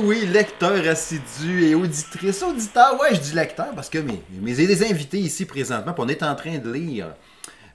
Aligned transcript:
Oui, 0.00 0.26
lecteur 0.26 0.86
assidu 0.86 1.64
et 1.64 1.74
auditrice, 1.74 2.42
auditeur. 2.42 2.98
Ouais, 3.00 3.14
je 3.14 3.20
dis 3.20 3.34
lecteur 3.34 3.68
parce 3.74 3.88
que 3.88 3.98
mes, 3.98 4.22
mes 4.40 4.54
des 4.54 4.88
invités 4.88 5.18
ici 5.18 5.44
présentement, 5.44 5.92
on 5.98 6.08
est 6.08 6.22
en 6.22 6.36
train 6.36 6.58
de 6.58 6.70
lire 6.70 7.08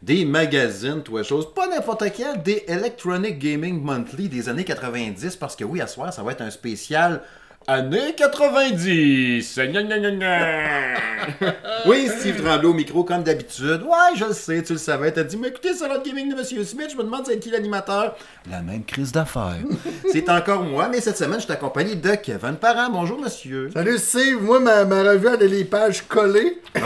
des 0.02 0.23
magazines, 0.23 1.02
tout 1.04 1.18
les 1.18 1.23
choses, 1.23 1.54
pas 1.54 1.68
n'importe 1.68 2.05
quel, 2.16 2.41
des 2.41 2.63
Electronic 2.68 3.40
Gaming 3.40 3.82
Monthly 3.82 4.30
des 4.30 4.48
années 4.48 4.63
90, 4.63 5.36
parce 5.36 5.55
que 5.55 5.63
oui, 5.63 5.82
à 5.82 5.88
soir, 5.88 6.13
ça 6.13 6.23
va 6.23 6.32
être 6.32 6.41
un 6.41 6.49
spécial 6.49 7.22
Années 7.66 8.13
90! 8.17 9.55
Gna, 9.55 9.84
gna, 9.84 9.98
gna, 9.98 10.12
gna. 10.12 10.98
oui, 11.85 12.09
Steve 12.09 12.44
Tremblay 12.44 12.67
au 12.67 12.73
micro, 12.73 13.05
comme 13.05 13.23
d'habitude. 13.23 13.84
Ouais, 13.84 14.17
je 14.17 14.26
le 14.26 14.34
sais, 14.34 14.62
tu 14.63 14.73
le 14.73 14.80
savais. 14.80 15.13
T'as 15.13 15.23
dit, 15.23 15.38
mais 15.38 15.48
écoutez, 15.48 15.73
c'est 15.73 15.88
le 15.88 16.04
gaming 16.04 16.30
de 16.30 16.35
Monsieur 16.35 16.62
Smith. 16.66 16.90
Je 16.91 16.98
me 16.98 17.04
demande 17.04 17.26
c'est 17.26 17.40
qui 17.40 17.49
l'animateur? 17.49 18.18
La 18.52 18.62
même 18.62 18.84
crise 18.84 19.13
d'affaires. 19.13 19.55
c'est 20.12 20.29
encore 20.29 20.62
moi, 20.63 20.90
mais 20.90 20.99
cette 20.99 21.18
semaine, 21.18 21.40
je 21.40 21.46
suis 21.46 21.54
accompagné 21.54 21.96
de 21.96 22.15
Kevin 22.15 22.55
Parent. 22.55 22.90
Bonjour, 22.91 23.18
monsieur. 23.18 23.70
Salut, 23.73 23.98
Steve. 23.98 24.41
Moi, 24.41 24.60
ma, 24.60 24.84
ma 24.84 25.01
revue, 25.01 25.29
elle 25.34 25.43
a 25.43 25.48
les 25.48 25.63
pages 25.63 26.01
collées. 26.01 26.57
Ah 26.76 26.79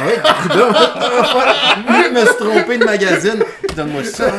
oui, 1.90 2.04
je 2.06 2.10
me 2.14 2.20
suis 2.20 2.36
trompé 2.36 2.78
de 2.78 2.86
magazine. 2.86 3.44
Donne-moi 3.76 4.04
ça. 4.04 4.32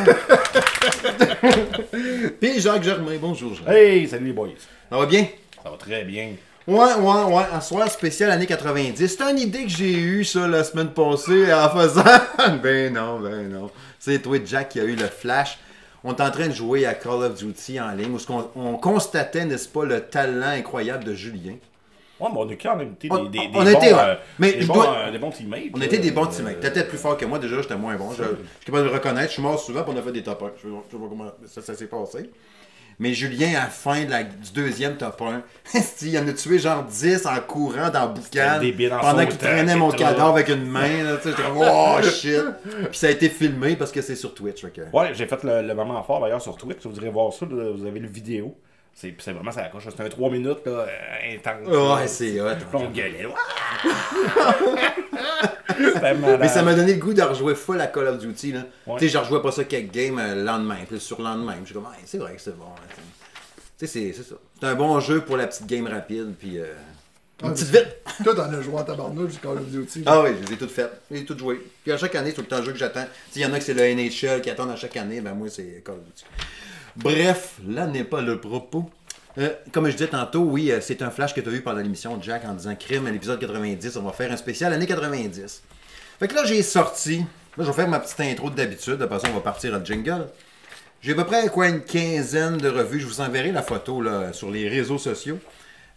Puis 2.39 2.61
Jacques 2.61 2.83
Germain, 2.83 3.17
bonjour. 3.19 3.53
Jacques. 3.55 3.67
Hey, 3.67 4.07
salut 4.07 4.27
les 4.27 4.31
boys. 4.33 4.47
Ça 4.89 4.97
va 4.97 5.05
bien? 5.05 5.27
Ça 5.63 5.69
va 5.69 5.77
très 5.77 6.03
bien. 6.03 6.33
Ouais, 6.67 6.93
ouais, 6.93 7.23
ouais, 7.35 7.43
un 7.51 7.61
soir 7.61 7.89
spécial 7.89 8.29
années 8.29 8.45
90. 8.45 9.07
C'est 9.07 9.21
une 9.23 9.39
idée 9.39 9.63
que 9.63 9.69
j'ai 9.69 9.91
eue, 9.93 10.23
ça, 10.23 10.47
la 10.47 10.63
semaine 10.63 10.89
passée, 10.89 11.51
en 11.53 11.69
faisant. 11.69 12.03
ben 12.63 12.93
non, 12.93 13.19
ben 13.19 13.49
non. 13.49 13.71
C'est 13.97 14.19
toi, 14.21 14.37
Jack, 14.45 14.69
qui 14.69 14.79
a 14.79 14.83
eu 14.83 14.95
le 14.95 15.07
flash. 15.07 15.57
On 16.03 16.13
est 16.15 16.21
en 16.21 16.31
train 16.31 16.47
de 16.47 16.53
jouer 16.53 16.85
à 16.85 16.93
Call 16.93 17.23
of 17.23 17.35
Duty 17.35 17.79
en 17.81 17.91
ligne, 17.91 18.13
où 18.15 18.19
on, 18.31 18.49
on 18.55 18.77
constatait, 18.77 19.45
n'est-ce 19.45 19.67
pas, 19.67 19.83
le 19.83 20.01
talent 20.01 20.47
incroyable 20.47 21.03
de 21.05 21.13
Julien. 21.13 21.55
Ouais, 22.19 22.27
mais 22.33 22.37
on 22.39 22.49
a 22.49 22.53
quand 22.55 22.75
même 22.75 22.91
été 22.93 23.07
des, 23.09 23.15
On- 23.15 23.23
des, 23.23 23.29
des 23.29 23.49
on 23.53 23.63
bons, 23.63 23.67
était, 23.69 23.93
euh, 23.93 24.15
Mais 24.37 24.51
des, 24.53 24.65
bons, 24.65 24.73
dois- 24.75 24.95
euh, 24.97 25.11
des 25.11 25.17
bons 25.19 25.31
teammates. 25.31 25.61
On 25.73 25.81
était 25.81 25.97
des 25.97 26.11
bons 26.11 26.25
euh, 26.25 26.27
teammates. 26.27 26.59
T'étais 26.59 26.83
plus 26.83 26.97
fort 26.97 27.17
que 27.17 27.25
moi, 27.25 27.39
déjà, 27.39 27.61
j'étais 27.61 27.75
moins 27.77 27.95
bon. 27.95 28.11
Je, 28.11 28.23
je 28.23 28.27
suis 28.29 28.65
capable 28.65 28.83
de 28.85 28.89
le 28.89 28.95
reconnaître. 28.95 29.27
Je 29.29 29.33
suis 29.33 29.41
mort 29.41 29.59
souvent, 29.59 29.83
puis 29.83 29.93
on 29.95 29.99
a 29.99 30.01
fait 30.01 30.11
des 30.11 30.23
top 30.23 30.43
1. 30.43 30.51
Je 30.57 30.61
sais 30.61 30.67
pas 30.67 30.83
je 30.87 30.91
sais 30.95 31.01
pas 31.01 31.09
comment 31.09 31.31
ça, 31.47 31.61
ça 31.61 31.73
s'est 31.75 31.87
passé. 31.87 32.29
Mais 33.01 33.13
Julien, 33.13 33.51
à 33.51 33.63
la 33.63 33.67
fin 33.67 34.03
de 34.03 34.09
la- 34.09 34.23
du 34.23 34.51
deuxième 34.53 34.97
top 34.97 35.21
1, 35.21 35.41
il 36.01 36.19
en 36.19 36.27
a 36.27 36.33
tué 36.33 36.59
genre 36.59 36.83
10 36.83 37.25
en 37.25 37.39
courant 37.47 37.89
dans 37.89 38.07
le 38.07 38.13
boucan. 38.13 38.59
Pendant 39.01 39.25
qu'il 39.25 39.37
traînait 39.37 39.75
mon 39.77 39.87
cadavre 39.97 40.33
avec 40.33 40.49
une 40.49 40.65
main. 40.65 41.03
Là, 41.03 41.17
j'étais 41.23 41.41
comme, 41.41 41.57
oh 41.57 41.97
shit. 42.03 42.41
Puis 42.89 42.97
ça 42.99 43.07
a 43.07 43.11
été 43.11 43.29
filmé 43.29 43.77
parce 43.77 43.91
que 43.93 44.01
c'est 44.01 44.15
sur 44.15 44.33
Twitch. 44.33 44.65
que- 44.73 44.81
Ouais, 44.93 45.11
j'ai 45.13 45.27
fait 45.27 45.41
le, 45.43 45.61
le 45.61 45.73
moment 45.73 46.03
fort 46.03 46.19
d'ailleurs 46.21 46.41
sur 46.41 46.57
Twitch. 46.57 46.85
Vous 46.85 46.95
irez 46.97 47.09
voir 47.09 47.31
ça, 47.31 47.45
vous 47.45 47.85
avez 47.85 47.99
le 47.99 48.07
vidéo. 48.09 48.57
C'est 48.93 49.15
c'est 49.19 49.31
vraiment 49.31 49.51
ça 49.51 49.61
accroche. 49.61 49.85
C'était 49.89 50.03
un 50.03 50.09
3 50.09 50.29
minutes 50.31 50.65
là, 50.65 50.71
euh, 50.71 50.85
intense. 51.35 51.67
Ouais, 52.01 52.07
c'est 52.07 52.41
hot. 52.41 52.47
On 52.73 52.89
gueulait. 52.89 53.27
Malade. 56.01 56.39
Mais 56.39 56.47
ça 56.47 56.61
m'a 56.63 56.73
donné 56.75 56.93
le 56.93 56.99
goût 56.99 57.13
de 57.13 57.21
rejouer 57.21 57.55
full 57.55 57.79
à 57.81 57.87
Call 57.87 58.07
of 58.07 58.19
Duty. 58.19 58.51
Là. 58.53 58.63
Ouais. 58.87 58.99
Tu 58.99 59.05
sais, 59.07 59.13
je 59.13 59.17
rejouais 59.17 59.41
pas 59.41 59.51
ça 59.51 59.63
quelques 59.63 59.91
games 59.91 60.19
euh, 60.19 60.35
le 60.35 60.43
lendemain. 60.43 60.77
Puis 60.85 60.95
le 60.95 60.99
surlendemain. 60.99 61.53
Puis 61.53 61.61
je 61.61 61.65
suis 61.67 61.73
comme, 61.75 61.85
Hey, 61.93 62.01
c'est 62.05 62.17
vrai 62.17 62.35
que 62.35 62.41
c'est 62.41 62.57
bon. 62.57 62.65
hein, 62.65 63.01
Tu 63.77 63.85
sais, 63.85 63.87
c'est 63.87 64.13
c'est 64.13 64.29
ça. 64.29 64.35
C'est 64.59 64.65
un 64.67 64.75
bon 64.75 64.99
jeu 64.99 65.21
pour 65.21 65.37
la 65.37 65.47
petite 65.47 65.65
game 65.67 65.87
rapide. 65.87 66.33
Puis 66.37 66.57
euh, 66.59 66.65
une 67.43 67.49
Ah, 67.49 67.51
petite 67.51 67.71
mais- 67.73 67.79
vite. 67.79 67.95
Toi, 68.23 68.35
t'en 68.35 68.51
as 68.53 68.61
joué 68.61 68.75
en 68.75 68.83
tabarnouche 68.83 69.31
du 69.33 69.37
Call 69.39 69.51
of 69.57 69.65
Duty. 69.67 70.03
Ah 70.05 70.21
oui, 70.21 70.31
je 70.41 70.47
les 70.47 70.53
ai 70.53 70.57
toutes 70.57 70.71
faites. 70.71 71.01
Je 71.09 71.15
les 71.15 71.21
ai 71.21 71.25
toutes 71.25 71.39
jouées. 71.39 71.61
Puis 71.83 71.91
à 71.93 71.97
chaque 71.97 72.13
année, 72.15 72.29
c'est 72.31 72.35
tout 72.35 72.41
le 72.41 72.47
temps 72.47 72.57
un 72.57 72.63
jeu 72.63 72.73
que 72.73 72.77
j'attends. 72.77 73.05
Il 73.35 73.41
y 73.41 73.45
en 73.45 73.53
a 73.53 73.59
que 73.59 73.63
c'est 73.63 73.73
le 73.73 73.81
NHL 73.83 74.41
qui 74.41 74.49
attendent 74.49 74.71
à 74.71 74.75
chaque 74.75 74.97
année. 74.97 75.21
Ben 75.21 75.33
moi, 75.33 75.47
c'est 75.49 75.81
Call 75.85 75.95
of 75.95 76.01
Duty. 76.03 76.25
Bref, 76.97 77.55
là 77.67 77.87
n'est 77.87 78.03
pas 78.03 78.21
le 78.21 78.39
propos. 78.41 78.89
Euh, 79.37 79.49
comme 79.71 79.87
je 79.87 79.91
disais 79.91 80.07
tantôt, 80.07 80.41
oui, 80.41 80.71
euh, 80.71 80.79
c'est 80.81 81.01
un 81.01 81.11
flash 81.11 81.33
que 81.33 81.41
tu 81.41 81.49
as 81.49 81.51
eu 81.51 81.61
pendant 81.61 81.81
l'émission 81.81 82.19
Jack 82.21 82.43
en 82.45 82.53
disant 82.53 82.75
crime 82.75 83.07
à 83.07 83.11
l'épisode 83.11 83.39
90. 83.39 83.95
On 83.97 84.03
va 84.03 84.11
faire 84.11 84.31
un 84.31 84.37
spécial 84.37 84.73
année 84.73 84.87
90. 84.87 85.61
Fait 86.19 86.27
que 86.27 86.35
là, 86.35 86.43
j'ai 86.45 86.63
sorti. 86.63 87.19
Là, 87.57 87.63
je 87.63 87.63
vais 87.63 87.73
faire 87.73 87.87
ma 87.87 87.99
petite 87.99 88.19
intro 88.19 88.49
de 88.49 88.55
d'habitude. 88.55 88.93
De 88.93 89.05
toute 89.05 89.09
façon, 89.09 89.27
on 89.31 89.35
va 89.35 89.41
partir 89.41 89.75
à 89.75 89.83
jingle. 89.83 90.27
J'ai 91.01 91.13
à 91.13 91.15
peu 91.15 91.25
près 91.25 91.47
quoi, 91.47 91.69
une 91.69 91.81
quinzaine 91.81 92.57
de 92.57 92.69
revues. 92.69 92.99
Je 92.99 93.05
vous 93.05 93.21
enverrai 93.21 93.51
la 93.51 93.61
photo 93.61 94.01
là, 94.01 94.33
sur 94.33 94.51
les 94.51 94.67
réseaux 94.67 94.97
sociaux. 94.97 95.39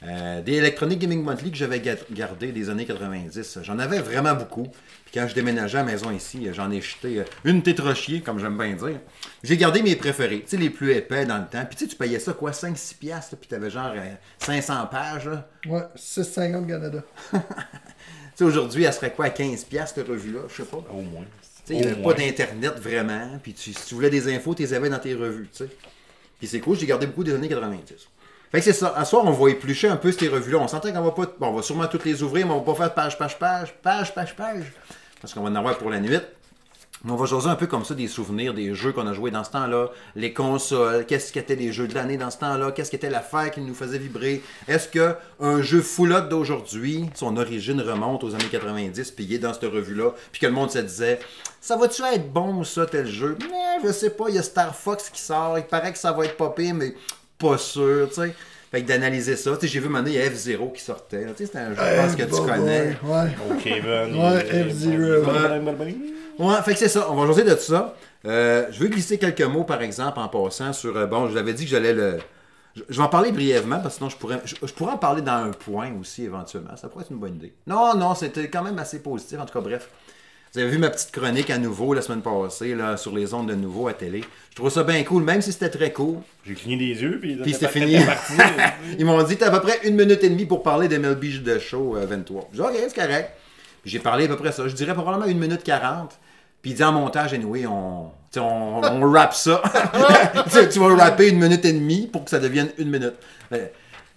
Euh, 0.04 0.42
des 0.42 0.54
Electronic 0.54 0.98
Gaming 0.98 1.22
Monthly 1.22 1.52
que 1.52 1.56
j'avais 1.56 1.78
ga- 1.78 1.94
gardé 2.10 2.50
des 2.50 2.68
années 2.70 2.86
90. 2.86 3.60
J'en 3.62 3.78
avais 3.78 4.00
vraiment 4.00 4.34
beaucoup. 4.34 4.64
Puis 4.64 5.12
quand 5.14 5.28
je 5.28 5.34
déménageais 5.34 5.78
à 5.78 5.84
la 5.84 5.92
maison 5.92 6.10
ici, 6.10 6.48
euh, 6.48 6.52
j'en 6.52 6.70
ai 6.72 6.80
jeté 6.80 7.20
euh, 7.20 7.24
une 7.44 7.62
tétrochier, 7.62 8.20
comme 8.20 8.40
j'aime 8.40 8.58
bien 8.58 8.72
dire. 8.72 8.98
J'ai 9.44 9.56
gardé 9.56 9.80
mes 9.80 9.94
préférés, 9.94 10.40
tu 10.40 10.48
sais, 10.48 10.56
les 10.56 10.70
plus 10.70 10.90
épais 10.92 11.24
dans 11.24 11.38
le 11.38 11.46
temps. 11.46 11.64
Puis 11.66 11.76
tu 11.76 11.84
sais, 11.84 11.90
tu 11.90 11.94
payais 11.96 12.18
ça 12.18 12.32
quoi, 12.32 12.50
5-6 12.50 12.94
piastres, 12.98 13.36
puis 13.36 13.48
t'avais 13.48 13.70
genre 13.70 13.92
euh, 13.94 14.14
500 14.38 14.86
pages. 14.90 15.28
là. 15.28 15.48
Ouais, 15.66 15.82
6,50 15.96 16.66
Canada. 16.66 17.02
Tu 18.34 18.38
sais, 18.38 18.44
aujourd'hui, 18.44 18.84
elle 18.84 18.92
serait 18.94 19.12
quoi, 19.12 19.26
à 19.26 19.30
15 19.30 19.64
piastres, 19.64 19.96
cette 19.96 20.08
revue-là, 20.08 20.40
je 20.48 20.54
sais 20.62 20.69
pas. 20.69 20.78
Au 20.78 21.02
moins. 21.02 21.20
Tu 21.66 21.74
sais, 21.74 21.74
il 21.74 21.80
n'y 21.80 21.86
avait 21.86 22.02
pas 22.02 22.14
d'Internet 22.14 22.78
vraiment. 22.78 23.38
Puis 23.42 23.52
tu- 23.52 23.74
si 23.74 23.86
tu 23.86 23.94
voulais 23.94 24.08
des 24.08 24.34
infos, 24.34 24.54
tu 24.54 24.62
les 24.62 24.72
avais 24.72 24.88
dans 24.88 24.98
tes 24.98 25.14
revues. 25.14 25.48
tu 25.52 25.58
sais. 25.64 25.70
Puis 26.38 26.48
c'est 26.48 26.58
cool, 26.60 26.78
j'ai 26.78 26.86
gardé 26.86 27.06
beaucoup 27.06 27.24
des 27.24 27.34
années 27.34 27.48
90. 27.50 28.08
Fait 28.52 28.58
que 28.58 28.64
c'est 28.64 28.74
ça. 28.74 28.92
À 28.94 29.06
soir, 29.06 29.24
on 29.24 29.30
va 29.30 29.50
éplucher 29.50 29.88
un 29.88 29.96
peu 29.96 30.12
ces 30.12 30.28
revues-là. 30.28 30.58
On 30.58 30.68
s'entend 30.68 30.92
qu'on 30.92 31.00
va 31.00 31.12
pas. 31.12 31.24
Bon, 31.40 31.48
on 31.48 31.54
va 31.54 31.62
sûrement 31.62 31.86
toutes 31.86 32.04
les 32.04 32.22
ouvrir, 32.22 32.46
mais 32.46 32.52
on 32.52 32.58
va 32.58 32.72
pas 32.72 32.74
faire 32.74 32.94
page, 32.94 33.16
page, 33.16 33.38
page, 33.38 33.74
page, 33.82 34.14
page, 34.14 34.36
page. 34.36 34.72
Parce 35.22 35.32
qu'on 35.32 35.40
va 35.40 35.48
en 35.48 35.54
avoir 35.54 35.78
pour 35.78 35.88
la 35.88 36.00
nuit. 36.00 36.18
Mais 37.04 37.10
on 37.10 37.16
va 37.16 37.26
jaser 37.26 37.48
un 37.48 37.56
peu 37.56 37.66
comme 37.66 37.84
ça 37.84 37.94
des 37.94 38.06
souvenirs 38.06 38.54
des 38.54 38.74
jeux 38.74 38.92
qu'on 38.92 39.06
a 39.08 39.12
joués 39.12 39.32
dans 39.32 39.42
ce 39.42 39.50
temps-là, 39.50 39.88
les 40.14 40.32
consoles, 40.32 41.04
qu'est-ce 41.04 41.32
qu'étaient 41.32 41.56
les 41.56 41.72
jeux 41.72 41.88
de 41.88 41.94
l'année 41.94 42.16
dans 42.16 42.30
ce 42.30 42.38
temps-là, 42.38 42.70
qu'est-ce 42.70 42.92
qu'était 42.92 43.10
l'affaire 43.10 43.50
qui 43.50 43.60
nous 43.60 43.74
faisait 43.74 43.98
vibrer? 43.98 44.40
Est-ce 44.69 44.86
que 44.86 45.16
un 45.40 45.62
jeu 45.62 45.82
foulotte 45.82 46.28
d'aujourd'hui, 46.28 47.10
son 47.14 47.36
origine 47.38 47.80
remonte 47.80 48.22
aux 48.22 48.36
années 48.36 48.44
90, 48.48 49.10
puis 49.10 49.24
il 49.24 49.34
est 49.34 49.38
dans 49.38 49.52
cette 49.52 49.64
revue-là, 49.64 50.12
puis 50.30 50.40
que 50.40 50.46
le 50.46 50.52
monde 50.52 50.70
se 50.70 50.78
disait 50.78 51.19
ça 51.60 51.76
va-tu 51.76 52.02
être 52.02 52.32
bon 52.32 52.62
ça 52.62 52.86
tel 52.86 53.08
jeu 53.08 53.36
Mais 53.50 53.84
je 53.84 53.92
sais 53.92 54.10
pas, 54.10 54.26
il 54.28 54.36
y 54.36 54.38
a 54.38 54.42
Star 54.42 54.72
Fox 54.72 55.10
qui 55.10 55.20
sort, 55.20 55.58
il 55.58 55.64
paraît 55.64 55.92
que 55.92 55.98
ça 55.98 56.12
va 56.12 56.24
être 56.24 56.54
pire, 56.54 56.74
mais 56.74 56.94
pas 57.48 57.58
sûr, 57.58 58.08
tu 58.08 58.14
sais. 58.14 58.34
Fait 58.70 58.82
que 58.82 58.88
d'analyser 58.88 59.36
ça, 59.36 59.50
tu 59.56 59.60
sais, 59.60 59.69
j'ai 59.69 59.80
vu 59.80 59.88
maintenant 59.91 60.08
il 60.10 60.16
y 60.16 60.20
a 60.22 60.28
F0 60.30 60.72
qui 60.72 60.80
sortait, 60.82 61.25
tu 61.25 61.28
sais, 61.36 61.47
c'était 61.47 61.58
un 61.58 61.75
jeu 61.75 61.76
je 61.78 62.00
pense 62.00 62.16
que 62.16 62.22
tu 62.22 62.30
bah, 62.30 62.56
connais. 62.56 62.97
Ouais. 63.04 63.30
Oh, 63.50 63.54
Kevin. 63.62 64.16
Ouais, 64.16 64.47
il- 64.50 64.70
F-Zero. 64.72 65.22
Ouais, 66.38 66.62
fait 66.64 66.72
que 66.72 66.78
c'est 66.78 66.88
ça. 66.88 67.06
On 67.10 67.14
va 67.14 67.26
jaser 67.26 67.44
de 67.44 67.54
ça. 67.56 67.94
Euh, 68.25 68.66
je 68.70 68.78
veux 68.81 68.88
glisser 68.88 69.19
quelques 69.19 69.42
mots, 69.42 69.64
par 69.64 69.82
exemple, 69.82 70.19
en 70.19 70.28
passant 70.28 70.72
sur. 70.72 70.97
euh, 70.97 71.06
bon, 71.06 71.28
je 71.28 71.34
l'avais 71.34 71.52
dit 71.52 71.64
que 71.64 71.70
j'allais 71.70 71.92
le. 71.92 72.19
Je, 72.75 72.82
je 72.88 72.97
vais 72.97 73.02
en 73.02 73.08
parler 73.08 73.32
brièvement, 73.32 73.81
parce 73.81 73.94
que 73.94 73.98
sinon 73.98 74.08
je 74.08 74.16
pourrais, 74.16 74.41
je, 74.47 74.54
je 74.62 74.72
pourrais 74.72 74.92
en 74.92 74.98
parler 74.98 75.20
dans 75.20 75.32
un 75.32 75.50
point 75.50 75.91
aussi, 76.00 76.25
éventuellement. 76.25 76.75
Ça 76.76 76.88
pourrait 76.88 77.04
être 77.04 77.10
une 77.10 77.19
bonne 77.19 77.34
idée. 77.34 77.52
Non, 77.66 77.94
non, 77.94 78.14
c'était 78.14 78.48
quand 78.48 78.62
même 78.62 78.78
assez 78.78 79.00
positif. 79.00 79.38
En 79.38 79.44
tout 79.44 79.52
cas, 79.52 79.60
bref. 79.60 79.91
Vous 80.54 80.60
avez 80.60 80.68
vu 80.68 80.76
ma 80.76 80.90
petite 80.90 81.12
chronique 81.12 81.48
à 81.48 81.56
nouveau 81.56 81.94
la 81.94 82.02
semaine 82.02 82.20
passée, 82.20 82.74
là, 82.74 82.98
sur 82.98 83.14
les 83.14 83.32
ondes 83.32 83.48
de 83.48 83.54
nouveau 83.54 83.88
à 83.88 83.94
télé. 83.94 84.22
Je 84.50 84.56
trouve 84.56 84.69
ça 84.69 84.84
bien 84.84 85.02
cool, 85.02 85.22
même 85.22 85.40
si 85.40 85.50
c'était 85.50 85.70
très 85.70 85.93
cool. 85.93 86.16
J'ai 86.46 86.52
cligné 86.52 86.76
des 86.76 87.00
yeux, 87.00 87.19
puis, 87.19 87.37
Puis 87.37 87.54
c'était 87.54 87.69
fini. 87.69 87.96
parti. 88.04 88.34
Ils 88.99 89.06
m'ont 89.06 89.22
dit, 89.22 89.38
t'as 89.38 89.46
à 89.46 89.50
peu 89.50 89.66
près 89.66 89.81
une 89.84 89.96
minute 89.96 90.22
et 90.22 90.28
demie 90.28 90.44
pour 90.44 90.62
parler 90.62 90.88
d'MLB 90.88 91.43
de 91.43 91.58
show 91.58 91.96
euh, 91.96 92.04
23. 92.04 92.50
J'ai 92.52 92.58
dit, 92.58 92.69
ok, 92.69 92.75
c'est 92.87 92.94
correct. 92.94 93.31
Puis 93.81 93.90
j'ai 93.93 93.99
parlé 93.99 94.26
à 94.26 94.28
peu 94.28 94.37
près 94.37 94.52
ça. 94.52 94.69
Je 94.69 94.75
dirais 94.75 94.93
probablement 94.93 95.25
une 95.25 95.38
minute 95.38 95.62
40. 95.62 96.19
Puis 96.60 96.72
il 96.72 96.75
dit 96.75 96.84
en 96.84 96.93
montage, 96.93 97.32
anyway, 97.32 97.64
on, 97.66 98.10
on, 98.37 98.81
on 98.84 99.10
rappe 99.10 99.32
ça. 99.32 99.62
tu 100.70 100.78
vas 100.81 100.94
rapper 100.94 101.31
une 101.31 101.38
minute 101.38 101.64
et 101.64 101.72
demie 101.72 102.08
pour 102.12 102.25
que 102.25 102.31
ça 102.31 102.38
devienne 102.38 102.69
une 102.76 102.90
minute. 102.90 103.14
Euh, 103.52 103.69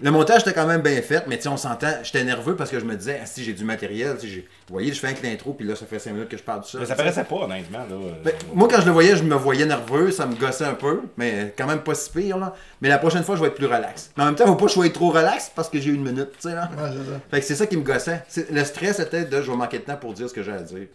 Le 0.02 0.12
montage 0.12 0.42
était 0.42 0.52
quand 0.54 0.66
même 0.68 0.82
bien 0.82 1.02
fait, 1.02 1.24
mais 1.28 1.38
tu 1.38 1.44
sais, 1.44 1.48
on 1.50 1.56
s'entend. 1.58 1.88
J'étais 2.04 2.24
nerveux 2.26 2.56
parce 2.58 2.70
que 2.70 2.80
je 2.80 2.86
me 2.86 2.96
disais, 2.96 3.20
ah, 3.24 3.26
si 3.26 3.44
j'ai 3.46 3.54
du 3.54 3.64
matériel, 3.64 4.16
tu 4.20 4.28
sais, 4.28 4.34
j'ai- 4.34 4.42
vous 4.68 4.74
voyez, 4.74 4.92
je 4.92 5.00
fais 5.00 5.08
un 5.08 5.14
l'intro, 5.24 5.54
puis 5.54 5.66
là, 5.66 5.76
ça 5.76 5.86
fait 5.86 6.00
5 6.00 6.12
minutes 6.12 6.28
que 6.30 6.36
je 6.38 6.44
parle 6.44 6.62
de 6.62 6.66
ça. 6.66 6.80
Mais 6.80 6.86
ça 6.86 6.96
paraissait 6.96 7.24
pas, 7.24 7.36
honnêtement. 7.36 7.80
Là. 7.80 7.96
Ben, 8.24 8.34
moi, 8.54 8.68
quand 8.70 8.82
je 8.82 8.86
le 8.88 8.92
voyais, 8.92 9.16
je 9.16 9.24
me 9.24 9.36
voyais 9.36 9.66
nerveux, 9.66 10.12
ça 10.12 10.26
me 10.26 10.36
gossait 10.36 10.66
un 10.66 10.74
peu, 10.74 11.02
mais 11.16 11.54
quand 11.58 11.66
même 11.66 11.80
pas 11.82 11.96
si 11.96 12.10
pire, 12.10 12.38
là. 12.38 12.54
Mais 12.82 12.90
la 12.90 12.98
prochaine 12.98 13.24
fois, 13.24 13.38
je 13.38 13.42
vais 13.42 13.48
être 13.48 13.56
plus 13.56 13.68
relax. 13.68 14.12
Mais 14.18 14.24
en 14.24 14.26
même 14.28 14.36
temps, 14.36 14.46
faut 14.48 14.56
pas 14.56 14.64
que 14.66 14.70
je 14.70 14.74
sois 14.74 14.90
trop 14.90 15.12
relax 15.12 15.52
parce 15.56 15.70
que 15.70 15.80
j'ai 15.80 15.92
une 15.92 16.04
minute, 16.04 16.32
tu 16.34 16.50
sais, 16.50 16.56
là. 16.56 16.70
Ouais, 16.78 16.90
c'est 16.92 17.12
ça. 17.12 17.20
Fait 17.32 17.40
que 17.40 17.46
c'est 17.46 17.56
ça 17.56 17.66
qui 17.66 17.78
me 17.78 17.84
gossait. 17.84 18.22
C'est- 18.28 18.52
Le 18.52 18.64
stress 18.66 19.00
était 19.00 19.24
de 19.24 19.42
je 19.42 19.50
vais 19.50 19.58
manquer 19.58 19.80
de 19.80 19.84
temps 19.86 19.98
pour 19.98 20.14
dire 20.14 20.28
ce 20.28 20.34
que 20.34 20.44
j'ai 20.44 20.52
à 20.52 20.60
dire. 20.62 20.88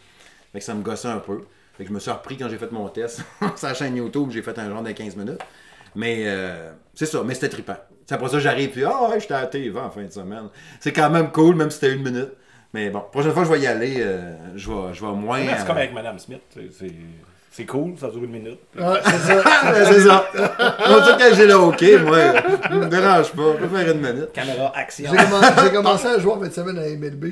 Fait 0.52 0.58
que 0.58 0.64
ça 0.64 0.74
me 0.74 0.82
gossait 0.82 1.08
un 1.08 1.20
peu. 1.20 1.38
Fait 1.78 1.84
que 1.84 1.88
je 1.88 1.94
me 1.94 2.00
suis 2.00 2.10
repris 2.10 2.36
quand 2.36 2.50
j'ai 2.50 2.58
fait 2.58 2.70
mon 2.70 2.86
test 2.90 3.22
sur 3.56 3.66
la 3.68 3.72
chaîne 3.74 3.96
YouTube, 3.96 4.28
j'ai 4.30 4.42
fait 4.42 4.58
un 4.58 4.68
genre 4.68 4.82
de 4.82 4.90
15 4.92 5.16
minutes. 5.16 5.40
Mais 5.94 6.24
euh, 6.26 6.70
c'est 6.94 7.06
ça, 7.06 7.22
mais 7.24 7.32
c'était 7.34 7.48
trippant. 7.48 7.76
C'est 8.10 8.16
après 8.16 8.28
ça 8.28 8.40
j'arrive 8.40 8.70
puis 8.70 8.82
ah 8.84 9.08
ouais, 9.08 9.20
j'étais 9.20 9.34
à 9.34 9.46
TV 9.46 9.78
en 9.78 9.88
fin 9.88 10.02
de 10.02 10.10
semaine. 10.10 10.48
C'est 10.80 10.90
quand 10.90 11.08
même 11.10 11.30
cool, 11.30 11.54
même 11.54 11.70
si 11.70 11.78
c'était 11.78 11.94
une 11.94 12.02
minute. 12.02 12.30
Mais 12.74 12.90
bon, 12.90 13.04
prochaine 13.12 13.30
fois 13.30 13.44
je 13.44 13.52
vais 13.52 13.60
y 13.60 13.68
aller, 13.68 13.98
euh, 14.00 14.32
je, 14.56 14.68
vais, 14.68 14.92
je 14.92 15.00
vais 15.06 15.12
moins. 15.12 15.38
C'est 15.46 15.62
euh, 15.62 15.64
comme 15.64 15.76
avec 15.76 15.94
Madame 15.94 16.18
Smith. 16.18 16.40
C'est 16.76 16.90
c'est 17.52 17.66
cool, 17.66 17.96
ça 18.00 18.08
dure 18.08 18.24
une 18.24 18.32
minute. 18.32 18.58
Ouais, 18.76 18.84
c'est 19.04 19.10
ça. 19.12 19.42
C'est 19.84 20.00
ça. 20.00 20.24
En 20.88 21.00
tout 21.06 21.18
cas, 21.18 21.32
j'ai 21.34 21.46
le 21.46 21.56
OK, 21.56 21.84
moi. 22.04 22.32
Ça 22.62 22.68
me 22.70 22.86
dérange 22.86 23.30
pas. 23.30 23.42
On 23.42 23.54
peut 23.54 23.68
faire 23.68 23.92
une 23.94 24.00
minute. 24.00 24.32
Caméra, 24.32 24.72
action. 24.74 25.08
J'ai 25.08 25.16
commen- 25.16 25.62
j'ai 25.64 25.70
commencé 25.70 26.06
à 26.08 26.18
jouer 26.18 26.32
en 26.32 26.40
fin 26.40 26.48
de 26.48 26.52
semaine 26.52 26.78
à 26.78 26.88
MLB. 26.88 27.24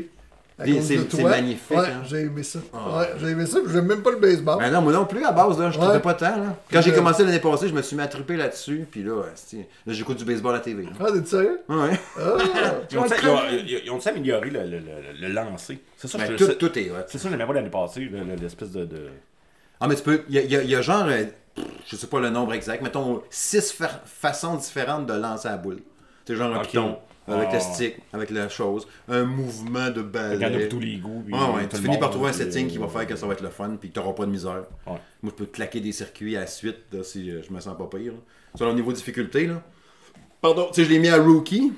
C'est- 0.82 1.22
magnifique, 1.22 1.70
Ouais, 1.76 1.86
hein. 1.86 2.02
j'ai 2.04 2.20
aimé 2.22 2.42
ça. 2.42 2.58
Ah. 2.74 2.98
Ouais, 2.98 3.06
j'ai 3.20 3.26
aimé 3.28 3.46
ça, 3.46 3.58
j'aime 3.70 3.86
même 3.86 4.02
pas 4.02 4.10
le 4.10 4.16
baseball. 4.16 4.58
Ben 4.58 4.70
non, 4.72 4.80
moi 4.82 4.92
non 4.92 5.04
plus 5.06 5.24
à 5.24 5.30
base, 5.32 5.58
là, 5.58 5.70
je 5.70 5.78
Ouais. 5.78 5.84
trouvais 5.84 6.00
pas 6.00 6.14
tant. 6.14 6.36
Là. 6.36 6.56
Quand 6.72 6.80
j'ai 6.82 6.92
commencé 6.92 7.24
l'année 7.24 7.38
passée, 7.38 7.68
je 7.68 7.74
me 7.74 7.82
suis 7.82 7.94
mis 7.96 8.02
à 8.02 8.08
triper 8.08 8.36
là-dessus, 8.36 8.86
puis 8.90 9.02
là, 9.04 9.14
ouais, 9.14 9.24
là 9.86 9.92
j'écoute 9.92 10.16
du 10.18 10.24
baseball 10.24 10.54
à 10.54 10.58
la 10.58 10.64
TV. 10.64 10.82
là. 10.82 10.90
Ah, 11.00 11.06
t'es 11.12 11.24
sérieux? 11.24 11.60
Ouais. 11.68 12.00
Ah! 12.18 12.20
Ils 12.90 12.98
ont, 12.98 13.04
ils 13.06 13.90
ont- 13.90 13.98
amélioré 14.06 14.50
le, 14.50 14.60
le, 14.64 14.78
le, 14.78 15.28
le 15.28 15.28
lancer. 15.32 15.78
C'est 15.96 16.08
ça, 16.08 16.18
Ben, 16.18 16.26
je- 16.32 16.36
tout, 16.36 16.44
c'est- 16.46 16.54
tout 16.56 16.78
est 16.78 16.90
hot. 16.90 16.94
c'est 17.06 17.18
ça, 17.18 17.28
j'aimais 17.30 17.46
pas 17.46 17.52
l'année 17.52 17.70
passée, 17.70 18.00
le- 18.00 18.24
le- 18.24 18.34
l'espèce 18.36 18.70
de. 18.72 18.84
de... 18.84 19.08
Ah, 19.80 19.86
mais 19.86 19.94
tu 19.94 20.02
peux. 20.02 20.22
Il 20.28 20.34
y 20.34 20.38
a, 20.38 20.42
il 20.42 20.50
y 20.50 20.56
a- 20.56 20.62
il 20.62 20.70
y 20.70 20.74
a 20.74 20.82
genre. 20.82 21.06
euh, 21.08 21.24
je 21.86 21.96
sais 21.96 22.06
pas 22.06 22.20
le 22.20 22.30
nombre 22.30 22.52
exact, 22.54 22.82
mettons 22.82 23.22
six 23.30 23.72
fa- 23.72 24.02
façons 24.04 24.54
différentes 24.56 25.06
de 25.06 25.12
lancer 25.14 25.48
la 25.48 25.56
boule. 25.56 25.78
C'est 26.26 26.36
genre 26.36 26.54
un 26.54 26.58
Ok. 26.60 26.66
piton, 26.68 26.98
avec 27.28 27.48
Ah. 27.50 27.54
le 27.54 27.60
stick, 27.60 27.96
avec 28.12 28.30
la 28.30 28.48
chose, 28.48 28.86
un 29.08 29.24
mouvement 29.24 29.90
de 29.90 30.02
balai. 30.02 30.60
pour 30.68 30.68
tous 30.78 30.80
les 30.80 30.96
goûts. 30.96 31.22
puis, 31.24 31.34
Ouais, 31.34 31.40
ouais, 31.56 31.68
tout 31.68 31.76
tu 31.76 31.82
finis 31.82 31.98
par 31.98 32.10
trouver 32.10 32.30
un 32.30 32.32
setting 32.32 32.68
qui 32.68 32.78
va 32.78 32.88
faire 32.88 33.06
que 33.06 33.16
ça 33.16 33.26
va 33.26 33.32
être 33.34 33.42
le 33.42 33.50
fun, 33.50 33.76
puis 33.80 33.90
que 33.90 33.94
t'auras 33.94 34.12
pas 34.12 34.26
de 34.26 34.30
misère. 34.30 34.64
Ouais. 34.86 34.98
Moi, 35.22 35.32
je 35.32 35.44
peux 35.44 35.46
claquer 35.46 35.80
des 35.80 35.92
circuits 35.92 36.36
à 36.36 36.40
la 36.40 36.46
suite 36.46 36.78
là, 36.92 37.02
si 37.02 37.30
euh, 37.30 37.42
je 37.46 37.52
me 37.52 37.60
sens 37.60 37.76
pas 37.76 37.86
pire. 37.98 38.12
là. 38.12 38.18
Selon 38.56 38.70
le 38.70 38.76
niveau 38.76 38.90
de 38.92 38.96
difficulté. 38.96 39.46
Là. 39.46 39.62
Pardon, 40.40 40.66
tu 40.68 40.74
sais, 40.74 40.84
je 40.84 40.90
l'ai 40.90 40.98
mis 40.98 41.08
à 41.08 41.16
rookie, 41.22 41.72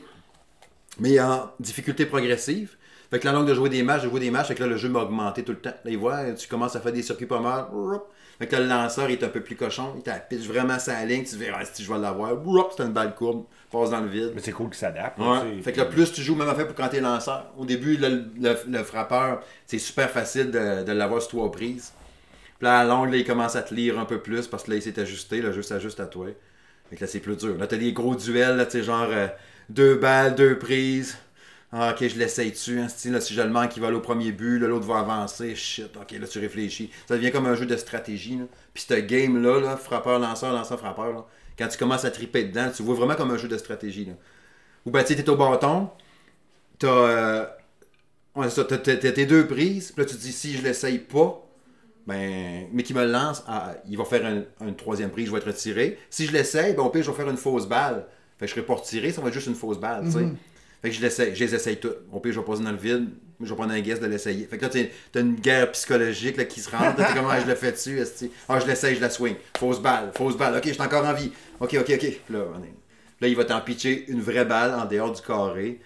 mais 0.99 1.19
en 1.21 1.51
difficulté 1.59 2.07
progressive. 2.07 2.77
Fait 3.11 3.19
que 3.19 3.27
la 3.27 3.33
longue 3.33 3.49
de 3.49 3.55
jouer 3.55 3.69
des 3.71 3.83
matchs, 3.83 4.05
de 4.05 4.09
jouer 4.09 4.21
des 4.21 4.31
matchs, 4.31 4.49
fait 4.49 4.55
que 4.55 4.61
là, 4.63 4.69
le 4.69 4.77
jeu 4.77 4.89
m'a 4.89 5.01
augmenté 5.01 5.43
tout 5.43 5.51
le 5.53 5.59
temps. 5.59 5.75
Là, 5.85 5.91
il 5.91 5.99
voit, 5.99 6.31
tu 6.33 6.47
commences 6.47 6.77
à 6.77 6.81
faire 6.81 6.93
des 6.93 7.03
circuits 7.03 7.27
pas 7.27 7.41
mal. 7.41 7.65
Fait 8.41 8.47
que 8.47 8.57
là, 8.57 8.63
le 8.63 8.69
lanceur 8.69 9.09
est 9.11 9.23
un 9.23 9.29
peu 9.29 9.41
plus 9.43 9.55
cochon. 9.55 9.95
Il 10.05 10.13
pitch 10.29 10.47
vraiment 10.49 10.79
sa 10.79 11.05
ligne. 11.05 11.23
Tu 11.25 11.33
te 11.33 11.37
dis, 11.37 11.45
ah, 11.55 11.61
si 11.71 11.85
je 11.85 11.93
vais 11.93 11.99
l'avoir. 11.99 12.33
C'est 12.77 12.83
une 12.83 12.93
balle 12.93 13.15
courbe. 13.15 13.45
Passe 13.71 13.91
dans 13.91 14.01
le 14.01 14.09
vide. 14.09 14.33
Mais 14.35 14.41
c'est 14.41 14.51
cool. 14.53 14.71
Ouais. 15.19 15.27
là, 15.27 15.43
tu 15.43 15.57
sais. 15.59 15.63
Fait 15.63 15.73
que 15.73 15.79
là, 15.79 15.85
plus 15.85 16.11
tu 16.11 16.23
joues, 16.23 16.35
même 16.35 16.49
affaire 16.49 16.67
pour 16.67 16.75
quand 16.75 16.89
t'es 16.89 17.01
lanceur. 17.01 17.53
Au 17.59 17.65
début, 17.67 17.97
le, 17.99 18.25
le- 18.41 18.57
le 18.67 18.83
frappeur, 18.83 19.43
c'est 19.67 19.79
super 19.79 20.11
facile 20.11 20.51
de, 20.51 20.83
de 20.85 20.93
l'avoir 20.93 21.21
sur 21.21 21.29
trois 21.33 21.53
prises. 21.53 21.93
Puis 22.59 22.65
là, 22.67 22.79
à 22.81 22.85
longue, 22.85 23.11
là, 23.11 23.19
il 23.19 23.25
commence 23.27 23.57
à 23.57 23.63
te 23.63 23.75
lire 23.75 23.99
un 23.99 24.07
peu 24.07 24.21
plus 24.21 24.47
parce 24.49 24.65
que 24.65 24.71
là, 24.71 24.77
il 24.79 24.83
s'est 24.83 24.99
ajusté. 24.99 25.41
Le 25.43 25.53
jeu 25.53 25.63
s'ajuste 25.63 26.01
à 26.01 26.07
toi. 26.07 26.27
Fait 26.89 26.97
que 26.97 27.03
là, 27.03 27.07
c'est 27.07 27.21
plus 27.21 27.37
dur. 27.37 27.57
Là, 27.59 27.67
t'as 27.67 27.77
des 27.77 27.93
gros 27.93 28.15
duels, 28.17 28.57
là, 28.57 28.65
tu 28.65 28.73
sais, 28.73 28.83
genre 28.83 29.07
euh, 29.11 29.29
deux 29.69 29.97
balles, 29.97 30.35
deux 30.35 30.59
prises. 30.59 31.17
Ah, 31.73 31.93
ok, 31.95 32.09
je 32.09 32.19
l'essaye 32.19 32.51
dessus. 32.51 32.81
Hein, 32.81 32.89
là, 33.11 33.21
si 33.21 33.33
je 33.35 33.41
le 33.43 33.49
manque, 33.49 33.77
il 33.77 33.81
va 33.81 33.89
aller 33.89 33.97
au 33.97 34.01
premier 34.01 34.33
but. 34.33 34.59
L'autre 34.59 34.87
va 34.87 34.99
avancer. 34.99 35.55
Shit, 35.55 35.97
ok, 35.97 36.11
là, 36.21 36.27
tu 36.27 36.39
réfléchis. 36.41 36.91
Ça 37.07 37.17
devient 37.17 37.31
comme 37.31 37.47
un 37.47 37.55
jeu 37.55 37.67
de 37.67 37.77
stratégie. 37.77 38.37
Là. 38.37 38.45
Puis 38.75 38.85
ce 38.89 38.95
game-là, 38.95 39.61
là, 39.61 39.77
frappeur, 39.77 40.19
lanceur, 40.19 40.53
lanceur, 40.53 40.79
frappeur, 40.81 41.27
quand 41.57 41.69
tu 41.69 41.79
commences 41.79 42.05
à 42.05 42.11
triper 42.11 42.45
dedans, 42.45 42.71
tu 42.75 42.83
vois 42.83 42.95
vraiment 42.97 43.15
comme 43.15 43.31
un 43.31 43.37
jeu 43.39 43.47
de 43.49 43.57
stratégie. 43.57 44.09
Ou 44.85 44.91
ben, 44.91 45.05
tu 45.05 45.15
t'es 45.15 45.29
au 45.29 45.37
bâton, 45.37 45.91
euh, 46.83 47.45
t'as- 48.35 48.65
t'as 48.65 48.79
t'as 48.79 49.13
tes 49.13 49.27
deux 49.27 49.47
prises, 49.47 49.93
puis 49.93 50.03
là, 50.03 50.09
tu 50.11 50.17
te 50.17 50.21
dis, 50.21 50.33
si 50.33 50.57
je 50.57 50.63
l'essaye 50.63 50.99
pas, 50.99 51.47
ben, 52.07 52.67
mais 52.73 52.83
qui 52.83 52.95
me 52.95 53.05
lance, 53.05 53.45
ah, 53.47 53.75
il 53.89 53.97
va 53.99 54.05
faire 54.05 54.25
un- 54.27 54.67
une 54.67 54.75
troisième 54.77 55.11
prise, 55.11 55.27
je 55.27 55.33
vais 55.33 55.39
être 55.39 55.47
retiré. 55.47 55.99
Si 56.09 56.27
je 56.27 56.33
l'essaye, 56.33 56.75
ben, 56.75 56.83
au 56.83 56.91
pire, 56.91 57.03
je 57.03 57.11
vais 57.11 57.17
faire 57.17 57.29
une 57.31 57.37
fausse 57.37 57.67
balle. 57.69 58.07
Fait 58.39 58.47
que 58.47 58.51
je 58.51 58.55
serai 58.55 58.65
pas 58.67 58.75
retiré, 58.75 59.13
ça 59.13 59.21
va 59.21 59.29
être 59.29 59.35
juste 59.35 59.49
une 59.49 59.55
fausse 59.55 59.79
balle, 59.79 60.05
tu 60.07 60.13
sais. 60.13 60.19
Fait 60.83 60.89
que 60.91 60.97
je 60.97 61.01
l'essaye, 61.03 61.35
je 61.35 61.45
les 61.45 61.55
essaye 61.55 61.77
toutes. 61.77 61.99
Au 62.13 62.21
pire, 62.21 62.33
je 62.33 62.41
vais 62.41 62.47
passer 62.47 62.63
dans 62.63 62.71
le 62.71 62.77
vide, 62.79 63.09
mais 63.39 63.47
je 63.47 63.51
vais 63.53 63.57
prendre 63.57 63.73
un 63.73 63.81
guess 63.81 64.01
de 64.01 64.07
l'essayer. 64.07 64.47
Fait 64.47 64.57
que 64.57 64.65
là, 64.65 64.71
t'as 65.13 65.21
une 65.21 65.35
guerre 65.35 65.71
psychologique 65.73 66.37
là, 66.39 66.45
qui 66.45 66.61
se 66.61 66.71
rentre. 66.71 66.97
T'es 66.97 67.15
comme, 67.15 67.29
ah, 67.31 67.39
je 67.41 67.47
le 67.47 67.55
fais 67.55 67.73
dessus, 67.73 67.99
esti. 67.99 68.31
Ah, 68.49 68.59
je 68.61 68.67
l'essaye, 68.67 68.97
je 68.97 69.01
la 69.01 69.11
swing. 69.11 69.35
Fausse 69.59 69.81
balle, 69.81 70.11
fausse 70.15 70.37
balle. 70.37 70.57
Ok, 70.57 70.63
je 70.67 70.73
suis 70.73 70.83
encore 70.83 71.05
en 71.05 71.13
vie. 71.13 71.33
Ok, 71.61 71.77
ok, 71.79 71.91
ok. 71.95 72.21
Là, 72.31 72.39
on 72.55 72.63
est- 72.63 72.75
là, 73.21 73.29
il 73.29 73.37
va 73.37 73.45
t'en 73.45 73.61
pitcher 73.61 74.07
une 74.09 74.23
vraie 74.23 74.45
balle 74.47 74.73
en 74.75 74.87
dehors 74.87 75.13
du 75.13 75.21
carré. 75.21 75.81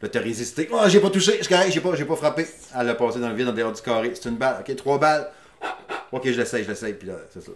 Là, 0.00 0.08
t'as 0.08 0.20
résisté. 0.20 0.68
Oh, 0.72 0.78
j'ai 0.86 1.00
pas 1.00 1.10
touché. 1.10 1.40
Je 1.42 1.70
j'ai 1.72 1.80
pas, 1.80 1.94
j'ai 1.96 2.04
pas 2.04 2.16
frappé. 2.16 2.46
Elle 2.78 2.88
a 2.90 2.94
passé 2.94 3.18
dans 3.18 3.30
le 3.30 3.34
vide 3.34 3.48
en 3.48 3.52
dehors 3.52 3.72
du 3.72 3.82
carré. 3.82 4.12
C'est 4.14 4.28
une 4.28 4.36
balle. 4.36 4.58
Ok, 4.66 4.76
trois 4.76 4.98
balles. 4.98 5.28
Ok, 6.12 6.22
je 6.26 6.38
l'essaye, 6.38 6.62
je 6.64 6.68
l'essaye. 6.68 6.92
Puis 6.92 7.08
là, 7.08 7.14
c'est 7.32 7.42
ça. 7.42 7.50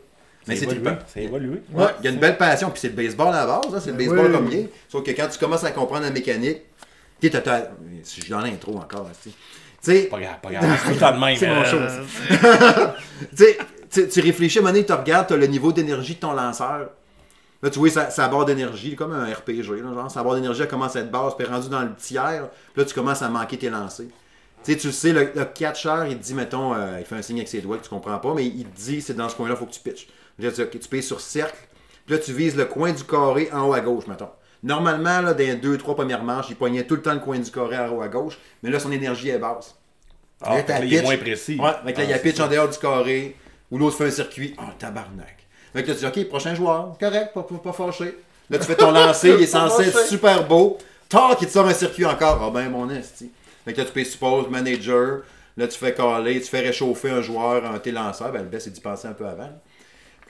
Mais 0.48 0.56
c'est 0.56 0.64
évolué. 0.64 0.90
C'est 1.06 1.22
évolué. 1.22 1.62
Ouais, 1.72 1.84
il 2.00 2.04
y 2.06 2.08
a 2.08 2.10
une 2.10 2.19
belle 2.19 2.38
passion, 2.38 2.70
puis 2.70 2.81
c'est 2.81 2.88
le 2.88 2.94
baseball 2.94 3.28
à 3.28 3.44
la 3.44 3.46
base, 3.46 3.75
hein, 3.75 3.78
c'est 3.78 3.90
le 3.90 3.96
Ben 3.98 4.08
baseball 4.08 4.26
oui. 4.26 4.32
comme 4.32 4.52
est. 4.52 4.69
Sauf 4.88 5.04
que 5.04 5.10
quand 5.10 5.28
tu 5.28 5.38
commences 5.38 5.64
à 5.64 5.70
comprendre 5.70 6.02
la 6.04 6.10
mécanique, 6.10 6.62
tu 7.28 7.40
t'as- 7.43 7.70
si 8.02 8.17
je 8.17 8.22
suis 8.22 8.31
dans 8.31 8.40
l'intro 8.40 8.76
encore, 8.76 9.08
tu 9.22 9.31
sais. 9.31 9.34
Pas 10.05 10.20
grave, 10.20 10.37
pas 10.43 10.50
grave. 10.50 10.64
C'est 10.78 10.84
tout 10.88 10.94
le 10.94 11.00
temps 11.00 11.12
de 11.14 11.19
même. 11.19 11.37
C'est 11.38 11.49
mon 11.49 11.61
euh, 11.62 11.64
show, 11.64 11.78
tu 13.37 13.44
sais, 13.44 13.58
tu- 13.90 14.08
tu 14.08 14.20
réfléchis 14.20 14.58
à 14.58 14.61
un 14.61 14.64
moment 14.64 14.72
donné, 14.75 14.87
tu 14.87 14.93
regardes, 14.93 15.26
tu 15.26 15.34
as 15.34 15.37
le 15.37 15.46
niveau 15.46 15.72
d'énergie 15.72 16.14
de 16.14 16.20
ton 16.20 16.32
lanceur. 16.32 16.90
Là, 17.62 17.69
tu 17.69 17.78
vois, 17.78 17.90
sa, 17.90 18.08
sa 18.11 18.28
barre 18.28 18.46
d'énergie, 18.46 18.96
comme 18.96 19.12
un 19.12 19.26
RPG, 19.32 19.69
là, 19.82 19.93
genre, 19.94 20.11
sa 20.11 20.22
barre 20.22 20.34
d'énergie, 20.37 20.62
elle 20.62 20.69
commence 20.69 20.96
à 20.96 21.00
être 21.00 21.11
basse, 21.11 21.34
puis 21.37 21.46
rendue 21.46 21.69
dans 21.69 21.82
le 21.82 21.94
tiers, 21.94 22.49
puis 22.72 22.82
là, 22.82 22.84
tu 22.87 22.94
commences 22.94 23.20
à 23.20 23.28
manquer 23.28 23.58
tes 23.58 23.69
lancers. 23.69 24.06
Tu 24.64 24.73
sais, 24.73 24.78
tu 24.78 24.87
le 24.88 24.93
sais, 24.93 25.12
le, 25.12 25.31
le 25.34 25.44
catcher, 25.44 25.94
il 26.08 26.19
te 26.19 26.23
dit, 26.23 26.34
mettons, 26.34 26.75
euh, 26.75 26.96
il 26.99 27.05
fait 27.05 27.16
un 27.16 27.23
signe 27.23 27.37
avec 27.37 27.49
ses 27.49 27.61
doigts 27.61 27.76
que 27.78 27.82
tu 27.84 27.90
comprends 27.90 28.19
pas, 28.19 28.32
mais 28.34 28.46
il 28.46 28.64
te 28.64 28.76
dit, 28.81 29.02
c'est 29.02 29.14
dans 29.14 29.28
ce 29.28 29.37
coin-là, 29.37 29.55
il 29.55 29.58
faut 29.58 29.66
que 29.66 29.73
tu 29.73 29.81
pitches. 29.81 30.08
Là, 30.38 30.50
tu, 30.52 30.62
ok, 30.62 30.70
tu 30.78 30.88
payes 30.88 31.02
sur 31.02 31.20
cercle, 31.20 31.56
puis 32.06 32.14
là, 32.16 32.20
tu 32.23 32.32
vises 32.32 32.56
le 32.56 32.64
coin 32.64 32.93
du 32.93 33.05
carré 33.05 33.50
en 33.52 33.69
haut 33.69 33.75
à 33.75 33.81
gauche, 33.81 34.06
mettons. 34.06 34.31
Normalement, 34.62 35.20
là, 35.22 35.32
dans 35.32 35.38
les 35.38 35.54
deux, 35.54 35.78
trois 35.78 35.94
premières 35.94 36.22
manches, 36.22 36.46
il 36.50 36.56
poignait 36.56 36.84
tout 36.84 36.96
le 36.96 37.02
temps 37.02 37.14
le 37.14 37.20
coin 37.20 37.38
du 37.38 37.50
carré 37.50 37.78
haut 37.88 38.02
à 38.02 38.08
gauche, 38.08 38.38
mais 38.62 38.70
là, 38.70 38.78
son 38.78 38.92
énergie 38.92 39.30
est 39.30 39.38
basse. 39.38 39.74
Ah, 40.42 40.56
Là, 40.56 40.64
là, 40.66 40.84
il 40.84 40.94
est 40.94 41.02
moins 41.02 41.16
précis. 41.16 41.56
Ouais, 41.58 41.70
là, 41.70 41.80
il 41.84 42.08
y 42.10 42.12
a 42.12 42.16
Ah, 42.16 42.18
pitch 42.18 42.40
en 42.40 42.48
dehors 42.48 42.68
du 42.68 42.78
carré, 42.78 43.36
ou 43.70 43.78
l'autre 43.78 43.96
fait 43.96 44.06
un 44.06 44.10
circuit. 44.10 44.54
Oh, 44.58 44.62
tabarnak. 44.78 45.36
Que 45.72 45.78
là, 45.78 45.84
tu 45.84 45.92
dis, 45.94 46.06
OK, 46.06 46.28
prochain 46.28 46.54
joueur, 46.54 46.96
correct, 46.98 47.32
pas, 47.32 47.42
pas, 47.42 47.54
pas 47.56 47.72
fâché. 47.72 48.18
Là, 48.50 48.58
tu 48.58 48.64
fais 48.64 48.76
ton 48.76 48.90
lancer, 48.92 49.28
il 49.30 49.42
est 49.42 49.46
censé 49.46 49.88
être 49.88 50.06
super 50.06 50.46
beau. 50.46 50.78
Tac, 51.08 51.40
il 51.40 51.46
te 51.46 51.52
sort 51.52 51.66
un 51.66 51.74
circuit 51.74 52.04
encore. 52.04 52.42
Ah 52.42 52.50
ben, 52.50 52.68
mon 52.70 52.88
esti. 52.90 53.30
Fait 53.64 53.72
que 53.72 53.78
là, 53.78 53.84
tu 53.84 53.92
peux 53.92 54.04
suppose 54.04 54.48
manager. 54.48 55.22
Là, 55.56 55.66
tu 55.68 55.76
fais 55.78 55.92
caler, 55.94 56.40
tu 56.40 56.46
fais 56.48 56.60
réchauffer 56.60 57.10
un 57.10 57.20
joueur, 57.20 57.64
un 57.64 57.78
tes 57.78 57.92
lanceurs. 57.92 58.32
Ben, 58.32 58.42
le 58.42 58.48
best, 58.48 58.64
c'est 58.64 58.70
d'y 58.70 58.80
penser 58.80 59.08
un 59.08 59.12
peu 59.12 59.26
avant. 59.26 59.50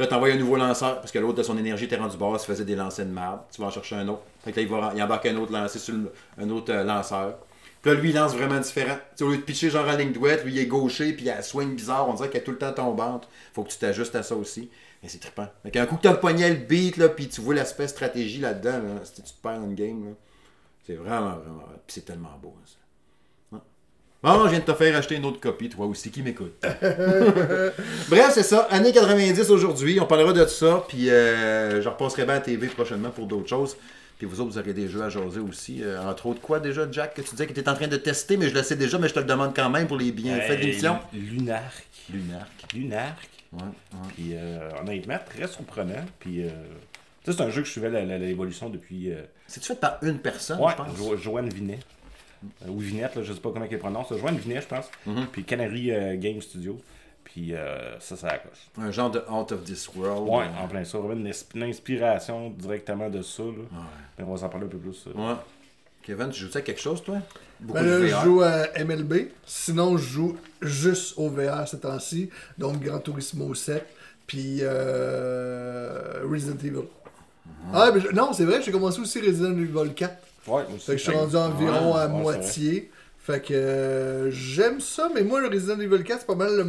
Là, 0.00 0.06
tu 0.06 0.14
envoies 0.14 0.30
un 0.32 0.36
nouveau 0.36 0.56
lanceur, 0.56 0.98
parce 1.00 1.12
que 1.12 1.18
l'autre 1.18 1.36
de 1.38 1.42
son 1.42 1.58
énergie 1.58 1.84
était 1.84 1.96
rendu 1.96 2.16
bas, 2.16 2.30
il 2.32 2.38
faisait 2.38 2.64
des 2.64 2.74
lancers 2.74 3.04
de 3.04 3.10
merde. 3.12 3.40
Tu 3.54 3.60
vas 3.60 3.66
en 3.66 3.70
chercher 3.70 3.96
un 3.96 4.08
autre. 4.08 4.22
Fait 4.42 4.50
que 4.50 4.56
là, 4.56 4.62
il, 4.62 4.68
va, 4.68 4.92
il 4.96 5.02
embarque 5.02 5.26
un 5.26 5.36
autre 5.36 5.52
lancer 5.52 5.78
sur 5.78 5.94
le- 5.94 6.10
un 6.38 6.48
autre 6.48 6.72
euh, 6.72 6.84
lanceur. 6.84 7.36
Puis 7.82 7.92
là, 7.92 8.00
lui, 8.00 8.08
il 8.10 8.14
lance 8.16 8.34
vraiment 8.34 8.58
différent. 8.60 8.94
Tu 8.96 9.16
sais, 9.16 9.24
au 9.24 9.30
lieu 9.30 9.36
de 9.36 9.42
pitcher 9.42 9.68
genre 9.68 9.86
en 9.86 9.96
ligne 9.96 10.12
droite, 10.12 10.42
lui, 10.44 10.52
il 10.54 10.58
est 10.58 10.66
gaucher, 10.66 11.12
puis 11.12 11.26
il 11.26 11.30
a 11.30 11.36
un 11.38 11.42
swing 11.42 11.74
bizarre. 11.76 12.08
On 12.08 12.14
dirait 12.14 12.30
qu'elle 12.30 12.40
est 12.40 12.44
tout 12.44 12.50
le 12.52 12.58
temps 12.58 12.72
tombante. 12.72 13.28
Faut 13.52 13.62
que 13.62 13.68
tu 13.70 13.76
t'ajustes 13.78 14.14
à 14.16 14.22
ça 14.22 14.34
aussi. 14.36 14.70
Mais 15.02 15.08
c'est 15.10 15.18
trippant. 15.18 15.48
Fait 15.62 15.70
qu'un 15.70 15.84
coup 15.86 15.96
que 15.96 16.02
t'as 16.02 16.14
pogné 16.14 16.48
le 16.48 16.56
beat, 16.56 16.96
là, 16.96 17.08
puis 17.10 17.28
tu 17.28 17.40
vois 17.42 17.54
l'aspect 17.54 17.86
stratégie 17.88 18.38
là-dedans, 18.40 18.78
là, 18.82 19.00
si 19.04 19.14
tu 19.22 19.22
te 19.22 19.42
perds 19.42 19.62
une 19.62 19.74
game, 19.74 20.04
là, 20.06 20.10
c'est 20.86 20.94
vraiment, 20.94 21.36
vraiment. 21.36 21.64
Puis 21.86 21.94
c'est 21.94 22.04
tellement 22.06 22.38
beau, 22.42 22.54
hein, 22.58 22.64
ça. 22.66 22.76
Bon, 24.22 24.44
je 24.44 24.50
viens 24.50 24.58
de 24.58 24.64
te 24.64 24.74
faire 24.74 24.94
acheter 24.96 25.14
une 25.16 25.24
autre 25.24 25.40
copie, 25.40 25.70
toi 25.70 25.86
aussi, 25.86 26.10
qui 26.10 26.22
m'écoute. 26.22 26.62
Bref, 28.08 28.30
c'est 28.32 28.42
ça. 28.42 28.66
Année 28.70 28.92
90 28.92 29.50
aujourd'hui. 29.50 29.98
On 30.00 30.06
parlera 30.06 30.32
de 30.34 30.44
ça. 30.46 30.84
Puis 30.88 31.08
euh, 31.08 31.80
je 31.80 31.88
repasserai 31.88 32.24
bien 32.26 32.34
à 32.34 32.40
TV 32.40 32.66
prochainement 32.68 33.08
pour 33.10 33.26
d'autres 33.26 33.48
choses. 33.48 33.76
Puis 34.18 34.26
vous 34.26 34.38
autres, 34.42 34.50
vous 34.50 34.58
aurez 34.58 34.74
des 34.74 34.88
jeux 34.88 35.02
à 35.02 35.08
jaser 35.08 35.40
aussi. 35.40 35.82
Euh, 35.82 36.02
entre 36.06 36.26
autres, 36.26 36.42
quoi 36.42 36.60
déjà, 36.60 36.86
Jack, 36.92 37.14
que 37.14 37.22
tu 37.22 37.30
disais 37.30 37.46
que 37.46 37.54
tu 37.54 37.60
étais 37.60 37.70
en 37.70 37.74
train 37.74 37.88
de 37.88 37.96
tester, 37.96 38.36
mais 38.36 38.50
je 38.50 38.54
le 38.54 38.62
sais 38.62 38.76
déjà, 38.76 38.98
mais 38.98 39.08
je 39.08 39.14
te 39.14 39.20
le 39.20 39.24
demande 39.24 39.56
quand 39.56 39.70
même 39.70 39.86
pour 39.86 39.96
les 39.96 40.12
bienfaits 40.12 40.48
de 40.48 40.52
Hey, 40.54 40.60
l'émission. 40.66 40.98
Lunark. 41.14 41.86
Lunark. 42.12 42.50
Lunark. 42.74 43.30
Ouais, 43.54 43.62
ouais. 43.62 43.98
Puis 44.14 44.30
euh, 44.34 44.68
honnêtement, 44.82 45.18
très 45.34 45.48
surprenant. 45.48 46.04
Puis 46.18 46.42
euh, 46.44 46.50
c'est 47.24 47.40
un 47.40 47.48
jeu 47.48 47.62
que 47.62 47.66
je 47.66 47.72
suivais 47.72 47.88
l'évolution 48.18 48.68
depuis. 48.68 49.10
euh, 49.10 49.22
C'est-tu 49.46 49.68
fait 49.68 49.80
par 49.80 49.96
une 50.02 50.18
personne, 50.18 50.60
ouais, 50.60 50.72
je 50.72 50.76
pense? 50.76 50.96
Jo- 50.98 51.16
Joanne 51.16 51.48
Vinet. 51.48 51.78
Euh, 52.64 52.68
ou 52.68 52.78
Vinette, 52.78 53.16
là, 53.16 53.22
je 53.22 53.32
sais 53.32 53.40
pas 53.40 53.50
comment 53.52 53.66
elle 53.70 53.78
prononce. 53.78 54.08
Joanne 54.16 54.36
Vinet, 54.38 54.60
je 54.62 54.66
pense. 54.66 54.86
Mm-hmm. 55.06 55.26
Puis 55.32 55.44
Canary 55.44 55.92
euh, 55.92 56.16
Game 56.16 56.40
Studio. 56.40 56.78
Puis 57.24 57.54
euh, 57.54 57.98
ça, 58.00 58.16
ça 58.16 58.28
accroche. 58.28 58.58
Un 58.78 58.90
genre 58.90 59.10
de 59.10 59.22
Out 59.30 59.52
of 59.52 59.62
This 59.64 59.88
World. 59.94 60.28
Ouais, 60.28 60.46
en 60.60 60.66
plein 60.66 60.84
ça. 60.84 60.98
Vraiment 60.98 61.20
une, 61.20 61.28
ins- 61.28 61.44
une 61.54 61.62
inspiration 61.64 62.50
directement 62.50 63.08
de 63.10 63.22
ça. 63.22 63.42
Là. 63.42 63.80
Mais 64.18 64.24
on 64.24 64.32
va 64.32 64.38
s'en 64.38 64.48
parler 64.48 64.66
un 64.66 64.70
peu 64.70 64.78
plus. 64.78 65.04
euh. 65.06 65.12
Ouais. 65.18 65.36
Kevin, 66.02 66.30
tu 66.30 66.40
joues 66.40 66.56
à 66.58 66.60
quelque 66.62 66.80
chose, 66.80 67.02
toi? 67.04 67.18
Beaucoup 67.60 67.78
Ben 67.78 67.84
là, 67.86 68.06
je 68.06 68.24
joue 68.24 68.40
à 68.40 68.66
MLB. 68.84 69.28
Sinon, 69.44 69.98
je 69.98 70.02
joue 70.08 70.36
juste 70.62 71.14
au 71.18 71.28
VR 71.28 71.68
ces 71.68 71.78
temps-ci. 71.78 72.30
Donc, 72.56 72.80
Gran 72.80 72.98
Turismo 73.00 73.54
7. 73.54 73.84
Puis 74.26 74.60
euh, 74.62 76.22
Resident 76.30 76.56
Evil. 76.64 76.86
Ah, 77.72 77.90
mais 77.94 78.00
je- 78.00 78.08
non, 78.12 78.32
c'est 78.32 78.44
vrai, 78.44 78.62
j'ai 78.62 78.72
commencé 78.72 79.00
aussi 79.00 79.20
Resident 79.20 79.52
Evil 79.52 79.92
4. 79.94 80.14
Ouais, 80.46 80.62
aussi. 80.74 80.86
Fait 80.86 80.92
que 80.92 80.98
je 80.98 81.02
suis 81.02 81.12
rendu 81.12 81.36
environ 81.36 81.94
Ouais, 81.94 82.00
à 82.00 82.06
ouais, 82.06 82.12
moitié. 82.22 82.90
Fait 83.18 83.40
que 83.44 83.52
euh, 83.52 84.30
j'aime 84.30 84.80
ça, 84.80 85.10
mais 85.14 85.22
moi, 85.22 85.40
le 85.40 85.48
Resident 85.48 85.78
Evil 85.78 86.02
4, 86.02 86.20
c'est 86.20 86.26
pas 86.26 86.34
mal 86.34 86.56
le, 86.56 86.64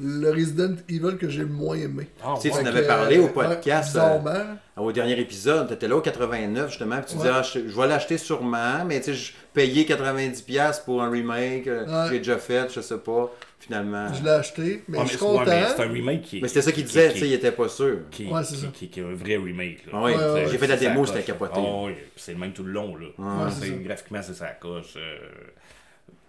le 0.00 0.30
Resident 0.30 0.74
Evil 0.88 1.16
que 1.18 1.28
j'ai 1.28 1.40
le 1.40 1.46
moins 1.48 1.76
aimé. 1.76 2.08
Ah, 2.22 2.34
Tu 2.40 2.48
sais, 2.50 2.54
ouais. 2.54 2.62
tu 2.62 2.66
en 2.68 2.70
avais 2.70 2.82
que, 2.82 2.86
parlé 2.86 3.18
au 3.18 3.24
euh, 3.26 3.28
podcast. 3.28 3.94
ouais, 3.96 4.02
euh. 4.26 4.54
Au 4.76 4.92
dernier 4.92 5.18
épisode, 5.18 5.66
tu 5.66 5.74
étais 5.74 5.88
là 5.88 5.96
au 5.96 6.00
89 6.00 6.68
justement, 6.70 6.96
puis 6.98 7.06
tu 7.06 7.12
Ouais. 7.16 7.22
disais 7.24 7.34
ah, 7.34 7.42
je, 7.42 7.68
je 7.68 7.76
vais 7.80 7.86
l'acheter 7.88 8.16
sûrement, 8.16 8.84
mais 8.86 9.00
tu 9.00 9.06
sais, 9.06 9.14
je 9.14 9.32
payais 9.52 9.84
90$ 9.84 10.84
pour 10.84 11.02
un 11.02 11.10
remake, 11.10 11.66
euh, 11.66 11.84
Ouais. 11.84 12.08
j'ai 12.10 12.18
déjà 12.18 12.38
fait, 12.38 12.72
je 12.72 12.80
sais 12.80 12.98
pas, 12.98 13.32
finalement. 13.58 14.06
Je 14.14 14.22
l'ai 14.22 14.30
acheté, 14.30 14.84
mais 14.86 14.98
Ouais, 14.98 15.04
je 15.04 15.08
suis 15.10 15.18
c'est- 15.18 15.24
content. 15.24 15.50
un 15.50 15.88
remake 15.92 16.22
qui. 16.22 16.40
Mais 16.40 16.46
c'était 16.48 16.62
ça 16.62 16.70
qu'il 16.70 16.84
qui- 16.84 16.88
disait, 16.92 17.12
tu 17.12 17.18
sais, 17.18 17.26
il 17.26 17.32
était 17.32 17.50
pas 17.50 17.68
sûr. 17.68 17.98
Qui, 18.12 18.26
Ouais, 18.28 18.44
c'est 18.44 18.54
qui- 18.54 18.60
ça. 18.60 18.66
qui- 18.72 18.88
qui 18.88 19.00
est 19.00 19.04
un 19.04 19.14
vrai 19.14 19.36
remake. 19.36 19.86
Là. 19.86 19.92
Ah 19.94 20.02
oui, 20.04 20.12
Ouais, 20.12 20.32
ouais, 20.32 20.46
j'ai 20.48 20.58
fait 20.58 20.66
la 20.68 20.76
démo, 20.76 21.04
c'était 21.06 21.22
capoté. 21.22 21.54
Ah 21.56 21.60
oui, 21.86 21.94
c'est 22.14 22.32
le 22.34 22.38
même 22.38 22.52
tout 22.52 22.62
le 22.62 22.70
long. 22.72 22.94
Là. 22.94 23.06
Ouais, 23.18 23.50
C'est- 23.50 23.60
c'est 23.66 23.70
ça. 23.72 23.76
graphiquement, 23.84 24.20
c'est 24.22 24.34
ça 24.34 24.46
coche. 24.60 24.94
euh, 24.96 25.18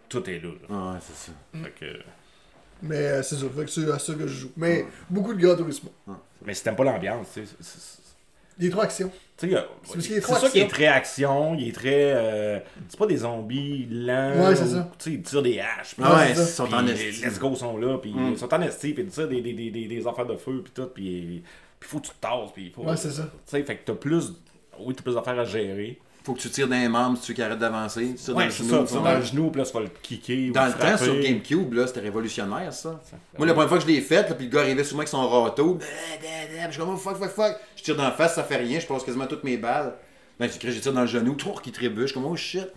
tout 0.10 0.28
est 0.28 0.40
là. 0.42 0.50
là. 0.50 0.68
Ah, 0.72 0.98
c'est 1.02 1.16
ça. 1.28 1.32
Fait 1.64 1.70
que- 1.80 2.00
Mais 2.82 2.96
euh, 2.98 3.24
c'est 3.24 3.36
ça, 3.36 3.46
fait 3.56 3.66
que 3.66 3.72
c'est 3.72 3.92
à 3.92 4.00
ça 4.00 4.14
que 4.14 4.28
je 4.28 4.34
joue. 4.42 4.52
Mais 4.58 4.86
beaucoup 5.10 5.34
de 5.34 5.42
Gran 5.42 5.56
Turismo. 5.56 5.92
Mais 6.46 6.54
si 6.54 6.64
t'aimes 6.64 6.76
pas 6.76 6.84
l'ambiance, 6.86 7.28
tu 7.34 7.42
sais. 7.42 7.48
c'est- 7.60 7.80
c'est- 7.80 8.00
Il 8.62 8.66
est 8.68 8.70
trop 8.72 8.82
action. 8.82 9.10
Tu 9.38 9.46
sais, 9.46 9.48
il 9.48 9.54
y 9.54 9.56
a- 9.56 9.66
C'est 9.84 9.94
parce 9.94 10.06
qu'il 10.06 10.12
est 10.12 10.16
c'est 10.16 10.22
trop 10.22 10.36
ça 10.36 10.50
qui 10.50 10.60
est 10.60 10.64
action. 10.64 10.76
très 10.76 10.88
action, 10.88 11.56
il 11.56 11.70
est 11.70 11.72
très. 11.72 12.14
euh, 12.14 12.60
c'est 12.90 13.00
pas 13.00 13.08
des 13.08 13.18
zombies 13.18 13.88
lents. 13.90 14.48
Ouais, 14.50 14.56
c'est 14.56 14.64
ou, 14.64 14.72
ça. 14.72 14.92
Tu 15.00 15.04
sais, 15.12 15.16
ils 15.16 15.22
tirent 15.22 15.42
des 15.44 15.60
haches. 15.62 15.96
puis 15.96 16.04
Ah 16.06 16.18
ouais, 16.18 16.28
c'est 16.30 16.36
ça. 16.36 16.42
ils 16.42 16.48
sont 16.48 16.66
puis 16.66 16.74
en 16.76 16.82
les 16.82 16.92
esti. 17.08 17.26
Let's 17.26 17.40
go 17.40 17.56
sont 17.56 17.78
là, 17.78 17.98
puis 18.00 18.14
Mm. 18.14 18.32
ils 18.34 18.38
sont 18.38 18.54
en 18.54 18.62
esti, 18.62 18.94
puis 18.94 19.04
ils 19.04 19.10
tirent 19.10 19.30
des, 19.30 19.42
des, 19.42 19.54
des, 19.54 19.72
des, 19.72 19.88
des 19.88 20.08
affaires 20.08 20.26
de 20.26 20.36
feu, 20.36 20.62
puis 20.62 20.74
tout, 20.76 20.88
puis 20.94 21.36
il 21.36 21.44
faut 21.88 22.00
que 22.00 22.08
tu 22.08 22.12
te 22.12 22.20
tasses, 22.20 22.52
puis 22.54 22.70
faut. 22.76 22.84
Ouais, 22.84 22.98
c'est 22.98 23.12
ça. 23.12 23.24
Tu 23.24 23.30
sais, 23.46 23.64
fait 23.64 23.78
que 23.78 23.86
t'as 23.86 23.94
plus. 23.96 24.34
Oui, 24.78 24.94
t'as 24.94 25.04
plus 25.04 25.16
d'affaires 25.16 25.40
à 25.40 25.46
gérer. 25.46 25.98
Faut 26.30 26.36
que 26.36 26.42
tu 26.42 26.50
tires 26.52 26.68
dans 26.68 26.76
les 26.80 26.88
membres 26.88 27.18
si 27.18 27.24
tu 27.24 27.32
veux 27.32 27.36
qu'il 27.38 27.44
arrête 27.44 27.58
d'avancer. 27.58 28.10
Tu 28.16 28.24
tires 28.24 28.36
dans 28.36 28.40
le 28.42 28.50
genou, 28.52 28.86
ça, 28.86 29.00
dans 29.00 29.18
le 29.18 29.22
genou, 29.24 29.50
puis 29.50 29.62
là, 29.62 29.66
tu 29.68 29.74
vas 29.74 29.80
le 29.80 29.90
kicker. 30.04 30.50
ou 30.52 30.54
Dans 30.54 30.66
le 30.66 30.72
frapper. 30.74 30.92
temps, 30.92 30.98
sur 31.06 31.20
GameCube, 31.20 31.74
là, 31.74 31.88
c'était 31.88 32.02
révolutionnaire, 32.02 32.72
ça. 32.72 33.00
Ça- 33.10 33.18
Moi, 33.36 33.48
la 33.48 33.54
première 33.54 33.68
fois 33.70 33.80
que 33.80 33.84
je 33.84 33.90
l'ai 33.90 34.02
fait, 34.02 34.30
là, 34.30 34.36
puis 34.36 34.46
le 34.46 34.52
gars 34.52 34.60
arrivait 34.62 34.84
sur 34.84 34.96
moi 34.96 35.02
avec 35.02 35.08
son 35.10 35.28
râteau, 35.28 35.80
je 35.82 36.70
suis 36.72 36.80
comme, 36.80 36.90
oh, 36.94 36.98
fuck, 36.98 37.18
fuck, 37.18 37.30
fuck. 37.32 37.56
Je 37.76 37.82
tire 37.82 37.96
dans 37.96 38.04
la 38.04 38.12
face, 38.12 38.36
ça 38.36 38.44
fait 38.44 38.58
rien, 38.58 38.80
je 38.80 38.86
passe 38.86 39.04
quasiment 39.04 39.26
toutes 39.26 39.44
mes 39.44 39.58
balles. 39.58 39.96
Ben, 40.40 40.48
je 40.48 40.70
tire 40.80 40.94
dans 40.94 41.02
le 41.02 41.08
genou, 41.08 41.34
tour 41.34 41.64
qui 41.64 41.72
trébuche, 41.72 42.14
comme, 42.14 42.26
oh 42.26 42.36
shit. 42.36 42.68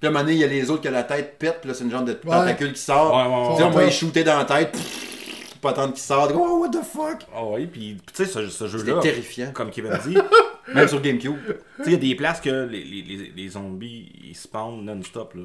Puis 0.00 0.06
à 0.06 0.08
un 0.08 0.12
moment 0.12 0.24
donné, 0.24 0.34
il 0.36 0.40
y 0.40 0.44
a 0.44 0.46
les 0.46 0.70
autres 0.70 0.80
qui 0.80 0.88
ont 0.88 0.92
la 0.92 1.02
tête 1.04 1.38
pète, 1.38 1.58
puis 1.60 1.68
là, 1.68 1.74
c'est 1.74 1.84
une 1.84 1.90
genre 1.90 2.02
de 2.04 2.14
tentacule 2.14 2.72
qui 2.72 2.80
sort. 2.80 3.14
Ouais, 3.14 3.22
ouais, 3.22 3.50
Tu 3.50 3.56
sais, 3.58 3.62
ouais. 3.62 3.68
on 3.68 3.70
va 3.70 3.84
y 3.84 3.92
shooter 3.92 4.24
dans 4.24 4.38
la 4.38 4.44
tête, 4.46 4.76
pas 5.60 5.70
attendre 5.70 5.92
qu'il 5.92 6.02
sorte. 6.02 6.32
Oh, 6.34 6.58
what 6.62 6.68
the 6.70 6.82
fuck? 6.84 7.20
Ah 7.34 7.40
oui, 7.44 7.66
puis 7.66 7.98
tu 8.14 8.24
sais, 8.24 8.30
ce, 8.30 8.48
ce 8.48 8.66
C'était 8.68 8.78
jeu-là, 8.86 9.00
terrifiant. 9.02 9.50
comme 9.52 9.70
Kevin 9.70 9.92
dit, 10.06 10.16
Même 10.72 10.88
sur 10.88 11.00
GameCube. 11.02 11.36
Tu 11.78 11.84
sais, 11.84 11.90
il 11.90 11.92
y 11.92 11.94
a 11.96 11.98
des 11.98 12.14
places 12.14 12.40
que 12.40 12.66
les, 12.66 12.82
les, 12.84 13.02
les, 13.02 13.32
les 13.36 13.48
zombies, 13.48 14.10
ils 14.24 14.34
spawnent 14.36 14.84
non-stop, 14.84 15.34
là. 15.34 15.42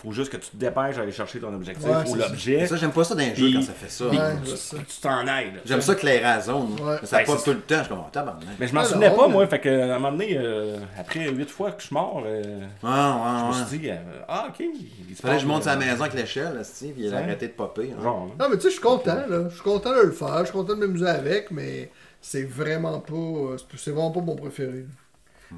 Faut 0.00 0.12
juste 0.12 0.30
que 0.30 0.36
tu 0.36 0.50
te 0.50 0.56
dépêches 0.56 0.94
d'aller 0.94 1.10
chercher 1.10 1.40
ton 1.40 1.52
objectif 1.52 1.84
Ouais, 1.84 1.96
ou 2.06 2.14
c'est 2.14 2.20
ça. 2.22 2.28
l'objet. 2.28 2.66
Ça, 2.68 2.76
j'aime 2.76 2.92
pas 2.92 3.02
ça 3.02 3.16
dans 3.16 3.20
les 3.20 3.34
jeux 3.34 3.46
Puis- 3.46 3.54
quand 3.54 3.62
ça 3.62 3.72
fait 3.72 3.90
ça. 3.90 4.06
Ouais, 4.06 4.16
tu 4.44 5.00
t'en 5.02 5.22
aides. 5.22 5.54
là. 5.56 5.60
J'aime 5.64 5.80
ça 5.80 5.96
clairer 5.96 6.22
la 6.22 6.40
zone. 6.40 6.68
moi. 6.78 6.92
Ouais. 6.92 6.98
Mais 7.02 7.08
Ça 7.08 7.16
Ouais, 7.16 7.24
passe 7.24 7.38
c'est 7.38 7.44
tout 7.46 7.50
le 7.56 7.60
temps, 7.62 7.78
je 7.78 7.80
suis 7.80 7.88
comme, 7.88 7.98
oh, 8.06 8.10
tabarnak. 8.12 8.44
Mais 8.60 8.68
je 8.68 8.74
m'en 8.76 8.84
souvenais 8.84 9.10
pas, 9.10 9.26
moi. 9.26 9.44
Fait 9.48 9.58
que, 9.58 9.68
à 9.68 9.96
un 9.96 9.98
moment 9.98 10.12
donné, 10.12 10.38
euh, 10.38 10.76
après 10.96 11.28
8 11.28 11.50
fois 11.50 11.72
que 11.72 11.80
je 11.82 11.86
suis 11.86 11.94
mort, 11.94 12.22
euh, 12.24 12.60
Ah, 12.84 13.16
je 13.40 13.44
me 13.48 13.50
ouais, 13.54 13.58
ouais. 13.60 13.66
suis 13.70 13.78
dit, 13.80 13.90
euh, 13.90 13.96
ah, 14.28 14.46
ok. 14.50 14.64
il 15.10 15.16
se 15.16 15.20
Fallait 15.20 15.34
que 15.34 15.42
je 15.42 15.46
monte 15.48 15.64
sa 15.64 15.72
euh, 15.72 15.78
maison 15.78 16.02
avec 16.02 16.14
l'échelle, 16.14 16.54
là, 16.54 16.62
puis 16.62 16.94
il 16.96 17.08
a 17.12 17.16
Ouais. 17.16 17.22
arrêté 17.24 17.48
de 17.48 17.52
popper. 17.54 17.90
hein. 17.98 18.00
Genre, 18.00 18.26
là. 18.38 18.44
Non, 18.44 18.50
mais 18.52 18.56
tu 18.56 18.62
sais, 18.62 18.68
je 18.68 18.74
suis 18.74 18.80
content, 18.82 19.16
là. 19.28 19.48
Je 19.48 19.54
suis 19.54 19.64
content 19.64 19.96
de 19.96 20.02
le 20.02 20.12
faire. 20.12 20.38
Je 20.38 20.44
suis 20.44 20.52
content 20.52 20.74
de 20.76 20.78
m'amuser 20.78 21.08
avec, 21.08 21.50
mais 21.50 21.90
c'est 22.20 22.42
vraiment 22.44 23.00
pas. 23.00 23.14
euh, 23.14 23.56
c'est- 23.76 23.90
vraiment 23.90 24.10
pas 24.12 24.20
mon 24.20 24.36
préféré. 24.36 24.86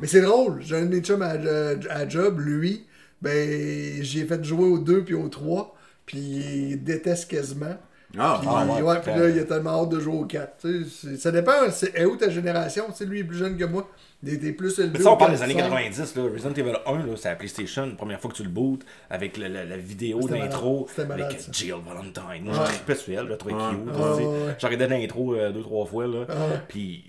Mais 0.01 0.07
c'est 0.09 0.21
drôle. 0.23 0.63
J'ai 0.63 0.77
un 0.77 0.87
de 0.87 0.95
mes 0.97 1.01
chums 1.03 1.23
à, 1.23 2.09
job, 2.09 2.41
lui, 2.41 2.87
ben, 3.23 4.03
j'ai 4.03 4.27
fait 4.27 4.43
jouer 4.45 4.67
au 4.67 4.79
2 4.79 5.05
puis 5.05 5.15
au 5.15 5.29
3, 5.29 5.77
puis 6.07 6.19
il 6.21 6.85
déteste 6.85 7.31
quasiment. 7.31 7.77
Ah, 8.19 8.39
Puis, 8.41 8.49
ah, 8.51 8.65
ouais, 8.67 8.83
ouais, 8.83 9.01
puis 9.01 9.11
là, 9.13 9.29
il 9.29 9.39
a 9.39 9.45
tellement 9.45 9.83
hâte 9.83 9.91
de 9.91 10.01
jouer 10.01 10.15
au 10.17 10.25
4. 10.25 10.57
tu 10.61 10.85
sais, 10.85 10.91
c'est- 10.91 11.17
ça 11.17 11.31
dépend, 11.31 11.53
c'est 11.71 11.95
est 11.97 12.05
où 12.05 12.17
ta 12.17 12.29
génération? 12.29 12.87
Tu 12.89 12.95
sais, 12.97 13.05
lui, 13.05 13.19
il 13.19 13.21
est 13.21 13.25
plus 13.25 13.39
jeune 13.39 13.57
que 13.57 13.65
moi. 13.65 13.89
Il 14.23 14.35
était 14.35 14.53
plus 14.53 14.79
élevé. 14.79 14.99
Mais 14.99 15.05
ça, 15.05 15.13
on 15.13 15.17
parle 15.17 15.31
des 15.33 15.39
4, 15.39 15.45
années 15.45 15.55
ça. 15.55 15.63
90, 15.63 16.17
là. 16.17 16.23
Resident 16.25 16.51
Evil 16.55 16.77
1, 16.87 16.99
là, 17.07 17.13
c'est 17.17 17.29
la 17.31 17.37
PlayStation, 17.37 17.87
la 17.87 17.95
première 17.95 18.21
fois 18.21 18.31
que 18.31 18.37
tu 18.37 18.43
le 18.43 18.49
bootes, 18.51 18.83
avec 19.09 19.37
le- 19.39 19.49
le- 19.49 19.65
la 19.65 19.77
vidéo 19.77 20.21
d'intro, 20.29 20.75
malade. 20.75 20.89
C'était 20.91 21.07
malade, 21.09 21.27
avec 21.31 21.41
ça. 21.41 21.53
Jill 21.53 21.75
Valentine. 21.89 22.45
Moi, 22.45 22.55
Ouais. 22.55 22.61
je 22.67 22.75
trippais 22.75 22.95
sur 22.97 23.13
elle, 23.19 23.25
je 23.27 23.31
la 23.31 23.37
trouvais 23.37 23.55
Ouais. 23.55 23.61
cute. 23.71 23.97
Ouais. 23.97 24.55
J'ai 24.59 24.67
regardé 24.67 24.89
l'intro 24.99 25.35
euh, 25.35 25.53
deux, 25.53 25.63
trois 25.63 25.87
fois, 25.87 26.07
là. 26.07 26.19
Ouais. 26.21 26.61
Puis 26.69 27.05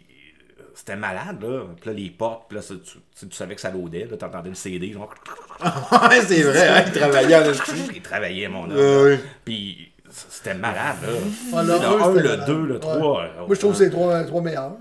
euh, 0.59 0.63
c'était 0.73 0.95
malade, 0.95 1.41
là. 1.41 1.63
Puis 1.81 1.89
là, 1.89 1.93
les 1.97 2.09
portes, 2.11 2.43
puis 2.47 2.55
là, 2.57 2.61
ça, 2.61 2.75
tu, 2.75 2.97
tu- 3.19 3.27
tu 3.27 3.35
savais 3.35 3.55
que 3.55 3.61
ça 3.61 3.71
loadait, 3.71 4.07
là. 4.09 4.15
T'entendais 4.15 4.49
le 4.49 4.55
CD, 4.55 4.93
genre. 4.93 5.13
c'est 6.27 6.41
vrai, 6.43 6.67
hein, 6.69 6.83
il 6.87 6.91
travaillait 6.93 7.35
en. 7.49 7.51
Il 7.93 8.01
travaillait, 8.01 8.47
mon 8.47 8.69
homme. 8.71 9.17
Puis 9.43 9.90
c'était 10.11 10.53
malade, 10.53 10.97
là. 11.01 11.07
Ah, 11.55 11.63
le 11.63 11.67
sais, 11.67 11.85
un, 11.85 11.95
le 11.97 12.01
1, 12.01 12.05
c'était 12.15 12.21
le 12.23 12.29
malade. 12.29 12.45
2, 12.47 12.65
le 12.65 12.73
Ouais. 12.75 12.79
3. 12.79 12.99
Moi, 12.99 13.47
je 13.49 13.59
trouve 13.59 13.71
que 13.71 13.77
c'est 13.77 13.85
les 13.85 13.91
trois, 13.91 14.23
trois 14.25 14.41
meilleurs. 14.41 14.73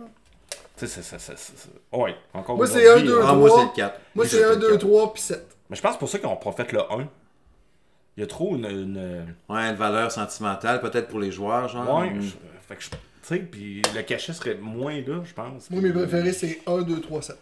Tu 0.76 0.86
sais, 0.86 1.02
c'est- 1.02 1.18
c'est- 1.18 1.68
Ouais, 1.92 2.14
encore 2.32 2.56
Moi, 2.56 2.66
c'est 2.66 2.84
aujourd'hui, 2.86 3.08
un, 3.08 3.12
deux, 3.12 3.18
euh, 3.18 3.24
Ah, 3.26 3.34
moi, 3.34 3.48
trois. 3.48 3.60
c'est 3.60 3.66
le 3.66 3.72
4. 3.76 4.00
Moi, 4.14 4.26
c'est 4.26 4.44
1, 4.44 4.56
2, 4.56 4.78
3, 4.78 5.12
puis 5.12 5.22
7. 5.22 5.56
Mais 5.68 5.76
je 5.76 5.82
pense 5.82 5.98
pour 5.98 6.08
ça 6.08 6.18
qu'ils 6.18 6.26
ont 6.28 6.36
pas 6.36 6.52
fait 6.52 6.72
le 6.72 6.80
1. 6.80 7.08
Il 8.16 8.20
y 8.20 8.24
a 8.24 8.26
trop 8.26 8.56
une. 8.56 8.64
une... 8.66 9.34
Ouais, 9.48 9.60
une 9.60 9.76
valeur 9.76 10.10
sentimentale, 10.10 10.80
peut-être 10.80 11.08
pour 11.08 11.20
les 11.20 11.30
joueurs, 11.30 11.68
genre. 11.68 12.00
Ouais, 12.00 12.10
Mm. 12.10 12.20
je- 12.22 12.30
fait 12.68 12.76
que 12.76 12.82
je. 12.82 12.88
Tu 12.90 12.96
sais, 13.22 13.38
puis 13.38 13.82
le 13.94 14.02
cachet 14.02 14.32
serait 14.32 14.54
moins 14.56 14.94
là, 15.06 15.20
je 15.24 15.32
pense. 15.34 15.70
Moi, 15.70 15.80
mes 15.82 15.92
préférés, 15.92 16.32
c'est 16.32 16.60
1, 16.66 16.82
2, 16.82 17.00
3, 17.00 17.20
7. 17.22 17.36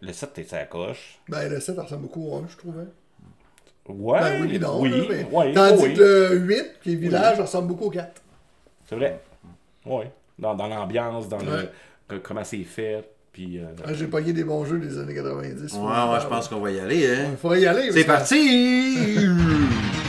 Le 0.00 0.12
7, 0.12 0.32
t'es 0.32 0.46
à 0.54 0.58
la 0.60 0.66
coche. 0.66 1.18
Ben, 1.28 1.48
le 1.50 1.60
7, 1.60 1.76
ça 1.76 1.82
ressemble 1.82 2.02
beaucoup 2.02 2.26
au 2.30 2.36
1, 2.36 2.46
je 2.48 2.56
trouvais. 2.56 2.84
Ouais, 3.98 4.20
Ben, 4.20 4.42
oui, 4.42 4.58
non. 4.58 4.80
oui, 4.80 4.90
là, 4.90 5.04
mais... 5.08 5.24
ouais, 5.30 5.52
Tandis 5.52 5.82
oui. 5.82 5.94
que 5.94 6.00
le 6.00 6.36
8, 6.38 6.64
qui 6.82 6.92
est 6.92 6.96
village, 6.96 7.40
ressemble 7.40 7.68
beaucoup 7.68 7.84
au 7.86 7.90
4. 7.90 8.22
C'est 8.88 8.96
vrai. 8.96 9.20
Ouais. 9.86 10.10
Dans, 10.38 10.54
dans 10.54 10.66
l'ambiance, 10.68 11.28
dans 11.28 11.38
le, 11.38 11.68
Ouais. 12.10 12.20
comment 12.22 12.44
c'est 12.44 12.64
fait, 12.64 13.04
puis. 13.32 13.58
euh, 13.58 13.64
Ah, 13.86 13.92
J'ai 13.92 14.06
pogné 14.06 14.32
des 14.32 14.44
bons 14.44 14.64
jeux 14.64 14.78
des 14.78 14.98
années 14.98 15.14
90. 15.14 15.74
Ouais, 15.74 15.80
ouais, 15.80 16.20
je 16.20 16.26
pense 16.26 16.48
qu'on 16.48 16.60
va 16.60 16.70
y 16.70 16.80
aller, 16.80 17.06
hein. 17.08 17.28
Il 17.32 17.36
faudrait 17.36 17.60
y 17.60 17.66
aller. 17.66 17.90
C'est 17.92 18.04
parti! 18.04 19.16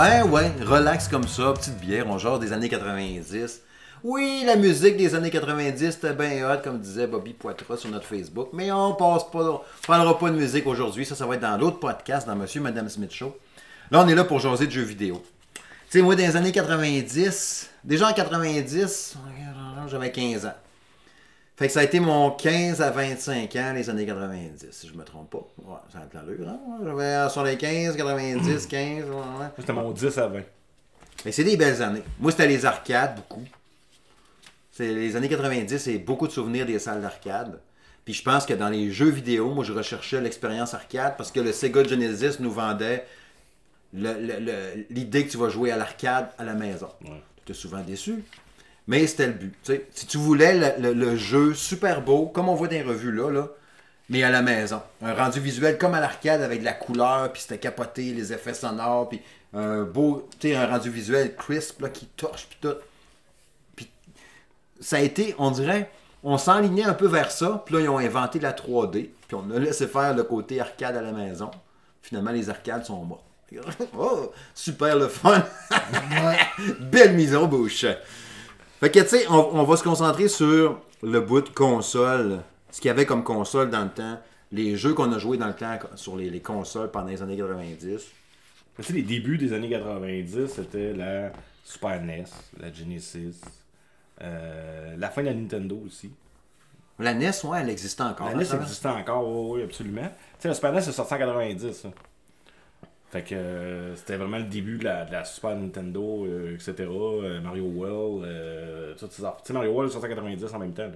Ouais, 0.00 0.22
ouais, 0.22 0.50
relax 0.66 1.08
comme 1.08 1.28
ça, 1.28 1.52
petite 1.52 1.78
bière, 1.78 2.06
on 2.08 2.16
genre 2.16 2.38
des 2.38 2.54
années 2.54 2.70
90. 2.70 3.60
Oui, 4.02 4.44
la 4.46 4.56
musique 4.56 4.96
des 4.96 5.14
années 5.14 5.28
90, 5.28 5.90
c'était 5.90 6.14
bien 6.14 6.50
hot, 6.50 6.62
comme 6.64 6.78
disait 6.78 7.06
Bobby 7.06 7.34
Poitras 7.34 7.76
sur 7.76 7.90
notre 7.90 8.06
Facebook, 8.06 8.48
mais 8.54 8.72
on 8.72 8.94
passe 8.94 9.24
pas, 9.30 9.44
on 9.44 9.60
parlera 9.86 10.18
pas 10.18 10.30
de 10.30 10.36
musique 10.36 10.66
aujourd'hui, 10.66 11.04
ça, 11.04 11.14
ça 11.14 11.26
va 11.26 11.34
être 11.34 11.42
dans 11.42 11.58
l'autre 11.58 11.80
podcast, 11.80 12.26
dans 12.26 12.34
Monsieur 12.34 12.62
et 12.62 12.64
Madame 12.64 12.88
Smith 12.88 13.12
Show. 13.12 13.36
Là, 13.90 14.02
on 14.02 14.08
est 14.08 14.14
là 14.14 14.24
pour 14.24 14.40
jaser 14.40 14.66
de 14.68 14.72
jeux 14.72 14.84
vidéo. 14.84 15.22
Tu 15.90 15.98
sais, 15.98 16.02
moi, 16.02 16.16
dans 16.16 16.22
les 16.22 16.34
années 16.34 16.52
90, 16.52 17.68
déjà 17.84 18.08
en 18.08 18.14
90, 18.14 19.18
j'avais 19.86 20.12
15 20.12 20.46
ans. 20.46 20.54
Fait 21.60 21.66
que 21.66 21.74
ça 21.74 21.80
a 21.80 21.82
été 21.82 22.00
mon 22.00 22.30
15 22.30 22.80
à 22.80 22.90
25 22.90 23.54
ans, 23.56 23.74
les 23.74 23.90
années 23.90 24.06
90, 24.06 24.68
si 24.70 24.88
je 24.88 24.94
me 24.94 25.04
trompe 25.04 25.28
pas. 25.28 25.46
Ouais, 25.58 25.76
ça 25.92 25.98
a 25.98 26.06
été 26.06 26.16
l'allure, 26.16 26.48
hein? 26.48 26.58
J'avais 26.82 27.02
euh, 27.02 27.28
sur 27.28 27.44
les 27.44 27.58
15, 27.58 27.98
90, 27.98 28.66
15, 28.66 29.04
ouais, 29.04 29.10
ouais. 29.10 29.46
C'était 29.58 29.74
mon 29.74 29.90
10 29.90 30.16
à 30.16 30.28
20. 30.28 30.40
Mais 31.26 31.32
c'est 31.32 31.44
des 31.44 31.58
belles 31.58 31.82
années. 31.82 32.02
Moi, 32.18 32.32
c'était 32.32 32.46
les 32.46 32.64
arcades, 32.64 33.16
beaucoup. 33.16 33.44
C'est 34.72 34.94
les 34.94 35.14
années 35.16 35.28
90, 35.28 35.76
c'est 35.76 35.98
beaucoup 35.98 36.26
de 36.26 36.32
souvenirs 36.32 36.64
des 36.64 36.78
salles 36.78 37.02
d'arcade. 37.02 37.60
Puis 38.06 38.14
je 38.14 38.22
pense 38.22 38.46
que 38.46 38.54
dans 38.54 38.70
les 38.70 38.90
jeux 38.90 39.10
vidéo, 39.10 39.50
moi, 39.50 39.62
je 39.62 39.74
recherchais 39.74 40.18
l'expérience 40.22 40.72
arcade 40.72 41.18
parce 41.18 41.30
que 41.30 41.40
le 41.40 41.52
Sega 41.52 41.84
Genesis 41.84 42.40
nous 42.40 42.52
vendait 42.52 43.06
l'idée 43.92 45.26
que 45.26 45.30
tu 45.30 45.36
vas 45.36 45.50
jouer 45.50 45.72
à 45.72 45.76
l'arcade 45.76 46.30
à 46.38 46.44
la 46.44 46.54
maison. 46.54 46.88
Ouais. 47.02 47.22
Tu 47.36 47.52
étais 47.52 47.52
souvent 47.52 47.82
déçu. 47.82 48.24
Mais 48.90 49.06
c'était 49.06 49.28
le 49.28 49.34
but. 49.34 49.54
Si 49.92 50.06
tu 50.06 50.18
voulais 50.18 50.52
le, 50.52 50.82
le- 50.82 50.92
le 50.94 51.14
jeu 51.16 51.54
super 51.54 52.02
beau, 52.02 52.26
comme 52.26 52.48
on 52.48 52.56
voit 52.56 52.66
dans 52.66 52.72
les 52.74 52.82
revues 52.82 53.12
là, 53.12 53.30
là, 53.30 53.46
mais 54.08 54.24
à 54.24 54.30
la 54.30 54.42
maison. 54.42 54.82
Un 55.00 55.14
rendu 55.14 55.38
visuel 55.38 55.78
comme 55.78 55.94
à 55.94 56.00
l'arcade 56.00 56.42
avec 56.42 56.58
de 56.58 56.64
la 56.64 56.72
couleur, 56.72 57.32
puis 57.32 57.40
c'était 57.40 57.58
capoté, 57.58 58.12
les 58.12 58.32
effets 58.32 58.52
sonores, 58.52 59.08
puis 59.08 59.22
un 59.54 59.82
beau, 59.84 60.28
tu 60.40 60.48
sais, 60.48 60.56
un 60.56 60.66
rendu 60.66 60.90
visuel 60.90 61.36
crisp 61.36 61.82
là, 61.82 61.88
qui 61.88 62.06
torche, 62.06 62.48
puis 62.50 62.58
tout. 62.60 62.74
Puis 63.76 63.88
ça 64.80 64.96
a 64.96 65.00
été, 65.00 65.36
on 65.38 65.52
dirait, 65.52 65.88
on 66.24 66.36
s'enlignait 66.36 66.82
un 66.82 66.94
peu 66.94 67.06
vers 67.06 67.30
ça, 67.30 67.62
puis 67.64 67.76
là, 67.76 67.80
ils 67.82 67.88
ont 67.88 67.98
inventé 67.98 68.40
la 68.40 68.52
3D, 68.52 69.10
puis 69.28 69.34
on 69.36 69.48
a 69.54 69.58
laissé 69.60 69.86
faire 69.86 70.16
le 70.16 70.24
côté 70.24 70.60
arcade 70.60 70.96
à 70.96 71.02
la 71.02 71.12
maison. 71.12 71.52
Finalement, 72.02 72.32
les 72.32 72.50
arcades 72.50 72.84
sont 72.84 73.04
morts. 73.04 73.24
Oh, 73.96 74.32
super 74.52 74.96
le 74.96 75.06
fun! 75.06 75.44
Belle 76.80 77.14
mise 77.14 77.36
en 77.36 77.46
bouche! 77.46 77.84
Fait 78.80 78.90
que, 78.90 79.00
tu 79.00 79.08
sais, 79.08 79.26
on, 79.28 79.60
on 79.60 79.64
va 79.64 79.76
se 79.76 79.84
concentrer 79.84 80.28
sur 80.28 80.80
le 81.02 81.20
bout 81.20 81.42
de 81.42 81.50
console. 81.50 82.40
Ce 82.70 82.80
qu'il 82.80 82.88
y 82.88 82.90
avait 82.90 83.04
comme 83.04 83.22
console 83.22 83.68
dans 83.68 83.84
le 83.84 83.90
temps. 83.90 84.18
Les 84.52 84.76
jeux 84.76 84.94
qu'on 84.94 85.12
a 85.12 85.18
joués 85.18 85.36
dans 85.36 85.48
le 85.48 85.54
temps 85.54 85.78
sur 85.96 86.16
les, 86.16 86.30
les 86.30 86.40
consoles 86.40 86.90
pendant 86.90 87.08
les 87.08 87.22
années 87.22 87.36
90. 87.36 88.06
Tu 88.76 88.82
sais, 88.82 88.92
les 88.94 89.02
débuts 89.02 89.36
des 89.36 89.52
années 89.52 89.68
90, 89.68 90.46
c'était 90.46 90.92
la 90.94 91.30
Super 91.62 92.02
NES, 92.02 92.24
la 92.58 92.72
Genesis, 92.72 93.40
euh, 94.22 94.96
la 94.96 95.10
fin 95.10 95.20
de 95.20 95.26
la 95.26 95.34
Nintendo 95.34 95.80
aussi. 95.86 96.10
La 96.98 97.14
NES, 97.14 97.30
ouais, 97.44 97.60
elle 97.60 97.68
existait 97.68 98.02
encore. 98.02 98.28
La 98.28 98.32
hein, 98.32 98.38
NES 98.38 98.62
existait 98.62 98.88
encore, 98.88 99.50
oui, 99.50 99.62
absolument. 99.62 100.08
Tu 100.08 100.42
sais, 100.42 100.48
la 100.48 100.54
Super 100.54 100.72
NES, 100.72 100.80
c'est 100.80 100.92
sorti 100.92 101.14
en 101.14 101.18
90. 101.18 101.72
ça. 101.72 101.88
Fait 103.10 103.22
que 103.22 103.34
euh, 103.34 103.96
c'était 103.96 104.16
vraiment 104.16 104.38
le 104.38 104.44
début 104.44 104.78
de 104.78 104.84
la, 104.84 105.04
de 105.04 105.10
la 105.12 105.24
Super 105.24 105.56
Nintendo, 105.56 106.24
euh, 106.26 106.54
etc. 106.54 106.74
euh, 106.88 107.40
Mario 107.40 107.64
World, 107.64 108.24
euh, 108.24 108.94
toutes 108.96 109.10
ces 109.10 109.24
affaires. 109.24 109.38
Tu 109.42 109.48
sais, 109.48 109.52
Mario 109.52 109.72
World 109.72 109.90
est 109.90 109.92
sorti 109.92 110.06
en 110.06 110.10
90 110.10 110.54
en 110.54 110.58
même 110.60 110.72
temps, 110.72 110.84
là, 110.84 110.90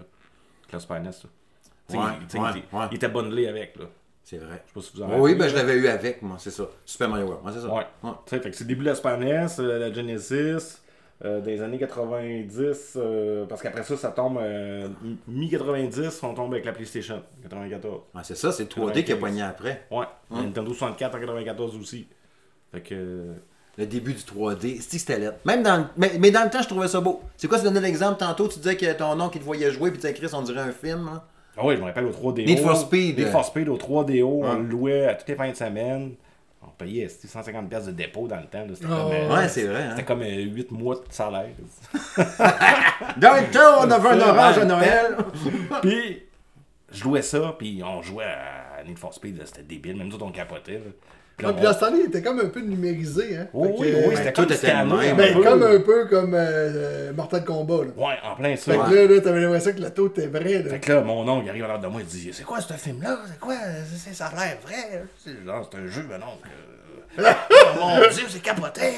que 0.69 0.73
la 0.73 0.79
Super 0.81 1.01
NES. 1.01 1.07
là. 1.11 1.11
Ouais, 1.11 1.97
il, 1.97 1.99
ouais, 1.99 2.25
était- 2.25 2.39
ouais. 2.77 2.85
il 2.93 2.97
était 2.97 3.09
bundlé 3.09 3.49
avec, 3.49 3.77
là. 3.77 3.87
C'est 4.23 4.39
vrai. 4.39 4.63
Je 4.65 4.69
sais 4.69 4.75
pas 4.75 4.81
si 4.81 4.93
vous 4.97 5.03
en 5.03 5.11
avez 5.11 5.21
Oui, 5.21 5.35
ben 5.35 5.49
je 5.49 5.55
l'avais 5.55 5.75
eu 5.75 5.87
avec, 5.89 6.23
moi, 6.23 6.37
c'est 6.39 6.51
ça. 6.53 6.65
Super 6.87 7.09
Mario 7.11 7.27
World, 7.27 7.45
ouais, 7.47 7.53
c'est 7.53 7.61
ça. 7.61 7.75
Ouais. 7.75 8.13
Fait 8.27 8.41
que 8.41 8.53
c'est 8.53 8.65
le 8.65 8.69
début 8.69 8.85
de 8.85 8.89
la 8.91 8.95
Super 8.95 9.19
NES, 9.19 9.49
la 9.59 9.93
Genesis, 9.93 10.81
euh, 11.25 11.41
des 11.41 11.63
années 11.63 11.79
90, 11.79 12.95
euh, 12.97 13.47
parce 13.47 13.63
qu'après 13.63 13.85
ça, 13.85 13.97
ça 13.97 14.11
tombe 14.11 14.39
euh, 14.41 14.89
mi-90, 15.29 16.21
on 16.25 16.35
tombe 16.35 16.53
avec 16.53 16.65
la 16.65 16.73
PlayStation, 16.73 17.23
94. 17.43 18.01
Ouais, 18.15 18.21
c'est 18.25 18.37
ça, 18.37 18.51
c'est 18.53 18.65
le 18.65 18.69
3D 18.69 19.05
qui 19.05 19.13
a 19.13 19.17
95. 19.17 19.19
poigné 19.19 19.43
après. 19.43 19.87
Ouais, 19.91 20.07
la 20.31 20.43
Nintendo 20.43 20.73
64 20.75 21.15
en 21.17 21.21
94 21.21 21.77
aussi. 21.79 22.07
Fait 22.73 22.81
que. 22.81 23.35
Le 23.77 23.87
début 23.87 24.13
du 24.13 24.21
3D, 24.21 24.81
c'est 24.81 24.99
c'était 24.99 25.19
laid. 25.19 25.33
Même 25.45 25.65
dans 25.65 25.79
le... 25.79 25.85
mais, 25.97 26.13
mais 26.21 26.31
dans 26.31 26.45
le 26.45 26.51
temps, 26.51 26.63
je 26.63 26.69
trouvais 26.69 26.87
ça 26.87 27.01
beau. 27.01 27.21
C'est 27.37 27.49
quoi, 27.49 27.59
tu 27.59 27.65
donnais 27.65 27.81
l'exemple 27.81 28.19
tantôt, 28.19 28.47
tu 28.47 28.61
disais 28.61 28.77
que 28.77 28.93
ton 28.93 29.19
oncle, 29.21 29.37
il 29.37 29.41
te 29.41 29.45
voyait 29.45 29.73
jouer, 29.73 29.91
puis 29.91 29.99
tu 29.99 30.07
écrit, 30.07 30.29
on 30.33 30.43
dirait 30.43 30.61
un 30.61 30.71
film. 30.71 31.09
hein? 31.13 31.23
Ah 31.57 31.63
oui, 31.65 31.75
je 31.77 31.81
me 31.81 31.87
rappelle 31.87 32.07
au 32.07 32.11
3DO. 32.11 32.45
Need 32.45 32.61
for 32.61 32.77
Speed. 32.77 33.19
Need 33.19 33.29
for 33.29 33.45
Speed 33.45 33.69
au 33.69 33.77
3DO, 33.77 34.25
on 34.25 34.55
le 34.55 34.63
louait 34.63 35.07
à 35.07 35.15
toutes 35.15 35.29
les 35.29 35.35
fins 35.35 35.51
de 35.51 35.57
semaine. 35.57 36.15
Payait 36.79 37.09
c'était 37.09 37.29
150$ 37.29 37.69
piastres 37.69 37.89
de 37.89 37.93
dépôt 37.93 38.27
dans 38.27 38.37
le 38.41 38.47
temps. 38.47 38.61
là. 38.67 38.75
C'était 38.75 38.87
Ah 38.91 38.97
comme, 39.03 39.13
euh, 39.13 39.35
Ouais, 39.37 39.49
c'est 39.49 39.65
vrai. 39.67 39.83
Hein? 39.83 39.91
c'était 39.91 40.05
comme 40.05 40.23
8 40.23 40.71
mois 40.73 40.97
de 40.97 41.03
salaire. 41.11 41.49
Dans 43.17 43.35
le 43.41 43.51
temps, 43.53 43.81
on 43.87 43.91
avait 43.91 44.09
un 44.09 44.21
orange 44.21 44.59
à 44.59 44.65
Noël. 44.65 45.17
puis, 45.83 46.23
je 46.93 47.05
louais 47.05 47.23
ça, 47.23 47.55
puis 47.59 47.83
on 47.85 48.03
jouait 48.03 48.25
à 48.25 48.83
Need 48.85 48.99
for 48.99 49.13
Speed, 49.15 49.41
c'était 49.47 49.63
débile, 49.63 49.97
même 49.97 50.09
nous 50.09 50.15
autres 50.15 50.27
on 50.27 50.33
capotait. 50.33 50.75
Là. 50.75 50.91
Puis 51.37 51.47
Ah, 51.47 51.51
on- 51.51 51.55
puis 51.55 51.65
dans 51.65 51.73
ce 51.73 51.81
temps-là, 51.81 51.97
il 52.01 52.07
était 52.07 52.23
comme 52.23 52.39
un 52.39 52.47
peu 52.49 52.61
numérisé, 52.61 53.37
hein. 53.37 53.47
Oh, 53.53 53.67
oui, 53.79 53.91
que, 53.91 53.97
oui, 54.09 54.15
euh, 54.15 54.17
c'était 54.17 54.33
tout 54.33 54.47
même. 54.67 54.93
un 54.93 55.15
Ben, 55.15 55.35
peu. 55.35 55.43
comme 55.43 55.63
un 55.65 55.81
peu 55.81 56.05
comme 56.07 56.33
euh, 56.35 57.13
Mortal 57.13 57.45
Kombat, 57.45 57.85
là. 57.87 57.91
Ouais, 58.07 58.15
en 58.23 58.37
plein 58.37 58.55
ça. 58.55 58.73
Fait 58.73 58.79
que 58.79 58.95
là, 58.95 59.07
là, 59.15 59.21
t'avais 59.21 59.41
l'impression 59.41 59.73
que 59.73 59.81
la 59.81 59.91
taupe 59.91 60.17
était 60.19 60.29
vraie, 60.29 60.63
là. 60.63 60.71
Fait 60.71 60.79
que 60.79 60.93
là, 60.93 61.01
mon 61.01 61.27
oncle 61.29 61.47
il 61.47 61.51
arrive 61.51 61.65
à 61.65 61.69
l'heure 61.69 61.81
de 61.81 61.89
moi, 61.89 62.01
il 62.03 62.07
dit 62.07 62.31
C'est 62.33 62.45
quoi 62.45 62.61
ce 62.61 62.73
film-là? 62.75 63.19
C'est 63.29 63.41
quoi? 63.41 63.55
Ça 64.13 64.27
a 64.27 64.31
l'air 64.45 64.57
vrai 64.65 65.05
C'est 65.25 65.45
genre, 65.45 65.69
c'est 65.71 65.79
un 65.79 65.87
jeu, 65.89 66.03
ben 66.09 66.19
non. 66.19 66.27
que- 66.43 66.49
oh 67.21 67.81
mon 67.81 67.99
dieu, 68.11 68.25
c'est 68.29 68.41
capoté 68.43 68.83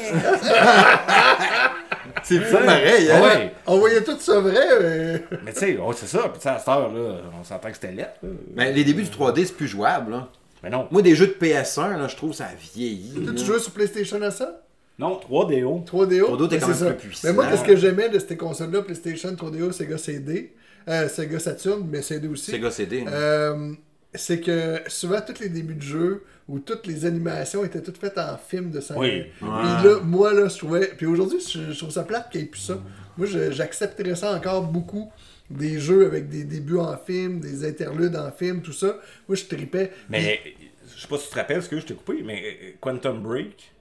C'est 2.23 2.41
pas 2.51 2.59
pareil, 2.63 3.11
hein? 3.11 3.21
Ouais, 3.23 3.53
On 3.67 3.79
voyait 3.79 4.03
tout 4.03 4.19
ça 4.19 4.41
vrai, 4.41 4.55
mais... 4.81 5.23
mais 5.45 5.53
tu 5.53 5.61
sais, 5.61 5.77
ouais, 5.77 5.95
c'est 5.95 6.07
ça. 6.07 6.21
Puis 6.21 6.33
tu 6.37 6.41
sais, 6.43 6.49
à 6.49 6.59
cette 6.59 6.69
heure, 6.69 6.93
là, 6.93 7.17
on 7.39 7.45
s'entend 7.45 7.69
que 7.69 7.75
c'était 7.75 7.93
lettre. 7.93 8.15
là. 8.23 8.29
Ben, 8.55 8.75
les 8.75 8.85
débuts 8.85 9.03
du 9.03 9.11
3D, 9.11 9.45
c'est 9.45 9.57
plus 9.57 9.69
jouable. 9.69 10.13
Là. 10.13 10.29
Mais 10.67 10.71
non. 10.77 10.89
Moi, 10.91 11.01
des 11.01 11.15
jeux 11.15 11.29
de 11.29 11.33
PS1, 11.35 11.97
là, 11.97 12.09
je 12.09 12.17
trouve 12.17 12.33
ça 12.33 12.47
a 12.47 12.55
vieilli. 12.75 13.13
Toi, 13.15 13.23
là. 13.27 13.39
tu 13.39 13.45
jouais 13.45 13.61
sur 13.61 13.71
PlayStation 13.71 14.21
à 14.21 14.33
ça? 14.33 14.63
Non, 14.99 15.21
3DO. 15.21 15.85
3DO? 15.87 16.23
3DO, 16.23 16.49
t'es 16.49 16.59
quand 16.59 16.67
c'est 16.67 16.85
même 16.85 16.89
ça. 16.89 16.91
plus 16.95 17.09
puissant. 17.09 17.29
Mais 17.29 17.35
moi, 17.35 17.47
qu'est-ce 17.47 17.63
que 17.63 17.77
j'aimais 17.77 18.09
de 18.09 18.19
ces 18.19 18.37
consoles-là, 18.37 18.83
PlayStation, 18.83 19.31
3DO, 19.31 19.71
Sega 19.71 19.97
CD, 19.97 20.55
euh, 20.89 21.09
Sega 21.09 21.39
Saturn, 21.39 21.87
mais 21.89 22.03
CD 22.03 22.27
aussi, 22.27 22.51
Sega 22.51 22.73
CD. 22.73 23.03
hein. 23.07 23.11
euh, 23.13 23.73
c'est 24.13 24.41
que 24.41 24.81
souvent, 24.89 25.21
tous 25.25 25.39
les 25.41 25.51
débuts 25.51 25.75
de 25.77 25.83
jeu, 25.83 26.25
où 26.49 26.59
toutes 26.59 26.87
les 26.89 27.05
animations 27.07 27.65
étaient 27.65 27.83
toutes 27.83 27.99
faites 27.99 28.19
en 28.19 28.37
film 28.37 28.73
de 28.73 28.81
5 28.81 28.97
Oui. 28.99 29.23
Puis 29.39 29.47
là, 29.49 30.01
moi, 30.03 30.33
là, 30.35 30.49
je 30.49 30.57
trouvais... 30.59 30.89
Puis 30.97 31.07
aujourd'hui, 31.07 31.39
je, 31.41 31.71
je 31.71 31.79
trouve 31.79 31.91
ça 31.91 32.03
plate 32.03 32.31
qu'il 32.33 32.41
n'y 32.41 32.47
ait 32.49 32.51
plus 32.51 32.61
ça. 32.61 32.79
Moi, 33.17 33.29
j'accepterais 33.51 34.17
ça 34.17 34.33
encore 34.35 34.63
beaucoup. 34.63 35.13
Des 35.51 35.79
jeux 35.79 36.07
avec 36.07 36.29
des 36.29 36.45
débuts 36.45 36.79
en 36.79 36.97
film, 36.97 37.39
des 37.41 37.65
interludes 37.69 38.17
en 38.17 38.31
film, 38.33 38.63
tout 38.63 38.73
ça. 38.73 38.99
Moi, 39.29 39.37
je 39.37 39.45
tripais. 39.45 39.93
Mais 40.09 40.41
je 40.95 41.01
sais 41.03 41.09
pas 41.09 41.19
si 41.19 41.27
tu 41.27 41.31
te 41.35 41.39
rappelles 41.39 41.63
ce 41.63 41.69
que 41.69 41.79
je 41.79 41.87
t'ai 41.87 41.95
coupé, 41.95 42.23
mais 42.25 42.43
euh, 42.45 42.71
Quantum 42.81 43.23
Break, 43.23 43.73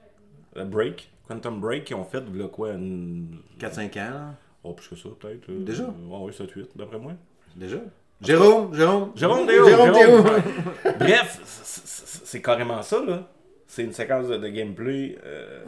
euh, 0.56 0.64
Break, 0.64 1.10
Quantum 1.26 1.60
Break, 1.60 1.90
ils 1.90 1.94
ont 1.94 2.04
fait, 2.04 2.22
là, 2.34 2.48
quoi, 2.48 2.72
une... 2.72 3.38
4-5 3.60 3.84
ans, 3.98 4.10
là. 4.10 4.34
Oh, 4.62 4.72
plus 4.74 4.88
que 4.88 4.96
ça, 4.96 5.08
peut-être. 5.18 5.48
euh, 5.50 5.64
Déjà? 5.64 5.84
euh, 5.84 5.86
Ouais, 6.08 6.18
oui, 6.20 6.32
7-8, 6.32 6.68
d'après 6.76 6.98
moi. 6.98 7.12
Déjà? 7.56 7.78
Jérôme, 8.20 8.72
Jérôme. 8.74 9.12
Jérôme 9.16 9.46
Théo! 9.46 9.66
Jérôme 9.68 9.94
Jérôme. 9.94 10.24
Théo. 10.24 10.92
Bref, 10.98 11.40
c'est- 11.44 12.40
carrément 12.42 12.80
ça, 12.82 13.04
là. 13.04 13.28
C'est 13.66 13.82
une 13.82 13.92
séquence 13.92 14.28
de, 14.28 14.36
de 14.36 14.48
gameplay. 14.48 15.18
euh, 15.24 15.64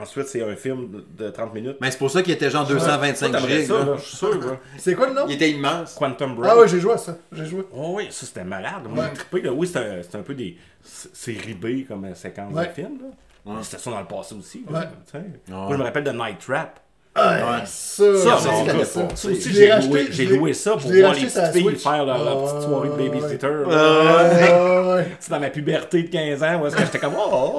ensuite, 0.00 0.26
c'est 0.28 0.42
un 0.42 0.54
film 0.56 0.88
de, 1.16 1.24
de 1.24 1.30
30 1.30 1.54
minutes. 1.54 1.76
Mais 1.80 1.90
c'est 1.90 1.98
pour 1.98 2.10
ça 2.10 2.22
qu'il 2.22 2.32
était 2.32 2.50
genre 2.50 2.66
225 2.66 3.30
Toi, 3.30 3.38
t'aimerais 3.40 3.58
gigs. 3.60 3.66
ça, 3.68 3.74
là. 3.78 3.84
là, 3.84 3.92
je 3.96 4.02
suis 4.02 4.16
sûr. 4.16 4.40
là. 4.40 4.56
C'est 4.78 4.94
quoi 4.94 5.06
le 5.08 5.14
nom? 5.14 5.24
Il 5.28 5.34
était 5.34 5.50
immense. 5.50 5.94
Quantum 5.94 6.34
Break. 6.36 6.50
Ah 6.54 6.58
ouais, 6.58 6.68
j'ai 6.68 6.80
joué 6.80 6.92
à 6.92 6.98
ça. 6.98 7.16
J'ai 7.32 7.46
joué. 7.46 7.62
Oh 7.74 7.94
oui, 7.96 8.06
ça 8.10 8.26
c'était 8.26 8.44
malade. 8.44 8.82
Moi, 8.88 9.04
Ouais. 9.04 9.10
j'ai 9.12 9.18
trippé, 9.18 9.42
là. 9.42 9.52
Oui, 9.52 9.66
c'est 9.66 10.16
un, 10.16 10.22
peu 10.22 10.34
des. 10.34 10.56
C'est 10.82 11.32
ribé 11.32 11.84
comme 11.88 12.04
euh, 12.04 12.14
séquence 12.14 12.52
Ouais. 12.54 12.66
de 12.68 12.72
film, 12.72 12.98
là. 13.46 13.52
C'était 13.62 13.78
ça 13.82 13.90
dans 13.90 14.00
le 14.00 14.06
passé 14.06 14.34
aussi. 14.38 14.64
Ouais. 14.68 14.74
Là, 14.80 14.90
tu 15.10 15.12
sais. 15.18 15.24
Moi, 15.48 15.68
je 15.72 15.76
me 15.76 15.82
rappelle 15.84 16.04
de 16.04 16.10
Night 16.12 16.38
Trap. 16.44 16.80
Ah, 17.18 17.62
ça, 17.64 18.04
Ça, 18.14 18.38
ça, 18.38 18.84
ça. 18.84 19.28
j'ai 19.38 19.68
loué, 19.88 20.06
j'ai 20.10 20.26
loué 20.26 20.52
ça 20.52 20.72
pour 20.72 20.92
voir 20.92 21.14
les 21.14 21.24
petites 21.24 21.46
filles 21.54 21.62
Switch. 21.62 21.82
faire 21.82 22.04
leur, 22.04 22.22
leur 22.22 22.42
petite 22.44 22.56
Ah, 22.58 22.62
soirée 22.62 22.88
de 22.90 22.92
ouais. 22.94 23.08
babysitter. 23.08 23.46
Ah, 23.70 24.82
ouais. 24.96 25.06
C'est 25.18 25.30
dans 25.30 25.40
ma 25.40 25.48
puberté 25.48 26.02
de 26.02 26.08
15 26.10 26.42
ans 26.42 26.60
où 26.60 26.66
est-ce 26.66 26.76
que 26.76 26.82
j'étais 26.82 26.98
comme 26.98 27.14
oh, 27.18 27.58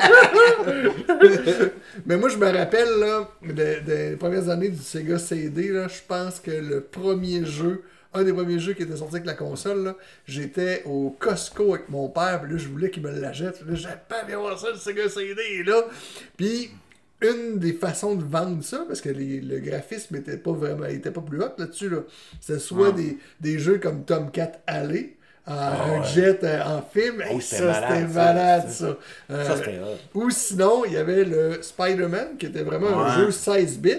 Mais 2.06 2.16
moi, 2.16 2.28
je 2.28 2.36
me 2.36 2.46
rappelle, 2.50 2.98
là, 2.98 3.28
de- 3.42 4.10
des 4.10 4.16
premières 4.16 4.48
années 4.48 4.68
du 4.68 4.82
Sega 4.82 5.18
CD, 5.18 5.68
là, 5.68 5.88
je 5.88 6.00
pense 6.06 6.40
que 6.40 6.50
le 6.50 6.80
premier 6.80 7.44
jeu, 7.44 7.82
un 8.14 8.24
des 8.24 8.32
premiers 8.32 8.58
jeux 8.58 8.72
qui 8.74 8.82
était 8.82 8.96
sorti 8.96 9.16
avec 9.16 9.26
la 9.26 9.34
console, 9.34 9.84
là, 9.84 9.96
j'étais 10.26 10.82
au 10.86 11.14
Costco 11.18 11.74
avec 11.74 11.88
mon 11.88 12.08
père, 12.08 12.40
puis 12.42 12.52
là, 12.52 12.58
je 12.58 12.68
voulais 12.68 12.90
qu'il 12.90 13.02
me 13.02 13.10
l'achète. 13.10 13.60
Là, 13.66 13.76
pas 14.08 14.24
bien 14.24 14.38
voir 14.38 14.58
ça, 14.58 14.68
le 14.70 14.76
Sega 14.78 15.08
CD, 15.08 15.62
là. 15.64 15.84
Puis, 16.36 16.70
une 17.22 17.58
des 17.58 17.74
façons 17.74 18.14
de 18.16 18.24
vendre 18.24 18.64
ça, 18.64 18.84
parce 18.88 19.02
que 19.02 19.10
les- 19.10 19.42
le 19.42 19.58
graphisme 19.60 20.16
était 20.16 20.38
pas 20.38 20.52
vraiment, 20.52 20.86
était 20.86 21.10
pas 21.10 21.20
plus 21.20 21.38
haut 21.42 21.52
là-dessus, 21.58 21.90
là. 21.90 21.98
C'était 22.40 22.58
soit 22.58 22.92
des, 22.92 23.18
des 23.40 23.58
jeux 23.58 23.78
comme 23.78 24.04
Tomcat 24.04 24.52
Alley, 24.66 25.16
en- 25.50 26.00
un 26.00 26.02
jet 26.04 26.42
euh, 26.44 26.62
en 26.64 26.82
film. 26.92 27.22
Oh, 27.28 27.34
Hey, 27.34 27.40
c'était 27.40 27.62
ça, 27.62 27.64
malade, 27.66 27.82
c'était 27.90 28.12
ça. 28.12 28.24
malade, 28.24 28.64
ça. 28.68 28.84
Euh, 29.30 29.44
Ça, 29.46 29.56
c'était 29.56 29.78
hot. 29.78 29.98
ou 30.20 30.30
sinon, 30.30 30.82
il 30.86 30.92
y 30.92 30.96
avait 30.96 31.24
le 31.24 31.58
Spider-Man, 31.62 32.36
qui 32.38 32.46
était 32.46 32.62
vraiment 32.62 33.00
un 33.00 33.16
jeu 33.16 33.30
16 33.30 33.78
bits. 33.78 33.94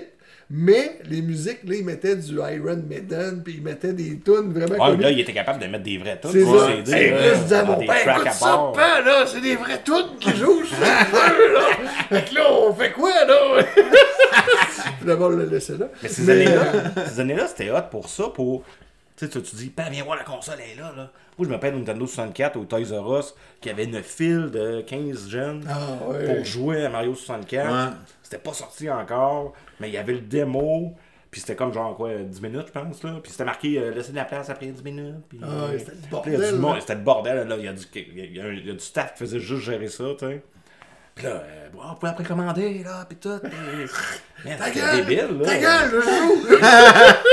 Mais 0.53 0.99
les 1.09 1.21
musiques, 1.21 1.59
là, 1.65 1.75
ils 1.75 1.85
mettaient 1.85 2.17
du 2.17 2.33
Iron 2.35 2.75
Maiden, 2.89 3.41
puis 3.41 3.53
ils 3.55 3.63
mettaient 3.63 3.93
des 3.93 4.19
tunes 4.19 4.51
vraiment 4.51 4.85
Ouais, 4.85 4.97
là, 4.97 5.09
il 5.09 5.21
était 5.21 5.31
capable 5.31 5.61
de 5.61 5.67
mettre 5.67 5.85
des 5.85 5.97
vrais 5.97 6.19
tunes 6.19 6.31
C'est 6.33 6.43
ça. 6.43 6.51
le 6.51 6.85
CD. 6.85 6.91
Hey, 6.91 7.09
là, 7.11 7.17
là, 7.21 7.33
je 7.35 7.39
disais 7.43 7.55
à 7.55 7.63
dans 7.63 7.71
mon 7.71 7.77
des 7.79 7.85
père, 7.85 8.01
tracks 8.03 8.15
écoute 8.17 8.27
à 8.27 8.31
ça, 8.31 9.01
là, 9.05 9.25
c'est 9.27 9.39
des 9.39 9.55
vraies 9.55 9.81
tunes 9.81 10.17
qui 10.19 10.29
jouent 10.31 10.65
sur 10.65 10.77
le 10.77 11.35
jeu, 11.37 11.53
là. 11.53 11.61
Fait 12.09 12.29
que 12.29 12.35
là, 12.35 12.41
on 12.51 12.73
fait 12.73 12.91
quoi, 12.91 13.11
là? 13.25 13.63
D'abord, 15.05 15.31
on 15.31 15.37
l'a 15.37 15.45
laissé 15.45 15.77
là. 15.77 15.87
Mais 16.03 16.09
ces 16.09 16.29
années-là, 16.29 16.51
euh, 16.73 16.81
ces 17.07 17.19
années-là, 17.21 17.47
c'était 17.47 17.71
hot 17.71 17.83
pour 17.89 18.09
ça, 18.09 18.25
pour. 18.33 18.63
Tu 19.21 19.27
sais, 19.27 19.41
tu 19.41 19.41
tu 19.49 19.55
dis, 19.55 19.71
ben, 19.75 19.87
viens 19.91 20.03
voir 20.03 20.17
la 20.17 20.23
console, 20.23 20.55
elle 20.63 20.71
est 20.77 20.81
là, 20.81 20.91
là. 20.97 21.11
Moi, 21.37 21.45
je 21.45 21.47
me 21.49 21.53
rappelle 21.53 21.75
Nintendo 21.77 22.07
64 22.07 22.57
au 22.57 22.65
Toys 22.65 22.85
R 22.99 23.19
Us, 23.19 23.35
qui 23.61 23.69
avait 23.69 23.83
une 23.83 24.01
file 24.01 24.49
de 24.51 24.81
15 24.81 25.29
jeunes 25.29 25.63
Ah, 25.69 25.77
pour 26.25 26.43
jouer 26.43 26.85
à 26.85 26.89
Mario 26.89 27.13
64. 27.13 27.69
Ouais. 27.91 27.95
C'était 28.23 28.39
pas 28.39 28.53
sorti 28.53 28.89
encore, 28.89 29.53
mais 29.79 29.89
il 29.89 29.93
y 29.93 29.97
avait 29.97 30.13
le 30.13 30.21
démo. 30.21 30.95
Puis 31.29 31.39
c'était 31.41 31.55
comme 31.55 31.71
genre 31.71 31.95
quoi, 31.95 32.15
10 32.15 32.41
minutes, 32.41 32.65
je 32.67 32.71
pense, 32.79 33.03
là. 33.03 33.19
Puis 33.21 33.31
c'était 33.31 33.45
marqué 33.45 33.77
euh, 33.77 33.91
laisser 33.91 34.11
de 34.11 34.17
la 34.17 34.25
place 34.25 34.49
après 34.49 34.65
10 34.67 34.83
minutes. 34.83 35.23
Puis, 35.29 35.39
Ah, 35.43 35.67
c'était 35.77 35.91
le 35.91 36.09
bordel, 36.09 36.33
là, 36.33 36.37
il 36.39 36.41
y 36.41 36.47
a 36.47 36.51
du 36.51 36.55
là. 36.55 36.61
monde- 36.61 36.81
C'était 36.81 36.95
le 36.95 37.01
bordel, 37.01 37.47
là. 37.47 37.55
Il 37.57 37.63
y, 37.63 37.67
a 37.67 37.73
du, 37.73 37.83
il, 37.95 38.35
y 38.35 38.41
a, 38.41 38.47
il 38.51 38.65
y 38.67 38.69
a 38.69 38.73
du 38.73 38.79
staff 38.79 39.13
qui 39.13 39.19
faisait 39.19 39.39
juste 39.39 39.63
gérer 39.63 39.87
ça, 39.87 40.03
tu 40.17 40.25
sais. 40.25 40.43
Puis 41.21 41.27
là, 41.27 41.35
euh, 41.35 41.67
bon, 41.73 41.79
on 41.91 41.95
pouvait 41.95 42.13
précommander, 42.13 42.81
là, 42.83 43.05
puis 43.07 43.17
tout. 43.17 43.29
Man, 44.43 44.57
Ta 44.57 44.71
gueule! 44.71 44.95
débile, 45.05 45.37
là. 45.39 45.45
Ta 45.45 45.57
gueule, 45.59 45.91
je 45.91 46.01
joue! 46.01 46.57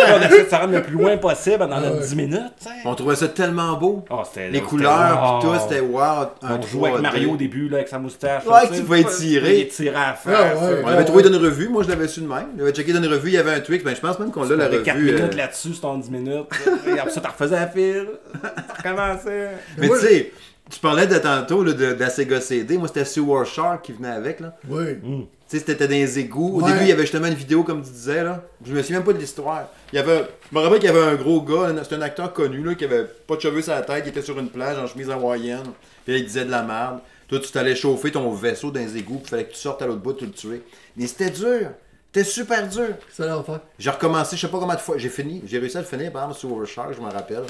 on 0.09 0.13
a 0.21 0.27
essayé 0.27 0.45
de 0.45 0.49
se 0.51 0.55
rendre 0.55 0.75
le 0.75 0.83
plus 0.83 0.93
loin 0.93 1.17
possible 1.17 1.61
dans 1.61 1.81
notre 1.81 2.01
ouais. 2.01 2.07
10 2.07 2.17
minutes. 2.17 2.43
On 2.85 2.95
trouvait 2.95 3.17
ça 3.17 3.29
tellement 3.29 3.79
beau. 3.79 4.05
Oh, 4.11 4.21
c'était- 4.27 4.51
Les 4.51 4.61
couleurs, 4.61 5.39
pis 5.41 5.47
tout, 5.47 5.55
c'était 5.59 5.81
wow. 5.81 6.03
On 6.43 6.61
jouait 6.61 6.91
avec 6.91 7.01
3D. 7.01 7.03
Mario 7.03 7.31
au 7.33 7.37
début, 7.39 7.69
là, 7.71 7.79
avec 7.79 7.89
sa 7.89 7.99
moustache. 7.99 8.45
Ouais, 8.45 8.69
tu 8.71 8.83
pouvais 8.83 9.05
tirer. 9.05 9.61
Il 9.61 9.69
tirait 9.69 9.97
à. 9.97 10.17
Ah, 10.27 10.31
ouais. 10.31 10.83
On 10.85 10.91
l'avait 10.91 11.07
trouvé 11.07 11.23
dans 11.23 11.31
une 11.33 11.43
revue, 11.43 11.71
moi 11.71 11.83
je 11.83 11.89
l'avais 11.89 12.09
su 12.09 12.21
de 12.21 12.27
même. 12.29 12.49
J'avais 12.59 12.73
checké 12.73 12.93
dans 12.93 13.03
une 13.03 13.11
revue, 13.11 13.31
il 13.31 13.35
y 13.35 13.39
avait 13.39 13.55
un 13.55 13.61
tweak, 13.61 13.85
ben 13.85 13.97
je 13.97 14.01
pense 14.03 14.19
même 14.19 14.31
qu'on 14.31 14.43
l'a 14.45 14.57
la 14.57 14.65
T'avais 14.67 14.83
4 14.83 14.95
revue. 14.97 15.13
minutes 15.15 15.33
euh, 15.33 15.37
là-dessus, 15.39 15.73
c'était 15.75 15.87
en 15.87 15.97
10 15.97 16.11
minutes. 16.11 16.47
Et 16.87 16.99
après 16.99 17.11
ça, 17.11 17.23
t'en 17.23 17.31
refaisais 17.31 17.57
la 17.57 17.69
file. 17.69 18.07
Ça 18.43 18.91
recommençait. 18.91 19.49
Mais 19.79 19.89
tu 19.89 19.97
sais, 19.97 20.33
tu 20.71 20.81
parlais 20.81 21.07
de 21.07 21.17
tantôt 21.19 21.63
là, 21.65 21.73
de, 21.73 21.95
de 21.95 22.01
la 22.01 22.11
Sega 22.11 22.41
CD, 22.41 22.77
moi 22.79 22.89
c'était 22.89 23.05
Sewer 23.05 23.45
Shark 23.45 23.85
qui 23.85 23.93
venait 23.93 24.09
avec 24.11 24.41
là. 24.41 24.57
Oui. 24.69 24.97
Tu 25.03 25.59
sais, 25.59 25.65
c'était 25.65 25.87
dans 25.89 25.95
les 25.95 26.19
égouts. 26.19 26.59
Au 26.59 26.63
Ouais. 26.63 26.73
début, 26.73 26.85
il 26.85 26.89
y 26.89 26.93
avait 26.93 27.03
justement 27.03 27.27
une 27.27 27.33
vidéo, 27.35 27.65
comme 27.65 27.83
tu 27.83 27.89
disais, 27.91 28.23
là. 28.23 28.43
Je 28.67 28.71
me 28.71 28.83
souviens 28.83 28.99
même 28.99 29.07
pas 29.07 29.15
de 29.15 29.19
l'histoire. 29.19 29.69
Il 29.95 29.97
y 29.97 29.99
avait... 29.99 30.27
Je 30.53 30.55
me 30.59 30.63
rappelle 30.63 30.79
qu'il 30.79 30.89
y 30.91 30.93
avait 30.93 31.03
un 31.07 31.15
gros 31.15 31.41
gars, 31.41 31.73
c'était 31.83 31.95
un 31.95 32.03
acteur 32.03 32.35
connu, 32.35 32.63
là, 32.63 32.75
qui 32.75 32.85
avait 32.85 33.05
pas 33.27 33.37
de 33.37 33.41
cheveux 33.41 33.63
sur 33.63 33.73
la 33.73 33.81
tête, 33.81 34.03
qui 34.05 34.11
était 34.11 34.21
sur 34.21 34.39
une 34.39 34.51
plage 34.51 34.77
en 34.77 34.87
chemise 34.87 35.09
hawaïenne. 35.09 35.63
Puis 36.05 36.13
là, 36.13 36.19
il 36.19 36.27
disait 36.27 36.45
de 36.45 36.51
la 36.51 36.63
merde. 36.63 36.99
Toi, 37.29 37.39
tu 37.41 37.51
t'allais 37.51 37.75
chauffer 37.75 38.13
ton 38.13 38.31
vaisseau 38.33 38.71
dans 38.71 38.81
les 38.81 38.99
égouts, 38.99 39.21
puis 39.21 39.31
fallait 39.31 39.45
que 39.47 39.53
tu 39.53 39.59
sortes 39.59 39.81
à 39.81 39.87
l'autre 39.87 40.03
bout, 40.03 40.13
tu 40.13 40.27
le 40.27 40.33
tuer. 40.33 40.63
Mais 40.99 41.07
c'était 41.07 41.31
dur. 41.31 41.71
C'était 42.13 42.25
super 42.29 42.69
dur. 42.69 42.89
Ça 43.11 43.27
l'enfer. 43.27 43.61
J'ai 43.79 43.89
recommencé, 43.89 44.37
je 44.37 44.43
sais 44.43 44.49
pas 44.53 44.59
combien 44.59 44.75
de 44.75 44.81
fois. 44.81 44.99
J'ai 44.99 45.09
fini. 45.09 45.43
J'ai 45.47 45.59
réussi 45.59 45.79
à 45.79 45.81
le 45.81 45.87
finir, 45.87 46.13
par 46.13 46.25
exemple, 46.25 46.41
sur 46.41 46.53
Overshark, 46.53 46.93
je 46.95 47.01
me 47.01 47.11
rappelle. 47.11 47.45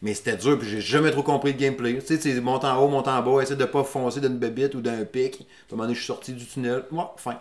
Mais 0.00 0.14
c'était 0.14 0.36
dur, 0.36 0.58
puis 0.58 0.68
j'ai 0.68 0.80
jamais 0.80 1.10
trop 1.10 1.22
compris 1.22 1.52
le 1.52 1.58
gameplay. 1.58 1.98
Tu 1.98 2.06
sais, 2.06 2.18
c'est 2.18 2.40
monte 2.40 2.64
en 2.64 2.76
haut, 2.78 2.88
monte 2.88 3.08
en 3.08 3.20
bas, 3.20 3.42
essayer 3.42 3.56
de 3.56 3.64
pas 3.64 3.82
foncer 3.82 4.20
d'une 4.20 4.38
bébite 4.38 4.74
ou 4.74 4.80
d'un 4.80 5.04
pic. 5.04 5.40
À 5.40 5.42
un 5.42 5.76
moment 5.76 5.84
donné, 5.84 5.94
je 5.94 6.00
suis 6.00 6.06
sorti 6.06 6.32
du 6.32 6.46
tunnel. 6.46 6.84
Moi, 6.90 7.14
fin. 7.18 7.40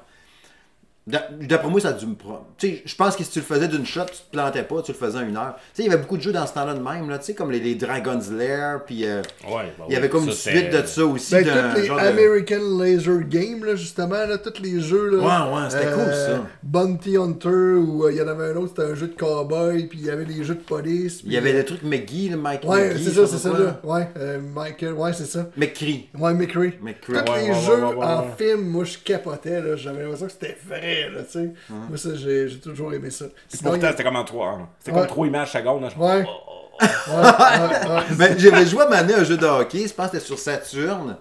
D'a- 1.07 1.29
D'après 1.41 1.69
moi, 1.69 1.79
ça 1.79 1.89
a 1.89 1.93
dû 1.93 2.05
me 2.05 2.15
prendre. 2.15 2.45
Tu 2.57 2.67
sais, 2.67 2.81
je 2.85 2.93
pense 2.95 3.15
que 3.15 3.23
si 3.23 3.31
tu 3.31 3.39
le 3.39 3.45
faisais 3.45 3.67
d'une 3.69 3.85
shot, 3.85 4.01
tu 4.05 4.17
te 4.17 4.31
plantais 4.31 4.63
pas, 4.63 4.81
tu 4.81 4.91
le 4.91 4.97
faisais 4.97 5.17
en 5.17 5.21
une 5.27 5.37
heure. 5.37 5.55
Tu 5.55 5.61
sais, 5.75 5.83
il 5.83 5.85
y 5.85 5.89
avait 5.93 6.01
beaucoup 6.01 6.17
de 6.17 6.21
jeux 6.21 6.33
dans 6.33 6.45
ce 6.45 6.53
temps-là 6.53 6.73
de 6.73 6.81
même, 6.83 7.09
là, 7.09 7.17
tu 7.17 7.25
sais, 7.27 7.33
comme 7.33 7.49
les, 7.49 7.59
les 7.61 7.75
Dragon's 7.75 8.29
Lair, 8.29 8.81
puis 8.85 9.05
euh, 9.05 9.21
Ouais, 9.47 9.71
bah 9.79 9.85
il 9.87 9.93
y 9.93 9.95
avait 9.95 10.09
comme 10.09 10.25
une 10.25 10.31
suite 10.33 10.69
de 10.69 10.85
ça 10.85 11.05
aussi. 11.05 11.31
Ben, 11.33 11.45
tous 11.73 11.79
les 11.81 11.87
genre 11.87 11.97
de- 12.01 12.05
American 12.07 12.77
Laser 12.79 13.19
Games, 13.29 13.63
là, 13.63 13.75
justement, 13.75 14.09
là, 14.27 14.37
tous 14.37 14.61
les 14.61 14.81
jeux. 14.81 15.15
Là, 15.17 15.17
Ouais, 15.17 15.55
ouais, 15.63 15.69
c'était 15.69 15.91
cool, 15.93 16.13
ça. 16.13 16.45
Bounty 16.61 17.15
Hunter, 17.17 17.47
où 17.49 18.03
euh, 18.05 18.11
il 18.11 18.17
y 18.17 18.21
en 18.21 18.27
avait 18.27 18.51
un 18.51 18.55
autre, 18.57 18.73
c'était 18.75 18.91
un 18.91 18.95
jeu 18.95 19.07
de 19.07 19.15
cowboy, 19.15 19.85
puis 19.87 19.99
il 19.99 20.05
y 20.07 20.09
avait 20.09 20.25
des 20.25 20.43
jeux 20.43 20.55
de 20.55 20.59
police. 20.63 21.21
Il 21.23 21.31
y 21.31 21.37
avait 21.37 21.53
le 21.53 21.63
truc 21.63 21.83
McGee, 21.83 22.29
le 22.29 22.37
Mike 22.37 22.63
Ouais, 22.65 22.89
McGee. 22.89 23.03
c'est 23.05 23.11
ça, 23.11 23.27
c'est 23.27 23.37
ça, 23.37 23.49
là. 23.57 23.79
Ouais, 23.83 24.09
euh, 24.17 24.39
Michael, 24.53 24.93
ouais, 24.93 25.13
c'est 25.13 25.25
ça. 25.25 25.47
McCree. 25.55 26.09
Ouais, 26.19 26.33
McCree. 26.33 26.73
McCree. 26.81 26.97
Tous 27.05 27.13
Ouais, 27.13 27.21
les 27.43 27.43
ouais, 27.43 27.49
ouais, 27.55 27.61
jeux 27.65 27.85
ouais, 27.85 27.95
ouais, 27.95 28.05
en 28.05 28.19
ouais. 28.23 28.27
film, 28.37 28.61
moi 28.67 28.83
je 28.83 28.97
capotais, 28.97 29.61
là. 29.61 29.75
J'avais 29.77 30.01
l'impression 30.01 30.25
que 30.25 30.31
c'était 30.33 30.57
vrai, 30.67 30.96
là, 31.13 31.23
tu 31.23 31.31
sais. 31.31 31.53
Moi, 31.69 31.97
ça, 31.97 32.09
j'ai 32.15 32.59
toujours 32.59 32.93
aimé 32.93 33.09
ça. 33.09 33.25
Sinon, 33.47 33.71
Pourtant, 33.71 33.87
il 33.87 33.91
c'était 33.91 34.03
comme 34.03 34.15
en 34.15 34.23
trois. 34.23 34.47
hein. 34.49 34.69
C'était 34.79 34.91
Ouais. 34.91 34.99
comme 34.99 35.07
trois 35.07 35.27
images 35.27 35.51
secondes. 35.51 35.81
là, 35.83 35.89
je- 35.95 35.99
Ouais. 36.01 36.23
Oh, 36.27 36.53
Ouais, 36.79 36.85
ouais, 37.15 37.89
ouais. 37.95 38.03
Ben, 38.17 38.37
j'avais 38.37 38.65
joué 38.65 38.83
à 38.83 38.89
un 38.99 39.23
jeu 39.23 39.35
de 39.37 39.45
hockey, 39.45 39.87
je 39.87 39.93
pense 39.93 40.11
que 40.11 40.17
c'était 40.17 40.25
sur 40.27 40.37
Saturne. 40.37 41.17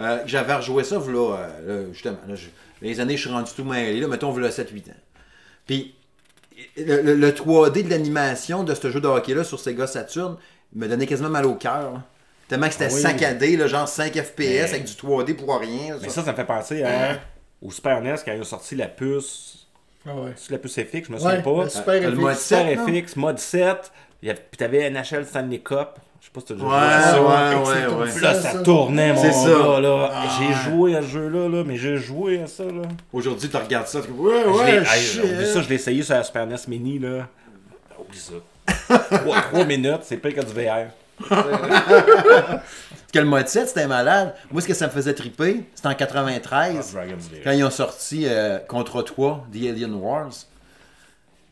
Euh, 0.00 0.18
j'avais 0.26 0.54
rejoué 0.54 0.84
ça, 0.84 0.96
euh, 0.96 1.46
là, 1.86 1.88
justement. 1.92 2.18
là, 2.28 2.34
je- 2.34 2.48
les 2.82 3.00
années, 3.00 3.16
je 3.16 3.22
suis 3.22 3.30
rendu 3.30 3.50
tout 3.56 3.64
mêlé, 3.64 4.00
là, 4.00 4.08
mettons, 4.08 4.30
voilà 4.30 4.50
7-8 4.50 4.88
ans. 4.90 4.94
Puis, 5.66 5.94
le, 6.76 7.00
le- 7.02 7.14
le 7.14 7.32
3D 7.32 7.82
de 7.82 7.90
l'animation 7.90 8.62
de 8.62 8.74
ce 8.74 8.90
jeu 8.90 9.00
de 9.00 9.08
hockey-là 9.08 9.42
sur 9.44 9.58
Sega 9.58 9.86
Saturn 9.86 10.36
me 10.74 10.86
donnait 10.86 11.06
quasiment 11.06 11.30
mal 11.30 11.46
au 11.46 11.54
cœur. 11.54 11.92
là. 11.94 12.02
Tellement 12.46 12.66
que 12.66 12.74
c'était 12.74 12.88
Ah 12.90 12.94
oui. 12.94 13.00
saccadé, 13.00 13.56
là, 13.56 13.66
genre 13.66 13.88
5 13.88 14.12
FPS 14.12 14.38
Mais- 14.38 14.60
avec 14.60 14.84
du 14.84 14.92
3D 14.94 15.32
pour 15.34 15.58
rien. 15.58 15.96
Mais 16.02 16.08
ça. 16.08 16.16
ça, 16.16 16.24
ça 16.24 16.32
me 16.32 16.36
fait 16.36 16.44
penser 16.44 16.82
à, 16.82 17.18
au 17.64 17.70
Super 17.70 18.00
NES 18.02 18.14
quand 18.24 18.32
ils 18.32 18.40
ont 18.40 18.44
sorti 18.44 18.76
la 18.76 18.86
puce. 18.88 19.66
Ah 20.06 20.14
ouais. 20.14 20.32
C'est 20.36 20.52
la 20.52 20.58
puce 20.58 20.74
FX, 20.74 21.06
je 21.06 21.12
me 21.12 21.14
Ouais, 21.16 21.20
souviens 21.20 21.40
pas. 21.40 21.64
le 21.64 21.68
Super 21.70 21.94
Euh, 21.94 22.00
le 22.00 22.10
FX. 22.10 22.20
mode 22.20 22.36
Super 22.36 22.66
7, 22.68 22.76
non? 22.78 22.86
FX, 22.86 23.16
mode 23.16 23.38
7. 23.38 23.92
Il 24.22 24.28
y 24.28 24.30
avait- 24.30 24.40
Puis 24.50 24.58
t'avais 24.58 24.90
NHL 24.90 25.24
Stanley 25.26 25.58
Cup. 25.60 25.88
Je 26.20 26.26
sais 26.26 26.32
pas 26.32 26.40
si 26.40 26.46
t'as 26.46 26.54
déjà 26.54 26.66
joué 26.66 26.74
à 26.76 27.00
ça. 27.02 27.20
ouais, 27.22 27.26
ouais, 27.28 27.34
ouais, 27.34 27.74
c'est 27.74 27.86
comme 27.86 28.00
ouais. 28.00 28.08
Puis 28.10 28.20
là, 28.22 28.34
Ça, 28.34 28.58
tournait, 28.62 29.12
mon 29.12 29.20
C'est 29.22 29.32
ça. 29.32 29.48
gars, 29.48 29.80
là. 29.80 30.10
Ah, 30.12 30.24
j'ai 30.38 30.70
joué 30.70 30.96
à 30.96 31.02
ce 31.02 31.06
jeu-là, 31.08 31.48
là, 31.48 31.64
mais 31.66 31.76
j'ai 31.76 31.96
joué 31.98 32.40
à 32.42 32.46
ça, 32.46 32.64
là. 32.64 32.82
Aujourd'hui, 33.12 33.48
tu 33.48 33.56
regardes 33.56 33.86
ça, 33.86 34.00
tu 34.00 34.10
ouais, 34.10 34.32
Je 34.42 34.46
l'ai- 34.46 34.78
ouais, 34.80 35.34
oublie 35.34 35.46
ça, 35.52 35.60
je 35.62 35.68
l'ai 35.68 35.74
essayé 35.74 36.02
sur 36.02 36.14
la 36.14 36.22
Super 36.24 36.46
NES 36.46 36.56
Mini, 36.68 36.98
là. 36.98 37.28
Oublie 37.98 38.18
ça. 38.18 38.34
3, 39.50 39.64
minutes, 39.66 40.00
c'est 40.02 40.16
pire 40.16 40.34
que 40.34 40.40
du 40.40 40.52
VR. 40.52 40.88
Que 43.14 43.20
le 43.20 43.26
mode 43.26 43.46
7, 43.46 43.68
c'était 43.68 43.86
malade. 43.86 44.34
Moi, 44.50 44.60
ce 44.60 44.66
que 44.66 44.74
ça 44.74 44.88
me 44.88 44.90
faisait 44.90 45.14
triper, 45.14 45.64
c'était 45.76 45.86
en 45.86 45.94
93. 45.94 46.94
Dragon's 46.94 47.28
VR. 47.28 47.44
quand 47.44 47.52
ils 47.52 47.62
ont 47.62 47.70
sorti 47.70 48.26
euh, 48.26 48.58
Contre 48.58 49.02
3, 49.02 49.46
The 49.52 49.68
Alien 49.68 49.94
Wars. 49.94 50.32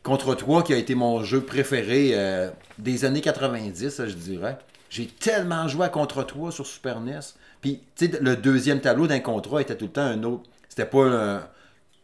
Contre 0.03 0.35
3 0.35 0.63
qui 0.63 0.73
a 0.73 0.77
été 0.77 0.93
mon 0.93 1.23
jeu 1.23 1.39
préféré 1.39 2.11
euh, 2.15 2.49
des 2.79 3.05
années 3.05 3.21
90, 3.21 4.01
je 4.07 4.13
dirais. 4.13 4.57
J'ai 4.89 5.07
tellement 5.07 5.69
joué 5.69 5.85
à 5.85 5.89
Contre 5.89 6.23
3 6.23 6.51
sur 6.51 6.67
Super 6.67 6.99
NES. 6.99 7.21
Puis, 7.61 7.79
tu 7.95 8.11
sais, 8.11 8.19
le 8.19 8.35
deuxième 8.35 8.81
tableau 8.81 9.07
d'un 9.07 9.21
contrat 9.21 9.61
était 9.61 9.77
tout 9.77 9.85
le 9.85 9.91
temps 9.91 10.01
un 10.01 10.21
autre. 10.23 10.43
C'était 10.67 10.83
pas 10.83 11.05
un. 11.05 11.39
Tu 11.39 11.45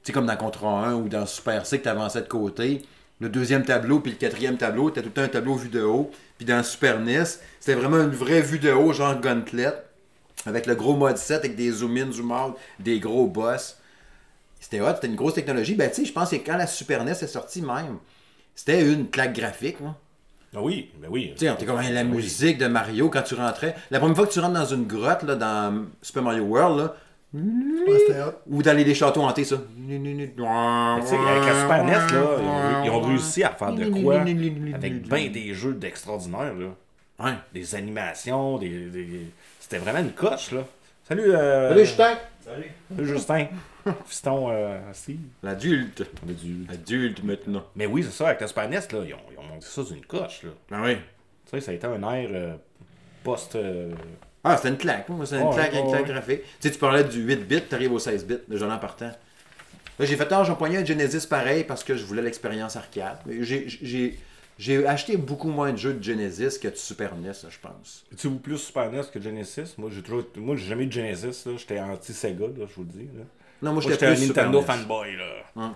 sais, 0.04 0.12
comme 0.14 0.26
dans 0.26 0.38
Contra 0.38 0.88
1 0.88 0.94
ou 0.94 1.10
dans 1.10 1.26
Super 1.26 1.66
C 1.66 1.80
que 1.80 1.84
tu 1.84 1.90
avançais 1.90 2.22
de 2.22 2.30
côté. 2.30 2.82
Le 3.22 3.30
deuxième 3.30 3.66
tableau 3.66 4.00
puis 4.00 4.12
le 4.14 4.18
quatrième 4.18 4.58
tableau, 4.58 4.90
c'était 4.90 5.02
tout 5.02 5.08
le 5.08 5.14
temps 5.14 5.22
un 5.24 5.28
tableau 5.28 5.56
vu 5.56 5.70
de 5.70 5.82
haut. 5.82 6.10
Puis 6.38 6.46
dans 6.46 6.64
Super 6.64 7.00
NES, 7.00 7.24
c'était 7.60 7.76
vraiment 7.76 7.98
une 7.98 8.12
vraie 8.12 8.42
vue 8.42 8.60
de 8.60 8.72
haut, 8.72 8.94
genre 8.94 9.20
Gauntlet. 9.20 9.74
Avec 10.46 10.66
le 10.68 10.76
gros 10.76 10.96
mode 10.96 11.18
7, 11.18 11.40
avec 11.40 11.56
des 11.58 11.70
zoom-in, 11.70 12.12
zoom-out, 12.14 12.56
des 12.80 13.00
gros 13.00 13.28
boss. 13.28 13.78
C'était 14.62 14.80
hot, 14.80 14.96
c'était 14.96 15.08
une 15.08 15.16
grosse 15.16 15.34
technologie. 15.34 15.76
Ben, 15.76 15.90
tu 15.90 15.96
sais, 15.98 16.06
je 16.06 16.14
pense 16.14 16.30
que 16.32 16.38
quand 16.38 16.56
la 16.56 16.68
Super 16.68 17.04
NES 17.04 17.12
est 17.12 17.28
sortie 17.28 17.62
même, 17.62 17.98
c'était 18.56 18.82
une 18.90 19.10
claque 19.10 19.34
graphique. 19.34 19.82
moi. 19.82 19.98
Ah 20.56 20.62
oui, 20.62 20.90
ben 21.02 21.10
oui. 21.12 21.32
Tu 21.34 21.40
sais, 21.46 21.50
on 21.50 21.56
était 21.56 21.66
comme 21.66 21.78
hein, 21.78 21.90
la 21.92 22.02
Oui. 22.04 22.08
musique 22.08 22.58
de 22.58 22.68
Mario 22.68 23.10
quand 23.10 23.22
tu 23.22 23.36
rentrais. 23.36 23.76
La 23.92 24.00
première 24.00 24.16
fois 24.16 24.26
que 24.28 24.32
tu 24.32 24.40
rentres 24.40 24.54
dans 24.54 24.66
une 24.66 24.88
grotte, 24.88 25.24
là, 25.24 25.36
dans 25.36 25.86
Super 26.02 26.24
Mario 26.24 26.44
World, 26.44 26.80
là, 26.80 26.96
Ou 27.34 28.64
dans 28.64 28.76
les, 28.76 28.96
châteaux 28.96 29.22
hantés, 29.22 29.44
ça. 29.44 29.58
Mais 29.78 30.00
tu 30.00 31.08
sais, 31.08 31.16
avec 31.16 31.46
la 31.46 31.62
Super 31.62 31.84
NES, 31.84 31.92
là, 31.92 32.84
ils 32.86 32.90
ont, 32.90 33.02
réussi 33.02 33.44
à 33.44 33.52
faire 33.52 33.74
de 33.74 33.86
quoi 34.02 34.22
avec 34.22 35.04
bien 35.08 35.30
des 35.30 35.54
jeux 35.54 35.74
d'extraordinaire, 35.74 36.54
là. 36.56 36.68
Ouais. 37.24 37.34
Des 37.54 37.76
animations, 37.76 38.58
des. 38.58 38.70
des- 38.90 39.28
C'était 39.60 39.78
vraiment 39.78 40.00
une 40.00 40.14
coche, 40.14 40.52
là. 40.52 40.64
Salut, 41.08 41.32
euh... 41.34 41.70
Salut, 41.70 41.86
Justin. 41.86 42.18
Salut, 42.46 43.08
Justin. 43.08 43.48
Fiston, 44.06 44.48
euh, 44.52 44.80
Steve. 44.94 45.20
L'adulte. 45.44 46.04
Du- 46.24 46.66
Adulte 46.70 47.24
maintenant. 47.24 47.64
Mais 47.76 47.86
oui, 47.86 48.04
c'est 48.04 48.12
ça, 48.12 48.28
avec 48.28 48.42
la 48.42 48.48
Super 48.48 48.70
NES, 48.70 48.78
là, 48.78 49.00
ils 49.06 49.14
ont, 49.14 49.18
ils 49.32 49.38
ont 49.40 49.44
monté 49.44 49.66
ça 49.66 49.84
d'une 49.84 50.06
coche, 50.06 50.44
là. 50.44 50.52
Ben 50.70 50.82
oui. 50.84 50.96
Tu 50.96 51.52
sais, 51.52 51.62
ça 51.62 51.72
a 51.72 51.74
été 51.74 51.86
un 51.88 52.02
air 52.14 52.30
euh, 52.32 52.56
post. 53.24 53.58
Ah, 54.44 54.56
c'était 54.58 54.70
une 54.70 54.78
claque. 54.78 55.10
Moi, 55.10 55.26
c'était 55.26 55.42
une 55.42 55.50
claque 55.54 55.74
avec 55.74 55.86
ouais, 55.86 55.92
claque 55.92 56.08
graphique. 56.08 56.42
Tu 56.44 56.68
sais, 56.68 56.72
tu 56.72 56.80
parlais 56.80 57.04
du 57.04 57.22
8 57.22 57.36
bits, 57.48 57.62
t'arrives 57.62 57.92
au 57.92 58.00
16 58.00 58.26
bits, 58.26 58.38
déjà 58.48 58.68
en 58.74 58.78
partant. 58.80 59.12
Là, 60.00 60.06
j'ai 60.06 60.16
fait, 60.16 60.28
ah, 60.32 60.44
j'ai 60.46 60.52
empoigné 60.52 60.78
un 60.78 60.86
Genesis 60.86 61.28
pareil 61.28 61.66
parce 61.66 61.84
que 61.84 61.96
je 61.98 62.06
voulais 62.06 62.22
l'expérience 62.22 62.76
arcade. 62.78 63.18
Mais 63.26 63.44
j'ai- 63.44 63.66
J'ai 63.68 64.18
j'ai 64.58 64.86
acheté 64.86 65.16
beaucoup 65.16 65.48
moins 65.50 65.72
de 65.72 65.78
jeux 65.78 65.94
de 65.94 66.04
Genesis 66.04 66.60
que 66.60 66.68
de 66.68 66.76
Super 66.76 67.16
NES, 67.16 67.32
je 67.50 67.58
pense. 67.62 68.04
Es-tu 68.12 68.30
plus 68.32 68.58
Super 68.58 68.92
NES 68.92 69.04
que 69.14 69.20
Genesis? 69.22 69.76
Moi, 69.78 69.90
j'ai 69.94 70.02
toujours. 70.02 70.24
Moi, 70.36 70.58
j'ai 70.58 70.68
jamais 70.68 70.84
eu 70.84 70.88
de 70.88 70.92
Genesis, 70.92 71.46
là. 71.46 71.54
J'étais 71.58 71.80
anti-Sega, 71.80 72.46
là, 72.46 72.66
je 72.70 72.76
vous 72.76 72.84
le 72.84 72.90
dis. 72.90 73.06
Là. 73.18 73.24
Non, 73.62 73.72
moi, 73.72 73.74
Moi, 73.74 73.82
j'étais 73.84 73.94
j'étais 73.94 74.06
un 74.08 74.16
plus 74.16 74.26
Super 74.28 74.44
Nintendo 74.52 74.60
NES. 74.60 74.66
fanboy, 74.66 75.16
là. 75.16 75.72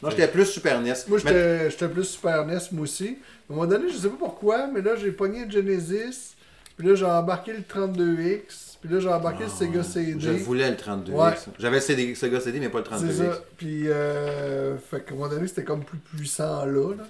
Non, 0.00 0.10
j'étais 0.10 0.28
plus 0.28 0.46
Super 0.46 0.80
NES. 0.80 0.94
Moi, 1.08 1.18
Mais- 1.24 1.30
j'étais 1.32 1.70
j'étais 1.70 1.88
plus 1.88 2.04
Super 2.04 2.46
NES, 2.46 2.58
moi 2.72 2.82
aussi. 2.82 3.18
À 3.50 3.52
un 3.52 3.56
moment 3.56 3.66
donné, 3.66 3.88
je 3.90 3.96
sais 3.96 4.08
pas 4.08 4.16
pourquoi, 4.18 4.66
mais 4.68 4.82
là, 4.82 4.94
j'ai 4.96 5.10
pogné 5.12 5.48
Genesis. 5.50 6.36
Puis 6.78 6.86
là, 6.88 6.94
j'ai 6.94 7.04
embarqué 7.04 7.52
le 7.52 7.60
32X. 7.60 8.76
Puis 8.80 8.88
là, 8.90 9.00
j'ai 9.00 9.08
embarqué 9.08 9.44
le 9.44 9.50
Sega 9.50 9.82
CD. 9.82 10.14
Je 10.20 10.30
voulais 10.44 10.70
le 10.70 10.76
32X. 10.76 11.10
Ouais. 11.12 11.32
J'avais 11.58 11.76
le 11.78 12.14
Sega 12.14 12.40
CD, 12.40 12.60
mais 12.60 12.68
pas 12.68 12.78
le 12.78 12.84
C'est 12.84 13.06
32X. 13.06 13.16
ça. 13.16 13.38
Puis, 13.56 13.88
euh, 13.88 14.76
fait 14.78 15.04
qu'à 15.04 15.12
un 15.12 15.16
moment 15.16 15.28
donné, 15.28 15.48
c'était 15.48 15.64
comme 15.64 15.84
plus 15.84 15.98
puissant 15.98 16.64
là. 16.64 16.94
là. 16.94 17.04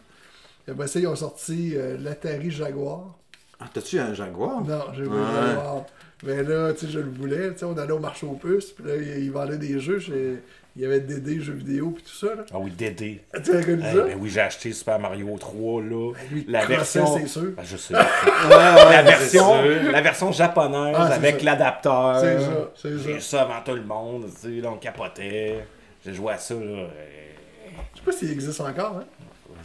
Et 0.67 0.71
après 0.71 0.89
ça, 0.89 0.99
ils 0.99 1.07
ont 1.07 1.17
sorti 1.17 1.75
euh, 1.77 1.97
l'Atari 2.01 2.51
Jaguar. 2.51 3.15
Ah, 3.61 3.67
t'as-tu 3.73 3.99
un 3.99 4.15
Jaguar? 4.15 4.63
Non, 4.65 4.81
j'ai 4.97 5.05
pas 5.05 5.11
Ouais. 5.11 5.17
le 5.21 5.47
Jaguar. 5.49 5.85
Mais 6.25 6.43
là, 6.43 6.73
tu 6.73 6.87
sais, 6.87 6.93
je 6.93 6.99
le 7.01 7.11
voulais. 7.11 7.53
Tu 7.53 7.59
sais, 7.61 7.65
on 7.65 7.77
allait 7.77 7.93
au 7.93 7.99
marché 7.99 8.27
aux 8.27 8.35
puces. 8.35 8.71
Puis 8.73 8.85
là, 8.87 8.97
ils 8.97 9.25
ils 9.25 9.31
vendaient 9.31 9.59
des 9.59 9.79
jeux. 9.79 9.99
chez- 9.99 10.39
Il 10.77 10.83
y 10.83 10.85
avait 10.85 11.01
Dédé, 11.01 11.41
jeux 11.41 11.55
vidéo, 11.55 11.91
puis 11.91 12.05
tout 12.05 12.15
ça. 12.27 12.35
Là. 12.37 12.45
Ah 12.53 12.59
oui, 12.59 12.71
Dédé. 12.71 13.21
Tu 13.45 13.57
as 13.57 13.63
connu 13.65 13.83
Hey, 13.83 13.97
ça? 13.97 14.03
ben 14.03 14.19
oui, 14.21 14.31
j'ai 14.31 14.41
acheté 14.41 14.73
Super 14.73 14.99
Mario 15.01 15.37
3, 15.39 15.83
là. 15.83 16.13
lui, 16.31 16.45
la 16.49 16.65
version. 16.67 17.19
c'est 17.19 17.27
sûr. 17.27 17.51
Ben, 17.57 17.65
je 17.65 17.77
sais. 17.77 17.95
Ouais, 17.95 18.01
la, 18.51 19.03
version, 19.03 19.55
c'est 19.65 19.81
sûr. 19.83 19.91
la 19.93 20.01
version 20.01 20.31
japonaise 20.33 20.95
Ah, 20.97 21.09
c'est 21.11 21.15
avec 21.17 21.39
ça. 21.41 21.45
l'adapteur. 21.47 22.21
C'est 22.21 22.39
ça, 22.41 22.71
c'est 22.77 22.99
J'ai 22.99 23.17
eu 23.17 23.21
ça. 23.21 23.39
ça 23.39 23.43
avant 23.43 23.61
tout 23.65 23.75
le 23.75 23.83
monde. 23.83 24.27
Tu 24.41 24.41
sais, 24.57 24.61
là, 24.61 24.71
on 24.71 24.77
capotait. 24.77 25.65
J'ai 26.05 26.15
joué 26.15 26.33
à 26.35 26.39
ça, 26.39 26.55
là. 26.55 26.61
euh, 26.61 26.87
Je 27.95 27.99
sais 27.99 28.05
pas 28.05 28.13
s'il 28.13 28.31
existe 28.31 28.61
encore, 28.61 28.99
hein? 29.01 29.05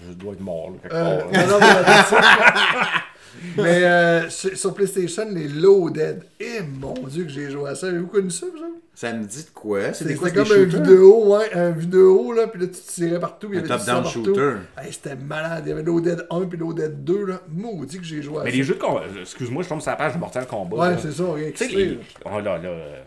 Je 0.08 0.14
dois 0.14 0.34
être 0.34 0.42
mort, 0.42 0.72
là, 0.72 0.76
quelque 0.82 0.96
Euh, 0.96 1.20
part. 1.20 1.32
là. 1.32 1.46
non, 1.46 1.60
non, 1.60 1.60
mais 1.60 2.04
ça. 2.04 2.22
Mais 3.58 3.84
euh, 3.84 4.30
sur, 4.30 4.74
PlayStation, 4.74 5.26
les 5.30 5.48
Loaded. 5.48 6.24
Eh 6.40 6.62
mon 6.80 6.94
dieu 7.08 7.24
que 7.24 7.30
j'ai 7.30 7.50
joué 7.50 7.70
à 7.70 7.76
ça. 7.76 7.88
Avez-vous 7.88 8.08
connu 8.08 8.30
ça, 8.30 8.46
vous 8.46 8.58
autres? 8.60 8.84
Ça 8.96 9.12
me 9.12 9.26
dit 9.26 9.44
de 9.44 9.50
quoi? 9.54 9.92
C'était 9.94 10.14
comme 10.14 10.32
des 10.32 10.40
un 10.40 10.44
shooters? 10.46 10.66
vidéo, 10.66 11.36
ouais, 11.36 11.52
un 11.54 11.72
vidéo, 11.72 12.32
là, 12.32 12.48
puis 12.48 12.62
là, 12.62 12.68
tu 12.68 12.80
tirais 12.80 13.20
partout, 13.20 13.50
puis 13.50 13.58
il 13.58 13.62
y 13.62 13.66
Un 13.66 13.78
top-down 13.78 14.06
shooter. 14.06 14.58
Hey, 14.78 14.94
c'était 14.94 15.16
malade. 15.16 15.64
Il 15.66 15.70
y 15.70 15.72
avait 15.72 15.82
Loaded 15.84 16.28
1 16.30 16.42
puis 16.46 16.60
Loaded 16.60 17.04
2, 17.04 17.26
là. 17.26 17.42
Maudit 17.50 17.98
que 17.98 18.04
j'ai 18.04 18.22
joué 18.22 18.42
à 18.42 18.44
Mais 18.44 18.52
ça. 18.52 18.58
les 18.58 18.64
jeux 18.64 18.76
de 18.76 18.80
combat. 18.80 19.02
Excuse-moi, 19.20 19.64
je 19.64 19.70
tombe 19.70 19.82
sur 19.82 19.90
la 19.90 19.98
page 19.98 20.14
de 20.14 20.20
Mortal 20.20 20.46
Kombat. 20.46 20.78
Ouais, 20.78 20.96
c'est 21.02 21.12
ça, 21.12 21.24
rien 21.34 21.50
Tu 21.52 21.66
sais, 21.66 21.76
les... 21.76 21.86
là. 21.86 21.96
oh 22.26 22.40
là, 22.40 22.58
là, 22.60 22.70
euh, 22.70 23.02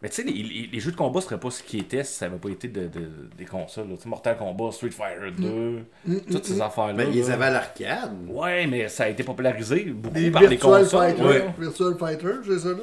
Mais 0.00 0.08
tu 0.08 0.14
sais, 0.14 0.22
les, 0.22 0.32
les- 0.32 0.68
les 0.72 0.80
jeux 0.80 0.92
de 0.92 0.96
combat 0.96 1.20
seraient 1.20 1.40
pas 1.40 1.50
ce 1.50 1.60
qu'ils 1.62 1.80
étaient 1.80 2.04
si 2.04 2.14
ça 2.14 2.26
avait 2.26 2.36
pas 2.38 2.50
été 2.50 2.68
de, 2.68 2.82
de- 2.86 3.28
des 3.36 3.44
consoles. 3.44 3.88
là. 3.88 3.96
Tu 3.96 4.02
sais, 4.04 4.08
Mortal 4.08 4.36
Kombat, 4.38 4.70
Street 4.70 4.90
Fighter 4.90 5.32
2, 5.36 5.84
toutes 6.30 6.44
ces 6.44 6.60
affaires-là. 6.60 6.92
Mais 6.94 7.06
ils 7.12 7.30
avaient 7.32 7.46
à 7.46 7.50
l'arcade. 7.50 8.12
Ouais, 8.28 8.66
mais 8.68 8.88
ça 8.88 9.04
a 9.04 9.08
été 9.08 9.24
popularisé 9.24 9.84
beaucoup 9.86 10.14
Des 10.14 10.30
par 10.30 10.42
les 10.42 10.48
Virtual 10.48 10.82
consoles. 10.84 11.00
Fighter. 11.16 11.22
ouais. 11.24 11.44
Virtual 11.58 11.96
Fighter, 11.98 12.32
j'ai 12.46 12.58
ça 12.60 12.68
là. 12.68 12.74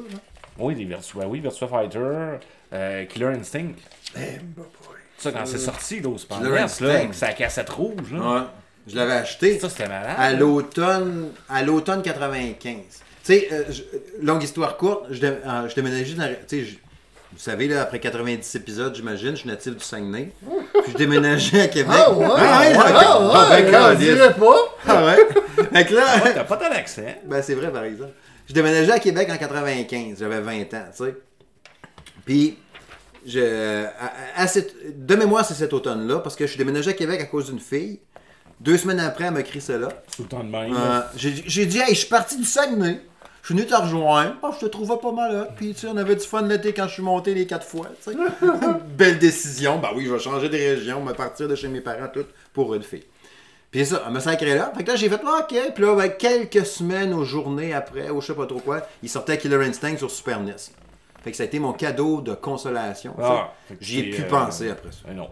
Oui, 0.58 0.76
des 0.76 0.84
Virtua, 0.86 1.26
oui, 1.28 1.40
Virtua 1.40 1.68
Fighter, 1.70 2.00
euh, 2.74 3.06
Killer 3.06 3.28
Instinct. 3.28 3.74
Bah. 4.14 4.64
Ça, 5.18 5.32
quand 5.32 5.46
c'est 5.46 5.58
sorti, 5.58 6.02
là, 6.02 6.10
au 6.10 6.18
Super 6.18 6.38
Killer 6.40 6.50
NES, 6.52 6.56
là, 6.58 6.64
Instinct. 6.66 6.86
avec 6.90 7.14
sa 7.14 7.34
cassette 7.34 7.70
rouge, 7.70 8.12
là. 8.12 8.20
Ouais. 8.36 8.42
Je 8.88 8.96
l'avais 8.98 9.14
acheté 9.14 9.58
Ça, 9.58 9.70
c'était 9.70 9.88
malade. 9.88 10.16
à 10.18 10.34
l'automne 10.34 11.30
à 11.50 11.64
l'automne 11.64 12.02
95. 12.02 12.76
Tu 12.78 13.04
sais, 13.24 13.48
euh, 13.52 13.64
longue 14.22 14.44
histoire 14.44 14.78
courte, 14.78 15.06
je, 15.10 15.20
dé- 15.22 15.28
euh, 15.28 15.68
je 15.68 15.74
déménageais 15.76 16.14
dans... 16.14 16.30
Vous 17.36 17.42
savez, 17.42 17.68
là, 17.68 17.82
après 17.82 18.00
90 18.00 18.56
épisodes, 18.56 18.96
j'imagine, 18.96 19.32
je 19.32 19.36
suis 19.42 19.50
natif 19.50 19.76
du 19.76 19.84
Saguenay. 19.84 20.32
Puis 20.84 20.94
je 20.94 20.98
déménageais 20.98 21.62
à 21.62 21.68
Québec. 21.68 21.94
Ah 21.94 22.14
ouais, 22.14 22.26
Ah 22.30 22.62
ouais, 22.62 22.68
ouais, 22.70 22.76
ah, 22.78 23.02
ah, 23.34 23.50
ouais, 23.52 23.66
on 23.68 23.72
câlisse. 23.72 24.00
dirait 24.00 24.34
pas. 24.34 24.56
Ah 24.88 25.06
ouais? 25.06 25.18
Fait 25.74 25.86
que 25.86 25.94
là... 25.96 26.24
Ouais, 26.24 26.34
T'as 26.34 26.44
pas 26.46 26.56
tant 26.58 26.70
d'accès. 26.70 27.18
Ben, 27.26 27.42
c'est 27.42 27.56
vrai, 27.56 27.72
par 27.72 27.84
exemple. 27.84 28.14
Je 28.48 28.54
déménageais 28.54 28.92
à 28.94 29.00
Québec 29.00 29.28
en 29.32 29.38
95. 29.38 30.18
J'avais 30.20 30.40
20 30.40 30.54
ans, 30.76 30.86
tu 30.96 31.04
sais. 31.04 31.16
Puis, 32.26 32.58
je, 33.26 33.86
à- 33.86 34.14
à 34.42 34.48
cette- 34.48 35.06
de 35.06 35.16
mémoire, 35.16 35.44
c'est 35.46 35.56
cet 35.56 35.74
automne-là, 35.74 36.20
parce 36.20 36.36
que 36.36 36.46
je 36.46 36.52
suis 36.52 36.58
déménagé 36.58 36.92
à 36.92 36.94
Québec 36.94 37.20
à 37.22 37.26
cause 37.26 37.48
d'une 37.48 37.60
fille. 37.60 38.00
Deux 38.62 38.78
semaines 38.78 39.02
après, 39.02 39.26
elle 39.26 39.32
m'a 39.34 39.42
écrit 39.42 39.60
cela. 39.62 39.90
Tout 40.16 40.24
le 40.24 40.28
temps 40.30 40.44
de 40.44 40.50
même. 40.50 40.74
Euh, 40.74 41.02
j'ai 41.18 41.66
dit, 41.66 41.80
hey, 41.80 41.90
je 41.90 42.00
suis 42.00 42.08
parti 42.08 42.38
du 42.38 42.46
Saguenay. 42.46 43.02
Je 43.46 43.54
suis 43.54 43.60
venu 43.60 43.68
te 43.68 43.76
rejoindre. 43.76 44.38
Oh, 44.42 44.50
je 44.60 44.66
te 44.66 44.72
trouvais 44.72 44.98
pas 44.98 45.12
mal 45.12 45.32
là. 45.32 45.48
Puis, 45.56 45.76
tu 45.76 45.82
sais, 45.82 45.88
on 45.88 45.98
avait 45.98 46.16
du 46.16 46.26
fun 46.26 46.42
l'été 46.42 46.74
quand 46.74 46.88
je 46.88 46.94
suis 46.94 47.04
monté 47.04 47.36
les 47.36 47.46
quatre 47.46 47.68
fois. 47.68 47.86
tu 48.04 48.12
sais. 48.12 48.18
Belle 48.98 49.20
décision. 49.20 49.78
Ben 49.78 49.90
oui, 49.96 50.06
je 50.08 50.14
vais 50.14 50.18
changer 50.20 50.50
de 50.50 50.58
région, 50.58 51.00
me 51.04 51.14
partir 51.14 51.48
de 51.48 51.54
chez 51.54 51.68
mes 51.68 51.80
parents, 51.80 52.08
tout 52.12 52.26
pour 52.54 52.74
une 52.74 52.82
fille. 52.82 53.04
Puis 53.70 53.86
ça, 53.86 54.02
elle 54.08 54.14
me 54.14 54.20
sacré 54.20 54.56
là. 54.56 54.74
Fait 54.76 54.84
que 54.84 54.90
là, 54.90 54.96
j'ai 54.96 55.10
fait, 55.10 55.22
ah, 55.24 55.42
ok. 55.48 55.74
Puis 55.76 55.84
là, 55.84 55.96
ben, 55.96 56.10
quelques 56.10 56.66
semaines 56.66 57.14
ou 57.14 57.24
journées 57.24 57.72
après, 57.76 58.10
ou 58.10 58.20
je 58.20 58.26
sais 58.26 58.34
pas 58.34 58.48
trop 58.48 58.62
quoi, 58.62 58.82
il 59.04 59.10
sortait 59.10 59.38
Killer 59.38 59.64
Instinct 59.64 59.98
sur 59.98 60.10
Super 60.10 60.40
NES. 60.40 60.56
Fait 61.24 61.30
que 61.30 61.38
ça 61.38 61.44
a 61.44 61.46
été 61.46 61.60
mon 61.60 61.74
cadeau 61.74 62.22
de 62.22 62.34
consolation. 62.34 63.16
Ah, 63.22 63.54
J'y 63.80 64.00
ai 64.00 64.10
pu 64.10 64.24
euh, 64.24 64.28
penser 64.28 64.72
après 64.72 64.92
ça. 64.92 65.08
eh 65.12 65.14
non. 65.14 65.30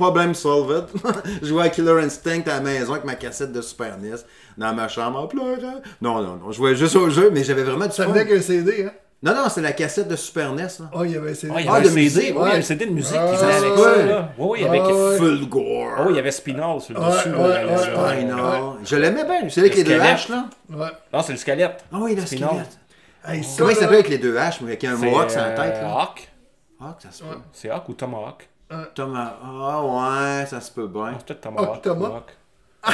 Problème 0.00 0.34
solved. 0.34 0.86
je 1.42 1.46
jouais 1.46 1.64
à 1.64 1.68
Killer 1.68 2.02
Instinct 2.02 2.42
à 2.46 2.54
la 2.54 2.60
maison 2.60 2.92
avec 2.92 3.04
ma 3.04 3.14
cassette 3.16 3.52
de 3.52 3.60
Super 3.60 3.98
NES 3.98 4.16
dans 4.56 4.72
ma 4.74 4.88
chambre 4.88 5.18
en 5.18 5.26
pleurant. 5.26 5.80
Non, 6.00 6.22
non, 6.22 6.36
non. 6.36 6.50
Je 6.50 6.56
jouais 6.56 6.74
juste 6.74 6.96
au 6.96 7.10
jeu, 7.10 7.30
mais 7.30 7.44
j'avais 7.44 7.62
vraiment 7.64 7.86
du 7.86 7.92
Ça 7.92 8.04
fun. 8.04 8.10
venait 8.12 8.22
avec 8.22 8.38
un 8.38 8.40
CD, 8.42 8.84
hein? 8.86 8.92
Non, 9.22 9.34
non, 9.34 9.50
c'est 9.50 9.60
la 9.60 9.72
cassette 9.72 10.08
de 10.08 10.16
Super 10.16 10.54
NES. 10.54 10.62
Là. 10.62 10.90
Oh, 10.94 11.04
il 11.04 11.10
y 11.10 11.16
avait 11.16 11.32
un 11.32 11.34
CD. 11.34 11.52
Ah, 11.54 11.60
il 11.60 11.66
y 11.66 11.68
Ah, 11.68 11.74
avait 11.74 11.88
un 11.88 11.92
CD, 11.92 12.00
oui, 12.00 12.10
il 12.22 12.24
y 12.24 12.30
avait 12.30 12.38
ouais. 12.52 12.56
un 12.58 12.62
CD 12.62 12.86
de 12.86 12.90
musique 12.92 13.16
Ah, 13.18 13.28
qui 13.30 13.36
venait 13.36 13.52
avec 13.54 13.76
ouais. 13.76 13.82
ça. 13.84 14.06
Là. 14.06 14.28
Oui, 14.38 14.48
oui, 14.62 14.66
avec. 14.66 14.82
Ah. 14.86 15.16
Full 15.18 15.48
gore. 15.50 15.88
Oh, 15.98 16.06
il 16.08 16.16
y 16.16 16.18
avait 16.18 16.30
Spinal 16.30 16.80
sur 16.80 16.94
le 16.98 17.06
dessus. 17.06 17.28
Ah, 17.96 18.14
non. 18.24 18.76
Je 18.82 18.96
l'aimais 18.96 19.24
bien. 19.24 19.48
C'est 19.50 19.60
avec 19.60 19.74
les 19.74 19.84
deux 19.84 19.98
squelette. 19.98 20.16
H, 20.16 20.30
là. 20.30 20.44
Ouais. 20.70 20.88
Non, 21.12 21.22
c'est 21.22 21.32
le 21.32 21.38
squelette. 21.38 21.84
Ah 21.92 21.96
oui, 22.00 22.14
le 22.14 22.24
Spinal. 22.24 22.48
squelette. 22.48 22.78
Hey, 23.26 23.44
ça, 23.44 23.50
Comment 23.58 23.70
il 23.70 23.76
s'appelle 23.76 23.94
avec 23.96 24.08
les 24.08 24.16
deux 24.18 24.34
H, 24.36 24.54
mais 24.62 24.68
avec 24.68 24.84
un 24.84 24.96
mohawk 24.96 25.30
sur 25.30 25.40
la 25.40 25.48
euh, 25.48 25.56
tête, 25.56 25.82
là? 25.82 25.90
Hawk. 26.00 26.28
Ah, 26.80 26.96
ça 26.98 27.10
se 27.12 27.22
peut. 27.22 27.28
Ouais. 27.28 27.36
C'est 27.52 27.68
Hawk 27.68 27.86
ou 27.90 27.92
Tomahawk? 27.92 28.48
Thomas. 28.94 29.34
Ah, 29.42 29.82
ouais, 29.84 30.46
ça 30.46 30.60
se 30.60 30.70
peut 30.70 30.86
bien. 30.86 31.10
Ah, 31.12 31.14
C'est 31.18 31.26
peut-être 31.26 31.80
Thomas. 31.82 32.08
Hawk. 32.08 32.36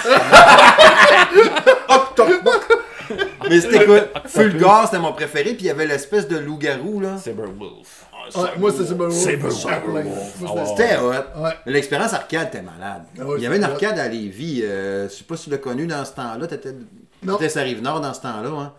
Mais 3.48 3.60
c'était 3.60 3.84
quoi? 3.86 4.00
Fulgar, 4.26 4.86
c'était 4.86 4.98
mon 4.98 5.12
préféré, 5.12 5.50
puis 5.54 5.60
il 5.60 5.66
y 5.66 5.70
avait 5.70 5.86
l'espèce 5.86 6.26
de 6.26 6.38
loup-garou, 6.38 6.98
là. 7.00 7.16
Saberwolf. 7.18 8.06
Ouais, 8.34 8.42
moi, 8.58 8.72
c'est 8.76 8.84
Saberwolf. 8.86 9.14
Saberwolf. 9.14 10.42
Ah, 10.44 10.66
c'était- 10.66 10.96
hot. 10.96 11.12
Ouais. 11.40 11.50
Mais 11.66 11.72
L'expérience 11.72 12.12
arcade 12.14 12.48
était 12.48 12.62
malade. 12.62 13.04
Ah 13.20 13.24
ouais, 13.24 13.34
il 13.38 13.44
y 13.44 13.46
avait 13.46 13.58
une 13.58 13.64
arcade 13.64 13.96
à 13.98 14.08
Lévis. 14.08 14.62
euh, 14.64 15.08
je 15.08 15.14
sais 15.14 15.24
pas 15.24 15.36
si 15.36 15.44
tu 15.44 15.50
l'as 15.50 15.58
connu 15.58 15.86
dans 15.86 16.04
ce 16.04 16.12
temps-là. 16.14 16.46
T'étais 16.48 16.74
Non. 17.22 17.38
étais 17.38 17.56
à 17.58 17.62
Rive-Nord 17.62 18.00
dans 18.00 18.12
ce 18.14 18.22
temps-là. 18.22 18.48
Hein. 18.50 18.72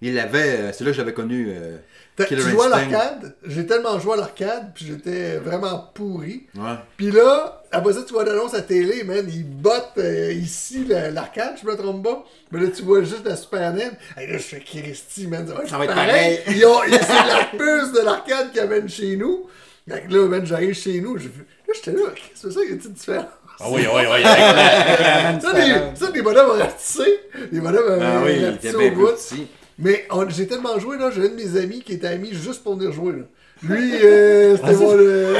Il 0.00 0.14
l'avait. 0.14 0.60
euh, 0.60 0.72
c'est 0.72 0.84
là 0.84 0.90
que 0.92 0.96
j'avais 0.96 1.12
connu 1.12 1.52
euh, 1.54 1.76
Tu 2.26 2.38
jouais 2.40 2.64
à 2.66 2.68
l'arcade, 2.68 3.34
j'ai 3.46 3.66
tellement 3.66 3.98
joué 4.00 4.14
à 4.14 4.16
l'arcade, 4.16 4.72
puis 4.74 4.86
j'étais 4.86 5.36
vraiment 5.36 5.90
pourri. 5.94 6.46
Ouais. 6.56 6.74
Puis 6.96 7.10
là, 7.10 7.62
après 7.70 7.92
ça, 7.92 8.00
tu 8.06 8.12
vois 8.12 8.24
l'annonce 8.24 8.54
à 8.54 8.62
télé, 8.62 9.04
man, 9.04 9.24
ils 9.28 9.44
bottent 9.44 9.92
euh, 9.98 10.32
ici 10.32 10.84
l'arcade, 11.12 11.54
je 11.62 11.66
me 11.68 11.76
trompe 11.76 12.04
pas. 12.04 12.24
Mais 12.50 12.60
là, 12.60 12.68
tu 12.74 12.82
vois 12.82 13.00
juste 13.02 13.24
la 13.26 13.36
Super 13.36 13.72
NES. 13.72 13.90
Et 14.20 14.26
là, 14.26 14.32
je 14.32 14.38
fais 14.38 14.60
Christy, 14.60 15.26
man, 15.26 15.46
Ça 15.66 15.76
va 15.78 15.84
être 15.84 15.94
pareil. 15.94 16.40
Ils 16.48 16.64
ont, 16.66 16.82
ils- 16.84 16.94
c'est 16.94 17.26
la 17.26 17.44
puce 17.52 17.92
de 17.92 18.00
l'arcade 18.04 18.50
qu'ils 18.52 18.60
amènent 18.60 18.88
chez 18.88 19.16
nous. 19.16 19.46
Fait 19.88 20.02
que 20.06 20.12
là, 20.12 20.26
man, 20.28 20.44
j'arrive 20.44 20.74
chez 20.74 21.00
nous, 21.00 21.18
fait- 21.18 21.28
là, 21.28 21.74
j'étais 21.74 21.92
là, 21.92 22.08
c'est 22.34 22.50
ça, 22.52 22.60
y 22.60 22.72
a-t-il 22.72 22.92
différence? 22.92 23.24
Ah 23.60 23.64
oui, 23.70 23.82
oui, 23.92 24.02
oui. 24.02 24.24
Avec 24.24 24.24
la, 24.24 24.80
avec 24.80 25.00
la 25.00 25.32
main 25.32 25.40
Ça, 25.40 25.52
des, 25.52 25.98
ça, 25.98 26.10
des 26.12 26.22
bonhommes 26.22 26.60
ratissés. 26.60 27.20
Des 27.50 27.58
bonhommes 27.60 27.98
Ah 28.00 28.20
oui, 28.24 28.44
ratissés 28.44 28.68
était 28.68 28.76
au 28.76 28.90
bout. 28.92 29.06
petit. 29.08 29.48
Mais 29.78 30.06
on- 30.10 30.28
j'ai 30.28 30.46
tellement 30.46 30.78
joué, 30.78 30.98
là, 30.98 31.10
j'ai 31.10 31.22
un 31.26 31.28
de 31.28 31.34
mes 31.34 31.56
amis 31.56 31.82
qui 31.82 31.92
était 31.94 32.08
ami 32.08 32.32
juste 32.32 32.62
pour 32.64 32.76
venir 32.76 32.92
jouer, 32.92 33.12
là. 33.12 33.24
Lui, 33.62 33.92
euh, 34.04 34.56
c'était 34.56 34.74
mon... 34.74 34.92
euh, 34.96 35.34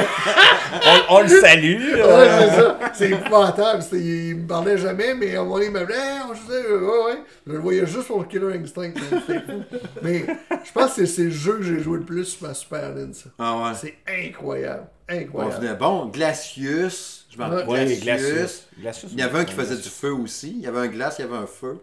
On, 1.09 1.15
on 1.15 1.21
le 1.21 1.27
salue. 1.29 1.93
Ouais, 1.93 2.01
euh, 2.01 2.39
c'est 2.49 2.55
ça. 2.55 2.79
C'est 2.93 3.09
épouvantable. 3.11 3.81
C'est- 3.81 3.97
Il 3.99 4.35
me 4.37 4.47
parlait 4.47 4.77
jamais, 4.77 5.13
mais 5.13 5.35
à 5.35 5.39
un 5.39 5.43
moment 5.43 5.55
donné, 5.55 5.67
il 5.67 5.71
m'appelait, 5.71 5.95
hey, 5.95 6.19
on 6.29 6.33
jouait, 6.33 6.67
ouais, 6.69 7.05
ouais. 7.05 7.23
Je 7.47 7.51
le 7.53 7.59
voyais 7.59 7.85
juste 7.85 8.07
pour 8.07 8.27
Killer 8.27 8.55
Instinct. 8.61 8.91
C'était 9.25 9.39
fou. 9.41 9.61
Mais 10.01 10.25
je 10.65 10.71
pense 10.73 10.93
que 10.95 11.05
c'est 11.05 11.07
c'est 11.07 11.23
le 11.23 11.29
jeu 11.31 11.53
que 11.57 11.63
j'ai 11.63 11.79
joué 11.79 11.97
le 11.99 12.03
plus 12.03 12.25
sur 12.25 12.47
ma 12.47 12.53
Super 12.53 12.93
NES. 12.93 13.13
ça. 13.13 13.29
Ah 13.39 13.55
ouais. 13.57 13.77
C'est 13.79 13.95
incroyable. 14.27 14.87
Bon, 15.09 15.15
Incroyable. 15.17 15.55
venait- 15.65 15.75
bon, 15.75 16.05
Glacius. 16.07 17.25
Je 17.31 17.37
m'en 17.37 17.49
rappelle. 17.49 17.67
Ouais, 17.69 17.85
Glacius. 17.85 18.03
Glacius. 18.03 18.67
Glacius, 18.81 19.11
Il 19.13 19.19
y 19.19 19.21
avait 19.23 19.39
un 19.39 19.45
qui 19.45 19.53
faisait 19.53 19.75
du 19.77 19.89
feu 19.89 20.11
aussi. 20.11 20.55
Il 20.57 20.61
y 20.63 20.67
avait 20.67 20.79
un 20.79 20.87
glace, 20.87 21.15
il 21.19 21.21
y 21.23 21.25
avait 21.25 21.37
un 21.37 21.47
feu. 21.47 21.77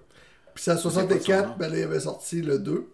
Puis 0.57 0.65
c'est 0.65 0.71
à 0.73 0.75
pas 0.75 0.81
son 0.81 0.91
64, 0.91 1.49
nom. 1.49 1.55
ben 1.59 1.71
là, 1.71 1.79
il 1.79 1.83
avait 1.85 2.01
sorti 2.01 2.41
le 2.43 2.59
2. 2.59 2.87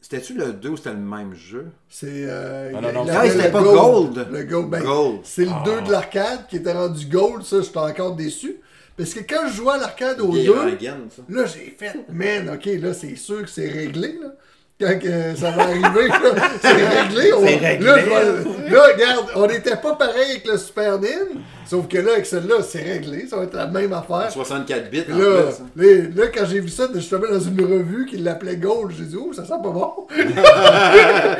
C'était-tu 0.00 0.34
le 0.34 0.52
2 0.52 0.68
ou 0.68 0.76
c'était 0.76 0.92
le 0.92 0.96
même 0.98 1.34
jeu? 1.34 1.66
C'est. 1.88 2.06
Euh, 2.28 2.70
Ah, 2.74 2.80
non, 2.80 2.92
non, 2.92 3.02
avait 3.02 3.12
Ah, 3.16 3.28
c'était 3.28 3.46
le 3.46 3.50
pas 3.50 3.62
Gold. 3.62 4.28
Le 4.30 4.44
Gold. 4.44 4.70
Ben, 4.70 4.82
Gold. 4.84 5.20
C'est 5.24 5.44
le 5.44 5.64
2 5.64 5.80
de 5.82 5.90
l'arcade 5.90 6.46
qui 6.48 6.56
était 6.56 6.72
rendu 6.72 7.04
Gold. 7.06 7.42
Ça, 7.42 7.60
j'étais 7.60 7.78
encore 7.78 8.14
déçu. 8.14 8.60
Parce 8.96 9.12
que 9.12 9.20
quand 9.20 9.48
je 9.48 9.54
jouais 9.56 9.72
à 9.74 9.78
l'arcade 9.78 10.20
au 10.20 10.30
Vieille 10.30 10.46
2, 10.46 10.54
rengaine, 10.56 11.08
ça. 11.14 11.22
Là, 11.28 11.46
j'ai 11.46 11.76
fait, 11.76 11.94
man, 12.12 12.48
ok, 12.50 12.64
là, 12.80 12.94
c'est 12.94 13.16
sûr 13.16 13.42
que 13.42 13.48
c'est 13.50 13.68
réglé, 13.68 14.18
là. 14.22 14.34
Quand 14.80 14.96
ça 15.36 15.50
va 15.50 15.62
arriver, 15.64 16.06
là, 16.06 16.18
c'est 16.62 16.68
réglé. 16.72 17.32
on- 17.32 17.40
C'est 17.44 17.56
réglé. 17.56 17.84
Là, 17.84 17.98
je 17.98 18.72
là, 18.72 18.82
regarde, 18.94 19.26
on 19.34 19.46
n'était 19.48 19.74
pas 19.74 19.96
pareil 19.96 20.30
avec 20.30 20.46
le 20.46 20.56
Super 20.56 21.00
NIN, 21.00 21.40
sauf 21.66 21.88
que 21.88 21.98
là, 21.98 22.12
avec 22.12 22.26
celle-là, 22.26 22.62
c'est 22.62 22.82
réglé. 22.82 23.26
Ça 23.26 23.38
va 23.38 23.42
être 23.42 23.54
la 23.54 23.66
même 23.66 23.92
affaire. 23.92 24.30
64 24.30 24.88
bits 24.88 25.02
en 25.12 25.18
Là, 25.18 25.24
hein. 25.50 25.64
là, 25.74 25.86
là, 26.14 26.26
quand 26.32 26.44
j'ai 26.46 26.60
vu 26.60 26.68
ça 26.68 26.86
justement 26.94 27.26
dans 27.28 27.40
une 27.40 27.60
revue 27.60 28.06
qui 28.06 28.18
l'appelait 28.18 28.56
Gold, 28.56 28.92
j'ai 28.96 29.06
dit, 29.06 29.16
oh, 29.20 29.32
ça 29.32 29.42
sent 29.44 29.48
pas 29.60 29.68
bon. 29.70 29.92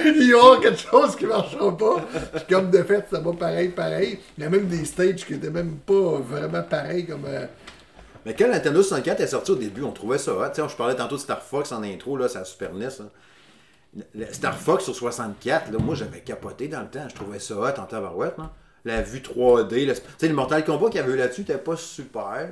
Il 0.05 0.27
y 0.29 0.35
aura 0.35 0.61
quelque 0.61 0.81
chose 0.81 1.15
qui 1.15 1.27
marchera 1.27 1.77
pas. 1.77 1.97
Puis 2.35 2.45
comme 2.51 2.71
de 2.71 2.83
fait, 2.83 3.05
ça 3.09 3.21
va 3.21 3.33
pareil, 3.35 3.69
pareil. 3.69 4.19
Il 4.37 4.43
y 4.43 4.47
a 4.49 4.51
même 4.51 4.67
des 4.67 4.85
stages 4.85 5.25
qui 5.25 5.35
étaient 5.35 5.51
même 5.51 5.77
pas 5.87 6.19
vraiment 6.29 6.63
pareils 6.69 7.07
comme. 7.07 7.25
euh, 7.29 7.45
Mais 8.27 8.35
quand 8.35 8.49
Nintendo 8.49 8.83
64 8.83 9.21
est 9.21 9.27
sortie 9.29 9.53
au 9.53 9.57
début, 9.57 9.85
on 9.85 9.93
trouvait 9.93 10.19
ça 10.19 10.33
hot. 10.33 10.69
Je 10.69 10.75
parlais 10.77 10.97
tantôt 10.97 11.15
de 11.15 11.21
Star 11.21 11.41
Fox 11.41 11.71
en 11.71 11.85
intro, 11.85 12.17
là, 12.17 12.27
c'est 12.29 12.41
la 12.41 12.45
Super 12.45 12.73
NES. 12.75 12.87
là. 12.87 13.05
Le 14.15 14.27
Star 14.33 14.57
Fox 14.57 14.85
sur 14.85 14.95
64, 14.95 15.73
là, 15.73 15.79
moi 15.79 15.95
j'avais 15.95 16.21
capoté 16.21 16.69
dans 16.69 16.81
le 16.81 16.89
temps. 16.89 17.09
Je 17.09 17.15
trouvais 17.15 17.39
ça 17.39 17.57
hot 17.57 17.81
en 17.81 17.85
tabarouette. 17.87 18.37
là. 18.39 18.53
La 18.85 19.03
vue 19.03 19.21
3D. 19.21 19.87
le- 19.87 19.95
Tu 19.95 20.01
sais, 20.19 20.29
le 20.29 20.35
Mortal 20.35 20.65
Kombat 20.65 20.91
qu'il 20.91 21.01
y 21.01 21.03
avait 21.03 21.13
eu 21.13 21.17
là-dessus 21.17 21.41
n'était 21.41 21.59
pas 21.59 21.77
super. 21.77 22.49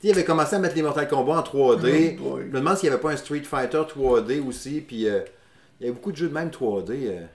Tu 0.00 0.08
sais, 0.08 0.08
il 0.08 0.10
avait 0.10 0.24
commencé 0.24 0.56
à 0.56 0.58
mettre 0.58 0.74
les 0.74 0.82
Mortal 0.82 1.08
Kombat 1.08 1.34
en 1.38 1.42
3D. 1.42 2.18
Oh 2.20 2.30
boy. 2.30 2.42
je 2.42 2.46
me 2.48 2.58
demande 2.58 2.76
s'il 2.76 2.88
n'y 2.88 2.94
avait 2.94 3.02
pas 3.02 3.10
un 3.12 3.16
Street 3.16 3.42
Fighter 3.42 3.82
3D 3.88 4.40
aussi. 4.46 4.80
Puis 4.80 5.08
euh, 5.08 5.20
il 5.80 5.84
y 5.84 5.88
avait 5.88 5.94
beaucoup 5.94 6.12
de 6.12 6.16
jeux 6.16 6.28
de 6.28 6.34
même 6.34 6.50
3D. 6.50 6.90
euh. 6.90 7.26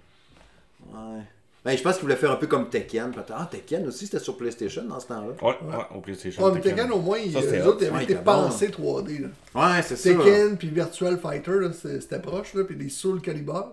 Ouais. 0.94 1.22
Ben, 1.68 1.78
je 1.78 1.84
pense 1.84 1.96
qu'il 1.96 2.04
voulait 2.04 2.16
faire 2.16 2.32
un 2.32 2.38
peu 2.38 2.48
comme 2.48 2.70
Tekken. 2.70 3.12
peut-être. 3.12 3.34
Ah, 3.36 3.46
Tekken 3.52 3.86
aussi, 3.88 4.06
c'était 4.06 4.20
sur 4.20 4.38
PlayStation 4.38 4.84
dans 4.86 5.02
ce 5.02 5.08
temps-là. 5.08 5.34
Ouais, 5.42 5.58
ouais, 5.70 5.84
au 5.96 6.00
PlayStation. 6.00 6.42
Ouais, 6.46 6.52
mais 6.54 6.62
Tekken, 6.62 6.90
au 6.92 7.00
moins, 7.00 7.18
Ça, 7.30 7.40
autres, 7.40 7.80
ils 7.82 7.88
avaient 7.88 7.92
Ouais, 7.98 8.04
été 8.04 8.16
pensés 8.16 8.70
3D. 8.70 9.20
Là. 9.24 9.28
Ouais, 9.76 9.82
c'est 9.82 9.98
ça. 9.98 10.10
Tekken 10.14 10.58
puis 10.58 10.70
Virtual 10.70 11.18
Fighter, 11.20 11.60
c'était 11.74 12.20
proche, 12.20 12.54
là, 12.54 12.64
puis 12.64 12.76
les 12.78 12.88
Soul 12.88 13.20
Calibur. 13.20 13.72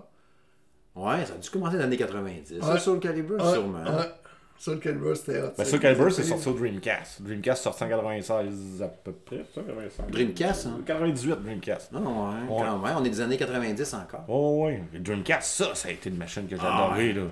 Ouais, 0.96 1.24
ça 1.24 1.34
a 1.34 1.38
dû 1.38 1.48
commencer 1.50 1.72
dans 1.74 1.78
les 1.78 1.84
années 1.84 1.96
90. 1.96 2.60
Ça, 2.60 2.72
Ouais. 2.72 2.78
Soul 2.80 2.98
Calibur, 2.98 3.36
Ouais, 3.40 3.52
sûrement. 3.52 3.78
Ouais. 3.84 4.10
Soul 4.58 4.78
Calibur, 4.80 5.16
c'était 5.16 5.40
hot. 5.42 5.52
Ben. 5.56 5.64
Soul 5.64 5.78
Calibur, 5.80 6.12
c'est 6.12 6.22
sorti 6.24 6.48
au 6.48 6.52
Dreamcast. 6.52 7.22
Dreamcast 7.22 7.62
sorti 7.62 7.84
en 7.84 7.88
96 7.88 8.82
à 8.82 8.88
peu 8.88 9.12
près. 9.12 9.44
ça, 9.54 9.60
95. 9.62 10.06
Dreamcast, 10.10 10.66
hein? 10.66 10.80
98 10.84 11.36
Dreamcast. 11.44 11.92
Non, 11.92 12.00
ouais, 12.00 12.36
quand 12.48 12.78
même. 12.78 12.96
On 12.98 13.04
est 13.04 13.10
des 13.10 13.20
années 13.20 13.36
90 13.36 13.94
encore. 13.94 14.24
Oh, 14.26 14.64
ouais. 14.64 14.82
Dreamcast, 14.94 15.48
ça, 15.54 15.74
ça 15.74 15.88
a 15.88 15.92
été 15.92 16.10
une 16.10 16.16
machine 16.16 16.48
que 16.48 16.56
j'ai 16.56 16.62
Ah, 16.64 16.86
adorée, 16.86 17.12
là. 17.12 17.22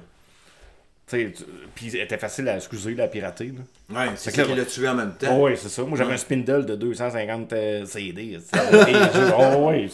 Puis 1.75 1.97
était 1.97 2.19
facile 2.19 2.49
à 2.49 2.57
excuser, 2.57 2.95
la 2.95 3.09
pirater, 3.09 3.53
là. 3.91 4.01
Ouais, 4.01 4.11
c'est 4.17 4.31
ça 4.31 4.43
que 4.43 4.49
qui 4.49 4.51
là- 4.55 4.57
l'a 4.63 4.65
tué 4.65 4.89
en 4.89 4.95
même 4.95 5.15
temps. 5.19 5.37
Oh, 5.39 5.45
ouais, 5.45 5.57
c'est 5.57 5.69
ça. 5.69 5.83
Moi, 5.83 5.97
j'avais 5.99 6.15
un 6.15 6.19
spindle 6.19 6.65
de 6.67 6.75
250 6.75 7.53
euh, 7.53 7.85
CD. 7.87 8.39
tu 8.39 8.59
sais. 8.59 8.65
Et 8.91 8.95
je- 8.95 9.33
oh, 9.57 9.69
ouais. 9.69 9.89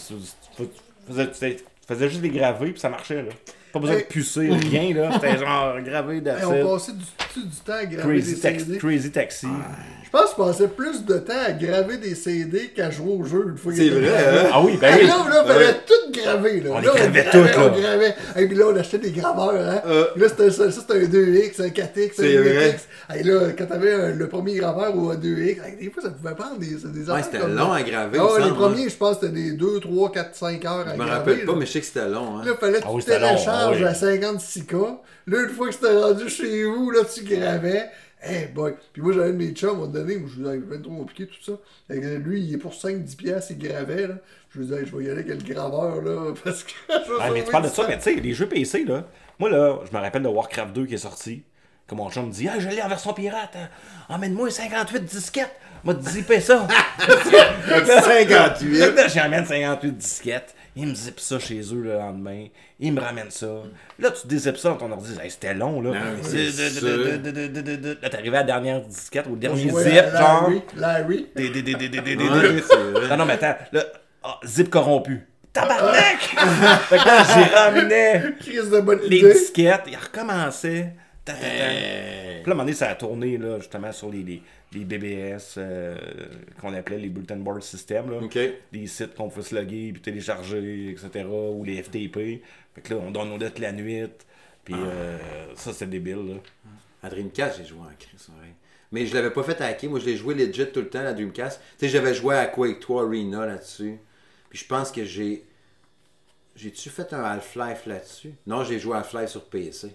Tu 1.07 1.57
faisais, 1.87 2.09
juste 2.09 2.21
des 2.21 2.29
gravés, 2.29 2.71
puis 2.71 2.79
ça 2.79 2.89
marchait, 2.89 3.23
là. 3.23 3.29
Pas 3.71 3.79
besoin 3.79 3.95
de 3.95 3.99
Hey. 4.01 4.05
pucer, 4.07 4.49
rien, 4.49 4.93
là. 4.95 5.11
C'était 5.13 5.37
genre 5.37 5.79
gravé 5.81 6.15
Hey, 6.15 6.21
d'acide. 6.21 6.45
on 6.47 6.73
passait 6.77 6.91
du, 6.93 7.43
du 7.43 7.55
temps 7.65 7.73
à 7.73 7.85
graver 7.85 8.13
Crazy, 8.15 8.35
des 8.35 8.39
taxi, 8.41 8.65
CD. 8.65 8.77
Crazy 8.79 9.11
Taxi. 9.11 9.47
Je 10.11 10.17
pense 10.17 10.33
qu'on 10.33 10.47
passait 10.47 10.67
plus 10.67 11.05
de 11.05 11.19
temps 11.19 11.33
à 11.47 11.51
graver 11.51 11.97
des 11.97 12.15
CD 12.15 12.69
qu'à 12.75 12.89
jouer 12.89 13.11
au 13.13 13.23
jeu 13.23 13.45
une 13.51 13.57
fois 13.57 13.71
qu'il 13.71 13.83
C'est 13.83 13.89
vrai, 13.99 14.07
hein? 14.09 14.49
Ah 14.51 14.61
oui, 14.63 14.75
ben 14.81 14.87
Hey, 14.91 15.01
oui. 15.03 15.07
là, 15.07 15.25
là, 15.29 15.43
fallait 15.45 15.73
tout 15.85 16.11
graver. 16.19 16.61
Là. 16.61 16.69
On 16.73 16.79
les 16.79 16.87
Là, 16.87 16.93
gravait 16.95 17.23
gravait, 17.23 17.51
là. 17.51 17.57
On 17.75 17.79
gravait. 17.79 18.15
Et 18.37 18.47
puis 18.47 18.57
là, 18.57 18.65
on 18.69 18.75
achetait 18.75 18.97
des 18.97 19.11
graveurs. 19.11 19.53
Hein? 19.69 19.81
Euh. 19.85 20.05
Là, 20.15 20.27
c'était 20.29 20.49
ça, 20.49 20.71
ça, 20.71 20.81
c'était 20.81 21.05
un 21.05 21.07
2X, 21.07 21.61
un 21.61 21.67
4X, 21.67 22.07
un 22.07 22.09
C'est 22.15 22.23
8X. 22.23 22.41
vrai. 22.41 22.77
Et 23.19 23.23
là, 23.23 23.39
quand 23.55 23.65
t'avais 23.67 24.13
le 24.13 24.27
premier 24.27 24.55
graveur 24.55 24.95
ou 24.97 25.11
un 25.11 25.15
2X, 25.15 25.57
hey, 25.63 25.75
des 25.79 25.91
fois, 25.91 26.01
ça 26.01 26.09
pouvait 26.09 26.33
prendre 26.33 26.57
des, 26.57 26.67
des 26.67 27.11
Ouais, 27.11 27.21
c'était 27.23 27.47
long 27.47 27.71
à 27.71 27.83
graver. 27.83 28.17
Ah, 28.19 28.27
les 28.39 28.43
semble, 28.45 28.51
hein. 28.51 28.55
premiers, 28.55 28.89
je 28.89 28.97
pense, 28.97 29.19
c'était 29.19 29.31
des 29.33 29.51
2, 29.51 29.79
3, 29.79 30.11
4, 30.11 30.35
5 30.35 30.65
heures 30.65 30.71
à 30.71 30.83
Je 30.85 30.89
me 30.93 30.95
graver. 30.97 31.11
rappelle 31.11 31.45
pas, 31.45 31.51
là. 31.51 31.57
mais 31.59 31.65
je 31.67 31.71
sais 31.71 31.79
que 31.81 31.85
c'était 31.85 32.09
long. 32.09 32.39
Hein. 32.39 32.45
Là, 32.45 32.51
fallait 32.59 32.79
que 32.79 32.85
Ah 32.87 32.91
tu 32.97 33.03
télécharges 33.03 33.83
ah 33.83 33.89
à 33.89 33.93
56K. 33.93 34.97
Là, 35.27 35.43
une 35.43 35.49
fois 35.49 35.67
que 35.67 35.73
c'était 35.75 35.95
rendu 35.95 36.27
chez 36.29 36.63
vous, 36.65 36.89
là, 36.89 37.01
tu 37.13 37.23
gravais. 37.25 37.89
Eh 38.27 38.47
boy. 38.47 38.73
Puis 38.91 39.01
moi, 39.01 39.13
j'avais 39.13 39.31
mes 39.31 39.51
chums, 39.51 39.69
à 39.69 39.71
un 39.71 39.75
moment 39.75 39.87
donné, 39.87 40.17
où 40.17 40.27
je 40.27 40.41
ben 40.41 40.81
trop 40.81 40.91
compliqué 40.95 41.25
tout 41.27 41.41
ça. 41.41 41.53
Fait 41.87 42.01
que 42.01 42.15
lui, 42.17 42.41
il 42.41 42.53
est 42.53 42.57
pour 42.57 42.73
5-10 42.73 43.15
piastres, 43.15 43.51
il 43.51 43.59
gravait, 43.59 44.07
là. 44.07 44.15
Je 44.51 44.59
lui 44.59 44.65
disais, 44.65 44.85
je 44.85 44.95
vais 44.95 45.03
y 45.05 45.09
aller 45.09 45.21
avec 45.21 45.47
le 45.47 45.53
graveur, 45.53 46.01
là, 46.01 46.33
parce 46.43 46.63
que. 46.63 46.71
Ah, 47.21 47.29
mais 47.33 47.43
tu 47.43 47.51
parles 47.51 47.63
de 47.63 47.69
ça, 47.69 47.85
mais 47.87 47.97
tu 47.97 48.03
sais, 48.03 48.15
les 48.15 48.33
jeux 48.33 48.47
PC, 48.47 48.83
là, 48.83 49.05
Moi, 49.39 49.49
là, 49.49 49.79
je 49.89 49.95
me 49.95 50.01
rappelle 50.01 50.23
de 50.23 50.27
Warcraft 50.27 50.73
2 50.73 50.85
qui 50.85 50.95
est 50.95 50.97
sorti. 50.97 51.43
Que 51.87 51.95
mon 51.95 52.09
chum 52.11 52.27
me 52.27 52.31
dit, 52.31 52.47
ah, 52.47 52.59
je 52.59 52.67
l'ai 52.69 52.83
en 52.83 52.87
version 52.87 53.13
pirate. 53.13 53.55
hein. 53.55 53.67
Emmène-moi 54.09 54.51
58 54.51 55.05
disquettes. 55.05 55.55
M'a 55.83 55.95
zipper 55.99 56.39
ça. 56.39 56.67
58. 57.85 58.95
Là, 58.95 59.07
j'emmène 59.13 59.45
58 59.45 59.97
disquettes. 59.97 60.55
Il 60.81 60.87
me 60.87 60.95
zippe 60.95 61.19
ça 61.19 61.39
chez 61.39 61.59
eux 61.73 61.81
le 61.81 61.93
lendemain. 61.95 62.45
Il 62.79 62.93
me 62.93 63.01
ramène 63.01 63.29
ça. 63.31 63.47
Là, 63.99 64.11
tu 64.11 64.27
dézippes 64.27 64.55
ça 64.55 64.69
dans 64.69 64.77
ton 64.77 64.91
ordi. 64.93 65.11
Hey, 65.21 65.29
C'était 65.29 65.53
long, 65.53 65.81
là. 65.81 65.89
Non. 65.89 65.97
Là, 68.01 68.09
t'arrivais 68.09 68.37
à 68.37 68.39
la 68.39 68.43
dernière 68.45 68.81
disquette, 68.81 69.27
au 69.27 69.35
dernier 69.35 69.67
jouait 69.67 69.83
zip, 69.83 70.05
genre. 70.17 70.49
Larry. 70.77 71.27
Non, 73.09 73.17
non, 73.17 73.25
mais 73.25 73.33
attends. 73.33 73.55
Là, 73.73 73.83
ah, 74.23 74.39
zip 74.45 74.69
corrompu. 74.69 75.27
Tabarnak! 75.51 76.19
fait 76.21 76.97
que 76.97 77.05
là, 77.05 77.23
j'ai 77.25 77.55
ramené 77.55 78.21
les 79.09 79.33
disquettes. 79.33 79.83
Il 79.87 79.97
recommençait. 79.97 80.93
Ta, 81.29 81.35
ta, 81.35 81.41
ta. 81.41 81.47
Hey. 81.47 82.41
Puis 82.41 82.49
là, 82.49 82.51
à 82.51 82.51
un 82.51 82.55
moment 82.55 82.63
donné, 82.63 82.73
ça 82.73 82.89
a 82.89 82.95
tourné, 82.95 83.37
là, 83.37 83.59
justement, 83.59 83.91
sur 83.91 84.09
les, 84.09 84.23
les, 84.23 84.41
les 84.73 84.85
BBS, 84.85 85.55
euh, 85.57 85.95
qu'on 86.59 86.73
appelait 86.73 86.97
les 86.97 87.09
Bulletin 87.09 87.37
Board 87.37 87.61
System, 87.61 88.09
là. 88.09 88.19
Des 88.71 88.87
sites 88.87 89.13
qu'on 89.15 89.29
pouvait 89.29 89.45
se 89.45 89.53
loguer, 89.53 89.91
puis 89.93 90.01
télécharger, 90.01 90.89
etc. 90.91 91.25
Ou 91.27 91.63
les 91.63 91.83
FTP. 91.83 92.41
Fait 92.73 92.81
que 92.81 92.93
là, 92.93 93.01
on 93.05 93.11
downloadait 93.11 93.49
toute 93.49 93.59
la 93.59 93.71
nuit. 93.71 94.07
Puis 94.63 94.73
euh, 94.75 95.17
ça, 95.55 95.71
c'était 95.73 95.87
débile, 95.87 96.27
là. 96.27 96.35
À 97.03 97.09
Dreamcast, 97.09 97.59
j'ai 97.59 97.65
joué 97.65 97.79
en 97.79 97.95
Chris, 97.97 98.25
ouais. 98.29 98.53
Mais 98.91 99.05
je 99.05 99.13
l'avais 99.13 99.29
pas 99.29 99.43
fait 99.43 99.61
hacker. 99.61 99.89
Moi, 99.89 99.99
je 99.99 100.05
l'ai 100.05 100.17
joué 100.17 100.33
legit 100.33 100.65
tout 100.71 100.79
le 100.79 100.89
temps, 100.89 101.03
la 101.03 101.13
Dreamcast. 101.13 101.61
Tu 101.77 101.85
sais, 101.85 101.89
j'avais 101.89 102.13
joué 102.13 102.35
à 102.35 102.47
Quake 102.47 102.79
3 102.79 103.05
Arena 103.05 103.45
là-dessus. 103.45 103.99
Puis 104.49 104.59
je 104.59 104.65
pense 104.65 104.91
que 104.91 105.05
j'ai. 105.05 105.45
J'ai-tu 106.55 106.89
fait 106.89 107.13
un 107.13 107.23
Half-Life 107.23 107.85
là-dessus? 107.85 108.33
Non, 108.47 108.63
j'ai 108.65 108.79
joué 108.79 108.95
à 108.95 108.99
Half-Life 108.99 109.29
sur 109.29 109.45
PC. 109.45 109.91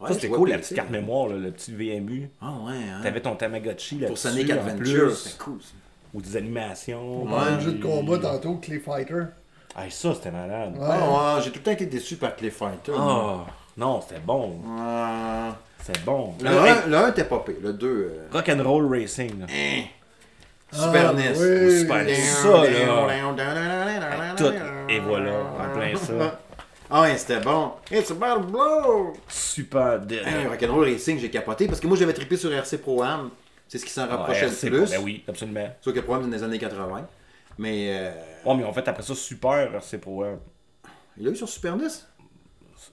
Ouais. 0.00 0.08
Ça, 0.08 0.14
c'était 0.14 0.28
cool, 0.28 0.50
la 0.50 0.58
petite 0.58 0.76
carte 0.76 0.90
mémoire, 0.90 1.28
là, 1.28 1.36
le 1.36 1.50
petit 1.50 1.72
VMU. 1.72 2.28
Ah 2.42 2.50
ouais, 2.66 2.74
hein. 2.74 3.00
T'avais 3.02 3.20
ton 3.20 3.34
Tamagotchi 3.34 3.98
là 4.00 4.08
Pour 4.08 4.18
Sonic 4.18 4.50
Adventure, 4.50 5.16
c'était 5.16 5.38
cool. 5.42 5.58
ça. 5.62 5.68
Ou 6.14 6.20
des 6.20 6.36
animations. 6.36 7.24
De 7.24 7.56
puis- 7.56 7.64
jeu 7.64 7.72
de 7.72 7.82
combat 7.82 8.18
tantôt, 8.18 8.56
Clay 8.56 8.78
Fighter. 8.78 9.22
Ah, 9.74 9.82
ça, 9.90 10.14
c'était 10.14 10.30
malade. 10.30 10.74
Ouais. 10.78 10.86
Ah 10.88 11.36
ouais, 11.36 11.42
j'ai 11.42 11.50
tout 11.50 11.58
le 11.58 11.62
temps 11.64 11.70
été 11.72 11.86
déçu 11.86 12.16
par 12.16 12.34
Clay 12.36 12.50
Fighter. 12.50 12.92
Ah, 12.96 13.44
non, 13.76 14.00
c'était 14.06 14.20
bon. 14.20 14.56
Ah. 14.78 15.56
C'était 15.82 16.00
bon. 16.00 16.34
Le 16.42 16.46
Hey, 16.50 16.70
1 16.84 16.86
le 16.88 16.96
un 16.96 17.08
était 17.10 17.24
pas 17.24 17.38
pire. 17.40 17.54
Le 17.62 17.72
2. 17.72 17.86
Euh... 17.86 18.26
Rock'n'Roll 18.32 18.86
Racing. 18.90 19.40
là. 19.40 19.46
hein. 19.48 19.82
Super 20.72 21.10
Ah, 21.10 21.12
NES. 21.12 21.32
oui. 21.38 21.78
Super 21.80 22.04
NES. 22.04 22.14
Ça, 22.16 22.48
là. 22.64 24.34
Tout. 24.36 24.52
Et 24.88 24.98
voilà, 25.00 25.32
en 25.58 25.74
plein 25.78 25.96
ça. 25.96 26.40
Ah 26.90 27.02
ouais, 27.02 27.16
c'était 27.18 27.40
bon. 27.40 27.72
It's 27.90 28.10
about 28.10 28.46
blow. 28.46 29.12
Super. 29.28 30.00
De... 30.00 30.16
Hey, 30.16 30.46
Rock'n'Roll 30.46 30.84
Racing, 30.84 31.18
j'ai 31.18 31.30
capoté 31.30 31.66
parce 31.66 31.80
que 31.80 31.86
moi 31.86 31.96
j'avais 31.96 32.12
trippé 32.12 32.36
sur 32.36 32.52
RC 32.52 32.78
Pro 32.78 33.02
Am. 33.02 33.30
C'est 33.68 33.78
ce 33.78 33.84
qui 33.84 33.90
s'en 33.90 34.02
Ah, 34.02 34.16
rapprochait 34.16 34.46
RC, 34.46 34.70
le 34.70 34.78
plus. 34.82 34.90
Ben 34.90 35.00
oui, 35.02 35.24
absolument. 35.26 35.68
Sauf 35.80 35.92
que 35.94 35.98
le 35.98 36.04
Pro 36.04 36.14
Am 36.14 36.22
c'est 36.24 36.30
dans 36.30 36.36
les 36.36 36.42
années 36.44 36.58
80. 36.58 37.06
Mais 37.58 37.88
euh, 37.90 38.12
Oh, 38.44 38.54
mais 38.54 38.62
en 38.64 38.72
fait, 38.72 38.86
après 38.86 39.02
ça, 39.02 39.14
Super 39.14 39.74
RC 39.74 39.98
Pro 39.98 40.22
Am. 40.22 40.38
il 41.18 41.24
l'a 41.24 41.32
eu 41.32 41.36
sur 41.36 41.48
Super 41.48 41.76
NES. 41.76 41.88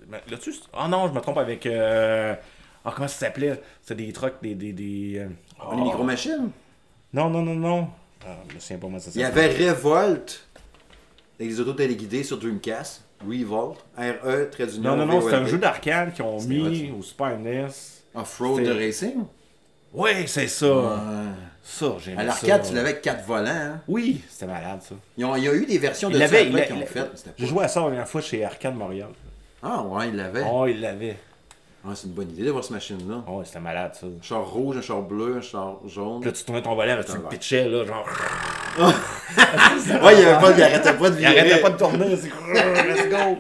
Mais 0.07 0.21
Là-dessus, 0.29 0.53
c'est- 0.53 0.63
ah 0.73 0.87
non, 0.87 1.07
je 1.07 1.13
me 1.13 1.19
trompe 1.21 1.37
avec. 1.37 1.65
Euh... 1.67 2.33
Ah, 2.83 2.91
comment 2.95 3.07
ça 3.07 3.19
s'appelait? 3.27 3.61
C'était 3.81 4.03
des 4.05 4.11
trucks, 4.11 4.35
des. 4.41 4.55
des, 4.55 4.73
des... 4.73 5.19
euh, 5.19 5.27
Les 5.27 5.33
oh. 5.71 5.75
micro-machines? 5.75 6.49
Non, 7.13 7.29
non, 7.29 7.43
non, 7.43 7.53
non. 7.53 7.87
Ah, 8.25 8.37
je 8.49 8.55
me 8.55 8.59
souviens 8.59 8.77
pas 8.77 8.87
comment 8.87 8.99
ça 8.99 9.11
Il 9.13 9.21
y 9.21 9.23
avait 9.23 9.69
Revolt. 9.69 10.47
Avec 11.39 11.51
les 11.51 11.59
autos 11.59 11.73
téléguidées 11.73 12.23
sur 12.23 12.37
Dreamcast. 12.39 13.02
Revolt. 13.27 13.77
R-E, 13.97 14.49
très 14.51 14.67
du 14.67 14.79
Non, 14.79 14.95
non, 14.95 15.05
non, 15.05 15.21
c'était 15.21 15.35
un 15.35 15.45
jeu 15.45 15.57
d'arcade 15.57 16.13
qu'ils 16.13 16.23
ont 16.25 16.41
mis 16.43 16.91
au 16.97 17.01
Super 17.01 17.37
NES. 17.39 17.67
Off-road 18.15 18.61
de 18.61 18.65
C'était- 18.65 18.85
racing? 18.85 19.23
Ouais, 19.93 20.25
c'est 20.27 20.47
ça. 20.47 20.67
Ouais. 20.75 20.89
Ça, 21.63 21.95
j'ai 21.99 22.15
À 22.17 22.23
l'arcade, 22.23 22.63
tu 22.67 22.73
l'avais 22.73 22.89
avec 22.89 23.01
4 23.01 23.25
volants. 23.25 23.49
Hein? 23.49 23.81
Oui, 23.87 24.21
c'était 24.29 24.47
malade, 24.47 24.81
ça. 24.81 24.95
Ils 25.17 25.23
ont- 25.25 25.35
il 25.35 25.43
y 25.43 25.47
a 25.47 25.53
eu 25.53 25.65
des 25.65 25.77
versions 25.77 26.09
de 26.09 26.17
ça 26.19 26.27
qu'ils 26.27 26.53
ont 26.53 26.57
fait. 26.57 26.69
mais 26.73 26.85
c'était 27.15 27.31
J'ai 27.37 27.45
joué 27.47 27.63
à 27.63 27.67
ça 27.67 27.79
la 27.81 27.87
dernière 27.87 28.07
fois 28.07 28.21
chez 28.21 28.43
Arcade 28.43 28.75
Montréal. 28.75 29.09
Ah 29.61 29.81
ouais, 29.83 30.09
il 30.09 30.15
l'avait. 30.17 30.43
Oh, 30.51 30.65
il 30.67 30.81
l'avait. 30.81 31.15
Ah, 31.85 31.91
c'est 31.95 32.07
une 32.07 32.13
bonne 32.13 32.29
idée 32.31 32.45
d'avoir 32.45 32.63
cette 32.63 32.71
machine-là. 32.73 33.23
Oh, 33.27 33.41
c'était 33.43 33.59
malade, 33.59 33.93
ça. 33.93 34.07
Un 34.07 34.21
char 34.21 34.45
rouge, 34.49 34.77
un 34.77 34.81
char 34.81 35.01
bleu, 35.01 35.35
un 35.37 35.41
char 35.41 35.79
jaune. 35.85 36.21
Puis 36.21 36.29
là, 36.29 36.35
tu 36.37 36.43
tournais 36.45 36.61
ton 36.61 36.75
volet, 36.75 36.95
là, 36.95 37.03
tu 37.03 37.11
le 37.11 37.19
Ouais. 37.19 37.29
pitchais, 37.29 37.67
là, 37.67 37.85
genre. 37.85 38.07
Ouais, 40.03 40.13
il, 40.15 40.21
y 40.21 40.25
avait 40.25 40.41
pas, 40.41 40.51
il 40.55 40.63
arrêtait 40.63 40.93
pas 40.93 41.09
de 41.09 41.15
Il 41.15 41.19
virer. 41.19 41.39
arrêtait 41.39 41.61
pas 41.61 41.69
de 41.71 41.77
tourner, 41.77 42.15
c'est. 42.15 42.29
Let's 42.87 43.09
go! 43.09 43.37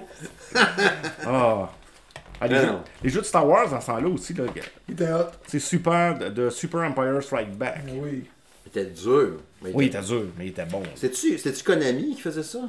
Ah. 1.25 1.69
Ah, 2.41 2.47
les, 2.47 2.55
Non, 2.55 2.61
jeux, 2.61 2.67
non. 2.67 2.81
les 3.03 3.09
jeux 3.09 3.21
de 3.21 3.25
Star 3.25 3.47
Wars, 3.47 3.69
dans 3.69 3.79
ce 3.79 3.87
temps-là 3.87 4.07
aussi, 4.09 4.33
là, 4.33 4.43
Il 4.87 4.93
était 4.93 5.11
hot. 5.13 5.27
c'est 5.47 5.59
super 5.59 6.17
de, 6.17 6.29
de 6.29 6.49
Super 6.49 6.81
Empire 6.81 7.21
Strike 7.23 7.51
Back. 7.57 7.81
Ah 7.87 7.91
Oui. 7.95 8.25
Il 8.65 8.69
était 8.69 8.89
dur. 8.91 9.37
mais 9.61 9.71
Oui, 9.73 9.85
il 9.85 9.87
était- 9.87 9.99
était 9.99 10.07
dur, 10.07 10.23
mais 10.37 10.45
il 10.45 10.49
était 10.49 10.65
bon. 10.65 10.83
C'était-tu 10.95 11.37
c'était-tu 11.37 11.63
Konami 11.63 12.15
qui 12.15 12.21
faisait 12.21 12.43
ça? 12.43 12.59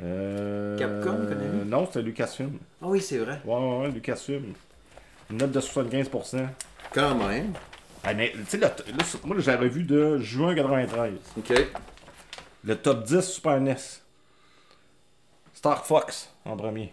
Euh, 0.00 0.78
Capcom, 0.78 1.16
Konami? 1.26 1.64
Non, 1.66 1.86
c'était 1.86 2.02
Lucasfilm. 2.02 2.58
Ah 2.80 2.86
oui, 2.88 3.00
c'est 3.00 3.18
vrai. 3.18 3.40
Ouais, 3.44 3.54
ouais, 3.56 3.78
ouais, 3.80 3.90
Lucasfilm. 3.90 4.52
Une 5.30 5.36
note 5.38 5.52
de 5.52 5.60
75%. 5.60 6.46
Quand 6.92 7.14
même. 7.14 7.52
Ah, 8.04 8.14
mais, 8.14 8.32
tu 8.48 8.58
sais, 8.58 8.72
moi, 9.24 9.36
j'avais 9.40 9.68
vu 9.68 9.82
de 9.82 10.18
juin 10.18 10.54
93. 10.54 11.12
OK. 11.36 11.52
Le 12.64 12.76
top 12.76 13.04
10 13.04 13.20
Super 13.20 13.60
NES. 13.60 13.76
Star 15.52 15.84
Fox 15.84 16.32
en 16.44 16.56
premier. 16.56 16.92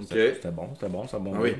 OK. 0.00 0.06
C'était 0.10 0.50
bon, 0.50 0.70
c'était 0.74 0.88
bon, 0.88 1.02
c'était 1.06 1.18
bon. 1.22 1.32
Ah 1.36 1.40
oui. 1.40 1.56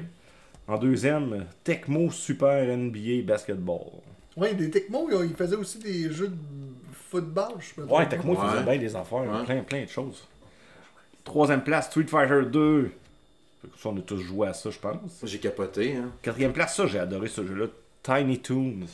En 0.68 0.78
deuxième, 0.78 1.46
Tecmo 1.64 2.10
Super 2.10 2.64
NBA 2.76 3.22
Basketball. 3.24 3.80
Oui, 4.36 4.54
des 4.54 4.70
Tecmo, 4.70 5.08
ils 5.22 5.34
faisaient 5.34 5.56
aussi 5.56 5.78
des 5.78 6.12
jeux 6.12 6.28
de 6.28 6.36
football, 7.10 7.54
je 7.60 7.80
me 7.80 7.86
trompe 7.86 7.98
Ouais, 7.98 8.04
pas. 8.04 8.16
Tecmo 8.16 8.34
Ouais. 8.34 8.48
faisait 8.50 8.62
bien 8.64 8.78
des 8.78 8.96
affaires, 8.96 9.18
Ouais. 9.18 9.44
plein, 9.44 9.62
plein 9.62 9.82
de 9.84 9.88
choses. 9.88 10.26
Troisième 11.24 11.62
place, 11.64 11.86
Street 11.86 12.06
Fighter 12.06 12.42
2. 12.46 12.92
Ça, 13.80 13.88
on 13.90 13.96
a 13.96 14.00
tous 14.00 14.18
joué 14.18 14.48
à 14.48 14.52
ça, 14.54 14.70
je 14.70 14.78
pense. 14.78 14.94
J'ai 15.24 15.38
capoté. 15.38 15.96
Hein. 15.96 16.10
Quatrième 16.22 16.52
place, 16.52 16.76
ça, 16.76 16.86
j'ai 16.86 16.98
adoré 16.98 17.28
ce 17.28 17.44
jeu-là. 17.46 17.66
Tiny 18.02 18.38
Toons. 18.40 18.86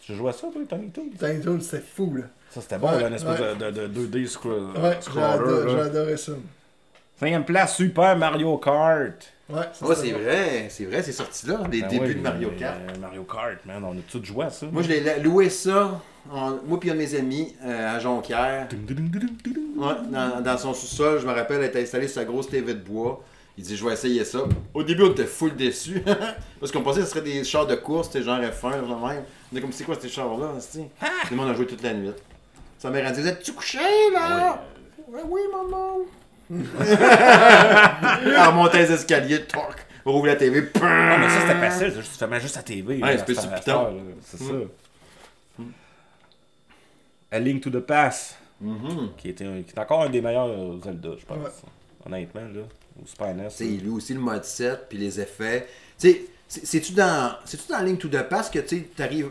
Tu 0.00 0.14
joué 0.14 0.30
à 0.30 0.32
ça, 0.32 0.48
toi, 0.52 0.62
Tiny 0.68 0.90
Toons? 0.90 1.10
Tiny 1.18 1.40
Toons, 1.40 1.60
c'était 1.60 1.82
fou, 1.82 2.14
là. 2.16 2.24
Ça, 2.50 2.60
c'était 2.60 2.78
bon, 2.78 2.88
Ouais, 2.90 3.00
là, 3.00 3.08
une 3.08 3.14
espèce 3.14 3.38
ouais. 3.40 3.54
de, 3.56 3.70
de, 3.70 3.86
de 3.86 4.06
2D 4.06 4.26
scroll, 4.26 4.62
Ouais, 4.76 4.94
j'ai 4.96 5.02
scroller. 5.02 5.24
adoré, 5.26 5.70
j'ai 5.70 5.76
là. 5.76 5.84
adoré 5.84 6.16
ça. 6.16 6.32
Cinquième 7.18 7.44
place, 7.44 7.76
Super 7.76 8.16
Mario 8.16 8.56
Kart. 8.58 9.12
Ouais, 9.48 9.58
Ouais, 9.82 9.94
c'est 9.94 10.12
vrai. 10.12 10.66
C'est 10.70 10.84
vrai, 10.86 11.02
c'est 11.02 11.12
sorti 11.12 11.46
là, 11.46 11.60
les 11.70 11.82
Ben 11.82 11.88
débuts 11.88 12.06
ouais, 12.06 12.14
de 12.14 12.20
Mario 12.20 12.48
mais, 12.52 12.56
Kart. 12.58 12.78
euh, 12.80 12.98
Mario 13.00 13.22
Kart, 13.24 13.64
man, 13.66 13.84
on 13.84 13.92
a 13.92 14.00
tous 14.10 14.24
joué 14.24 14.46
à 14.46 14.50
ça. 14.50 14.66
Moi, 14.72 14.82
je 14.82 14.88
l'ai 14.88 15.20
loué 15.20 15.48
ça, 15.50 16.00
en- 16.30 16.56
moi 16.66 16.80
puis 16.80 16.90
un 16.90 16.94
de 16.94 16.98
mes 16.98 17.14
amis, 17.14 17.54
euh, 17.64 17.96
à 17.96 17.98
Jonquière. 18.00 18.68
Ouais, 19.76 19.94
dans, 20.10 20.40
dans 20.42 20.58
son 20.58 20.74
sous-sol, 20.74 21.20
je 21.20 21.26
me 21.26 21.32
rappelle, 21.32 21.58
elle 21.60 21.68
était 21.68 21.82
installée 21.82 22.08
sur 22.08 22.14
sa 22.16 22.24
grosse 22.24 22.48
TV 22.48 22.74
de 22.74 22.80
bois. 22.80 23.22
Il 23.58 23.64
dit, 23.64 23.76
je 23.76 23.84
vais 23.84 23.92
essayer 23.92 24.24
ça. 24.24 24.40
Au 24.72 24.82
début, 24.82 25.02
on 25.02 25.10
était 25.10 25.26
full 25.26 25.54
déçus. 25.54 26.02
Parce 26.60 26.72
qu'on 26.72 26.82
pensait 26.82 27.00
que 27.00 27.04
ce 27.06 27.10
serait 27.12 27.20
des 27.22 27.44
chars 27.44 27.66
de 27.66 27.74
course, 27.74 28.08
c'était 28.10 28.24
genre 28.24 28.38
F1, 28.40 28.86
genre 28.86 29.06
même. 29.06 29.24
On 29.52 29.56
est 29.56 29.60
comme, 29.60 29.72
c'est 29.72 29.84
quoi 29.84 29.96
ces 30.00 30.08
chars-là, 30.08 30.52
c'est 30.60 30.78
Tout 30.78 30.86
le 31.32 31.36
monde 31.36 31.50
a 31.50 31.54
joué 31.54 31.66
toute 31.66 31.82
la 31.82 31.92
nuit. 31.92 32.10
Sa 32.78 32.88
mère 32.90 33.06
a 33.06 33.10
dit, 33.10 33.20
vous 33.20 33.28
êtes-tu 33.28 33.52
couché, 33.52 33.78
là? 34.12 34.64
Ouais, 35.08 35.20
oui, 35.28 35.40
maman. 35.52 35.98
Elle 38.24 38.46
remontait 38.46 38.78
les 38.78 38.92
escaliers, 38.92 39.44
toc. 39.44 39.86
On 40.04 40.12
rouvre 40.12 40.26
la 40.26 40.36
TV, 40.36 40.68
Ah, 40.76 40.78
pam! 40.80 41.20
mais 41.20 41.28
ça, 41.28 41.40
c'était 41.42 41.60
facile, 41.60 41.92
tu 41.94 42.02
fais 42.02 42.40
juste 42.40 42.56
à 42.56 42.62
TV. 42.62 43.00
Ouais, 43.02 43.18
c'est 43.18 43.34
C'est 43.34 44.38
ça. 44.38 44.54
A 47.30 47.38
Link 47.38 47.62
to 47.62 47.70
the 47.70 47.80
Past, 47.80 48.36
Mhm. 48.60 49.10
qui, 49.16 49.28
était, 49.30 49.44
qui 49.66 49.74
est 49.74 49.78
encore 49.78 50.02
un 50.02 50.08
des 50.10 50.20
meilleurs 50.20 50.48
Zelda, 50.82 51.10
je 51.18 51.24
pense. 51.24 51.36
Ouais. 51.38 51.50
Honnêtement, 52.06 52.40
là. 52.40 52.62
Super 53.04 53.34
NES. 53.34 53.48
Il 53.60 53.84
loue 53.86 53.96
aussi 53.96 54.14
le 54.14 54.20
mode 54.20 54.44
7 54.44 54.86
puis 54.88 54.98
les 54.98 55.20
effets. 55.20 55.66
Tu 55.98 56.10
sais, 56.10 56.24
c'est-tu 56.48 56.92
dans, 56.92 57.32
c'est-tu 57.44 57.64
dans 57.72 57.80
Link 57.80 57.98
to 57.98 58.08
the 58.08 58.22
Past 58.22 58.52
que 58.52 58.58
tu 58.60 58.78
sais, 58.78 58.88
t'arrives. 58.96 59.30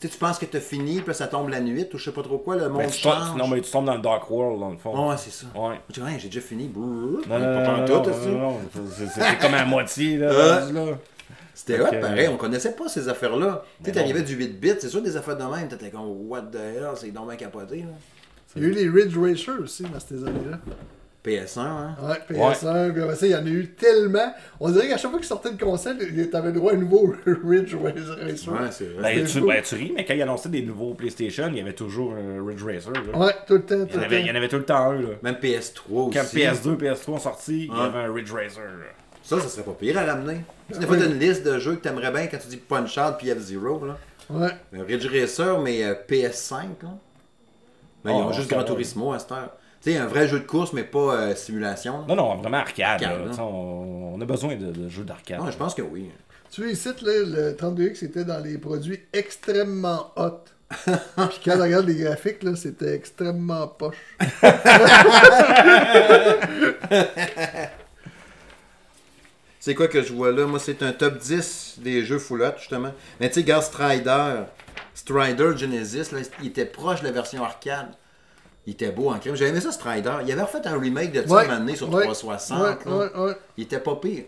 Tu 0.00 0.08
sais, 0.08 0.12
tu 0.12 0.18
penses 0.18 0.38
que 0.38 0.44
t'as 0.44 0.60
fini, 0.60 1.00
puis 1.00 1.14
ça 1.14 1.28
tombe 1.28 1.48
la 1.48 1.60
nuit, 1.60 1.86
ou 1.94 1.98
je 1.98 2.04
sais 2.04 2.12
pas 2.12 2.22
trop 2.22 2.36
quoi, 2.38 2.56
le 2.56 2.68
monde 2.68 2.78
Ben, 2.82 2.90
tu 2.90 3.00
tombes- 3.00 3.12
change? 3.14 3.36
non, 3.38 3.48
mais 3.48 3.60
tu 3.62 3.70
tombes 3.70 3.86
dans 3.86 3.94
le 3.94 4.02
Dark 4.02 4.30
World, 4.30 4.60
dans 4.60 4.70
le 4.70 4.76
fond. 4.76 5.08
Ouais, 5.08 5.16
c'est 5.16 5.30
ça. 5.32 5.46
Ouais. 5.54 5.80
Tu 5.92 6.00
dis, 6.00 6.06
j'ai 6.18 6.28
déjà 6.28 6.40
fini. 6.40 6.68
Non, 6.76 7.20
Pas 7.28 7.38
non, 7.38 7.60
non, 7.60 7.64
pantoute, 7.86 7.88
non, 8.08 8.18
aussi. 8.18 8.28
non, 8.28 8.38
non, 8.52 8.60
c'est- 8.96 9.06
C'était 9.06 9.38
comme 9.40 9.54
à 9.54 9.64
moitié, 9.64 10.18
là. 10.18 10.26
Euh. 10.30 10.72
là. 10.72 10.98
C'était 11.54 11.80
hot, 11.80 11.86
que- 11.90 12.00
pareil, 12.00 12.28
on 12.28 12.36
connaissait 12.36 12.72
pas 12.74 12.88
ces 12.88 13.08
affaires-là. 13.08 13.64
Tu 13.78 13.84
sais, 13.86 13.92
t'arrivais 13.92 14.22
du 14.22 14.34
8 14.34 14.60
bits, 14.60 14.72
c'est 14.78 14.88
sûr 14.90 15.00
des 15.00 15.16
affaires 15.16 15.36
de 15.38 15.44
même, 15.44 15.68
t'étais 15.68 15.90
comme, 15.90 16.28
what 16.28 16.42
the 16.52 16.56
hell, 16.56 16.88
c'est 16.96 17.10
donc 17.12 17.28
bien 17.28 17.36
capoté, 17.36 17.76
là. 17.78 17.86
Il 18.56 18.62
y 18.62 18.66
a 18.66 18.68
eu 18.68 18.72
les 18.72 18.88
Ridge 18.88 19.16
Racers 19.16 19.60
aussi 19.62 19.84
dans 19.84 19.98
ces 20.00 20.22
années-là. 20.22 20.58
PS1, 21.24 21.58
hein? 21.60 21.96
Ouais, 22.02 22.36
PS1, 22.36 22.92
puis 22.92 23.02
après 23.02 23.16
ça, 23.16 23.26
il 23.26 23.32
y 23.32 23.34
en 23.34 23.46
a 23.46 23.48
eu 23.48 23.68
tellement. 23.68 24.34
On 24.60 24.70
dirait 24.70 24.88
qu'à 24.88 24.98
chaque 24.98 25.10
fois 25.10 25.18
qu'ils 25.18 25.28
sortaient 25.28 25.50
une 25.50 25.58
console, 25.58 25.96
t'avais 26.30 26.52
droit 26.52 26.72
à 26.72 26.74
un 26.74 26.78
nouveau 26.78 27.14
Ridge 27.26 27.74
Racer. 27.74 28.52
Ouais, 28.52 28.70
c'est 28.70 28.84
vrai. 28.92 29.14
Ben, 29.16 29.24
tu, 29.24 29.40
ben, 29.40 29.62
tu 29.62 29.74
ris, 29.74 29.92
mais 29.96 30.04
quand 30.04 30.12
ils 30.14 30.22
annonçaient 30.22 30.50
des 30.50 30.62
nouveaux 30.62 30.92
PlayStation, 30.92 31.48
il 31.48 31.56
y 31.56 31.60
avait 31.60 31.72
toujours 31.72 32.12
un 32.12 32.46
Ridge 32.46 32.62
Racer. 32.62 32.92
Là. 32.92 33.18
Ouais, 33.18 33.32
tout 33.46 33.54
le 33.54 33.62
temps, 33.62 33.76
Il, 33.80 33.86
tout 33.86 33.94
y 33.94 33.96
en 33.96 34.00
le 34.00 34.06
avait, 34.06 34.20
il 34.20 34.26
y 34.26 34.30
en 34.30 34.34
avait 34.34 34.48
tout 34.48 34.58
le 34.58 34.64
temps 34.64 34.90
un. 34.90 35.00
Là. 35.00 35.08
Même 35.22 35.36
PS3 35.36 35.80
aussi. 35.88 36.18
Quand 36.18 36.24
PS2, 36.24 36.76
PS3 36.76 37.10
ont 37.10 37.18
sorti, 37.18 37.70
il 37.72 37.76
y 37.76 37.80
avait 37.80 38.00
un 38.00 38.12
Ridge 38.12 38.30
Racer. 38.32 38.62
là. 38.62 38.86
Ça, 39.22 39.40
ça 39.40 39.48
serait 39.48 39.62
pas 39.62 39.72
pire 39.72 39.96
à 39.98 40.04
des 40.04 40.78
oui. 40.78 40.84
fois, 40.86 40.96
t'as 40.98 41.06
une 41.06 41.18
liste 41.18 41.46
de 41.46 41.58
jeux 41.58 41.76
que 41.76 41.80
t'aimerais 41.80 42.10
bien 42.10 42.26
quand 42.26 42.36
tu 42.36 42.48
dis 42.48 42.58
Punch 42.58 42.98
Out 42.98 43.14
puis 43.18 43.30
F-Zero, 43.30 43.86
là. 43.86 43.96
Ouais. 44.28 44.50
Un 44.74 44.82
Ridge 44.84 45.06
Racer, 45.06 45.58
mais 45.60 45.82
euh, 45.82 45.94
PS5, 46.06 46.54
là. 46.82 46.90
Ben, 48.04 48.10
ils 48.10 48.22
ont 48.22 48.32
juste 48.32 48.50
Gran. 48.50 48.64
Turismo 48.64 49.12
à 49.14 49.18
cette 49.18 49.32
heure. 49.32 49.56
Tu 49.84 49.92
sais, 49.92 49.98
un 49.98 50.06
vrai 50.06 50.26
jeu 50.26 50.40
de 50.40 50.46
course, 50.46 50.72
mais 50.72 50.82
pas 50.82 51.14
euh, 51.14 51.34
simulation. 51.34 52.06
Non, 52.08 52.16
non, 52.16 52.36
vraiment 52.36 52.56
arcade. 52.56 53.02
Arcade, 53.02 53.18
là. 53.18 53.24
là. 53.26 53.30
Tu 53.30 53.34
sais, 53.34 53.40
On, 53.42 54.14
on 54.14 54.20
a 54.20 54.24
besoin 54.24 54.56
de, 54.56 54.72
de 54.72 54.88
jeux 54.88 55.04
d'arcade. 55.04 55.42
Je 55.50 55.56
pense 55.58 55.74
que 55.74 55.82
oui. 55.82 56.10
Tu 56.50 56.62
vois, 56.62 56.70
ici, 56.70 56.88
là, 56.88 56.94
le 57.02 57.52
32X 57.52 58.02
était 58.02 58.24
dans 58.24 58.38
les 58.42 58.56
produits 58.56 59.00
extrêmement 59.12 60.10
hot. 60.16 60.44
Puis 60.70 61.40
quand 61.44 61.58
on 61.58 61.62
regarde 61.62 61.86
les 61.86 61.96
graphiques, 61.96 62.42
là, 62.42 62.56
c'était 62.56 62.94
extrêmement 62.94 63.68
poche. 63.68 63.96
C'est 69.60 69.74
quoi 69.74 69.88
que 69.88 70.02
je 70.02 70.12
vois 70.12 70.30
là? 70.30 70.46
Moi, 70.46 70.58
c'est 70.58 70.82
un 70.82 70.92
top 70.92 71.18
10 71.18 71.76
des 71.78 72.04
jeux 72.04 72.18
full 72.18 72.42
hot, 72.42 72.52
justement. 72.58 72.92
Mais 73.20 73.28
tu 73.28 73.34
sais, 73.34 73.40
regarde 73.40 73.64
Strider. 73.64 74.44
Strider 74.94 75.56
Genesis, 75.56 76.12
là, 76.12 76.20
il 76.42 76.48
était 76.48 76.66
proche 76.66 77.00
de 77.00 77.06
la 77.06 77.12
version 77.12 77.42
arcade. 77.42 77.88
Il 78.66 78.72
était 78.72 78.90
beau 78.90 79.10
en 79.10 79.18
crème. 79.18 79.36
J'avais 79.36 79.50
aimé 79.50 79.60
ça, 79.60 79.72
Strider. 79.72 80.16
Il 80.24 80.32
avait 80.32 80.42
refait 80.42 80.66
un 80.66 80.78
remake 80.78 81.12
de 81.12 81.26
ça 81.26 81.34
Ouais, 81.34 81.42
un 81.42 81.46
moment 81.46 81.58
donné 81.60 81.76
sur 81.76 81.92
ouais, 81.92 82.04
360. 82.04 82.60
Ouais, 82.60 82.66
là. 82.84 82.96
ouais, 82.96 83.26
ouais. 83.26 83.36
Il 83.56 83.64
était 83.64 83.80
pas 83.80 83.96
pire. 83.96 84.24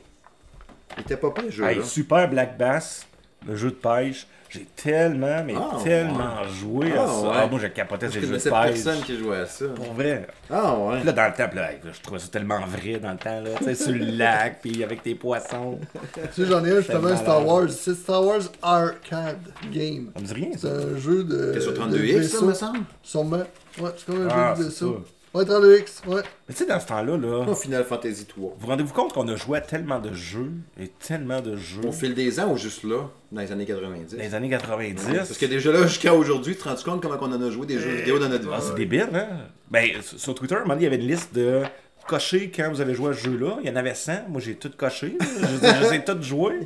Il 0.97 1.01
était 1.01 1.17
pas 1.17 1.31
pire, 1.31 1.45
le 1.45 1.51
jeu. 1.51 1.65
Hey, 1.65 1.85
super 1.85 2.29
Black 2.29 2.59
Bass, 2.59 3.07
le 3.47 3.57
jeu 3.57 3.71
de 3.71 3.77
pêche. 3.77 4.27
J'ai 4.49 4.67
tellement, 4.77 5.43
mais 5.45 5.55
Ah, 5.57 5.77
tellement 5.83 6.45
joué 6.61 6.93
à 6.97 7.03
Ah, 7.03 7.07
ça. 7.07 7.21
ouais. 7.29 7.35
Ah, 7.35 7.47
moi, 7.49 7.59
je 7.61 7.67
capotais 7.69 8.07
Je 8.07 8.13
ces 8.13 8.21
jeux 8.27 8.37
de 8.39 8.51
personne 8.51 9.01
qui 9.03 9.19
jouait 9.19 9.39
à 9.39 9.47
ça. 9.47 9.65
Pour 9.75 9.93
vrai. 9.95 10.27
Ah 10.51 10.77
ouais. 10.79 10.97
Puis 10.99 11.07
là, 11.07 11.13
dans 11.13 11.27
le 11.27 11.33
temps, 11.33 11.55
là, 11.57 11.71
je 11.93 12.01
trouvais 12.01 12.21
ça 12.21 12.29
tellement 12.29 12.61
vrai 12.61 12.99
dans 12.99 13.11
le 13.13 13.17
temps, 13.19 13.41
là. 13.41 13.51
Tu 13.59 13.65
sais, 13.65 13.75
sur 13.75 13.93
le 13.93 14.05
lac, 14.17 14.61
puis 14.63 14.83
avec 14.85 15.03
tes 15.03 15.15
poissons. 15.15 15.79
Tu 16.15 16.21
sais, 16.45 16.47
j'en 16.49 16.65
ai 16.65 16.71
un 16.73 16.77
justement, 16.77 17.01
malade. 17.01 17.19
Star 17.19 17.47
Wars. 17.47 17.69
C'est 17.71 17.95
Star 17.95 18.25
Wars 18.25 18.41
Arcade 18.63 19.39
Game. 19.73 20.11
Ça 20.15 20.21
me 20.23 20.27
dit 20.27 20.35
rien, 20.35 20.49
C'est 20.53 20.59
ça. 20.61 20.69
un 20.69 20.97
jeu 20.99 21.25
de. 21.25 21.53
C'était 21.53 21.61
sur 21.61 21.73
de 21.73 21.79
32X, 21.97 22.23
ça, 22.29 22.43
me 22.45 22.55
semble? 22.55 22.79
Sûrement. 23.03 23.37
Ouais, 23.81 23.91
c'est 23.97 24.07
comme 24.07 24.27
un 24.27 24.29
Ah, 24.31 24.55
jeu 24.57 24.65
de 24.65 24.71
c'est 24.71 24.85
vaisseau. 24.85 25.05
Ouais, 25.37 25.45
32X, 25.45 26.07
ouais. 26.09 26.23
Mais 26.49 26.55
tu 26.55 26.63
sais, 26.63 26.67
dans 26.67 26.81
ce 26.81 26.87
temps-là, 26.87 27.17
là, 27.17 27.45
Pas 27.45 27.55
Final 27.55 27.85
Fantasy 27.85 28.25
3. 28.25 28.55
vous 28.59 28.67
rendez-vous 28.67 28.95
compte 28.95 29.13
qu'on 29.13 29.29
a 29.29 29.37
joué 29.37 29.59
à 29.59 29.61
tellement 29.61 29.99
de 29.99 30.13
jeux, 30.15 30.51
et 30.81 30.89
tellement 30.89 31.41
de 31.41 31.57
jeux, 31.57 31.85
Au 31.87 31.93
fil 31.93 32.15
des 32.15 32.41
ans 32.41 32.53
ou 32.53 32.57
juste 32.57 32.85
là, 32.85 33.09
dans 33.33 33.41
les 33.43 33.53
années 33.53 33.67
90. 33.67 34.13
dans 34.17 34.23
les 34.23 34.35
années 34.35 34.49
90. 34.49 35.07
Parce 35.15 35.37
que 35.37 35.47
déjà 35.47 35.73
là, 35.73 35.83
jusqu'à 35.87 36.15
aujourd'hui, 36.15 36.55
tu 36.57 36.63
te 36.63 36.69
rends 36.69 36.77
compte 36.77 37.03
comment 37.03 37.19
on 37.21 37.33
en 37.33 37.43
a 37.43 37.51
joué 37.51 37.67
des 37.67 37.79
jeux 37.79 37.97
vidéo 37.97 38.19
dans 38.19 38.29
notre 38.29 38.45
vie? 38.45 38.51
Ah, 38.55 38.61
c'est 38.61 38.75
débile, 38.75 39.09
hein? 39.13 39.29
Ben, 39.71 39.91
sur 40.03 40.35
Twitter, 40.35 40.55
à 40.55 40.59
un 40.59 40.61
moment 40.63 40.75
donné, 40.75 40.87
il 40.87 40.91
y 40.91 40.95
avait 40.95 41.03
une 41.03 41.09
liste 41.11 41.35
de 41.35 41.63
cocher 42.09 42.51
quand 42.55 42.71
vous 42.71 42.81
avez 42.81 42.95
joué 42.95 43.11
à 43.11 43.13
ce 43.13 43.25
jeu-là. 43.25 43.59
Il 43.63 43.69
y 43.69 43.71
en 43.73 43.77
avait 43.77 43.95
100. 43.95 44.29
Moi, 44.29 44.41
j'ai 44.41 44.55
tout 44.55 44.71
coché. 44.77 45.19
Je, 45.21 45.47
je 45.47 45.91
les 45.91 45.97
ai 45.97 46.05
tous 46.05 46.23
joués. 46.23 46.61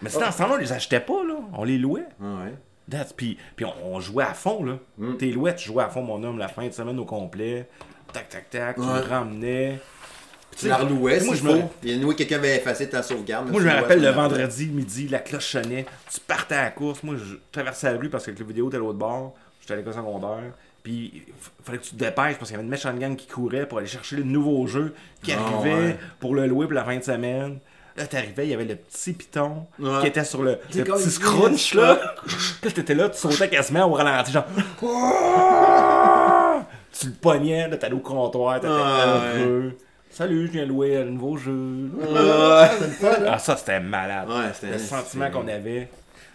Mais 0.00 0.08
c'était 0.08 0.24
en 0.24 0.32
ce 0.32 0.38
temps-là, 0.38 0.54
on 0.54 0.58
les 0.58 0.72
achetait 0.72 1.00
pas, 1.00 1.24
là. 1.26 1.34
On 1.52 1.64
les 1.64 1.78
louait. 1.78 2.06
Ah 2.22 2.44
ouais. 2.44 2.54
That's- 2.90 3.12
Puis, 3.16 3.38
puis 3.56 3.64
on, 3.64 3.72
on 3.96 4.00
jouait 4.00 4.24
à 4.24 4.34
fond, 4.34 4.64
là. 4.64 4.78
T'es 5.18 5.26
louais, 5.26 5.54
tu 5.54 5.66
jouais 5.68 5.84
à 5.84 5.88
fond, 5.88 6.02
mon 6.02 6.22
homme, 6.22 6.38
la 6.38 6.48
fin 6.48 6.66
de 6.66 6.72
semaine 6.72 6.98
au 6.98 7.04
complet. 7.04 7.68
Tac, 8.12 8.28
tac, 8.28 8.50
tac. 8.50 8.76
Tu 8.76 8.82
le 8.82 9.08
ramenais. 9.08 9.80
Tu 10.56 10.68
la 10.68 10.76
relouais, 10.76 11.20
moi, 11.24 11.34
je 11.34 11.42
me- 11.44 11.60
faut. 11.62 11.70
Il 11.82 11.88
y 11.88 11.92
a 11.92 11.96
une 11.96 12.02
fois 12.02 12.12
quelqu'un 12.14 12.36
avait 12.36 12.56
effacé 12.56 12.86
ta 12.88 13.02
sauvegarde. 13.02 13.50
Moi, 13.50 13.62
je 13.62 13.66
me 13.66 13.72
rappelle 13.72 14.02
le 14.02 14.10
vendredi 14.10 14.66
midi, 14.68 15.08
la 15.08 15.20
cloche 15.20 15.46
sonnait. 15.52 15.86
Tu 16.12 16.20
partais 16.20 16.56
à 16.56 16.64
la 16.64 16.70
course. 16.70 17.02
Moi, 17.02 17.14
je 17.16 17.36
traversais 17.50 17.90
la 17.90 17.98
rue 17.98 18.10
parce 18.10 18.26
que 18.26 18.32
le 18.32 18.44
vidéo 18.44 18.68
était 18.68 18.76
à 18.76 18.80
l'autre 18.80 18.98
bord. 18.98 19.34
J'étais 19.60 19.72
à 19.72 19.76
l'école 19.76 19.94
secondaire. 19.94 20.52
Puis, 20.82 21.22
il 21.26 21.32
fallait 21.64 21.78
que 21.78 21.84
tu 21.84 21.90
te 21.92 21.96
dépêches 21.96 22.36
parce 22.36 22.50
qu'il 22.50 22.50
y 22.50 22.54
avait 22.54 22.64
une 22.64 22.68
méchante 22.68 22.98
gang 22.98 23.16
qui 23.16 23.26
courait 23.28 23.66
pour 23.66 23.78
aller 23.78 23.86
chercher 23.86 24.16
le 24.16 24.24
nouveau 24.24 24.66
jeu 24.66 24.94
qui 25.22 25.32
Ah, 25.32 25.38
arrivait 25.40 25.74
ouais. 25.74 25.98
pour 26.20 26.34
le 26.34 26.46
louer 26.46 26.66
pour 26.66 26.74
la 26.74 26.84
fin 26.84 26.98
de 26.98 27.04
semaine. 27.04 27.60
Là, 27.96 28.06
t'arrivais, 28.06 28.46
il 28.46 28.50
y 28.50 28.54
avait 28.54 28.64
le 28.64 28.76
petit 28.76 29.12
piton 29.12 29.66
Ouais. 29.78 30.00
qui 30.00 30.06
était 30.06 30.24
sur 30.24 30.42
le, 30.42 30.56
petit 30.56 31.10
scrunch, 31.10 31.74
là. 31.74 31.98
Là, 32.62 32.70
t'étais 32.70 32.94
là, 32.94 33.10
tu 33.10 33.18
sautais 33.18 33.50
quasiment 33.50 33.84
au 33.86 33.92
ralenti, 33.92 34.32
genre. 34.32 34.46
Tu 36.98 37.06
le 37.06 37.12
pognais, 37.14 37.68
là, 37.68 37.76
t'allais 37.78 37.94
au 37.94 37.98
comptoir, 38.00 38.60
t'étais 38.60 38.72
Ah, 38.72 39.16
heureux. 39.38 39.72
Salut, 40.10 40.46
je 40.46 40.52
viens 40.52 40.66
louer 40.66 40.98
un 40.98 41.04
nouveau 41.04 41.36
jeu. 41.38 41.90
Hein? 42.14 42.68
Ah, 43.26 43.38
ça, 43.38 43.56
c'était 43.56 43.80
malade. 43.80 44.28
Ouais, 44.28 44.50
c'était- 44.54 44.72
Le 44.74 44.78
sentiment 44.78 45.30
qu'on 45.30 45.48
avait. 45.48 45.88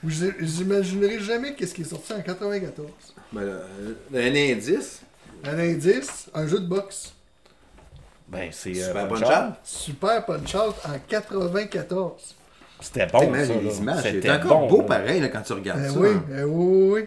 Vous- 0.04 0.32
J'imaginerai 0.40 1.20
jamais 1.20 1.54
qu'est-ce 1.54 1.74
qui 1.76 1.82
est 1.82 1.86
sorti 1.86 2.12
en 2.14 2.22
94. 2.22 2.88
Ben, 3.32 3.42
euh, 3.42 3.94
un 4.16 4.36
indice. 4.54 5.02
Un 5.44 5.60
indice, 5.60 6.28
un 6.34 6.48
jeu 6.48 6.60
de 6.60 6.66
boxe. 6.68 7.14
Ben, 8.28 8.50
c'est. 8.52 8.74
Super 8.74 9.06
euh, 9.06 9.08
bonne 9.08 9.20
Punch-Out. 9.22 9.34
chance. 9.34 9.56
Super 9.64 10.26
Punch 10.26 10.56
Out 10.56 10.76
en 10.86 11.00
94. 11.08 12.36
C'était 12.80 13.08
bon, 13.08 13.20
ça. 13.34 13.54
les 13.54 13.78
images, 13.80 14.04
C'était 14.04 14.30
encore 14.32 14.60
bon, 14.60 14.68
beau 14.68 14.82
pareil 14.84 15.20
là, 15.20 15.30
quand 15.30 15.42
tu 15.42 15.54
regardes 15.54 15.82
Ben 15.82 15.90
ça. 15.92 16.00
oui, 16.00 16.10
hein. 16.14 16.24
ben 16.30 16.44
oui, 16.46 16.66
oui, 16.66 16.92
oui. 17.02 17.06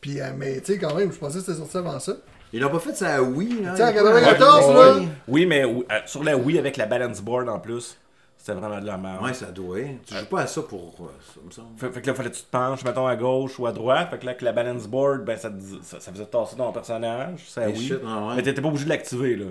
Puis, 0.00 0.20
euh, 0.20 0.30
mais 0.36 0.60
tu 0.60 0.72
sais, 0.72 0.78
quand 0.78 0.94
même, 0.94 1.12
je 1.12 1.18
pensais 1.18 1.38
que 1.40 1.44
c'était 1.44 1.58
sorti 1.58 1.76
avant 1.76 1.98
ça. 1.98 2.12
Ils 2.52 2.60
l'ont 2.60 2.70
pas 2.70 2.78
fait 2.78 2.94
ça 2.94 3.16
à 3.16 3.20
Wii. 3.22 3.62
Là, 3.62 3.70
Tu 3.72 3.76
sais, 3.78 3.84
en 3.84 3.88
il 3.90 3.96
y 3.96 3.98
a 3.98 4.02
pas- 4.02 4.20
94, 4.20 4.66
Ouais, 4.68 4.74
là. 5.04 5.08
Oui, 5.28 5.46
mais 5.46 5.64
euh, 5.64 5.82
sur 6.06 6.22
la 6.24 6.36
Wii 6.36 6.58
avec 6.58 6.76
la 6.76 6.86
balance 6.86 7.20
board 7.20 7.48
en 7.48 7.58
plus, 7.58 7.98
c'était 8.38 8.52
vraiment 8.52 8.80
de 8.80 8.86
la 8.86 8.96
merde. 8.96 9.22
Ouais, 9.24 9.34
ça 9.34 9.46
doit. 9.46 9.78
Tu 10.06 10.14
joues 10.14 10.26
pas 10.26 10.42
à 10.42 10.46
ça 10.46 10.62
pour 10.62 10.94
euh, 11.00 11.08
ça, 11.34 11.40
me 11.44 11.50
semble. 11.50 11.68
Fait, 11.78 11.90
fait 11.90 12.00
que 12.00 12.06
là, 12.06 12.14
fallait 12.14 12.30
que 12.30 12.36
tu 12.36 12.42
te 12.42 12.50
penches, 12.50 12.84
mettons 12.84 13.06
à 13.06 13.16
gauche 13.16 13.58
ou 13.58 13.66
à 13.66 13.72
droite. 13.72 14.08
Fait 14.10 14.18
que 14.18 14.24
là, 14.24 14.30
avec 14.30 14.42
la 14.42 14.52
balance 14.52 14.86
board, 14.86 15.24
ben, 15.24 15.36
ça, 15.36 15.50
ça, 15.82 16.00
ça 16.00 16.12
faisait 16.12 16.26
tasser 16.26 16.56
ton 16.56 16.70
personnage. 16.72 17.40
Ça, 17.48 17.68
Et 17.68 17.72
oui. 17.72 17.78
shit, 17.88 17.98
ah 18.06 18.28
ouais. 18.28 18.36
Mais 18.36 18.42
t'étais 18.42 18.60
pas 18.62 18.68
obligé 18.68 18.84
de 18.84 18.90
l'activer, 18.90 19.36
là. 19.36 19.46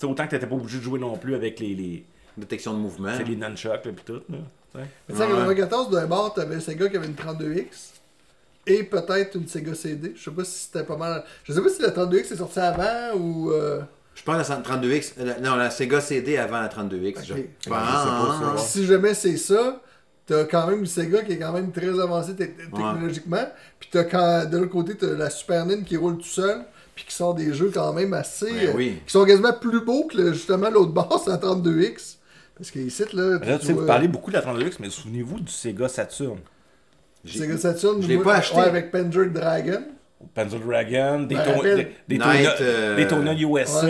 Tu 0.00 0.06
sais, 0.06 0.10
autant 0.12 0.24
que 0.24 0.30
t'étais 0.30 0.46
pas 0.46 0.54
obligé 0.54 0.78
de 0.78 0.82
jouer 0.82 0.98
non 0.98 1.16
plus 1.16 1.34
avec 1.34 1.60
les, 1.60 1.74
les, 1.74 2.04
Détection 2.38 2.72
de 2.72 2.78
mouvement. 2.78 3.14
sais, 3.14 3.22
les 3.24 3.36
nunchucks, 3.36 3.84
là, 3.84 3.92
pis 3.92 4.02
tout, 4.04 4.14
là. 4.30 4.38
Mais 4.74 4.82
tu 5.10 5.16
sais, 5.16 5.24
en 5.24 5.46
Ouais. 5.46 5.54
94, 5.54 5.90
d'un 5.90 6.06
bord, 6.06 6.32
t'avais 6.32 6.58
Sega 6.60 6.88
qui 6.88 6.96
avait 6.96 7.06
une 7.06 7.14
32X. 7.14 7.66
Et 8.66 8.82
peut-être 8.84 9.34
une 9.36 9.46
Sega 9.48 9.74
CD. 9.74 10.12
Je 10.16 10.22
sais 10.22 10.30
pas 10.30 10.44
si 10.44 10.58
c'était 10.66 10.84
pas 10.84 10.96
mal. 10.96 11.24
Je 11.44 11.52
sais 11.52 11.60
pas 11.60 11.68
si 11.68 11.82
la 11.82 11.90
32X 11.90 12.32
est 12.32 12.36
sortie 12.36 12.60
avant 12.60 13.16
ou. 13.18 13.50
euh, 13.50 13.80
Je 14.14 14.22
pense 14.22 14.48
à 14.50 14.56
la 14.56 14.62
32X. 14.62 15.14
euh, 15.18 15.24
la- 15.24 15.40
Non, 15.40 15.56
la 15.56 15.70
Sega 15.70 16.00
CD 16.00 16.36
avant 16.38 16.60
la 16.60 16.68
32X. 16.68 17.24
Je 17.26 17.34
Ok. 17.34 17.38
pense. 17.40 17.46
Je 17.58 17.64
sais 17.64 17.70
pas, 17.70 18.38
ça, 18.40 18.52
ouais. 18.54 18.58
Si 18.60 18.86
jamais 18.86 19.14
c'est 19.14 19.36
ça, 19.36 19.82
t'as 20.26 20.44
quand 20.44 20.66
même 20.68 20.80
une 20.80 20.86
Sega 20.86 21.22
qui 21.24 21.32
est 21.32 21.38
quand 21.38 21.52
même 21.52 21.72
très 21.72 21.88
avancée 21.98 22.36
te- 22.36 22.44
technologiquement. 22.44 23.44
Puis 23.80 23.88
t'as 23.92 24.04
quand, 24.04 24.44
de 24.48 24.56
l'autre 24.56 24.70
côté, 24.70 24.94
t'as 24.96 25.14
la 25.14 25.30
Super 25.30 25.66
Nintendo 25.66 25.84
qui 25.84 25.96
roule 25.96 26.18
tout 26.18 26.24
seul. 26.24 26.62
Puis 27.00 27.08
qui 27.08 27.14
sort 27.14 27.34
des 27.34 27.54
jeux 27.54 27.70
quand 27.72 27.92
même 27.94 28.12
assez. 28.12 28.52
Ben 28.52 28.68
euh, 28.68 28.72
oui. 28.74 28.98
qui 29.06 29.12
sont 29.12 29.24
quasiment 29.24 29.54
plus 29.54 29.80
beaux 29.84 30.04
que 30.06 30.18
le- 30.18 30.32
justement 30.34 30.68
l'autre 30.68 30.92
base, 30.92 31.26
la 31.26 31.38
32X. 31.38 32.16
Parce 32.58 32.70
qu'ici, 32.70 33.04
là. 33.14 33.38
Là, 33.42 33.58
tu 33.58 33.66
sais, 33.66 33.72
vous 33.72 33.86
parlez 33.86 34.06
beaucoup 34.06 34.30
de 34.30 34.36
la 34.36 34.42
32X, 34.42 34.76
mais 34.80 34.90
souvenez-vous 34.90 35.40
du 35.40 35.50
Sega 35.50 35.88
Saturn. 35.88 36.38
J'ai- 37.24 37.38
Sega 37.38 37.56
Saturn. 37.56 38.02
Je 38.02 38.08
l'ai 38.08 38.18
pas 38.18 38.34
acheté. 38.36 38.56
Ouais, 38.58 38.64
avec 38.64 38.90
Panzer 38.90 39.30
Dragon. 39.30 39.82
Pencil 40.34 40.60
Dragon, 40.60 41.20
Daytona, 41.22 41.74
Night, 42.10 42.48
euh, 42.60 42.94
USA. 43.38 43.88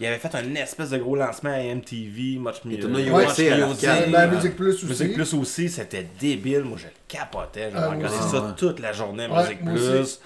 Il 0.00 0.06
avait 0.06 0.16
fait 0.16 0.34
un 0.34 0.54
espèce 0.54 0.88
de 0.88 0.96
gros 0.96 1.14
lancement 1.14 1.50
à 1.50 1.58
MTV, 1.62 2.38
Much 2.38 2.64
Mu- 2.64 2.76
Daytona 2.76 2.98
Much 3.00 3.38
USA 3.38 3.54
à 3.54 3.66
Music. 3.66 3.88
La 4.10 4.26
Music 4.28 4.56
Plus 4.56 4.74
aussi. 4.76 4.86
Music 4.86 5.12
Plus 5.12 5.34
aussi, 5.34 5.68
c'était 5.68 6.06
débile. 6.18 6.62
Moi, 6.64 6.78
je 6.78 6.86
capotais. 7.06 7.70
J'avais 7.70 7.84
Ah, 7.84 7.90
regardé 7.90 8.16
ça 8.30 8.54
toute 8.56 8.80
la 8.80 8.92
journée, 8.94 9.26
Ouais, 9.26 9.42
Music 9.42 9.62
Plus. 9.62 10.20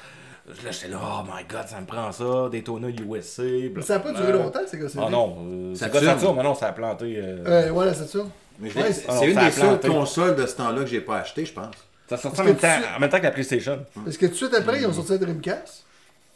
Là, 0.65 0.71
j'étais 0.71 0.89
là, 0.89 0.99
oh 1.03 1.23
my 1.25 1.45
god, 1.49 1.67
ça 1.67 1.81
me 1.81 1.87
prend 1.87 2.11
ça. 2.13 2.49
Daytona 2.51 2.89
USA. 2.89 3.43
Mais 3.43 3.83
ça 3.83 3.95
n'a 3.95 4.01
pas 4.01 4.13
duré 4.13 4.33
longtemps, 4.33 4.61
Sega 4.67 4.89
CD. 4.89 5.05
Ah 5.07 5.11
non, 5.11 5.37
euh, 5.41 5.75
c'est 5.75 5.91
quoi 5.91 6.01
Saturn? 6.01 6.37
Non, 6.37 6.43
non, 6.43 6.55
ça 6.55 6.69
a 6.69 6.73
planté. 6.73 7.17
euh, 7.17 7.45
Euh, 7.47 7.71
ouais, 7.71 7.87
la 7.87 7.95
Saturn. 7.95 8.29
Mais 8.59 8.71
c'est 8.71 9.09
alors, 9.09 9.25
une 9.25 9.35
ça 9.35 9.45
des 9.45 9.51
seules 9.51 9.81
consoles 9.81 10.37
de 10.37 10.47
ce 10.47 10.57
temps-là 10.57 10.81
que 10.83 10.87
j'ai 10.87 11.01
pas 11.01 11.19
acheté, 11.19 11.45
je 11.45 11.53
pense. 11.53 11.75
Ça 12.09 12.17
sortait 12.17 12.43
en 12.43 12.45
même, 12.45 12.57
temps, 12.57 12.69
tu- 12.81 12.97
en 12.97 13.01
même 13.01 13.09
temps 13.11 13.19
que 13.19 13.23
la 13.25 13.31
PlayStation. 13.31 13.85
Parce 14.05 14.17
que 14.17 14.27
tout 14.27 14.33
de 14.33 14.37
suite 14.37 14.55
après, 14.55 14.81
ils 14.81 14.87
ont 14.87 14.93
sorti 14.93 15.13
la 15.13 15.19
Dreamcast? 15.19 15.85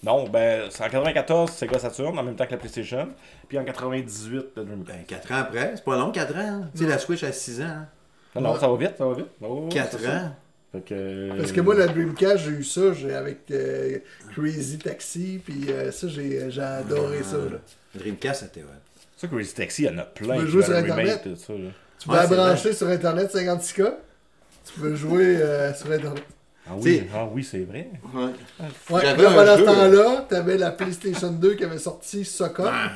Non, 0.02 0.28
ben, 0.28 0.62
c'est 0.70 0.82
en 0.84 0.88
94, 0.88 1.50
Sega 1.52 1.78
Saturn, 1.78 2.18
en 2.18 2.22
même 2.22 2.34
temps 2.36 2.46
que 2.46 2.52
la 2.52 2.56
PlayStation. 2.56 3.08
Puis 3.48 3.58
en 3.58 3.64
98, 3.64 4.46
le 4.56 4.64
Dreamcast. 4.64 4.86
Ben, 4.98 5.04
4 5.06 5.32
ans 5.32 5.36
après, 5.38 5.72
c'est 5.76 5.84
pas 5.84 5.96
long, 5.96 6.10
4 6.10 6.34
ans. 6.36 6.38
hein? 6.38 6.70
Tu 6.74 6.84
sais, 6.84 6.88
la 6.88 6.98
Switch 6.98 7.22
à 7.24 7.32
6 7.32 7.60
ans. 7.60 7.64
hein? 7.66 7.86
Non, 8.34 8.40
non, 8.52 8.58
ça 8.60 8.68
va 8.68 8.76
vite, 8.76 8.92
ça 8.98 9.06
va 9.06 9.14
vite. 9.14 9.26
Oh, 9.42 9.62
ouais, 9.64 9.68
4 9.70 9.98
c'est 9.98 10.04
ça. 10.06 10.10
ans? 10.16 10.36
Fait 10.72 10.80
que... 10.80 11.36
Parce 11.38 11.52
que 11.52 11.60
moi, 11.60 11.74
la 11.74 11.86
Dreamcast, 11.86 12.44
j'ai 12.44 12.50
eu 12.50 12.64
ça 12.64 12.92
j'ai 12.92 13.14
avec 13.14 13.40
euh, 13.50 13.98
Crazy 14.34 14.78
Taxi, 14.78 15.40
puis 15.44 15.66
euh, 15.70 15.90
ça, 15.92 16.08
j'ai 16.08 16.50
j'ai 16.50 16.60
adoré 16.60 17.22
ça. 17.22 17.36
Là. 17.36 17.58
Dreamcast, 17.94 18.42
c'était 18.42 18.60
ouais. 18.60 18.66
Ça, 19.16 19.28
Crazy 19.28 19.54
Taxi, 19.54 19.82
il 19.82 19.86
y 19.86 19.88
en 19.88 19.98
a 19.98 20.04
plein. 20.04 20.36
Tu 20.36 20.42
peux 20.42 20.46
jouer 20.48 20.62
sur 20.62 20.74
remake 20.74 20.90
Internet. 20.90 21.28
de 21.28 21.34
ça, 21.34 21.52
là. 21.52 21.58
Tu 21.98 22.08
peux 22.08 22.12
Ouais, 22.12 22.18
la 22.20 22.28
c'est 22.28 22.36
brancher 22.36 22.72
sur 22.72 22.88
Internet 22.88 23.34
56K. 23.34 23.92
Tu 24.64 24.80
peux 24.80 24.94
jouer 24.94 25.36
euh, 25.36 25.72
sur 25.72 25.90
Internet. 25.90 26.24
Ah 26.68 26.72
oui, 26.76 27.04
ah 27.14 27.28
oui, 27.32 27.44
c'est 27.44 27.60
vrai. 27.60 27.88
Ouais, 28.12 29.04
là, 29.04 29.14
pendant 29.14 29.56
ce 29.56 29.62
temps-là, 29.62 30.26
t'avais 30.28 30.58
la 30.58 30.72
PlayStation 30.72 31.30
2 31.30 31.54
qui 31.54 31.64
avait 31.64 31.78
sorti 31.78 32.24
Soccer. 32.24 32.66
Ah, 32.68 32.90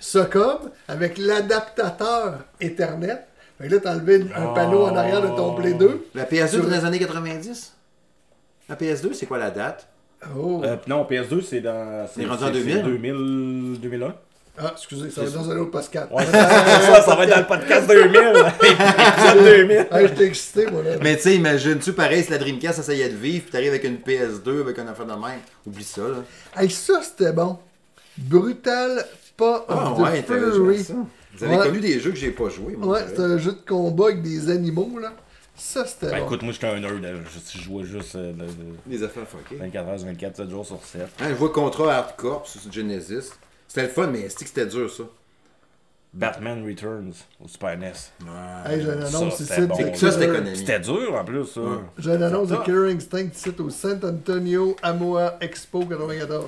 Socom 0.00 0.70
avec 0.88 1.18
l'adaptateur 1.18 2.38
Ethernet. 2.58 3.26
Fait 3.60 3.68
que 3.68 3.74
là, 3.74 3.80
t'enlevais 3.80 4.24
un 4.34 4.46
panneau 4.54 4.84
en 4.84 4.96
arrière 4.96 5.20
de 5.20 5.28
ton 5.28 5.54
Play 5.54 5.74
2. 5.74 6.06
La 6.14 6.24
PS2 6.24 6.48
Sur- 6.48 6.64
dans 6.64 6.70
les 6.76 6.84
années 6.84 6.98
90 6.98 7.74
La 8.68 8.76
PS2, 8.76 9.12
c'est 9.12 9.26
quoi 9.26 9.38
la 9.38 9.50
date? 9.50 9.86
Oh. 10.36 10.62
Euh, 10.64 10.76
non, 10.86 11.04
PS2, 11.04 11.42
c'est 11.42 11.60
dans. 11.60 12.06
C'est 12.14 12.24
rendu 12.24 12.44
en 12.44 12.50
2000? 12.50 12.82
2000, 12.82 13.80
2001. 13.80 14.14
Ah, 14.58 14.72
excusez, 14.72 15.10
ça 15.10 15.22
va 15.22 15.26
être 15.26 15.34
dans 15.34 15.50
un 15.50 15.56
autre 15.58 15.70
podcast. 15.70 16.08
Ouais, 16.10 16.24
ça, 16.26 17.02
ça 17.02 17.14
va 17.14 17.24
être 17.24 17.30
dans 17.30 17.38
le 17.38 17.46
podcast 17.46 17.86
2000. 17.86 18.06
Épisode 18.12 19.44
2000. 19.44 19.86
Ah, 19.90 20.06
j'étais 20.06 20.26
excité, 20.26 20.66
moi, 20.66 20.82
là. 20.82 20.90
Mais 21.02 21.16
tu 21.16 21.22
sais, 21.22 21.36
imagine-tu, 21.36 21.92
pareil, 21.94 22.24
si 22.24 22.30
la 22.30 22.38
Dreamcast 22.38 22.80
essayait 22.80 23.08
de 23.08 23.16
vivre, 23.16 23.44
puis 23.44 23.52
t'arrives 23.52 23.70
avec 23.70 23.84
une 23.84 23.96
PS2 23.96 24.60
avec 24.60 24.78
un 24.78 24.88
affaire 24.88 25.06
de 25.06 25.12
même. 25.12 25.40
Oublie 25.66 25.84
ça, 25.84 26.02
là. 26.02 26.62
Hey, 26.62 26.68
ça, 26.68 27.00
c'était 27.02 27.32
bon. 27.32 27.58
Brutal, 28.18 29.06
pas 29.36 29.64
Ah 29.68 29.92
of 29.92 30.12
the 30.26 30.26
Fury. 30.26 30.84
Vous 31.40 31.46
avez 31.46 31.56
Ouais. 31.56 31.66
connu 31.66 31.80
des 31.80 31.98
jeux 32.00 32.10
que 32.10 32.16
j'ai 32.16 32.30
pas 32.30 32.48
joué, 32.48 32.76
moi. 32.76 32.94
Ouais, 32.94 33.04
c'est 33.08 33.20
un 33.20 33.38
jeu 33.38 33.52
de 33.52 33.68
combat 33.68 34.06
avec 34.06 34.22
des 34.22 34.50
animaux, 34.50 34.98
là. 35.00 35.12
Ça, 35.56 35.84
c'était 35.84 36.06
Ben 36.10 36.20
bon. 36.20 36.24
écoute, 36.26 36.42
moi 36.42 36.52
j'étais 36.52 36.68
un 36.68 36.80
nerd. 36.80 37.02
Je, 37.02 37.58
je 37.58 37.62
jouais 37.62 37.84
juste 37.84 38.14
euh, 38.16 38.32
de 38.32 38.46
Des 38.86 39.02
affaires 39.02 39.26
fuckées. 39.28 39.56
24 39.56 39.86
h 39.88 40.04
24, 40.06 40.36
7 40.36 40.50
jours 40.50 40.64
sur 40.64 40.82
7. 40.82 41.02
Hein, 41.20 41.26
je 41.28 41.34
vois 41.34 41.50
Contra 41.52 41.92
Hardcore 41.96 42.46
sur 42.46 42.72
Genesis. 42.72 43.30
C'était 43.68 43.82
le 43.82 43.88
fun, 43.88 44.06
mais 44.06 44.28
c'est 44.30 44.38
que 44.44 44.48
c'était 44.48 44.66
dur, 44.66 44.90
ça? 44.90 45.02
Batman 46.12 46.64
Returns 46.66 47.12
au 47.44 47.46
Super 47.46 47.76
NES. 47.78 47.92
Hey, 48.66 48.80
j'ai 48.80 48.86
une 48.88 49.02
annonce 49.02 49.36
Ça, 49.36 49.58
ici. 49.58 49.66
bon. 49.66 49.76
Ça, 49.94 50.10
c'était 50.10 50.26
Killer- 50.26 50.38
connu. 50.38 50.56
C'était 50.56 50.80
dur 50.80 51.14
en 51.14 51.24
plus, 51.24 51.44
ça. 51.46 51.60
J'ai 51.98 52.10
une 52.14 52.22
annonce 52.22 52.48
de. 52.48 52.56
Killer 52.64 52.92
Instinct 52.94 53.28
ici 53.32 53.50
au 53.60 53.70
San 53.70 54.00
Antonio 54.02 54.74
Amoa 54.82 55.36
Expo 55.40 55.84
94. 55.84 56.44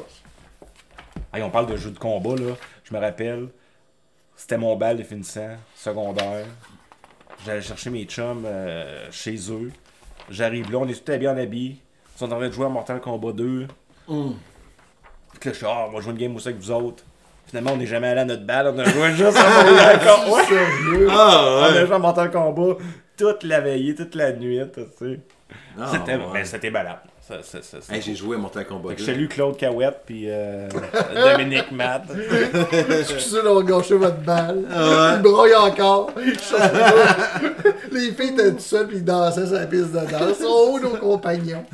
Hey, 1.35 1.43
on 1.43 1.51
parle 1.51 1.67
de 1.67 1.77
jeux 1.77 1.91
de 1.91 1.99
combat, 1.99 2.35
là. 2.37 2.57
Je 2.85 2.95
me 2.95 2.99
rappelle, 3.01 3.49
c'était 4.43 4.59
mon 4.59 4.75
bal 4.75 4.97
de 4.97 5.05
finissant, 5.05 5.51
secondaire. 5.77 6.47
J'allais 7.47 7.63
chercher 7.63 7.91
mes 7.91 8.03
chums 8.07 8.43
euh, 8.45 9.07
chez 9.13 9.37
eux. 9.53 9.71
J'arrive 10.29 10.69
là, 10.73 10.79
on 10.79 10.89
est 10.89 11.05
tous 11.05 11.13
habillés 11.13 11.31
en 11.31 11.37
habits. 11.37 11.79
Ils 12.17 12.19
sont 12.19 12.25
en 12.25 12.39
train 12.39 12.49
de 12.49 12.53
jouer 12.53 12.67
à 12.67 12.69
Mortal 12.69 13.01
Kombat 13.01 13.35
2. 13.35 13.69
Hum. 14.09 14.35
Puis 15.31 15.39
que 15.39 15.49
là, 15.49 15.53
je 15.53 15.59
suis, 15.59 15.67
ah, 15.69 15.87
on 15.89 15.93
va 15.93 16.01
jouer 16.01 16.11
une 16.11 16.19
game 16.19 16.35
aussi 16.35 16.49
avec 16.49 16.61
vous 16.61 16.73
autres. 16.73 17.05
Finalement, 17.47 17.75
on 17.75 17.77
n'est 17.77 17.87
jamais 17.87 18.09
allé 18.09 18.23
à 18.23 18.25
notre 18.25 18.45
balle, 18.45 18.73
on 18.75 18.79
a 18.81 18.85
joué 18.85 19.13
juste 19.13 19.37
à 19.37 19.63
Mortal 19.65 19.99
Kombat. 20.01 20.37
Ouais. 20.37 20.45
Sérieux? 20.47 21.09
Ah, 21.09 21.45
On 21.61 21.63
a 21.77 21.87
joué 21.87 21.95
à 21.95 21.99
Mortal 22.01 22.31
Kombat 22.33 22.79
toute 23.17 23.45
la 23.45 23.61
veillée, 23.61 23.95
toute 23.95 24.17
la 24.17 24.33
nuit, 24.33 24.61
tu 24.75 24.81
sais. 24.99 25.21
Ah, 25.79 25.89
C'était 25.93 26.17
ouais. 26.17 26.33
ben, 26.33 26.45
c'était 26.45 26.71
malade. 26.73 26.99
Ça, 27.23 27.41
ça, 27.41 27.63
ça, 27.63 27.81
ça. 27.81 27.95
Hey, 27.95 28.03
j'ai 28.03 28.17
joué 28.17 28.35
à 28.35 28.39
Mortal 28.41 28.67
Kombat 28.67 28.91
Fait 28.91 28.95
que 28.97 29.01
2. 29.01 29.07
je 29.07 29.13
salue 29.13 29.29
Claude 29.29 29.57
Cahouette 29.57 30.03
puis 30.05 30.25
euh, 30.27 30.69
Dominique 31.37 31.71
Matt. 31.71 32.03
Excusez 32.11 33.43
d'avoir 33.43 33.63
gâché 33.63 33.95
votre 33.95 34.19
balle. 34.19 34.65
Ah 34.69 35.15
Il 35.17 35.23
broye 35.23 35.55
encore. 35.57 36.11
Les 37.93 38.13
filles 38.13 38.31
étaient 38.31 38.53
tout 38.53 38.59
seules 38.59 38.89
puis 38.89 38.97
ils 38.97 39.05
dansaient 39.05 39.47
sur 39.47 39.55
la 39.55 39.67
piste 39.67 39.93
de 39.93 40.11
danse. 40.11 40.39
Oh, 40.45 40.81
nos 40.83 40.97
compagnons? 40.97 41.65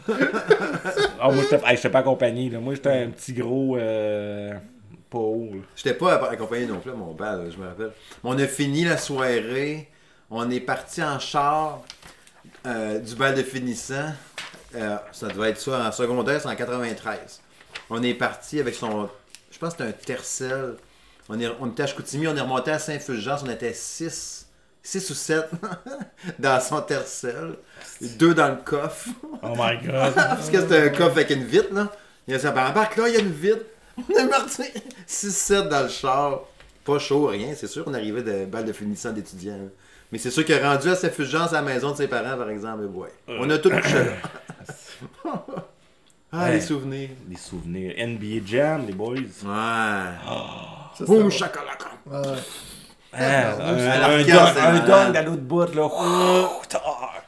Ah, 1.18 1.30
moi, 1.30 1.42
hey, 1.66 1.76
j'étais 1.76 1.88
pas 1.88 2.00
accompagné. 2.00 2.50
Là. 2.50 2.60
Moi, 2.60 2.74
j'étais 2.74 3.04
un 3.04 3.08
petit 3.08 3.32
gros. 3.32 3.78
Euh, 3.78 4.52
là. 4.52 5.60
J'étais 5.76 5.94
pas 5.94 6.30
accompagné 6.30 6.66
non 6.66 6.78
plus 6.78 6.90
à 6.90 6.94
mon 6.94 7.14
bal, 7.14 7.50
je 7.50 7.56
me 7.56 7.66
rappelle. 7.68 7.92
On 8.22 8.38
a 8.38 8.46
fini 8.46 8.84
la 8.84 8.98
soirée. 8.98 9.88
On 10.30 10.50
est 10.50 10.60
parti 10.60 11.02
en 11.02 11.18
char 11.18 11.80
euh, 12.66 12.98
du 12.98 13.14
bal 13.14 13.34
de 13.34 13.42
finissant. 13.42 14.12
Euh, 14.74 14.96
ça 15.12 15.28
devait 15.28 15.50
être 15.50 15.60
ça 15.60 15.86
en 15.86 15.92
secondaire, 15.92 16.40
c'est 16.40 16.48
en 16.48 16.54
93. 16.54 17.40
On 17.90 18.02
est 18.02 18.14
parti 18.14 18.60
avec 18.60 18.74
son. 18.74 19.08
Je 19.50 19.58
pense 19.58 19.74
que 19.74 19.84
c'était 19.84 19.90
un 19.90 20.04
tercel. 20.04 20.74
On, 21.28 21.38
est, 21.40 21.48
on 21.60 21.66
était 21.68 21.82
à 21.82 21.86
Chicoutimi, 21.86 22.26
on 22.26 22.36
est 22.36 22.40
remonté 22.40 22.70
à 22.70 22.78
Saint-Fulgence, 22.78 23.42
on 23.44 23.50
était 23.50 23.72
6. 23.72 24.46
6 24.82 25.10
ou 25.10 25.14
7 25.14 25.50
dans 26.38 26.60
son 26.60 26.80
tercel. 26.80 27.56
Deux 28.00 28.34
dans 28.34 28.48
le 28.48 28.56
coffre. 28.56 29.10
Oh 29.42 29.54
my 29.56 29.76
god. 29.84 30.14
Parce 30.14 30.48
que 30.48 30.60
c'était 30.60 30.82
un 30.82 30.88
coffre 30.88 31.18
avec 31.18 31.30
une 31.30 31.44
vitre, 31.44 31.74
là. 31.74 31.92
Il 32.26 32.32
y 32.32 32.34
a 32.34 32.38
ça, 32.38 32.50
ben, 32.52 32.66
embarque 32.68 32.96
là, 32.96 33.08
il 33.08 33.14
y 33.14 33.16
a 33.16 33.20
une 33.20 33.32
vitre. 33.32 33.64
On 33.96 34.14
est 34.14 34.28
parti 34.28 34.62
6-7 35.06 35.68
dans 35.68 35.82
le 35.82 35.88
char. 35.88 36.40
Pas 36.84 36.98
chaud, 36.98 37.26
rien. 37.26 37.54
C'est 37.54 37.66
sûr 37.66 37.84
qu'on 37.84 37.94
arrivait 37.94 38.22
de 38.22 38.46
balle 38.46 38.64
de 38.64 38.72
finissant 38.72 39.12
d'étudiants. 39.12 39.68
Mais 40.10 40.18
c'est 40.18 40.30
sûr 40.30 40.44
qu'il 40.44 40.54
est 40.54 40.62
rendu 40.66 40.88
à 40.88 40.94
sa 40.96 41.10
fulgence 41.10 41.52
à 41.52 41.56
la 41.56 41.62
maison 41.62 41.90
de 41.92 41.96
ses 41.96 42.08
parents, 42.08 42.36
par 42.36 42.48
exemple. 42.50 42.84
Et 42.84 42.86
ouais. 42.86 43.08
On 43.28 43.48
a 43.50 43.58
tout 43.58 43.70
couché 43.70 43.94
là. 44.04 44.12
ah, 46.32 46.44
Ouais. 46.44 46.52
les 46.54 46.60
souvenirs. 46.60 47.10
Les 47.28 47.36
souvenirs. 47.36 47.94
NBA 48.06 48.44
Jam, 48.46 48.86
les 48.86 48.92
boys. 48.92 49.14
Ouais. 49.16 49.22
Ça, 49.44 51.04
Boum, 51.04 51.22
bon. 51.22 51.28
Ouais. 51.28 52.22
Ah, 53.12 53.56
un, 53.60 54.80
dunk 54.80 55.16
à 55.16 55.22
l'autre 55.22 55.42
bout, 55.42 55.74
là. 55.74 55.88
Tac. 56.68 56.82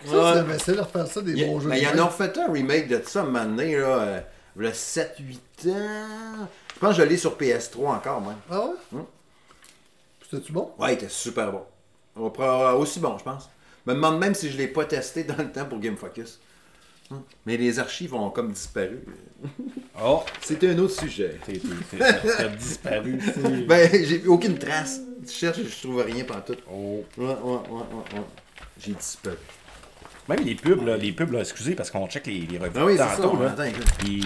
Ça, 0.04 0.34
c'est- 0.34 0.42
ben, 0.44 0.58
c'est 0.58 0.74
leur 0.74 0.90
faire 0.90 1.06
ça 1.06 1.20
des 1.22 1.32
Il 1.32 1.38
y, 1.38 1.44
a- 1.44 1.46
bons 1.46 1.60
jeux. 1.60 1.68
ben, 1.70 1.76
de 1.76 1.80
il 1.80 1.84
y 1.84 1.88
en 1.88 1.98
a 2.02 2.04
refait 2.06 2.38
un 2.38 2.52
remake 2.52 2.88
de 2.88 3.02
ça, 3.06 3.20
un 3.20 3.24
moment 3.24 3.44
donné, 3.44 3.76
là. 3.76 3.86
euh, 3.86 4.20
le 4.56 4.72
7-8 4.72 5.38
ans. 5.68 6.46
Je 6.74 6.78
pense 6.80 6.96
que 6.96 7.02
je 7.02 7.08
l'ai 7.08 7.16
sur 7.16 7.36
PS3 7.36 7.86
encore, 7.96 8.20
moi. 8.20 8.34
Ah 8.50 8.60
ouais? 8.60 8.72
Hum. 8.94 9.04
C'était-tu 10.30 10.52
bon? 10.52 10.70
Ouais, 10.78 10.90
il 10.92 10.94
était 10.94 11.08
super 11.08 11.50
bon. 11.52 11.62
On 12.16 12.24
va 12.24 12.30
prendre- 12.30 12.78
aussi 12.78 13.00
bon, 13.00 13.16
je 13.18 13.24
pense. 13.24 13.48
Je 13.86 13.90
me 13.90 13.96
demande 13.96 14.18
même 14.18 14.34
si 14.34 14.50
je 14.50 14.56
l'ai 14.56 14.68
pas 14.68 14.84
testé 14.84 15.24
dans 15.24 15.36
le 15.38 15.50
temps 15.50 15.64
pour 15.64 15.78
Game 15.78 15.96
Focus. 15.96 16.38
Hum. 17.10 17.22
Mais 17.46 17.56
les 17.56 17.78
archives 17.78 18.14
ont 18.14 18.30
comme 18.30 18.52
disparu. 18.52 19.00
Oh, 20.02 20.22
C'était 20.40 20.70
un 20.70 20.78
autre 20.78 20.98
sujet. 20.98 21.38
t'as 21.98 22.48
disparu. 22.48 23.18
Ben, 23.68 23.90
j'ai 24.04 24.26
aucune 24.26 24.56
trace. 24.58 25.00
Je 25.26 25.30
cherche 25.30 25.58
et 25.58 25.64
je 25.66 25.82
trouve 25.82 26.00
rien 26.02 26.24
pantoute. 26.24 26.62
Oh. 26.72 27.04
Ouais, 27.18 27.26
ouais, 27.26 27.34
ouais, 27.34 27.58
ouais, 27.68 28.18
ouais. 28.18 28.24
J'ai 28.78 28.92
disparu. 28.92 29.36
Même 30.30 30.44
les 30.46 30.54
pubs, 30.54 30.86
là, 30.86 30.96
les 30.96 31.12
pubs, 31.12 31.32
là, 31.32 31.40
excusez, 31.40 31.74
parce 31.74 31.90
qu'on 31.90 32.06
check 32.06 32.26
les, 32.26 32.46
les 32.50 32.58
revues 32.58 32.70
Ah 32.76 32.84
oui, 32.86 32.92
c'est 32.92 32.98
ça. 32.98 33.16
tantôt, 33.16 33.36
on 33.36 33.40
là. 33.42 33.54
Puis- 33.98 34.24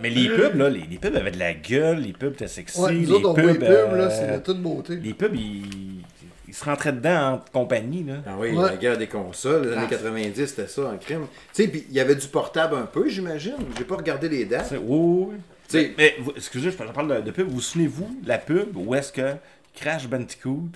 Mais 0.00 0.10
les 0.10 0.28
pubs, 0.28 0.56
là, 0.56 0.68
les, 0.70 0.82
les 0.90 0.96
pubs 0.98 1.14
avaient 1.14 1.30
de 1.30 1.38
la 1.38 1.54
gueule, 1.54 1.98
les 2.00 2.12
pubs 2.12 2.32
étaient 2.32 2.46
sexy, 2.48 2.80
Ouais, 2.80 2.92
nous 2.92 3.00
les 3.00 3.10
autres, 3.12 3.28
on 3.30 3.32
voit 3.34 3.42
les 3.52 3.58
pubs, 3.58 3.68
là, 3.68 3.76
euh, 4.04 4.10
c'est 4.10 4.32
de 4.32 4.38
toute 4.42 4.60
beauté. 4.62 4.96
Les 4.96 5.14
pubs, 5.14 5.34
ils, 5.34 6.00
ils 6.48 6.54
se 6.54 6.64
rentraient 6.64 6.92
dedans 6.92 7.32
en 7.34 7.44
compagnie, 7.52 8.04
là. 8.04 8.14
Ah 8.26 8.30
oui, 8.38 8.50
Ouais. 8.52 8.62
la 8.70 8.76
guerre 8.76 8.98
des 8.98 9.06
consoles, 9.08 9.68
les 9.68 9.72
années 9.76 9.86
90, 9.88 10.46
c'était 10.46 10.66
ça, 10.68 10.88
un 10.90 10.96
crime. 10.96 11.26
Tu 11.52 11.62
sais, 11.64 11.68
puis 11.68 11.84
il 11.88 11.94
y 11.94 12.00
avait 12.00 12.14
du 12.16 12.26
portable 12.28 12.76
un 12.76 12.86
peu, 12.86 13.08
j'imagine. 13.08 13.56
J'ai 13.76 13.84
pas 13.84 13.96
regardé 13.96 14.28
les 14.28 14.44
dates. 14.44 14.66
C'est- 14.68 14.76
Oui, 14.78 14.84
oui, 14.86 15.26
oui. 15.30 15.36
Tu 15.68 15.78
sais, 15.80 15.94
Mais, 15.96 16.14
vous- 16.20 16.32
excusez, 16.36 16.70
je 16.70 16.76
parle 16.76 17.16
de, 17.16 17.20
de 17.22 17.30
pub. 17.30 17.46
Vous 17.48 17.54
vous 17.56 17.60
souvenez-vous, 17.60 18.20
la 18.26 18.38
pub, 18.38 18.76
où 18.76 18.94
est-ce 18.94 19.12
que 19.12 19.34
Crash 19.74 20.06
Bandicoot, 20.08 20.68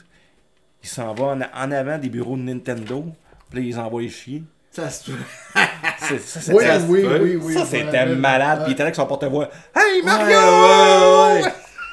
il 0.83 0.89
s'en 0.89 1.13
va 1.15 1.25
en, 1.27 1.41
en 1.41 1.71
avant 1.73 1.99
des 1.99 2.09
bureaux 2.09 2.37
de 2.37 2.43
Nintendo, 2.43 3.05
puis 3.51 3.69
ils 3.69 3.79
envoient 3.79 4.03
chier. 4.09 4.43
ça 4.71 4.89
se 4.91 5.11
C'est- 6.09 6.19
Ça, 6.21 6.41
c'était 6.41 6.57
Oui, 6.57 6.65
ça 6.65 6.79
oui, 6.89 7.37
oui, 7.43 7.55
ça, 7.55 7.65
c'était 7.65 8.07
malade. 8.15 8.59
Ouais. 8.61 8.65
Puis 8.65 8.73
il 8.73 8.75
était 8.75 8.83
là 8.83 8.87
avec 8.87 8.95
son 8.95 9.07
porte-voix. 9.07 9.49
Hey, 9.75 10.01
Ouais, 10.01 10.07
Mario! 10.07 10.37
ouais, 10.39 11.43
ouais. 11.43 11.53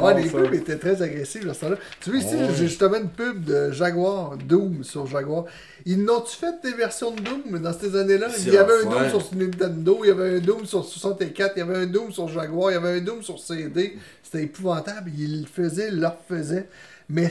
Bon, 0.00 0.06
ouais, 0.06 0.22
les 0.22 0.28
ça. 0.28 0.38
pubs 0.38 0.54
étaient 0.54 0.76
très 0.76 1.02
agressifs 1.02 1.44
à 1.48 1.54
ce 1.54 1.60
temps-là. 1.62 1.76
Tu 2.00 2.10
vois, 2.10 2.20
ici, 2.20 2.36
Ouais. 2.36 2.48
j'ai 2.56 2.68
justement 2.68 2.96
une 2.98 3.08
pub 3.08 3.44
de 3.44 3.72
Jaguar, 3.72 4.36
Doom 4.36 4.84
sur 4.84 5.06
Jaguar. 5.08 5.44
Ils 5.84 6.02
n'ont-tu 6.04 6.36
fait 6.36 6.54
des 6.62 6.72
versions 6.76 7.10
de 7.10 7.20
Doom 7.20 7.58
dans 7.58 7.72
ces 7.72 7.96
années-là? 7.96 8.28
Il 8.38 8.52
y 8.52 8.56
avait 8.56 8.72
un 8.84 8.88
ouais. 8.88 9.10
Doom 9.10 9.20
sur 9.20 9.34
Nintendo, 9.36 9.98
il 10.04 10.08
y 10.08 10.10
avait 10.12 10.36
un 10.36 10.38
Doom 10.38 10.64
sur 10.66 10.84
64, 10.84 11.52
il 11.56 11.58
y 11.58 11.62
avait 11.62 11.76
un 11.78 11.86
Doom 11.86 12.12
sur 12.12 12.28
Jaguar, 12.28 12.70
il 12.70 12.74
y 12.74 12.76
avait 12.76 12.98
un 12.98 13.00
Doom 13.00 13.22
sur 13.22 13.38
CD. 13.40 13.96
C'était 14.22 14.44
épouvantable. 14.44 15.10
Ils 15.18 15.40
le 15.42 15.46
faisaient, 15.48 15.88
ils 15.88 15.98
le 16.00 16.06
refaisaient. 16.06 16.68
Mais 17.08 17.28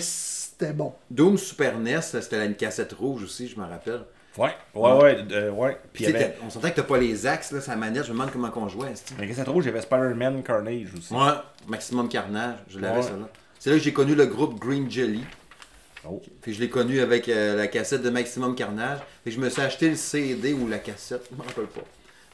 c'était 0.59 0.73
bon. 0.73 0.93
Doom 1.09 1.37
Super 1.37 1.79
NES, 1.79 2.01
c'était 2.01 2.45
une 2.45 2.55
cassette 2.55 2.91
rouge 2.93 3.23
aussi, 3.23 3.47
je 3.47 3.57
me 3.57 3.65
rappelle. 3.65 4.01
Ouais, 4.37 4.51
ouais, 4.75 4.91
ouais. 5.01 5.25
euh, 5.31 5.51
ouais. 5.51 5.77
Puis 5.93 6.05
avait. 6.05 6.35
On 6.45 6.49
s'entend 6.49 6.69
que 6.69 6.75
t'as 6.75 6.83
pas 6.83 6.97
les 6.97 7.25
axes, 7.25 7.51
là, 7.51 7.61
sa 7.61 7.75
manette, 7.75 8.03
je 8.03 8.09
me 8.09 8.13
demande 8.13 8.31
comment 8.31 8.49
qu'on 8.49 8.67
jouait. 8.67 8.89
qu'est-ce 9.17 9.41
que 9.41 9.49
rouge, 9.49 9.65
il 9.65 9.67
y 9.67 9.71
avait 9.71 9.81
Spider-Man 9.81 10.43
Carnage 10.43 10.93
aussi. 10.97 11.13
Ouais, 11.13 11.31
Maximum 11.67 12.09
Carnage, 12.09 12.57
je 12.69 12.79
l'avais 12.79 12.97
Ouais. 12.97 13.03
ça 13.03 13.11
là. 13.11 13.29
C'est 13.57 13.69
là 13.71 13.77
que 13.77 13.81
j'ai 13.83 13.93
connu 13.93 14.15
le 14.15 14.25
groupe 14.25 14.59
Green 14.59 14.89
Jelly. 14.89 15.23
Oh. 16.07 16.21
Puis 16.41 16.53
je 16.53 16.59
l'ai 16.61 16.69
connu 16.69 17.01
avec 17.01 17.27
euh, 17.27 17.55
la 17.57 17.67
cassette 17.67 18.01
de 18.01 18.09
Maximum 18.09 18.55
Carnage. 18.55 18.99
Puis 19.23 19.33
je 19.33 19.39
me 19.39 19.49
suis 19.49 19.61
acheté 19.61 19.89
le 19.89 19.95
CD 19.95 20.53
ou 20.53 20.67
la 20.67 20.79
cassette, 20.79 21.27
je 21.31 21.35
me 21.35 21.41
rappelle 21.41 21.65
pas, 21.67 21.81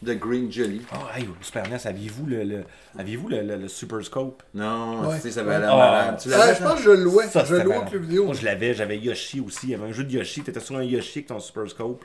de 0.02 0.14
Green 0.14 0.52
Jelly. 0.52 0.82
Oh, 0.94 0.98
hey, 1.16 1.28
Super 1.42 1.68
NES, 1.70 1.78
aviez-vous 1.86 2.26
le, 2.26 2.44
le, 2.44 2.64
aviez-vous 2.98 3.28
le, 3.30 3.42
le- 3.42 3.56
le 3.56 3.68
Super 3.68 4.04
Scope? 4.04 4.44
Non, 4.54 5.08
Ouais. 5.08 5.16
tu 5.16 5.22
sais, 5.24 5.32
ça 5.32 5.40
avait 5.42 5.60
l'air 5.60 5.74
Ah. 5.74 5.78
malade. 5.78 6.20
Tu 6.22 6.30
Ah, 6.34 6.54
je 6.54 6.58
ça? 6.60 6.64
pense 6.70 6.78
que 6.80 6.84
je 6.86 6.90
le 6.92 7.04
louais. 7.04 7.28
Ça, 7.28 7.44
je 7.46 7.56
louais 7.56 7.78
au 7.78 7.82
club 7.86 8.02
vidéo. 8.04 8.26
Moi, 8.26 8.36
je 8.36 8.46
l'avais, 8.46 8.74
j'avais 8.74 8.98
Yoshi 8.98 9.40
aussi. 9.40 9.68
Il 9.68 9.70
y 9.72 9.76
avait 9.76 9.88
un 9.88 9.92
jeu 9.92 10.04
de 10.04 10.12
Yoshi. 10.12 10.42
T'étais 10.44 10.60
sur 10.60 10.76
un 10.78 10.84
Yoshi 10.84 11.20
avec 11.20 11.28
ton 11.28 11.40
Super 11.40 11.68
Scope. 11.70 12.04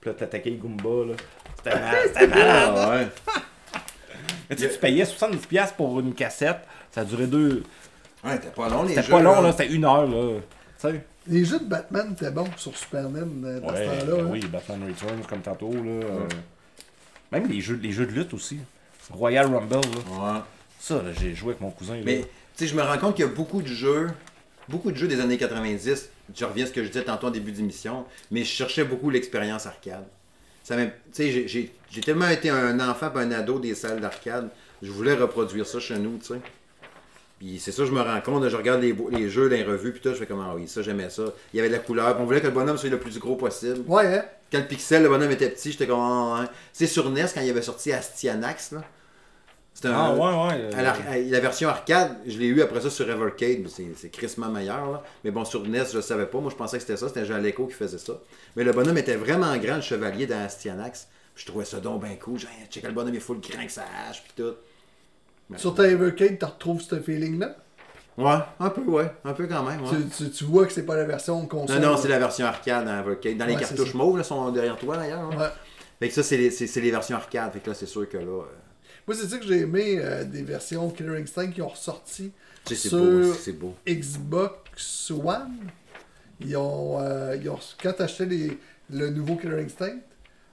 Puis 0.00 0.10
là, 0.10 0.14
t'attaquais 0.16 0.52
Goomba, 0.52 1.06
là. 1.10 1.14
C'était 1.56 1.70
malade. 1.78 1.96
C'était 2.06 2.26
malade. 2.28 2.72
Ah, 2.76 2.90
ouais. 2.90 3.08
Mais 4.50 4.56
tu 4.56 4.62
sais, 4.62 4.70
tu 4.70 4.78
payais 4.78 5.04
70$ 5.04 5.72
pour 5.76 5.98
une 6.00 6.14
cassette. 6.14 6.58
Ça 6.90 7.04
durait 7.04 7.26
deux. 7.26 7.62
Ouais, 8.24 8.32
c'était 8.34 8.48
pas 8.50 8.68
long 8.68 8.82
les 8.84 8.94
C'était 8.94 9.10
pas 9.10 9.20
long, 9.20 9.40
là. 9.40 9.52
C'était 9.52 9.72
une 9.72 9.84
heure, 9.84 10.06
là. 10.06 10.38
Tu 10.80 10.88
sais? 10.88 11.04
Les 11.26 11.44
jeux 11.44 11.60
de 11.60 11.64
Batman 11.64 12.12
étaient 12.12 12.30
bons 12.32 12.48
sur 12.56 12.76
Super 12.76 13.08
NES 13.08 13.20
euh, 13.44 13.60
dans 13.60 13.68
Ouais, 13.68 13.86
ce 14.00 14.04
temps-là. 14.06 14.16
ben 14.16 14.24
hein. 14.24 14.28
oui, 14.30 14.40
Batman 14.46 14.80
Returns, 14.88 15.22
comme 15.28 15.40
tantôt, 15.40 15.72
là. 15.72 15.78
euh, 15.86 16.28
Même 17.32 17.48
les 17.48 17.60
jeux, 17.60 17.78
les 17.82 17.92
jeux 17.92 18.06
de 18.06 18.12
lutte 18.12 18.34
aussi. 18.34 18.58
Royal 19.10 19.46
Rumble, 19.52 19.74
là. 19.74 19.80
Ouais. 20.34 20.40
Ça, 20.78 20.96
là, 21.02 21.12
j'ai 21.18 21.34
joué 21.34 21.50
avec 21.50 21.60
mon 21.60 21.70
cousin. 21.70 21.94
là. 21.96 22.02
Mais, 22.04 22.20
tu 22.20 22.26
sais, 22.56 22.66
je 22.66 22.74
me 22.76 22.82
rends 22.82 22.98
compte 22.98 23.16
qu'il 23.16 23.24
y 23.24 23.28
a 23.28 23.30
beaucoup 23.30 23.62
de 23.62 23.66
jeux, 23.68 24.08
beaucoup 24.68 24.90
de 24.92 24.96
jeux 24.96 25.08
des 25.08 25.20
années 25.20 25.38
90. 25.38 26.08
Je 26.34 26.44
reviens 26.44 26.64
à 26.64 26.68
ce 26.68 26.72
que 26.72 26.82
je 26.84 26.88
disais 26.88 27.04
tantôt 27.04 27.26
en 27.26 27.30
début 27.30 27.52
d'émission, 27.52 28.04
mais 28.30 28.40
je 28.40 28.48
cherchais 28.50 28.84
beaucoup 28.84 29.10
l'expérience 29.10 29.66
arcade. 29.66 30.04
Ça 30.62 30.76
m'a- 30.76 30.86
tu 30.86 30.92
sais, 31.12 31.30
j'ai- 31.32 31.48
j'ai 31.48 31.72
j'ai 31.90 32.00
tellement 32.00 32.28
été 32.28 32.48
un 32.48 32.78
enfant 32.88 33.10
un 33.16 33.30
ado 33.32 33.58
des 33.58 33.74
salles 33.74 34.00
d'arcade. 34.00 34.48
Je 34.80 34.90
voulais 34.90 35.14
reproduire 35.14 35.66
ça 35.66 35.78
chez 35.80 35.98
nous, 35.98 36.18
tu 36.18 36.26
sais. 36.28 36.40
Puis 37.42 37.58
c'est 37.58 37.72
ça, 37.72 37.84
je 37.84 37.90
me 37.90 38.00
rends 38.00 38.20
compte, 38.20 38.48
je 38.48 38.56
regarde 38.56 38.80
les, 38.80 38.94
les 39.10 39.28
jeux, 39.28 39.48
les 39.48 39.64
revues, 39.64 39.90
puis 39.90 40.00
tout, 40.00 40.10
je 40.10 40.14
fais 40.14 40.26
comme, 40.26 40.38
ah 40.40 40.52
oui, 40.54 40.68
ça, 40.68 40.80
j'aimais 40.80 41.10
ça. 41.10 41.24
Il 41.52 41.56
y 41.56 41.60
avait 41.60 41.68
de 41.70 41.74
la 41.74 41.80
couleur, 41.80 42.14
puis 42.14 42.22
on 42.22 42.24
voulait 42.24 42.40
que 42.40 42.46
le 42.46 42.52
bonhomme 42.52 42.78
soit 42.78 42.88
le 42.88 43.00
plus 43.00 43.18
gros 43.18 43.34
possible. 43.34 43.80
Ouais, 43.88 44.06
hein? 44.06 44.24
Quand 44.52 44.58
le 44.58 44.66
pixel, 44.66 45.02
le 45.02 45.08
bonhomme 45.08 45.32
était 45.32 45.50
petit, 45.50 45.72
j'étais 45.72 45.88
comme, 45.88 45.98
ah, 45.98 46.42
hein. 46.42 46.46
Tu 46.46 46.52
sais, 46.72 46.86
sur 46.86 47.10
NES, 47.10 47.24
quand 47.34 47.40
il 47.40 47.50
avait 47.50 47.60
sorti 47.62 47.92
Astyanax, 47.92 48.70
là. 48.70 48.84
C'était 49.74 49.88
un. 49.88 49.94
Ah, 49.96 50.12
ouais, 50.14 50.20
ouais. 50.20 50.60
euh, 50.60 50.78
À 50.78 50.82
la, 50.82 50.92
à 50.92 51.18
la 51.18 51.40
version 51.40 51.68
arcade, 51.68 52.16
je 52.26 52.38
l'ai 52.38 52.46
eu 52.46 52.62
après 52.62 52.80
ça 52.80 52.90
sur 52.90 53.10
Evercade, 53.10 53.66
c'est, 53.68 53.88
c'est 53.96 54.10
crissement 54.10 54.48
meilleur. 54.48 54.92
Là. 54.92 55.02
Mais 55.24 55.32
bon, 55.32 55.44
sur 55.44 55.66
NES, 55.66 55.86
je 55.90 55.96
le 55.96 56.02
savais 56.02 56.26
pas. 56.26 56.38
Moi, 56.38 56.50
je 56.52 56.56
pensais 56.56 56.76
que 56.76 56.82
c'était 56.82 56.96
ça. 56.98 57.08
C'était 57.08 57.24
Jean 57.24 57.38
Leco 57.38 57.66
qui 57.66 57.72
faisait 57.74 57.98
ça. 57.98 58.20
Mais 58.54 58.62
le 58.62 58.70
bonhomme 58.72 58.98
était 58.98 59.16
vraiment 59.16 59.56
grand, 59.56 59.76
le 59.76 59.80
chevalier 59.82 60.26
dans 60.26 60.44
Astyanax. 60.44 61.08
Je 61.34 61.46
trouvais 61.46 61.64
ça 61.64 61.80
donc 61.80 62.04
bien 62.04 62.14
cool. 62.16 62.38
J'ai 62.38 62.46
dit, 62.46 62.68
check 62.70 62.84
le 62.84 62.92
bonhomme, 62.92 63.14
il 63.14 63.16
est 63.16 63.20
full 63.20 63.40
grand 63.40 63.64
que 63.66 63.72
ça 63.72 63.84
hache, 64.08 64.22
puis 64.22 64.32
tout. 64.36 64.54
Sur 65.58 65.74
ta 65.74 65.88
Evercade, 65.88 66.38
tu 66.38 66.44
retrouves 66.44 66.80
ce 66.82 66.98
feeling-là? 67.00 67.56
Ouais, 68.18 68.34
un 68.60 68.68
peu, 68.70 68.82
ouais. 68.82 69.10
Un 69.24 69.32
peu 69.32 69.46
quand 69.46 69.62
même. 69.62 69.80
Ouais. 69.82 69.88
Tu, 70.16 70.24
tu, 70.26 70.30
tu 70.30 70.44
vois 70.44 70.66
que 70.66 70.72
c'est 70.72 70.84
pas 70.84 70.96
la 70.96 71.04
version 71.04 71.46
console. 71.46 71.80
Non, 71.80 71.92
non, 71.92 71.96
c'est 71.96 72.08
la 72.08 72.18
version 72.18 72.44
arcade 72.46 72.84
dans 72.84 72.98
Evercade. 73.00 73.38
Dans 73.38 73.46
les 73.46 73.54
Ouais, 73.54 73.60
cartouches 73.60 73.94
mauves, 73.94 74.18
là, 74.18 74.24
sont 74.24 74.50
derrière 74.52 74.76
toi 74.76 74.96
d'ailleurs. 74.96 75.20
hein. 75.32 75.36
Ouais. 75.38 75.48
Fait 75.98 76.08
que 76.08 76.14
ça, 76.14 76.22
c'est 76.22 76.36
les, 76.36 76.90
versions 76.90 77.16
arcade. 77.16 77.52
Fait 77.52 77.60
que 77.60 77.70
là, 77.70 77.74
c'est 77.74 77.86
sûr 77.86 78.06
que 78.08 78.18
là. 78.18 78.24
euh, 78.24 78.42
Moi, 79.06 79.16
c'est 79.16 79.28
ça 79.28 79.38
que 79.38 79.46
j'ai 79.46 79.60
aimé 79.60 79.96
euh, 79.98 80.24
des 80.24 80.42
versions 80.42 80.90
Killer 80.90 81.20
Instinct 81.22 81.50
qui 81.52 81.62
ont 81.62 81.68
ressorti 81.68 82.32
tu 82.64 82.76
sais, 82.76 82.82
c'est 82.82 82.88
Sur- 82.90 83.54
beau. 83.54 83.74
Xbox 83.88 85.10
One. 85.10 85.50
Ils 86.40 86.56
ont, 86.56 86.98
euh, 87.00 87.36
ils 87.40 87.48
ont 87.48 87.58
quand 87.82 87.92
t'achetais 87.92 88.26
les 88.26 88.58
le 88.90 89.10
nouveau 89.10 89.36
Killer 89.36 89.62
Instinct, 89.64 89.96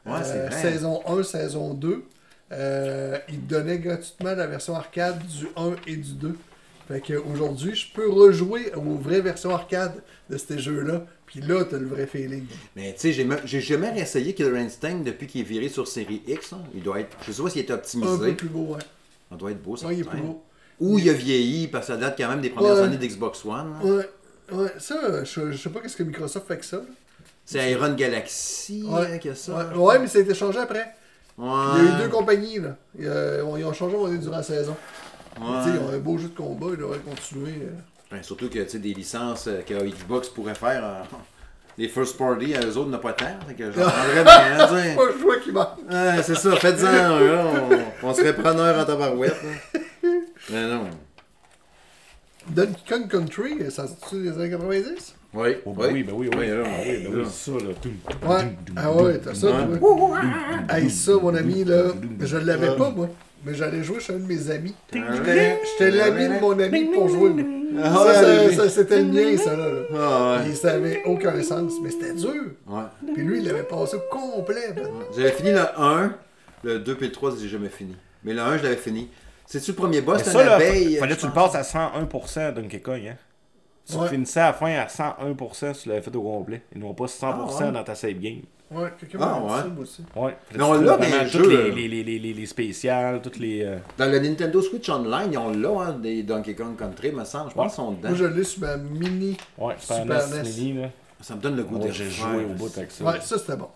Ouais, 0.06 0.14
euh, 0.26 0.50
saison 0.50 1.02
1, 1.06 1.24
saison 1.24 1.74
2, 1.74 2.04
euh, 2.52 3.18
ils 3.30 3.40
te 3.40 3.50
donnaient 3.50 3.80
gratuitement 3.80 4.34
la 4.36 4.48
version 4.48 4.76
arcade 4.76 5.20
du 5.28 5.48
1 5.56 5.76
et 5.88 5.96
du 5.96 6.14
2. 6.14 6.36
Fait 6.88 7.02
qu'aujourd'hui, 7.02 7.76
je 7.76 7.86
peux 7.94 8.10
rejouer 8.10 8.74
aux 8.76 8.96
vraies 8.98 9.22
versions 9.22 9.52
arcade 9.54 9.94
de 10.30 10.38
ces 10.38 10.58
jeux-là. 10.58 11.06
Puis 11.28 11.42
là, 11.42 11.64
t'as 11.64 11.78
le 11.78 11.86
vrai 11.86 12.08
feeling. 12.08 12.46
Mais 12.76 12.94
tu 13.00 13.14
sais, 13.14 13.28
j'ai, 13.46 13.62
jamais 13.62 13.92
réessayé 13.92 14.34
Killer 14.34 14.58
Instinct 14.60 15.02
depuis 15.06 15.28
qu'il 15.28 15.42
est 15.42 15.44
viré 15.44 15.70
sur 15.70 15.88
série 15.88 16.24
X. 16.28 16.52
là. 16.52 16.58
Il 16.74 16.82
doit 16.82 17.00
être. 17.02 17.16
Je 17.28 17.32
sais 17.32 17.44
pas 17.44 17.50
s'il 17.52 17.62
est 17.62 17.70
Un 17.70 17.76
optimisé. 17.76 18.18
peu 18.18 18.36
plus 18.36 18.48
beau, 18.50 18.74
ouais. 18.74 18.80
Ça 19.30 19.36
doit 19.36 19.52
être 19.52 19.62
beau, 19.62 19.78
ça. 19.78 19.86
Ouais, 19.86 19.94
il 19.94 20.00
est 20.02 20.04
plus 20.10 20.20
beau. 20.20 20.44
Ou 20.80 20.98
il 20.98 21.08
a 21.10 21.14
vieilli 21.14 21.68
parce 21.68 21.86
que 21.88 21.94
ça 21.94 22.00
date 22.00 22.16
quand 22.18 22.30
même 22.30 22.42
des 22.42 22.50
premières 22.50 22.74
Ouais. 22.74 22.82
années 22.82 22.98
d'Xbox 22.98 23.46
One. 23.46 23.74
là. 23.84 23.86
Ouais, 23.86 24.10
ouais. 24.54 24.72
Ça, 24.80 25.24
je, 25.24 25.52
je 25.52 25.58
sais 25.58 25.70
pas 25.70 25.82
qu'est-ce 25.82 25.98
que 25.98 26.02
Microsoft 26.04 26.48
fait 26.48 26.58
que 26.58 26.66
ça. 26.66 26.78
là. 26.78 26.84
C'est 27.46 27.72
Iron 27.72 27.94
Galaxy 27.94 28.84
Ouais. 28.88 29.20
hein, 29.24 29.34
ça. 29.36 29.54
Ouais, 29.72 29.76
ouais, 29.78 30.00
mais 30.00 30.08
ça 30.08 30.18
a 30.18 30.22
été 30.22 30.34
changé 30.34 30.58
après. 30.58 30.96
Ouais. 31.40 31.48
Il 31.78 31.86
y 31.86 31.88
a 31.88 31.96
eu 31.96 32.02
deux 32.04 32.10
compagnies, 32.10 32.60
là. 32.60 32.76
Ils 32.98 33.66
ont 33.66 33.74
changé 33.74 33.96
moment 33.96 34.08
donné 34.10 34.20
durant 34.20 34.38
la 34.38 34.44
saison. 34.44 34.76
Ouais. 35.40 35.46
Ils 35.68 35.80
ont 35.80 35.90
un 35.94 35.98
beau 36.00 36.18
jeu 36.18 36.28
de 36.28 36.36
combat, 36.36 36.68
ils 36.72 36.78
devraient 36.78 37.00
continuer. 37.00 37.54
euh. 37.64 38.16
Ouais, 38.16 38.22
surtout 38.24 38.50
que 38.50 38.60
tu 38.60 38.70
sais, 38.70 38.80
des 38.80 38.94
licences 38.94 39.48
euh, 39.48 39.62
que 39.62 39.74
Xbox 39.74 40.28
pourrait 40.30 40.56
faire. 40.56 40.84
euh, 40.84 41.02
les 41.78 41.88
first 41.88 42.18
party, 42.18 42.56
à 42.56 42.60
eux 42.66 42.76
autres, 42.78 42.90
n'ont 42.90 42.98
pas 43.00 43.14
tant. 43.14 43.38
Fait 43.48 43.54
que 43.54 43.72
j'en 43.72 43.82
prendrais 43.90 44.24
bien, 44.24 44.68
sais. 44.68 44.96
Pas 44.96 45.06
le 45.06 45.20
choix 45.20 45.38
qui 45.38 45.52
manque. 45.52 45.78
C'est 46.24 46.36
ça, 46.36 46.56
faites-en 46.58 46.88
un. 46.88 47.46
On, 48.04 48.08
on 48.10 48.14
serait 48.14 48.36
preneur 48.36 48.78
en 48.78 48.86
tabarouette. 48.86 49.38
Mais 50.50 50.68
non. 50.68 50.90
Donkey 52.48 52.74
Kong 52.90 53.08
Country, 53.08 53.72
ça 53.72 53.86
c'est 53.88 54.22
des 54.24 54.32
années 54.32 54.50
90? 54.50 55.16
Oui, 55.34 55.58
Oh, 55.66 55.74
ben 55.74 55.90
oui, 55.94 56.04
ben 56.04 56.14
oui, 56.16 56.28
oui. 56.34 56.38
Oui, 56.40 56.48
là, 56.48 56.64
Ah 56.66 56.70
oui, 56.86 57.04
ben 57.04 57.20
oui, 57.20 57.26
ça, 57.30 57.52
là. 57.52 58.38
Ouais. 58.40 58.52
Ah 58.76 58.92
ouais, 58.92 59.18
t'as 59.20 59.36
ça, 59.36 59.48
Ouais. 59.48 59.78
toi. 59.80 60.20
Hey, 60.70 60.90
ça, 60.90 61.12
mon 61.22 61.36
ami, 61.36 61.64
là, 61.64 61.84
je 62.20 62.38
l'avais 62.38 62.76
pas, 62.76 62.90
moi. 62.90 63.10
Mais 63.46 63.54
j'allais 63.54 63.84
jouer 63.84 64.00
chez 64.02 64.14
un 64.14 64.18
de 64.18 64.26
mes 64.26 64.50
amis. 64.52 64.74
J'étais 64.92 65.92
l'ami 65.92 66.24
de 66.36 66.42
mon 66.42 66.60
ami 66.60 66.86
pour 66.94 67.08
jouer. 67.08 67.30
moi. 67.30 67.44
Ah, 67.84 67.94
Ça, 67.94 68.24
ouais, 68.48 68.54
ça- 68.56 68.70
c'était 68.70 68.98
le 69.02 69.06
mien, 69.06 69.38
ça, 69.38 69.56
là. 69.56 69.66
Ah, 69.96 70.42
ouais. 70.44 70.50
Et 70.52 70.56
ça 70.56 70.72
avait 70.74 71.04
aucun 71.06 71.42
sens, 71.44 71.74
mais 71.84 71.92
c'était 71.92 72.14
dur. 72.16 72.34
Ouais. 72.68 72.82
Puis 73.14 73.24
lui, 73.24 73.40
il 73.40 73.46
l'avait 73.46 73.64
passé 73.64 73.96
au 73.98 74.02
complet. 74.14 74.74
J'avais 75.16 75.32
fini 75.32 75.52
le 75.52 75.62
1, 75.78 76.12
le 76.64 76.80
2 76.80 76.96
puis 76.96 77.06
le 77.08 77.12
3, 77.14 77.34
j'ai 77.40 77.48
jamais 77.48 77.70
fini. 77.70 77.96
Mais 78.24 78.34
le 78.34 78.42
1, 78.42 78.58
je 78.58 78.64
l'avais 78.64 78.76
fini. 78.76 79.10
C'est-tu 79.46 79.72
le 79.72 79.76
premier 79.78 80.02
boss? 80.02 80.18
C'était 80.20 80.32
ça, 80.32 80.42
une 80.42 80.48
là, 80.48 80.56
abeille. 80.56 80.96
fa- 80.96 81.00
fallait 81.02 81.16
que 81.16 81.22
tu 81.22 81.28
le 81.28 81.32
passes 81.34 81.56
à 81.56 81.64
101% 81.64 82.52
Donkey 82.52 82.80
Kong, 82.82 83.02
hein? 83.08 83.16
Tu 83.92 83.98
Ouais. 83.98 84.08
finissais 84.10 84.40
à 84.40 84.48
la 84.48 84.54
fin 84.54 84.72
à 84.76 84.88
101% 84.88 85.74
si 85.74 85.84
tu 85.84 85.90
l'avais 85.90 86.02
fait 86.02 86.16
au 86.16 86.22
complet. 86.22 86.62
Et 86.76 86.80
non 86.80 86.94
pas 86.94 87.06
100% 87.08 87.58
Ah, 87.62 87.66
ouais. 87.66 87.72
dans 87.72 87.84
ta 87.84 87.96
save 87.96 88.14
game. 88.20 88.42
Ouais, 88.72 88.90
quelqu'un 89.00 89.18
Ah, 89.20 89.26
m'a 89.26 89.40
dit 89.40 89.46
ouais. 89.54 89.62
ça, 89.62 89.68
moi 89.68 89.82
aussi. 89.84 90.04
Ouais. 90.16 90.38
Mais 90.56 90.64
on 90.64 90.74
l'a 90.74 90.96
dans 90.98 91.04
les 91.04 91.28
jeux, 91.28 91.50
les, 91.50 91.72
les, 91.72 91.88
les, 91.88 92.04
les, 92.04 92.20
les, 92.20 92.34
les 92.34 92.46
spéciales, 92.46 93.20
toutes 93.22 93.38
les. 93.40 93.64
euh, 93.64 93.78
Dans 93.98 94.12
le 94.12 94.20
Nintendo 94.20 94.62
Switch 94.62 94.88
Online, 94.90 95.30
ils 95.32 95.38
ont 95.40 95.50
là, 95.50 95.86
hein, 95.88 95.94
des 95.94 96.22
Donkey 96.22 96.54
Kong 96.54 96.78
Country, 96.78 97.12
me 97.12 97.24
semble. 97.26 97.50
Je 97.50 97.56
pense 97.56 97.66
qu'ils 97.74 97.84
sont 97.84 97.92
dedans. 97.94 98.10
Moi, 98.10 98.18
je 98.18 98.26
l'ai 98.26 98.44
sur 98.44 98.62
ma 98.62 98.78
mini. 98.78 99.36
Ouais, 99.58 99.74
Super, 99.80 100.06
NES 100.06 100.44
NES. 100.44 100.44
Mini, 100.44 100.74
là. 100.82 100.90
Ça 101.22 101.36
me 101.36 101.42
donne 101.42 101.56
le 101.58 101.64
goût 101.64 101.80
de 101.80 101.92
joué 101.92 102.46
au 102.46 102.54
bout 102.54 102.70
avec 102.78 102.92
ça. 102.92 103.04
Ouais, 103.04 103.20
ça, 103.22 103.38
c'était 103.40 103.58
bon. 103.58 103.68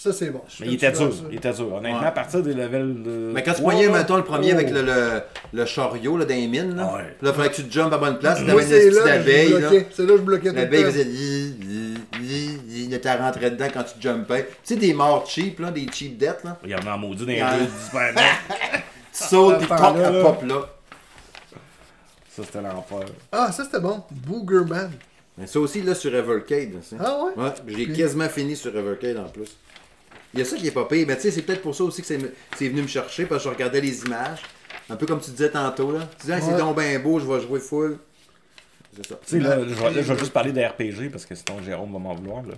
Ça, 0.00 0.12
c'est 0.12 0.30
bon. 0.30 0.40
Mais 0.60 0.68
il 0.68 0.74
était 0.74 0.92
dur, 0.92 1.12
ça. 1.12 1.24
il 1.28 1.38
était 1.38 1.52
dur. 1.52 1.74
Honnêtement, 1.74 1.98
Ouais. 1.98 2.06
à 2.06 2.12
partir 2.12 2.40
des 2.40 2.54
levels 2.54 3.02
de. 3.02 3.32
Mais 3.34 3.42
quand 3.42 3.52
tu 3.54 3.62
poignais, 3.62 3.88
mettons, 3.88 4.16
le 4.16 4.22
premier 4.22 4.52
oh. 4.52 4.54
avec 4.54 4.70
le, 4.70 4.82
le, 4.82 5.22
le 5.52 5.64
chariot 5.66 6.16
là, 6.16 6.24
dans 6.24 6.34
les 6.36 6.46
mines, 6.46 6.76
là, 6.76 6.94
ouais. 6.94 7.16
là, 7.20 7.30
il 7.30 7.32
fallait 7.32 7.48
que 7.50 7.56
tu 7.56 7.64
te 7.64 7.72
jumpes 7.72 7.92
à 7.92 7.98
bonne 7.98 8.16
place, 8.20 8.38
une 8.38 8.46
c'est 8.46 8.54
petite 8.54 8.94
là 8.94 9.00
que 9.00 9.08
je 9.08 9.12
abeille, 9.12 9.50
là. 9.60 9.70
C'est 9.90 10.02
là 10.02 10.08
que 10.12 10.16
je 10.18 10.22
bloquais 10.22 10.50
tout 10.50 10.54
le 10.54 10.60
L'abeille 10.60 10.84
faisait 10.84 11.02
li, 11.02 11.50
li, 11.50 11.94
li, 12.20 12.58
li, 12.68 12.88
là, 12.88 12.98
t'as 13.00 13.16
rentré 13.16 13.50
dedans 13.50 13.66
quand 13.74 13.82
tu 13.82 14.00
jumpais. 14.00 14.44
Tu 14.64 14.74
sais, 14.74 14.76
des 14.76 14.94
morts 14.94 15.26
cheap, 15.28 15.58
là, 15.58 15.72
des 15.72 15.88
cheap 15.92 16.16
deaths, 16.16 16.44
là. 16.44 16.56
Il 16.62 16.70
y 16.70 16.76
en 16.76 16.86
a 16.86 16.94
en 16.94 16.98
maudit 16.98 17.22
dans 17.22 17.26
les 17.26 17.38
Il 17.38 17.44
jeux 17.44 18.12
du. 18.12 18.18
Tu 19.18 19.24
sautes, 19.24 19.58
pis 19.58 19.72
Attends, 19.72 19.94
pop, 19.94 20.42
là, 20.44 20.54
pop. 20.54 20.68
Ça, 22.28 22.42
c'était 22.44 22.62
l'enfer. 22.62 23.00
Ah, 23.32 23.50
ça, 23.50 23.64
c'était 23.64 23.80
bon. 23.80 24.00
Boogerman. 24.12 24.92
Mais 25.36 25.48
ça 25.48 25.58
aussi, 25.58 25.82
là, 25.82 25.96
sur 25.96 26.14
Evercade. 26.14 26.74
ça. 26.82 26.96
Ah 27.00 27.18
ouais? 27.24 27.42
Ouais, 27.42 27.50
j'ai 27.66 27.92
quasiment 27.92 28.28
fini 28.28 28.54
sur 28.54 28.76
Evercade 28.76 29.16
en 29.16 29.28
plus. 29.28 29.56
Il 30.34 30.40
y 30.40 30.42
a 30.42 30.44
ça 30.44 30.56
qui 30.56 30.66
est 30.66 30.70
pas 30.72 30.84
pire, 30.84 31.06
mais 31.08 31.16
tu 31.16 31.22
sais, 31.22 31.30
c'est 31.30 31.42
peut-être 31.42 31.62
pour 31.62 31.74
ça 31.74 31.84
aussi 31.84 32.02
que 32.02 32.06
c'est 32.06 32.18
c'est 32.56 32.68
venu 32.68 32.82
me 32.82 32.86
chercher, 32.86 33.24
parce 33.26 33.42
que 33.44 33.48
je 33.50 33.54
regardais 33.54 33.80
les 33.80 34.02
images. 34.04 34.42
Un 34.90 34.96
peu 34.96 35.06
comme 35.06 35.20
tu 35.20 35.30
disais 35.30 35.50
tantôt, 35.50 35.92
là. 35.92 36.00
Tu 36.18 36.22
disais, 36.22 36.34
Ah, 36.34 36.40
c'est 36.40 36.52
Ouais. 36.52 36.58
donc 36.58 36.78
bien 36.78 36.98
beau, 36.98 37.18
je 37.18 37.26
vais 37.26 37.40
jouer 37.40 37.60
full. 37.60 37.98
C'est 38.96 39.06
ça. 39.06 39.14
Tu 39.26 39.30
sais, 39.36 39.40
là, 39.40 39.58
je 39.66 39.74
vais, 39.74 39.84
là, 39.90 40.02
je 40.02 40.12
vais 40.12 40.18
juste 40.18 40.32
parler 40.32 40.52
de 40.52 40.60
RPG 40.60 41.10
parce 41.10 41.24
que 41.26 41.34
sinon 41.34 41.62
Jérôme 41.62 41.92
va 41.92 41.98
m'en 41.98 42.14
vouloir. 42.14 42.42
Là. 42.42 42.54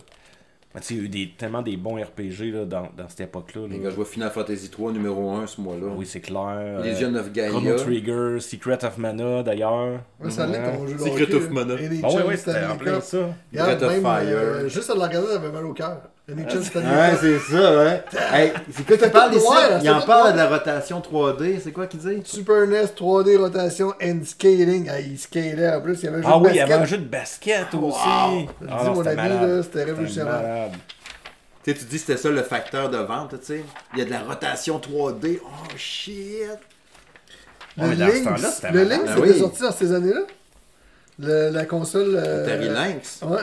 Mais 0.74 0.80
tu 0.80 0.86
sais, 0.86 0.94
il 0.94 0.98
y 0.98 1.00
a 1.00 1.04
eu 1.04 1.08
des, 1.08 1.32
tellement 1.36 1.62
des 1.62 1.76
bons 1.76 1.96
RPG 2.00 2.52
là, 2.52 2.64
dans, 2.64 2.88
dans 2.96 3.08
cette 3.08 3.22
époque-là. 3.22 3.62
là. 3.62 3.68
Les 3.68 3.78
gars, 3.80 3.90
je 3.90 3.96
vois 3.96 4.04
Final 4.04 4.30
Fantasy 4.30 4.70
3 4.70 4.92
numéro 4.92 5.32
1 5.32 5.48
ce 5.48 5.60
mois-là. 5.60 5.88
Oui, 5.96 6.06
c'est 6.06 6.20
clair. 6.20 6.80
Legend 6.84 7.16
of 7.16 7.32
Gaia. 7.32 7.48
Chrono 7.50 7.74
Trigger, 7.76 8.36
Secret 8.38 8.84
of 8.84 8.96
Mana 8.98 9.42
d'ailleurs. 9.42 10.00
Ouais, 10.20 10.30
ça 10.30 10.46
jeu 10.46 10.94
de 10.94 10.98
Secret 10.98 11.22
hockey, 11.24 11.34
of. 11.34 11.50
Mana. 11.50 11.74
Ouais, 11.74 12.22
ouais, 12.22 12.36
c'était 12.36 12.64
en 12.64 12.76
plein 12.76 13.00
ça. 13.00 13.30
Breath 13.52 13.82
of 13.82 13.92
Fire. 14.00 14.22
euh, 14.28 14.68
juste 14.68 14.88
à 14.90 14.94
le 14.94 15.00
regarder, 15.00 15.28
j'avais 15.32 15.50
mal 15.50 15.66
au 15.66 15.72
cœur. 15.74 16.02
Stanley 16.62 16.86
Ouais, 16.86 17.16
c'est 17.20 17.38
ça, 17.38 17.76
ouais. 17.78 18.04
Hey, 18.32 18.52
c'est 18.74 18.86
quoi 18.86 18.96
qu'il 18.96 19.10
parle 19.10 19.34
ici? 19.34 19.46
Il 19.82 19.90
en 19.90 20.00
parle 20.02 20.32
de 20.32 20.36
la 20.38 20.48
rotation 20.48 21.00
3D, 21.00 21.58
c'est 21.62 21.72
quoi 21.72 21.86
qu'il 21.86 22.00
dit? 22.00 22.22
Super 22.24 22.66
NES, 22.66 22.84
3D, 22.96 23.36
rotation 23.38 23.92
and 24.02 24.20
scaling. 24.24 24.88
Ah, 24.90 25.00
il 25.00 25.18
scalait 25.18 25.70
en 25.72 25.80
plus. 25.80 25.98
Il 26.02 26.04
y 26.04 26.08
avait 26.08 26.18
un 26.18 26.22
jeu 26.22 26.28
Ah 26.32 26.38
de 26.38 26.44
oui, 26.44 26.50
il 26.52 26.56
y 26.56 26.60
avait 26.60 26.72
un 26.74 26.78
basket. 26.78 26.98
jeu 26.98 27.04
de 27.04 27.08
basket 27.08 27.74
aussi. 27.74 27.98
Je 27.98 28.06
Ah 28.06 28.28
dis, 28.30 28.84
non, 28.86 28.94
mon 28.94 29.04
c'était 29.04 29.18
ami, 29.20 29.62
révolutionnaire. 29.74 30.70
Tu 31.62 31.72
sais, 31.72 31.78
tu 31.78 31.84
dis 31.84 31.96
que 31.96 32.00
c'était 32.06 32.16
ça 32.16 32.28
le 32.30 32.42
facteur 32.42 32.88
de 32.88 32.96
vente, 32.98 33.38
tu 33.40 33.46
sais. 33.46 33.64
Il 33.92 33.98
y 33.98 34.02
a 34.02 34.04
de 34.06 34.10
la 34.10 34.20
rotation 34.20 34.78
3D. 34.78 35.40
Oh 35.44 35.48
shit! 35.76 36.42
Le 37.76 37.84
Ouais, 37.88 37.94
Lynx, 37.94 38.62
le. 38.72 38.82
Lynx, 38.84 39.02
Ah 39.06 39.14
c'était 39.16 39.20
oui. 39.30 39.38
sorti 39.38 39.62
dans 39.62 39.72
ces 39.72 39.92
années-là? 39.94 40.20
Le- 41.18 41.50
La 41.50 41.64
console. 41.66 42.14
euh, 42.16 42.44
Atari 42.44 42.68
Lynx. 42.68 43.20
Ouais. 43.22 43.38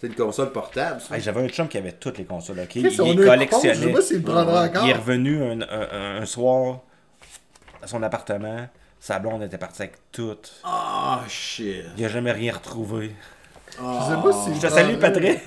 C'est 0.00 0.06
une 0.06 0.14
console 0.14 0.52
portable. 0.52 1.00
Hey, 1.12 1.20
J'avais 1.20 1.42
un 1.44 1.48
chum 1.48 1.66
qui 1.68 1.76
avait 1.78 1.92
toutes 1.92 2.18
les 2.18 2.24
consoles. 2.24 2.60
ok? 2.60 2.68
Chris, 2.68 2.80
Il 2.82 2.90
Je 2.90 3.02
sais 3.02 3.14
collectionnait. 3.26 3.92
pas 4.22 4.64
encore. 4.66 4.84
Il 4.84 4.90
est 4.90 4.94
revenu 4.94 5.42
un, 5.42 5.60
un- 5.62 6.20
un 6.22 6.26
soir 6.26 6.80
à 7.82 7.86
son 7.86 8.02
appartement. 8.02 8.68
Sa 9.00 9.18
blonde 9.18 9.42
était 9.42 9.58
partie 9.58 9.82
avec 9.82 9.94
toutes. 10.12 10.52
Oh 10.66 11.16
shit! 11.28 11.84
Il 11.96 12.04
a 12.04 12.08
jamais 12.08 12.32
rien 12.32 12.52
retrouvé. 12.52 13.14
Je 13.70 13.74
sais 13.76 14.22
pas 14.22 14.32
si. 14.32 14.54
Je 14.56 14.60
te 14.60 14.72
salue, 14.72 14.98
Patrick. 14.98 15.40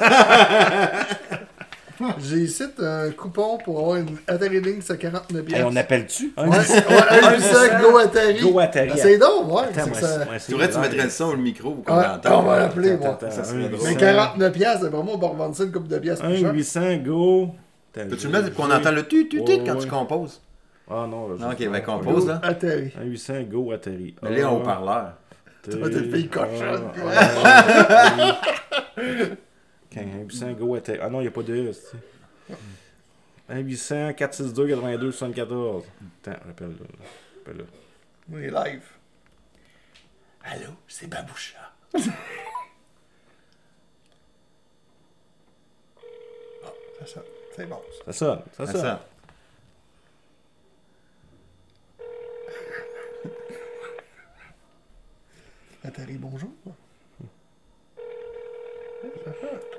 J'ai 2.18 2.36
ici 2.38 2.62
un 2.78 3.10
coupon 3.10 3.58
pour 3.64 3.78
avoir 3.80 3.96
une 3.96 4.16
Atari 4.26 4.60
Lynx 4.60 4.90
à 4.90 4.96
49 4.96 5.40
Hey, 5.40 5.46
pièces. 5.46 5.64
on 5.66 5.76
appelle-tu? 5.76 6.32
Un 6.36 6.48
Ouais, 6.48 6.56
un 6.58 7.32
800 7.36 7.48
Go 7.82 7.96
Atari. 7.98 8.40
Go 8.40 8.58
Atari. 8.58 8.90
Ah, 8.92 8.96
C'est 8.98 9.18
donc, 9.18 9.52
ouais. 9.52 9.62
Attends, 9.62 9.72
c'est 9.74 9.86
moi, 9.86 9.90
que 10.00 10.06
ça- 10.06 10.26
C'est 10.38 10.52
vrai, 10.52 10.68
tu 10.70 10.78
mettrais 10.78 11.04
le 11.04 11.10
son 11.10 11.24
au 11.32 11.36
micro 11.36 11.70
pour 11.74 11.84
qu'on 11.84 11.96
Ouais, 11.98 12.06
l'entende. 12.06 12.32
on 12.34 12.42
va 12.42 12.58
l'appeler, 12.58 12.96
moi. 12.96 13.18
Ça 13.30 13.44
serait 13.44 13.68
drôle. 13.68 13.80
Mais 13.82 13.88
800. 13.94 13.98
49 14.00 14.52
pièces, 14.52 14.78
c'est 14.82 14.88
vraiment, 14.88 15.14
on 15.14 15.18
va 15.18 15.28
revendre 15.28 15.56
ça 15.56 15.64
une 15.64 15.72
coupe 15.72 15.88
de 15.88 15.98
pièces 15.98 16.20
plus 16.20 16.28
Un 16.28 16.36
cher. 16.40 16.52
800 16.52 16.96
go. 17.04 17.48
Peux-tu 17.92 18.26
le 18.26 18.32
mettre 18.32 18.52
pour 18.52 18.66
qu'on 18.66 18.72
entende 18.74 18.94
le 18.94 19.06
tu 19.06 19.28
tu 19.28 19.42
tu 19.44 19.58
quand 19.64 19.76
tu 19.76 19.88
composes? 19.88 20.40
Ah 20.90 21.06
non. 21.10 21.28
Non, 21.28 21.48
ok, 21.50 21.56
je- 21.58 21.64
ben, 21.68 21.74
ah, 21.76 21.80
compose. 21.80 22.26
Là. 22.28 22.40
Atterri. 22.42 22.92
Un 23.00 23.04
800 23.04 23.34
Go 23.50 23.72
Atterri. 23.72 24.14
Mais 24.22 24.38
là, 24.38 24.50
en 24.50 24.56
haut-parleur. 24.56 25.12
Toi, 25.68 25.88
t'es 25.90 25.96
une 25.98 26.12
fille 26.12 26.28
cochonne. 26.28 26.82
Un 29.94 30.22
800 30.24 30.52
Go 30.52 30.74
Atterri. 30.74 30.98
Ah 31.00 31.08
non, 31.08 31.20
il 31.20 31.24
n'y 31.24 31.28
a 31.28 31.30
pas 31.30 31.42
de 31.42 31.72
Un 33.48 33.58
800 33.58 34.12
462 34.14 34.68
82 34.68 35.12
74. 35.12 35.84
Attends, 36.24 36.38
rappelle 36.46 36.68
là. 36.70 36.74
Rappelle 37.38 37.58
là. 37.58 37.64
Oui, 38.28 38.42
live. 38.50 38.82
Allô, 40.44 40.70
c'est 40.88 41.06
Baboucha. 41.08 41.72
Ah, 46.64 46.72
ça 47.00 47.06
sonne. 47.06 47.22
C'est 47.54 47.66
bon, 47.66 47.80
ça. 47.90 48.04
Ça 48.06 48.12
sonne, 48.12 48.42
ça 48.56 48.66
sonne. 48.66 48.80
ça. 48.80 49.06
Atterri, 55.84 56.16
bonjour. 56.18 56.50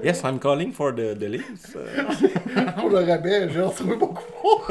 Yes, 0.08 0.24
I'm 0.24 0.39
calling 0.39 0.72
for 0.72 0.93
the, 0.93 1.14
the 1.20 1.28
links. 1.28 1.74
Pour 2.80 2.89
le 2.89 3.03
rabais, 3.03 3.49
j'ai 3.51 3.60
retrouvé 3.62 3.95
mon 3.97 4.08
coupon. 4.08 4.62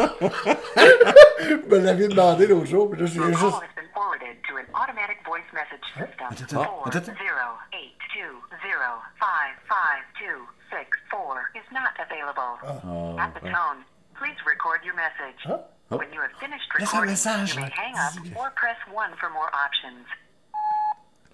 Je 1.38 1.54
me 1.68 1.78
l'avais 1.78 2.08
demandé 2.08 2.46
l'autre 2.46 2.64
jour, 2.66 2.88
mais 2.90 2.96
là, 2.98 3.04
je 3.06 3.20
viens 3.20 3.30
call 3.32 3.36
juste. 3.44 3.60
has 3.60 3.74
been 3.76 3.90
forwarded 3.92 4.36
to 4.48 4.56
an 4.56 4.64
automatic 4.74 5.18
voice 5.26 5.44
message 5.52 5.84
system. 5.92 6.26
attends, 6.32 6.64
Four 6.64 6.88
attends. 6.88 7.12
zero 7.20 7.46
eight 7.76 7.98
two 8.16 8.32
zero 8.64 8.88
five 9.20 9.52
five 9.68 10.00
two 10.16 10.38
six 10.72 10.88
four 11.12 11.52
is 11.54 11.66
not 11.70 11.92
available. 12.00 12.52
Oh, 12.88 13.18
At 13.20 13.34
the 13.36 13.44
tone, 13.44 13.84
please 14.16 14.38
record 14.48 14.80
your 14.88 14.96
message. 14.96 15.40
Huh? 15.44 15.58
When 16.00 16.10
you 16.16 16.20
have 16.24 16.32
finished 16.40 16.64
Laisse 16.80 16.94
un 16.96 17.02
recording, 17.04 17.12
message. 17.12 17.54
you 17.54 17.60
may 17.60 17.70
hang 17.76 17.94
up 17.94 18.14
or 18.40 18.48
press 18.56 18.80
one 18.90 19.12
for 19.20 19.28
more 19.30 19.50
options. 19.52 20.06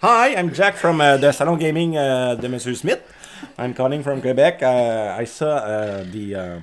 Hi, 0.02 0.34
I'm 0.34 0.52
Jack 0.52 0.74
from 0.74 1.00
uh, 1.00 1.16
the 1.18 1.30
Salon 1.30 1.56
Gaming 1.60 1.96
uh, 1.96 2.34
de 2.34 2.48
Monsieur 2.48 2.74
Smith. 2.74 3.00
I'm 3.62 3.74
calling 3.74 4.02
from 4.02 4.20
Quebec. 4.20 4.60
Uh, 4.62 5.14
I 5.16 5.24
saw 5.24 5.46
uh, 5.62 6.02
the 6.10 6.34
uh, 6.34 6.60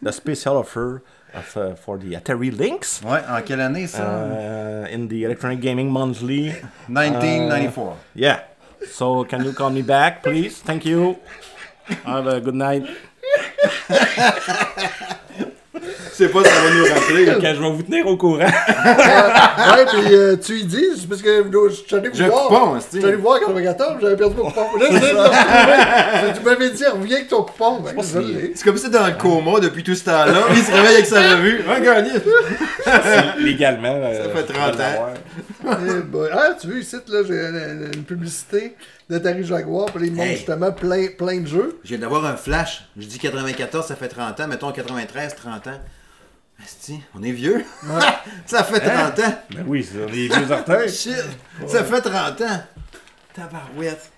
the 0.00 0.12
special 0.12 0.58
offer 0.58 1.02
of, 1.34 1.56
uh, 1.56 1.74
for 1.74 1.98
the 1.98 2.14
Atari 2.14 2.56
Lynx 2.56 3.02
Ouais, 3.02 3.20
en 3.28 3.42
quelle 3.42 3.60
année 3.60 3.88
ça 3.88 4.04
uh, 4.06 4.86
in 4.88 5.08
the 5.08 5.24
Electronic 5.24 5.60
Gaming 5.60 5.90
Monthly. 5.90 6.50
1994. 6.88 7.96
Yeah. 8.14 8.40
So 8.92 9.24
can 9.24 9.44
you 9.44 9.52
call 9.52 9.70
me 9.70 9.82
back, 9.82 10.22
please? 10.22 10.62
Thank 10.62 10.86
you. 10.86 11.16
Have 12.04 12.28
a 12.28 12.40
good 12.40 12.54
night. 12.54 12.86
C'est 16.16 16.28
pas 16.30 16.42
ça 16.44 16.50
va 16.62 16.70
nous 16.74 16.84
rappeler. 16.84 17.28
Ok, 17.36 17.42
je 17.42 17.60
vais 17.62 17.70
vous 17.70 17.82
tenir 17.82 18.06
au 18.06 18.16
courant. 18.16 18.38
Ouais, 18.38 19.84
puis 19.86 20.14
euh, 20.14 20.36
tu 20.36 20.52
lui 20.54 20.64
dis, 20.64 21.06
parce 21.08 21.20
que 21.20 21.44
je 21.44 21.74
suis 21.74 21.94
allé 21.96 22.08
vous 22.08 22.22
un 22.22 22.28
voir. 22.28 22.46
coupon, 22.48 22.74
Je 22.76 22.80
c'est-tu? 22.80 22.96
suis 22.98 23.06
allé 23.06 23.16
vous 23.16 23.22
voir 23.22 23.36
en 23.36 23.40
94, 23.40 23.96
j'avais 24.00 24.16
perdu 24.16 24.36
mon 24.36 24.44
coupon. 24.44 24.78
Là, 24.78 24.86
je 24.90 24.96
viens 24.96 25.00
de 25.00 25.14
le 25.14 25.20
retrouver. 25.20 26.32
Tu 26.38 26.44
m'avais 26.44 26.70
dit, 26.70 26.84
reviens 26.86 27.16
avec 27.16 27.28
ton 27.28 27.42
coupon. 27.42 27.80
Ben, 27.80 27.94
je 28.02 28.18
l'ai. 28.18 28.52
C'est 28.54 28.64
comme 28.64 28.76
si 28.78 28.88
dans 28.90 29.06
le 29.06 29.12
coma 29.12 29.60
depuis 29.60 29.82
tout 29.82 29.94
ce 29.94 30.04
temps-là. 30.04 30.40
Il 30.52 30.62
se 30.62 30.72
réveille 30.72 30.94
avec 30.94 31.06
sa 31.06 31.20
revue. 31.36 31.60
Un 31.68 31.80
gagné. 31.80 32.10
Légalement. 33.38 33.94
euh, 33.94 34.24
Ça 34.24 34.30
fait 34.30 34.52
30 34.52 34.80
ans. 34.80 35.14
Eh 35.66 36.00
boy. 36.02 36.28
Ah, 36.32 36.50
tu 36.60 36.68
vois, 36.68 36.78
ici, 36.78 36.96
là, 37.08 37.18
j'ai 37.26 37.34
une, 37.34 37.90
une 37.94 38.04
publicité 38.04 38.74
d'Atari 39.10 39.44
Jaguar, 39.44 39.86
puis 39.86 40.00
là, 40.00 40.06
ils 40.06 40.12
montrent 40.12 40.28
Hey. 40.28 40.36
justement 40.36 40.72
plein, 40.72 41.06
plein 41.16 41.40
de 41.40 41.46
jeux. 41.46 41.78
Je 41.84 41.90
viens 41.90 41.98
d'avoir 41.98 42.24
un 42.24 42.36
flash. 42.36 42.84
Je 42.96 43.06
dis 43.06 43.18
94, 43.18 43.86
ça 43.86 43.96
fait 43.96 44.08
30 44.08 44.40
ans. 44.40 44.48
Mettons 44.48 44.72
93, 44.72 45.34
30 45.36 45.66
ans. 45.66 45.70
Asti, 46.62 47.00
on 47.14 47.22
est 47.22 47.32
vieux. 47.32 47.64
ça 48.46 48.64
fait 48.64 48.80
30 48.80 49.18
ans. 49.20 49.38
Ben 49.54 49.64
oui, 49.66 49.84
c'est 49.84 50.06
les 50.10 50.28
vieux 50.28 50.50
orteils. 50.50 50.88
Shit. 50.90 51.14
Ça 51.66 51.84
fait 51.84 52.00
30 52.00 52.40
ans. 52.42 52.60
Tabarouette. 53.34 54.10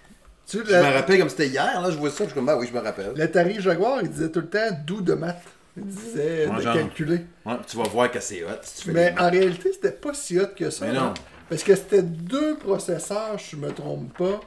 Tu 0.47 0.59
Je 0.65 0.73
me 0.73 0.95
rappelle 0.95 1.19
comme 1.19 1.29
c'était 1.29 1.49
hier. 1.49 1.81
Là, 1.81 1.91
je 1.91 1.97
vois 1.97 2.11
ça. 2.11 2.19
Je 2.21 2.25
suis 2.27 2.35
comme, 2.35 2.49
ah 2.49 2.57
oui, 2.57 2.67
je 2.73 2.77
me 2.79 2.83
rappelle. 2.83 3.13
l'Atari 3.17 3.61
Jaguar, 3.61 3.99
il 4.03 4.09
disait 4.09 4.31
tout 4.31 4.41
le 4.41 4.49
temps 4.49 4.71
doux 4.87 5.01
de 5.03 5.13
maths. 5.15 5.43
Il 5.77 5.85
disait 5.85 6.47
Ouais, 6.47 6.57
de 6.57 6.63
genre. 6.63 6.75
calculer. 6.75 7.21
Ouais, 7.45 7.55
tu 7.67 7.77
vas 7.77 7.83
voir 7.85 8.11
que 8.11 8.21
c'est 8.21 8.43
hot. 8.45 8.49
Si 8.63 8.79
tu 8.83 8.85
fais 8.87 8.93
Mais 8.93 9.15
en 9.21 9.31
réalité, 9.31 9.71
c'était 9.73 9.93
pas 9.93 10.15
si 10.15 10.39
hot 10.39 10.47
que 10.57 10.71
ça. 10.71 10.87
Mais 10.87 10.93
non. 10.93 11.01
hein. 11.09 11.15
Parce 11.51 11.63
que 11.63 11.75
c'était 11.75 12.03
deux 12.03 12.57
processeurs, 12.57 13.37
je 13.39 13.57
me 13.57 13.71
trompe 13.73 14.17
pas, 14.17 14.41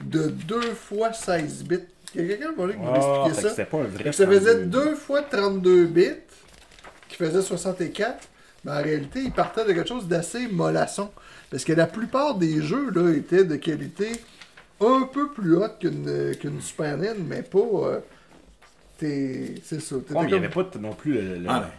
de 0.00 0.28
deux 0.28 0.74
fois 0.74 1.12
16 1.12 1.64
bits. 1.64 1.78
Il 2.16 2.22
y 2.26 2.32
a 2.32 2.36
quelqu'un 2.36 2.52
qui 2.54 2.60
m'a 2.60 2.68
expliqué 2.96 3.28
que 3.30 3.34
ça? 3.42 3.50
c'était 3.50 3.64
pas 3.64 3.78
un 3.78 3.84
vrai. 3.84 4.12
Ça 4.12 4.26
faisait 4.26 4.52
32. 4.54 4.66
deux 4.66 4.94
fois 4.94 5.22
32 5.22 5.86
bits, 5.86 6.10
qui 7.16 7.24
faisait 7.24 7.42
64. 7.42 8.28
Mais 8.64 8.72
en 8.72 8.82
réalité, 8.82 9.20
il 9.24 9.32
partait 9.32 9.64
de 9.64 9.72
quelque 9.72 9.88
chose 9.88 10.06
d'assez 10.08 10.48
mollasson. 10.48 11.10
Parce 11.50 11.64
que 11.64 11.72
la 11.72 11.86
plupart 11.86 12.36
des 12.36 12.62
jeux 12.62 12.90
là, 12.90 13.10
étaient 13.14 13.44
de 13.44 13.56
qualité 13.56 14.12
un 14.80 15.02
peu 15.12 15.30
plus 15.30 15.56
haute 15.56 15.78
qu'une 15.80 16.34
qu'une 16.40 16.60
Super 16.60 16.96
NES, 16.96 17.14
mais 17.28 17.42
pas. 17.42 17.58
euh, 17.58 18.00
t'es- 18.98 19.54
C'est 19.64 19.80
ça. 19.80 19.96
il 20.10 20.26
n'y 20.26 20.34
avait 20.34 20.48
pas 20.48 20.66
non 20.80 20.92
plus 20.94 21.14
le, 21.14 21.36
le- 21.36 21.46
Ah, 21.48 21.70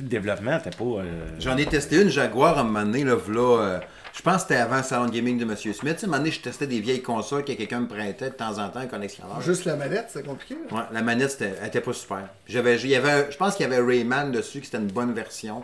le 0.00 0.06
développement, 0.06 0.58
t'es 0.60 0.70
pas. 0.70 0.84
euh, 0.84 1.26
J'en 1.38 1.56
ai 1.56 1.66
testé 1.66 2.00
une 2.02 2.08
Jaguar 2.10 2.58
à 2.58 2.60
un 2.60 2.64
moment 2.64 2.82
donné, 2.84 3.04
là, 3.04 3.14
v'là, 3.16 3.40
euh, 3.40 3.78
je 4.16 4.22
pense 4.22 4.36
que 4.36 4.40
c'était 4.48 4.56
avant 4.56 4.78
le 4.78 4.82
salon 4.82 5.04
de 5.06 5.10
gaming 5.10 5.36
de 5.38 5.44
M. 5.44 5.54
Smith. 5.56 5.74
Tu 5.74 5.82
sais, 5.82 5.88
À 5.88 5.92
un 5.92 6.06
moment 6.06 6.18
donné, 6.18 6.30
je 6.30 6.40
testais 6.40 6.66
des 6.66 6.80
vieilles 6.80 7.02
consoles 7.02 7.44
que 7.44 7.52
quelqu'un 7.52 7.80
me 7.80 7.86
prêtait 7.86 8.30
de 8.30 8.34
temps 8.34 8.58
en 8.58 8.70
temps, 8.70 8.80
un 8.80 8.86
collectionneur. 8.86 9.40
Juste 9.42 9.66
la 9.66 9.76
manette, 9.76 10.06
c'est 10.08 10.24
compliqué. 10.24 10.56
là. 10.70 10.74
Ouais, 10.76 10.82
la 10.90 11.02
manette, 11.02 11.32
c'était, 11.32 11.52
elle 11.60 11.68
était 11.68 11.82
pas 11.82 11.92
super. 11.92 12.28
J'avais, 12.48 12.76
il 12.76 12.88
y 12.88 12.96
avait, 12.96 13.30
je 13.30 13.36
pense 13.36 13.54
qu'il 13.56 13.64
y 13.64 13.72
avait 13.72 13.80
Rayman 13.84 14.32
dessus, 14.32 14.60
qui 14.60 14.66
c'était 14.66 14.78
une 14.78 14.86
bonne 14.90 15.12
version. 15.12 15.62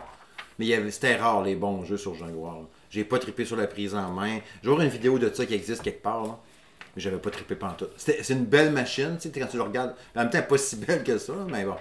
Mais 0.59 0.65
il 0.65 0.69
y 0.69 0.75
avait, 0.75 0.91
c'était 0.91 1.15
rare 1.15 1.41
les 1.41 1.55
bons 1.55 1.83
jeux 1.83 1.97
sur 1.97 2.13
Jaguar. 2.13 2.57
J'ai 2.91 3.03
pas 3.03 3.17
trippé 3.17 3.43
sur 3.43 3.55
la 3.55 3.65
prise 3.65 3.95
en 3.95 4.11
main. 4.11 4.35
J'ai 4.35 4.61
toujours 4.61 4.81
une 4.81 4.89
vidéo 4.89 5.17
de 5.17 5.33
ça 5.33 5.47
qui 5.47 5.55
existe 5.55 5.81
quelque 5.81 6.03
part. 6.03 6.23
Là. 6.23 6.37
Mais 6.95 7.01
j'avais 7.01 7.17
pas 7.17 7.31
trippé 7.31 7.55
pantoute. 7.55 7.89
C'est 7.97 8.29
une 8.29 8.45
belle 8.45 8.71
machine, 8.71 9.17
tu 9.19 9.29
sais, 9.31 9.39
quand 9.39 9.47
tu 9.47 9.57
le 9.57 9.63
regardes. 9.63 9.95
En 10.15 10.19
même 10.19 10.29
temps, 10.29 10.43
pas 10.47 10.57
si 10.59 10.75
belle 10.75 11.03
que 11.03 11.17
ça, 11.17 11.33
mais 11.49 11.65
bon. 11.65 11.75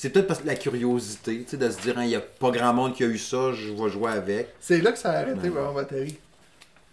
C'est 0.00 0.08
peut-être 0.08 0.28
parce 0.28 0.40
que 0.40 0.46
la 0.46 0.54
curiosité, 0.54 1.42
tu 1.42 1.50
sais, 1.50 1.56
de 1.58 1.68
se 1.68 1.78
dire, 1.82 1.98
Hein, 1.98 2.04
il 2.04 2.10
y 2.10 2.16
a 2.16 2.22
pas 2.22 2.50
grand 2.50 2.72
monde 2.72 2.94
qui 2.94 3.04
a 3.04 3.06
eu 3.06 3.18
ça, 3.18 3.52
je 3.52 3.70
vais 3.70 3.90
jouer 3.90 4.10
avec. 4.10 4.48
C'est 4.58 4.80
là 4.80 4.92
que 4.92 4.98
ça 4.98 5.10
a 5.10 5.18
arrêté 5.18 5.50
vraiment 5.50 5.74
batterie. 5.74 6.16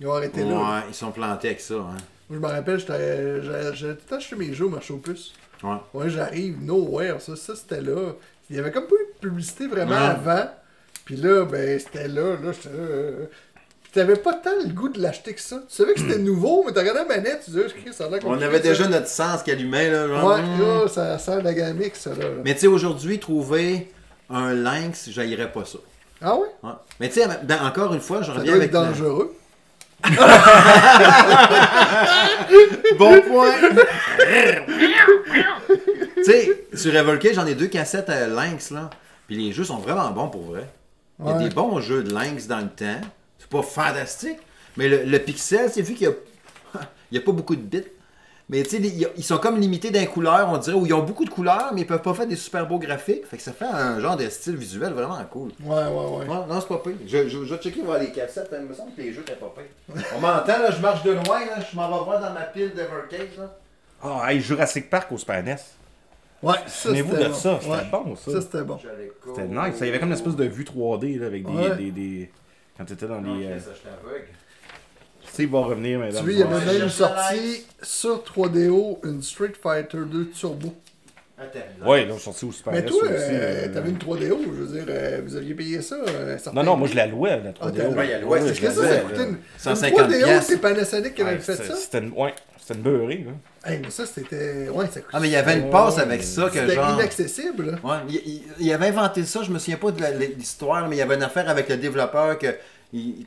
Ils 0.01 0.07
ont 0.07 0.13
arrêté 0.13 0.43
là. 0.43 0.55
Ouais, 0.55 0.81
ils 0.89 0.93
sont 0.93 1.11
plantés 1.13 1.47
avec 1.47 1.61
ça. 1.61 1.75
Hein. 1.75 1.95
Moi, 2.29 2.31
je 2.31 2.37
me 2.39 2.47
rappelle, 2.47 3.73
j'ai 3.73 3.95
tout 3.95 4.13
acheté 4.13 4.35
mes 4.35 4.53
jeux 4.53 4.65
au 4.65 4.69
marché 4.69 4.93
aux 4.93 4.97
puces. 4.97 5.31
Ouais. 5.63 5.77
Ouais, 5.93 6.09
j'arrive, 6.09 6.61
nowhere, 6.61 7.21
ça, 7.21 7.37
ça 7.37 7.55
c'était 7.55 7.79
là. 7.79 8.11
Il 8.49 8.57
y 8.57 8.59
avait 8.59 8.73
comme 8.73 8.87
pas 8.87 8.95
eu 8.95 9.13
de 9.13 9.29
publicité 9.29 9.67
vraiment 9.67 9.95
avant. 9.95 10.49
Puis 11.05 11.15
là, 11.15 11.45
ben, 11.45 11.79
c'était 11.79 12.09
là, 12.09 12.35
là, 12.35 12.51
j'étais 12.51 12.75
là. 12.75 13.25
T'avais 13.97 14.15
pas 14.15 14.33
tant 14.33 14.51
le 14.63 14.69
goût 14.69 14.89
de 14.89 15.01
l'acheter 15.01 15.33
que 15.33 15.41
ça. 15.41 15.57
Tu 15.69 15.75
savais 15.75 15.93
que 15.93 15.99
c'était 15.99 16.19
nouveau, 16.19 16.63
mais 16.65 16.71
t'as 16.71 16.79
regardé 16.81 16.99
la 17.01 17.05
manette, 17.17 17.41
tu 17.45 17.51
disais, 17.51 17.65
ça 17.91 18.05
a 18.05 18.09
l'air 18.09 18.19
On 18.25 18.33
avait 18.41 18.57
ça. 18.57 18.63
déjà 18.69 18.87
notre 18.87 19.07
sens 19.07 19.43
qui 19.43 19.51
allumait, 19.51 19.89
là. 19.91 20.07
genre, 20.07 20.25
Ouais, 20.35 20.41
là, 20.41 20.87
ça 20.87 21.17
sert 21.19 21.39
de 21.39 21.43
la 21.43 21.53
gamique, 21.53 21.95
ça, 21.95 22.11
là. 22.11 22.25
Mais 22.45 22.53
tu 22.53 22.61
sais, 22.61 22.67
aujourd'hui, 22.67 23.19
trouver 23.19 23.91
un 24.29 24.53
lynx, 24.53 25.09
j'haïrais 25.09 25.51
pas 25.51 25.65
ça. 25.65 25.79
Ah 26.21 26.35
ouais? 26.35 26.47
Ouais. 26.63 26.71
Mais 26.99 27.09
tu 27.09 27.19
sais, 27.21 27.27
ben, 27.43 27.57
encore 27.63 27.93
une 27.93 27.99
fois, 28.01 28.21
je 28.21 28.31
reviens 28.31 28.53
avec. 28.55 28.71
la- 28.71 28.85
dangereux. 28.85 29.35
Bon 32.99 33.21
point! 33.21 33.53
tu 36.17 36.23
sais, 36.23 36.63
sur 36.73 36.93
Revolcade, 36.93 37.33
j'en 37.33 37.45
ai 37.45 37.55
deux 37.55 37.67
cassettes 37.67 38.09
à 38.09 38.27
Lynx, 38.27 38.71
là. 38.71 38.89
Puis 39.27 39.35
les 39.37 39.51
jeux 39.51 39.63
sont 39.63 39.77
vraiment 39.77 40.09
bons 40.11 40.27
pour 40.29 40.43
vrai. 40.43 40.67
Il 41.19 41.25
y 41.25 41.29
a 41.29 41.33
Ouais. 41.37 41.43
des 41.43 41.49
bons 41.53 41.79
jeux 41.81 42.03
de 42.03 42.13
Lynx 42.13 42.47
dans 42.47 42.59
le 42.59 42.67
temps. 42.69 43.01
C'est 43.49 43.57
pas 43.57 43.63
fantastique. 43.63 44.37
Mais 44.75 44.87
le, 44.89 45.03
le 45.03 45.19
pixel, 45.19 45.69
c'est 45.71 45.81
vu 45.81 45.93
qu'il 45.93 46.07
y 46.07 47.17
a... 47.17 47.21
pas 47.25 47.31
beaucoup 47.31 47.55
de 47.55 47.61
bits. 47.61 47.83
Mais 48.49 48.63
tu 48.63 48.69
sais, 48.81 49.09
ils 49.17 49.23
sont 49.25 49.39
comme 49.39 49.59
limités 49.59 49.91
d'un 49.91 50.05
couleur, 50.05 50.47
on 50.49 50.57
dirait, 50.57 50.77
où 50.77 50.85
ils 50.85 50.93
ont 50.93 51.03
beaucoup 51.03 51.25
de 51.25 51.29
couleurs, 51.29 51.71
mais 51.73 51.81
ils 51.81 51.87
peuvent 51.87 52.01
pas 52.01 52.13
faire 52.13 52.27
des 52.27 52.37
super 52.37 52.65
beaux 52.65 52.79
graphiques. 52.79 53.25
Fait 53.25 53.35
que 53.35 53.43
ça 53.43 53.51
fait 53.51 53.65
un 53.65 53.99
genre 53.99 54.15
de 54.15 54.29
style 54.29 54.55
visuel 54.55 54.93
vraiment 54.93 55.21
cool. 55.29 55.49
Ouais, 55.61 55.75
ouais, 55.75 55.83
ouais. 55.83 56.19
Ouais, 56.29 56.45
non, 56.47 56.61
c'est 56.61 56.67
pas 56.69 56.77
pire. 56.77 56.93
Je, 57.05 57.27
je, 57.27 57.43
je 57.43 57.53
vais 57.55 57.61
checker 57.61 57.81
voir 57.81 57.99
les 57.99 58.09
cassettes. 58.11 58.49
hein. 58.53 58.59
Il 58.61 58.67
me 58.69 58.73
semble 58.73 58.93
que 58.95 59.01
les 59.01 59.11
jeux 59.11 59.19
étaient 59.21 59.33
pas 59.33 59.53
pires. 59.53 60.03
On 60.15 60.21
m'entend, 60.21 60.59
là, 60.59 60.71
je 60.71 60.81
marche 60.81 61.03
de 61.03 61.11
loin, 61.11 61.39
là. 61.45 61.57
Je 61.69 61.75
m'en 61.75 61.89
vais 61.89 62.05
voir 62.05 62.21
dans 62.21 62.33
ma 62.33 62.43
pile 62.43 62.69
d'Evercade, 62.73 63.37
là. 63.37 63.57
Ah, 64.01 64.31
hey, 64.31 64.39
Jurassic 64.39 64.89
Park 64.89 65.11
au 65.11 65.17
Super 65.17 65.43
NES. 65.43 65.57
Ouais, 66.41 66.53
ça 66.67 66.69
Souvenez-vous 66.83 67.11
c'était 67.11 67.23
de 67.25 67.29
bon. 67.29 67.35
ça, 67.35 67.57
c'était 67.59 67.71
Ouais. 67.73 67.77
bon, 67.91 68.15
ça. 68.15 68.31
Ça, 68.31 68.41
c'était 68.41 68.61
bon. 68.63 68.77
C'était 69.25 69.47
nice. 69.47 69.75
Il 69.81 69.85
y 69.87 69.89
avait 69.89 69.99
comme 69.99 70.09
une 70.09 70.13
espèce 70.15 70.35
de 70.37 70.45
vue 70.45 70.63
3D 70.63 71.19
là, 71.19 71.25
avec 71.25 71.43
des, 71.45 71.51
Ouais. 71.51 71.75
des, 71.75 71.91
des- 71.91 72.31
Quand 72.77 72.85
t'étais 72.85 73.07
dans 73.07 73.21
les. 73.21 73.45
euh, 73.45 73.59
ça, 73.59 73.71
je 73.75 73.89
t'aveugle. 73.89 74.27
Steve 75.25 75.51
va 75.51 75.59
revenir, 75.59 75.99
Tu 75.99 76.05
mesdames. 76.05 76.23
vois, 76.23 76.31
il 76.33 76.39
y 76.39 76.43
avait 76.43 76.65
même 76.65 76.79
la 76.83 76.89
sorti 76.89 77.65
sur 77.81 78.23
3DO 78.23 78.99
une 79.03 79.21
Street 79.21 79.53
Fighter 79.61 79.99
2 80.05 80.29
Turbo. 80.29 80.73
Ouais, 81.85 82.05
là, 82.07 82.17
sorti 82.17 82.45
au 82.45 82.51
Super 82.51 82.73
Mais 82.73 82.83
toi, 82.83 82.97
aussi. 83.03 83.11
euh, 83.11 83.67
euh, 83.67 83.73
t'avais 83.73 83.89
une 83.91 83.97
3DO, 83.99 84.37
je 84.43 84.49
veux 84.49 84.67
dire, 84.79 84.85
euh, 84.89 85.21
vous 85.23 85.35
aviez 85.35 85.53
payé 85.53 85.81
ça 85.83 85.95
euh, 86.07 86.35
Non, 86.51 86.63
non, 86.63 86.75
moi 86.77 86.87
je 86.87 86.95
la 86.95 87.05
louais, 87.05 87.29
la 87.43 87.51
3DO. 87.51 87.81
Ah, 87.85 87.89
Ouais, 87.89 88.23
Ouais, 88.23 88.41
c'est 88.41 88.55
je 88.55 88.61
Qu'est-ce 88.61 88.75
que 88.77 88.81
la 88.81 88.87
ça, 88.89 88.95
ça 88.95 89.01
louais, 89.03 89.11
coûtait 89.11 89.29
une, 89.29 89.37
150 89.59 89.99
une 89.99 90.05
3DO, 90.07 90.23
piastres. 90.25 90.49
c'est 90.49 90.57
Panasonic 90.61 91.13
qui 91.13 91.21
avait 91.21 91.31
Ouais, 91.33 91.37
fait 91.39 91.51
c'était- 91.55 91.67
ça? 91.67 91.75
C'était 91.75 91.99
une, 91.99 92.11
ouais, 92.13 92.33
c'était 92.59 92.73
une 92.73 92.81
beurrée, 92.81 93.25
là. 93.27 93.31
Hey, 93.67 93.79
mais 93.83 93.89
ça, 93.89 94.05
c'était... 94.05 94.69
Ouais, 94.69 94.85
ça 94.87 95.01
coûte... 95.01 95.09
Ah, 95.13 95.19
mais 95.19 95.27
il 95.27 95.31
y 95.31 95.35
avait 95.35 95.59
une 95.59 95.69
passe 95.69 95.97
avec 95.97 96.23
ça 96.23 96.45
que 96.49 96.53
C'était 96.59 96.75
genre. 96.75 96.93
inaccessible, 96.93 97.71
là. 97.71 97.77
Ouais, 97.83 97.97
il, 98.09 98.15
il- 98.15 98.43
il 98.59 98.73
avait 98.73 98.87
inventé 98.87 99.23
ça, 99.25 99.41
je 99.43 99.51
me 99.51 99.59
souviens 99.59 99.77
pas 99.77 99.91
de 99.91 100.03
l'histoire, 100.37 100.87
mais 100.87 100.95
il 100.95 100.99
y 100.99 101.01
avait 101.01 101.15
une 101.15 101.23
affaire 101.23 101.49
avec 101.49 101.67
le 101.69 101.77
développeur 101.77 102.37
que 102.39 102.55
il 102.93 103.25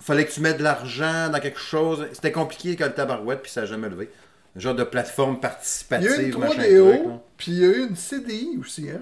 fallait 0.00 0.26
que 0.26 0.32
tu 0.32 0.40
mettes 0.40 0.58
de 0.58 0.62
l'argent 0.64 1.28
dans 1.30 1.40
quelque 1.40 1.58
chose. 1.58 2.06
C'était 2.12 2.32
compliqué 2.32 2.76
que 2.76 2.84
le 2.84 2.92
tabarouette, 2.92 3.40
puis 3.42 3.50
ça 3.50 3.62
n'a 3.62 3.66
jamais 3.66 3.88
levé. 3.88 4.10
Un 4.56 4.60
genre 4.60 4.74
de 4.74 4.84
plateforme 4.84 5.30
Il 5.30 5.34
y 5.34 5.36
a 5.36 5.38
eu 5.38 5.40
participative, 5.40 6.20
une 6.34 6.38
machin 6.38 6.62
3DO, 6.62 6.88
truc, 6.92 7.06
là. 7.06 7.20
puis 7.36 7.52
il 7.52 7.58
y 7.58 7.64
a 7.64 7.68
eu 7.68 7.86
une 7.88 7.96
CDI 7.96 8.58
aussi, 8.60 8.90
hein? 8.90 9.00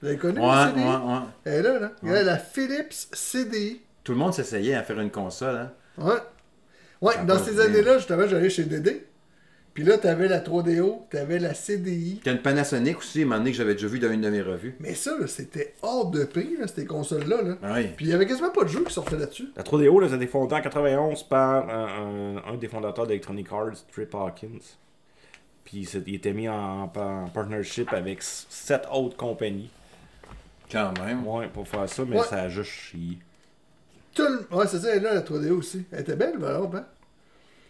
Vous 0.00 0.06
l'avez 0.06 0.18
connu, 0.18 0.38
Ouais, 0.40 0.46
ouais, 0.46 0.66
CDI? 0.68 0.84
ouais. 0.84 1.18
Elle 1.44 1.52
est 1.54 1.62
là, 1.62 1.78
là. 1.78 1.92
Regarde, 2.02 2.26
la 2.26 2.38
Philips 2.38 3.08
CDI. 3.12 3.80
Tout 4.04 4.12
le 4.12 4.18
monde 4.18 4.32
s'essayait 4.34 4.74
à 4.74 4.82
faire 4.82 4.98
une 5.00 5.10
console, 5.10 5.56
hein. 5.56 5.72
Ouais. 5.98 6.14
Ouais, 7.02 7.16
a 7.16 7.24
dans 7.24 7.38
ces 7.42 7.58
années-là, 7.60 7.98
justement, 7.98 8.26
j'allais 8.26 8.50
chez 8.50 8.64
Dédé. 8.64 9.06
Puis 9.72 9.84
là, 9.84 9.98
t'avais 9.98 10.26
la 10.28 10.40
3DO, 10.40 11.02
t'avais 11.10 11.38
la 11.38 11.54
CDI. 11.54 12.20
T'as 12.24 12.32
une 12.32 12.42
Panasonic 12.42 12.98
aussi, 12.98 13.20
à 13.20 13.22
un 13.22 13.24
moment 13.26 13.38
donné, 13.38 13.52
que 13.52 13.56
j'avais 13.56 13.74
déjà 13.74 13.86
vu 13.86 13.98
dans 14.00 14.10
une 14.10 14.20
de 14.20 14.28
mes 14.28 14.42
revues. 14.42 14.74
Mais 14.80 14.94
ça, 14.94 15.16
là, 15.18 15.26
c'était 15.28 15.74
hors 15.82 16.10
de 16.10 16.24
prix, 16.24 16.56
là, 16.58 16.66
ces 16.66 16.84
consoles-là. 16.84 17.40
Là. 17.42 17.56
Ah 17.62 17.74
oui. 17.76 17.86
Puis 17.96 18.06
il 18.06 18.10
y 18.10 18.12
avait 18.12 18.26
quasiment 18.26 18.50
pas 18.50 18.64
de 18.64 18.68
jeux 18.68 18.82
qui 18.84 18.92
sortaient 18.92 19.16
là-dessus. 19.16 19.48
La 19.56 19.62
3DO, 19.62 20.00
là, 20.00 20.08
ça 20.08 20.14
a 20.14 20.16
été 20.16 20.26
fondé 20.26 20.54
en 20.56 20.60
91 20.60 21.22
par 21.22 21.70
un, 21.70 22.36
un- 22.44 22.52
un 22.52 22.56
des 22.56 22.66
fondateurs 22.68 23.06
d'Electronic 23.06 23.46
Arts, 23.52 23.84
Trip 23.92 24.12
Hawkins. 24.14 24.58
Puis 25.64 25.88
il 26.06 26.14
était 26.16 26.32
mis 26.32 26.48
en, 26.48 26.90
en 26.94 27.28
partnership 27.28 27.92
avec 27.92 28.22
sept 28.22 28.82
autres 28.92 29.16
compagnies. 29.16 29.70
Quand 30.70 30.92
même. 31.00 31.26
Ouais, 31.26 31.46
pour 31.48 31.66
faire 31.68 31.88
ça, 31.88 32.02
mais 32.06 32.18
Ouais. 32.18 32.26
ça 32.28 32.42
a 32.42 32.48
juste 32.48 32.70
chié. 32.70 33.18
Tout 34.14 34.22
le... 34.24 34.56
Ouais, 34.56 34.66
c'est 34.66 34.80
ça, 34.80 34.90
elle 34.90 34.98
est 34.98 35.00
là, 35.00 35.14
la 35.14 35.20
3DO 35.22 35.52
aussi. 35.52 35.84
Elle 35.92 36.00
était 36.00 36.16
belle, 36.16 36.38
par 36.38 36.50
exemple, 36.56 36.76
hein? 36.78 36.86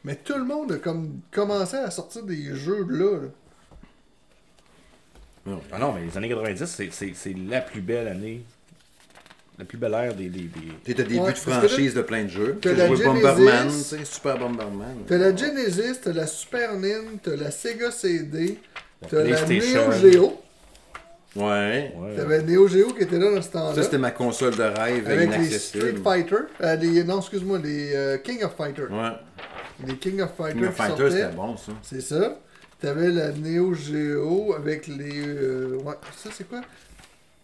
Mais 0.05 0.15
tout 0.17 0.37
le 0.37 0.45
monde 0.45 0.73
a 0.73 0.77
comme 0.77 1.21
commencé 1.31 1.77
à 1.77 1.91
sortir 1.91 2.23
des 2.25 2.55
jeux 2.55 2.85
de 2.87 2.97
là. 2.97 3.19
là. 5.47 5.53
Ah 5.73 5.79
non, 5.79 5.93
mais 5.93 6.03
les 6.05 6.17
années 6.17 6.29
90, 6.29 6.65
c'est- 6.67 6.91
c'est 6.93 7.13
c'est 7.15 7.35
la 7.49 7.61
plus 7.61 7.81
belle 7.81 8.09
année. 8.09 8.43
La 9.59 9.65
plus 9.65 9.77
belle 9.79 9.93
ère 9.95 10.15
des. 10.15 10.29
des, 10.29 10.41
des- 10.45 10.51
T'es 10.85 10.93
à 11.01 11.05
début 11.05 11.17
Ouais, 11.17 11.21
de 11.21 11.27
parce 11.27 11.45
que 11.45 11.51
là, 11.51 11.57
franchise 11.61 11.95
de 11.95 12.03
plein 12.03 12.25
de 12.25 12.29
jeux. 12.29 12.59
t'as 12.63 12.73
la 12.73 12.87
joué 12.87 12.97
Genesis. 12.97 13.05
Bomberman, 13.23 13.69
tu 13.69 13.75
sais, 13.75 14.05
Super 14.05 14.39
Bomberman. 14.39 14.97
T'as 15.07 15.19
la 15.19 15.37
Genesis, 15.37 16.01
t'as 16.03 16.13
la 16.13 16.27
Super 16.27 16.77
Nin, 16.79 17.03
t'as 17.23 17.37
la 17.37 17.51
Sega 17.51 17.91
CD, 17.91 18.59
t'as 19.09 19.23
la 19.25 19.45
Neo. 19.47 19.93
Geo. 19.93 20.41
Ouais. 21.37 21.93
Ouais. 21.97 22.17
T'avais 22.17 22.43
Neo 22.43 22.67
Geo 22.69 22.93
qui 22.95 23.03
était 23.03 23.19
là 23.19 23.33
dans 23.35 23.43
ce 23.43 23.51
temps-là. 23.51 23.75
Ça, 23.75 23.83
c'était 23.83 23.99
ma 23.99 24.11
console 24.13 24.57
de 24.57 24.63
rêve 24.63 25.07
Avec 25.07 25.19
les 25.19 25.25
inaccessible. 25.37 25.85
Street 25.89 26.03
Fighter. 26.03 26.37
euh, 26.63 26.77
les, 26.77 27.05
non, 27.05 27.21
excuse-moi, 27.21 27.59
les 27.63 27.95
euh, 27.95 28.19
King 28.19 28.43
of 28.45 28.55
Fighter. 28.57 28.85
Ouais. 28.91 29.11
Les 29.87 29.97
King 29.97 30.21
of 30.23 30.31
Fighter. 30.37 30.59
King 30.59 30.69
of 30.69 30.75
Fighters, 30.75 31.11
c'était 31.13 31.29
bon, 31.37 31.57
ça. 31.57 31.73
C'est 31.83 32.01
ça. 32.01 32.37
T'avais 32.81 33.11
la 33.11 33.33
Neo 33.33 33.75
Geo 33.75 34.55
avec 34.55 34.87
les. 34.87 35.27
euh, 35.29 35.79
ouais, 35.85 35.95
ça 36.17 36.31
c'est 36.33 36.49
quoi? 36.49 36.61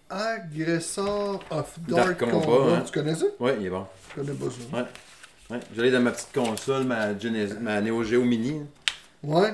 Aggressor 0.09 1.41
of 1.51 1.75
Dark, 1.89 2.19
Dark 2.19 2.31
Combat, 2.31 2.47
Combat. 2.47 2.77
hein. 2.77 2.83
Tu 2.87 2.93
connais 2.93 3.15
ça? 3.15 3.27
Ouais, 3.41 3.57
il 3.61 3.67
est 3.67 3.71
bon. 3.71 3.85
Je 4.17 4.21
connais 4.21 4.33
pas 4.35 4.47
ça. 4.47 4.77
Ouais. 4.77 4.85
Ouais. 5.51 5.61
J'allais 5.77 5.91
dans 5.91 6.01
ma 6.01 6.11
petite 6.13 6.33
console, 6.35 6.85
ma, 6.85 7.19
Genesis, 7.19 7.55
ma 7.61 7.81
Neo 7.81 8.03
Geo 8.05 8.23
Mini. 8.25 8.63
Ouais. 9.23 9.41
Ouais. 9.43 9.51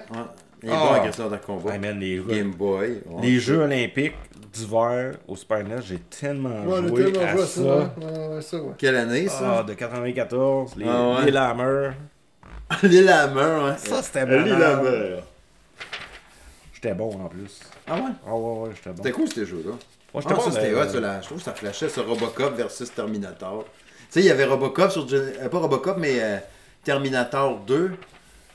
Il 0.63 0.69
est 0.69 0.73
Ah. 0.73 0.77
bon, 0.79 0.93
agresseur 1.01 1.31
de 1.31 1.37
combat. 1.39 1.71
Ouais, 1.71 1.79
man, 1.79 1.99
les, 1.99 2.19
Game 2.29 2.53
Boy. 2.53 3.01
ouais. 3.07 3.23
les 3.23 3.39
Jeux 3.41 3.59
olympiques 3.63 4.15
d'hiver 4.53 5.15
au 5.27 5.35
Super 5.35 5.65
NES, 5.65 5.81
j'ai 5.83 5.99
tellement 5.99 6.63
Ouais, 6.65 6.87
joué 6.87 7.11
tellement 7.13 7.27
à 7.27 7.37
ça. 7.39 7.47
ça. 7.47 7.61
Ouais, 7.63 7.85
ouais, 8.05 8.29
ouais, 8.37 8.43
ça, 8.43 8.57
ouais. 8.63 8.73
Quelle 8.79 8.97
année, 8.97 9.29
ça? 9.29 9.59
Ah, 9.59 9.63
de 9.65 9.73
94, 9.75 10.77
les, 10.77 10.85
Ah 10.89 11.19
ouais. 11.25 11.31
les 11.31 11.37
Hammer. 11.37 11.91
L'île 12.83 13.09
à 13.09 13.27
la 13.27 13.29
main, 13.29 13.65
ouais. 13.71 13.79
Ça, 13.79 14.03
c'était 14.03 14.25
L'île 14.27 14.53
à 14.55 14.59
la 14.59 14.77
main. 14.77 14.91
J'étais 16.75 16.95
bon 16.95 17.11
en 17.23 17.29
plus. 17.29 17.61
Ah 17.87 17.95
ouais? 17.97 18.01
Ah 18.27 18.35
ouais, 18.35 18.59
ouais, 18.61 18.71
j'étais 18.75 18.91
bon. 18.91 18.97
C'était 18.97 19.13
cool, 19.13 19.29
ces 19.33 19.47
jeux-là. 19.47 19.73
Moi, 20.15 20.23
Ah, 20.27 20.29
ça, 20.29 20.35
bon. 20.35 20.51
c'était 20.51 20.73
euh, 20.73 20.85
hot, 20.97 21.01
là. 21.01 21.21
Je 21.21 21.27
trouve 21.27 21.39
que 21.39 21.45
ça 21.45 21.55
flashait 21.55 21.89
sur 21.89 22.07
Robocop 22.07 22.55
versus 22.57 22.93
Terminator. 22.93 23.65
Tu 23.65 24.05
sais, 24.11 24.21
il 24.21 24.27
y 24.27 24.31
avait 24.31 24.45
Robocop 24.45 24.91
sur... 24.91 25.07
Euh, 25.13 25.49
pas 25.49 25.59
Robocop, 25.59 25.97
mais 25.99 26.21
euh, 26.21 26.39
Terminator 26.85 27.59
2. 27.61 27.93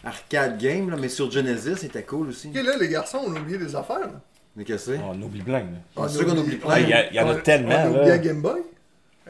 Arcade 0.03 0.57
game, 0.59 0.89
là, 0.89 0.97
mais 0.99 1.09
sur 1.09 1.29
Genesis, 1.31 1.77
c'était 1.77 2.03
cool 2.03 2.29
aussi. 2.29 2.49
Ok, 2.49 2.55
là, 2.63 2.73
les 2.79 2.87
garçons, 2.89 3.19
on 3.25 3.35
a 3.35 3.39
oublié 3.39 3.57
des 3.57 3.75
affaires. 3.75 3.99
Là. 3.99 4.21
Mais 4.55 4.63
qu'est-ce 4.63 4.91
que 4.91 4.95
c'est? 4.97 5.01
On 5.03 5.19
oublie 5.21 5.41
plein. 5.41 5.59
là. 5.59 5.65
On 5.95 6.07
sûr 6.07 6.21
a 6.21 6.25
qu'on 6.25 6.37
oublie 6.37 6.55
plein. 6.57 6.79
Il 6.79 6.89
y 7.15 7.19
en 7.19 7.27
a 7.29 7.33
on 7.33 7.39
tellement, 7.39 7.69
On 7.69 7.73
a 7.75 7.83
là. 7.83 7.89
oublié 7.89 8.07
la 8.09 8.17
Game 8.19 8.41
Boy? 8.41 8.61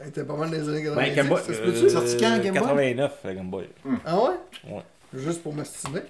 Elle 0.02 0.08
était 0.08 0.24
pas 0.24 0.34
mal 0.36 0.50
dans 0.50 0.56
les 0.56 0.68
années 0.68 0.82
90. 0.84 0.96
Ben, 1.08 1.14
Game 1.14 1.28
Boy. 1.28 1.38
ça 1.46 1.52
se 1.54 1.58
euh, 1.60 1.64
peut-tu? 1.64 1.90
Sorti 1.90 2.16
quand, 2.18 2.38
Game 2.38 2.54
Boy? 2.54 2.62
89, 2.62 3.12
la 3.24 3.34
Game 3.34 3.50
Boy. 3.50 3.64
Ah 4.04 4.16
ouais? 4.16 4.30
Ouais. 4.70 4.82
Juste 5.14 5.42
pour 5.42 5.54
m'estimer. 5.54 6.00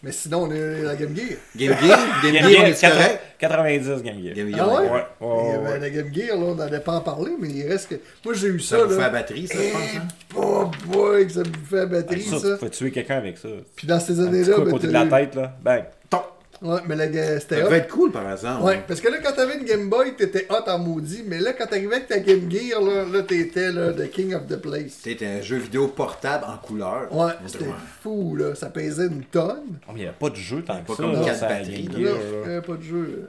Mais 0.00 0.12
sinon, 0.12 0.44
on 0.44 0.52
est 0.52 0.82
la 0.82 0.94
Game 0.94 1.14
Gear. 1.16 1.38
Game 1.56 1.74
Gear? 1.80 1.98
Game 2.22 2.32
Game 2.32 2.34
Gear, 2.34 2.44
on 2.44 2.50
Gear, 2.50 2.66
est 2.66 2.80
correct? 2.80 3.20
90 3.40 4.02
Game 4.02 4.22
Gear. 4.22 4.34
Game 4.34 4.50
Ah 4.52 4.56
Gear, 4.56 4.68
est 4.68 4.90
ouais? 4.90 4.90
Ouais, 5.20 5.54
Et, 5.54 5.58
ouais. 5.58 5.78
la 5.80 5.90
Game 5.90 6.14
Gear, 6.14 6.36
là, 6.38 6.44
on 6.44 6.54
n'allait 6.54 6.78
pas 6.80 6.92
en 6.92 7.00
parler, 7.00 7.32
mais 7.40 7.48
il 7.48 7.66
reste 7.66 7.88
que. 7.90 7.94
Moi, 8.24 8.34
j'ai 8.34 8.46
eu 8.46 8.60
ça. 8.60 8.78
Ça 8.78 8.84
vous 8.84 8.90
fait 8.90 8.96
la 8.96 9.02
là. 9.02 9.10
batterie, 9.10 9.48
ça, 9.48 9.54
je 9.60 9.72
pense, 9.72 9.96
hein? 9.96 10.08
Oh 10.36 10.70
boy, 10.86 11.26
que 11.26 11.32
ça 11.32 11.40
me 11.40 11.44
fait 11.68 11.76
la 11.76 11.86
batterie, 11.86 12.22
Ça, 12.22 12.38
ça. 12.38 12.52
tu 12.54 12.58
peux 12.64 12.70
tuer 12.70 12.90
quelqu'un 12.92 13.16
avec 13.16 13.38
ça. 13.38 13.48
Puis 13.74 13.88
dans 13.88 13.98
ces 13.98 14.12
Un 14.20 14.26
petit 14.26 14.28
années-là, 14.28 14.54
coup 14.54 14.62
ben, 14.62 14.70
côté 14.70 14.86
de 14.86 14.92
la 14.92 15.06
tête, 15.06 15.34
là. 15.34 15.56
Bang. 15.62 15.84
Ouais, 16.60 16.80
mais 16.88 16.96
la 16.96 17.06
ga- 17.06 17.34
Ça 17.34 17.40
c'était 17.40 17.62
devait 17.62 17.78
être 17.78 17.88
cool, 17.88 18.10
par 18.10 18.30
exemple. 18.32 18.64
Ouais, 18.64 18.82
parce 18.86 19.00
que 19.00 19.08
là, 19.08 19.18
quand 19.22 19.32
t'avais 19.32 19.58
une 19.58 19.64
Game 19.64 19.88
Boy, 19.88 20.14
t'étais 20.16 20.46
hot 20.50 20.68
en 20.68 20.78
maudit, 20.78 21.22
mais 21.26 21.38
là, 21.38 21.52
quand 21.52 21.66
t'arrivais 21.66 21.96
avec 21.96 22.08
ta 22.08 22.18
Game 22.18 22.50
Gear, 22.50 22.80
là, 22.82 23.04
là 23.04 23.22
t'étais 23.22 23.70
là, 23.70 23.92
the 23.92 24.10
king 24.10 24.34
of 24.34 24.46
the 24.48 24.56
place. 24.56 24.98
C'était 25.02 25.26
un 25.26 25.40
jeu 25.40 25.56
vidéo 25.58 25.86
portable 25.88 26.44
en 26.48 26.56
couleur. 26.56 27.14
Ouais, 27.14 27.32
c'était 27.46 27.66
fou, 28.02 28.34
là. 28.36 28.54
Ça 28.56 28.70
pesait 28.70 29.06
une 29.06 29.22
tonne. 29.24 29.78
Oh, 29.88 29.92
mais 29.92 30.00
il 30.00 30.02
n'y 30.02 30.08
a 30.08 30.12
pas 30.12 30.30
de 30.30 30.36
jeu 30.36 30.62
tant 30.62 30.74
Pas 30.74 30.80
que 30.82 30.96
ça. 30.96 31.02
comme 31.04 31.12
là, 31.12 31.20
quatre 31.24 31.38
ça, 31.38 31.48
batteries, 31.48 31.84
Game 31.92 32.04
Là, 32.04 32.10
il 32.44 32.50
avait 32.50 32.60
pas 32.62 32.74
de 32.74 32.82
jeu. 32.82 33.20
là. 33.22 33.28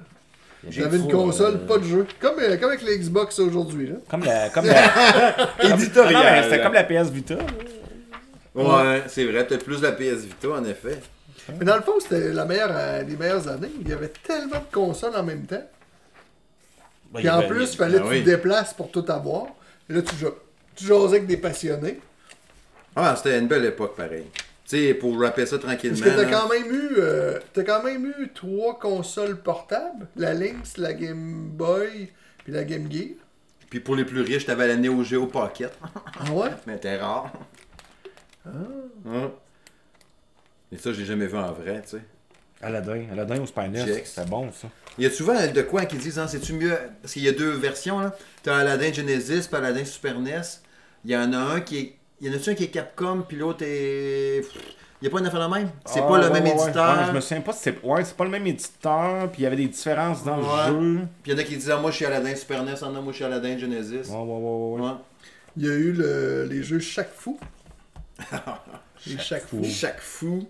J'avais 0.72 0.98
une 0.98 1.10
console, 1.12 1.54
euh, 1.56 1.68
pas 1.68 1.78
de 1.78 1.84
jeu. 1.86 2.06
Comme, 2.20 2.36
euh, 2.40 2.58
comme 2.58 2.70
avec 2.70 2.82
les 2.82 2.98
Xbox 2.98 3.40
aujourd'hui, 3.40 3.88
là. 3.88 3.96
Comme 4.10 4.26
la. 4.26 4.50
Comme 4.50 4.66
la... 4.66 5.50
Éditorial. 5.74 6.44
C'était 6.46 6.62
comme 6.62 6.74
la 6.74 6.84
PS 6.84 7.10
Vita. 7.12 7.36
là. 7.36 7.44
Ouais, 8.56 9.04
c'est 9.08 9.24
vrai, 9.26 9.46
peut-être 9.46 9.64
plus 9.64 9.82
la 9.82 9.92
PS 9.94 10.26
Vita, 10.26 10.50
en 10.50 10.66
effet. 10.66 11.00
Mais 11.58 11.66
dans 11.66 11.76
le 11.76 11.82
fond, 11.82 12.00
c'était 12.00 12.32
la 12.34 12.46
meilleure, 12.46 12.72
euh, 12.72 13.02
les 13.04 13.16
meilleures 13.16 13.48
années. 13.48 13.72
Il 13.82 13.88
y 13.90 13.94
avait 13.94 14.10
tellement 14.10 14.60
de 14.60 14.72
consoles 14.74 15.16
en 15.16 15.24
même 15.24 15.46
temps. 15.46 15.64
Ben, 17.12 17.20
Puis 17.22 17.30
en 17.30 17.40
avait- 17.40 17.48
plus, 17.48 17.74
il 17.74 17.78
fallait 17.78 17.98
Ah 17.98 18.02
que 18.04 18.08
oui. 18.08 18.18
tu 18.20 18.26
te 18.26 18.30
déplaces 18.30 18.74
pour 18.74 18.92
tout 18.92 19.06
avoir. 19.10 19.48
Et 19.90 19.94
là, 19.94 20.02
tu, 20.02 20.16
ja- 20.16 20.28
tu 20.76 20.86
jasais 20.86 21.16
avec 21.18 21.28
des 21.28 21.38
passionnés. 21.38 22.00
Ah, 22.96 23.16
c'était 23.16 23.40
une 23.40 23.48
belle 23.48 23.66
époque, 23.66 23.96
pareil. 23.96 24.26
Tu 24.68 24.78
sais, 24.78 24.94
pour 24.94 25.20
rapper 25.20 25.46
ça 25.48 25.58
tranquillement. 25.58 25.98
Parce 26.00 26.12
que 26.12 26.16
t'as 26.22 26.30
là. 26.30 26.38
quand 26.40 26.50
même 26.50 26.72
eu 26.72 26.90
euh, 27.00 27.40
t'as 27.54 27.64
quand 27.64 27.82
même 27.84 28.06
eu 28.06 28.30
trois 28.34 28.78
consoles 28.78 29.38
portables. 29.42 30.08
La 30.16 30.34
Lynx, 30.36 30.78
la 30.78 30.94
Game 30.94 31.50
Boy, 31.54 32.10
puis 32.44 32.54
la 32.54 32.64
Game 32.64 32.92
Gear. 32.92 33.16
Puis 33.72 33.80
pour 33.80 33.96
les 33.96 34.06
plus 34.06 34.22
riches, 34.22 34.46
t'avais 34.46 34.68
la 34.68 34.76
Neo 34.76 35.04
Geo 35.04 35.26
Pocket. 35.26 35.72
Ah 35.84 36.32
ouais? 36.32 36.50
Mais 36.68 36.78
t'es 36.78 36.98
rare. 36.98 37.32
Ah. 38.46 38.50
Et 40.72 40.78
ça, 40.78 40.94
j'ai 40.94 41.06
jamais 41.06 41.28
vu 41.28 41.38
en 41.38 41.52
vrai, 41.52 41.82
tu 41.84 41.98
sais. 41.98 42.02
Aladdin. 42.62 43.04
Aladdin 43.12 43.38
au 43.42 43.62
NES. 43.70 43.86
Check. 43.86 44.06
C'était 44.08 44.28
bon, 44.30 44.52
ça. 44.52 44.68
Il 44.98 45.04
y 45.06 45.08
a 45.08 45.10
souvent 45.12 45.34
de 45.48 45.62
quoi 45.62 45.86
qui 45.86 45.96
disent, 45.98 46.20
hein, 46.20 46.28
c'est-tu 46.28 46.54
mieux? 46.54 46.78
Parce 47.02 47.14
qu'il 47.14 47.24
y 47.24 47.30
a 47.30 47.32
deux 47.32 47.52
versions, 47.52 48.00
là. 48.00 48.14
T'as 48.44 48.58
Aladdin 48.58 48.92
Genesis, 48.92 49.48
puis 49.48 49.56
Aladdin 49.58 49.86
Super 49.86 50.20
NES. 50.20 50.42
Il 51.06 51.12
y 51.12 51.16
en 51.18 51.32
a 51.34 51.38
un 51.38 51.62
qui 51.62 51.78
est. 51.80 51.96
Il 52.22 52.28
y 52.28 52.30
en 52.30 52.38
a-tu 52.38 52.50
un 52.50 52.54
qui 52.54 52.66
est 52.66 52.68
Capcom, 52.68 53.24
puis 53.28 53.38
l'autre 53.38 53.64
est. 53.66 54.42
Il 55.02 55.04
n'y 55.04 55.08
a 55.08 55.12
pas 55.12 55.20
une 55.20 55.28
affaire 55.28 55.48
de 55.50 55.56
même? 55.56 55.70
C'est 55.86 56.02
Ah, 56.02 56.08
pas 56.10 56.18
le 56.18 56.26
ouais, 56.28 56.34
même 56.42 56.44
ouais, 56.44 56.64
éditeur. 56.66 56.98
Ouais, 56.98 57.06
je 57.08 57.12
me 57.14 57.22
souviens 57.22 57.40
pas 57.42 57.54
si 57.54 57.60
c'est. 57.62 57.82
Ouais, 57.82 58.04
c'est 58.04 58.18
pas 58.18 58.26
le 58.26 58.30
même 58.30 58.46
éditeur. 58.46 59.30
Puis 59.32 59.40
il 59.40 59.44
y 59.44 59.48
avait 59.48 59.56
des 59.56 59.68
différences 59.70 60.26
dans 60.26 60.38
Ouais. 60.40 60.70
le 60.72 60.82
jeu. 60.98 61.00
Puis 61.24 61.32
il 61.32 61.34
y 61.34 61.36
en 61.36 61.40
a 61.40 61.44
qui 61.46 61.56
disent, 61.56 61.72
ah, 61.72 61.78
moi 61.78 61.92
je 61.92 61.96
suis 61.96 62.06
Aladdin 62.06 62.36
Super 62.36 62.64
NES, 62.66 62.74
ah, 62.82 62.86
non, 62.90 63.02
moi 63.02 63.14
je 63.14 63.16
suis 63.16 63.24
Aladdin 63.24 63.58
Genesis. 63.58 64.10
Ouais, 64.12 64.18
ouais, 64.18 64.24
ouais, 64.24 64.26
ouais. 64.26 64.82
ouais. 64.82 64.90
Ouais. 64.90 64.96
Il 65.56 65.66
y 65.66 65.70
a 65.70 65.74
eu 65.74 65.94
le- 65.94 66.44
les 66.50 66.62
jeux 66.62 66.80
Chaque 66.80 67.14
Fou. 67.14 67.40
Chaque 69.20 69.48
Fou. 69.48 69.64
Chaque 69.64 70.02
fou. 70.02 70.46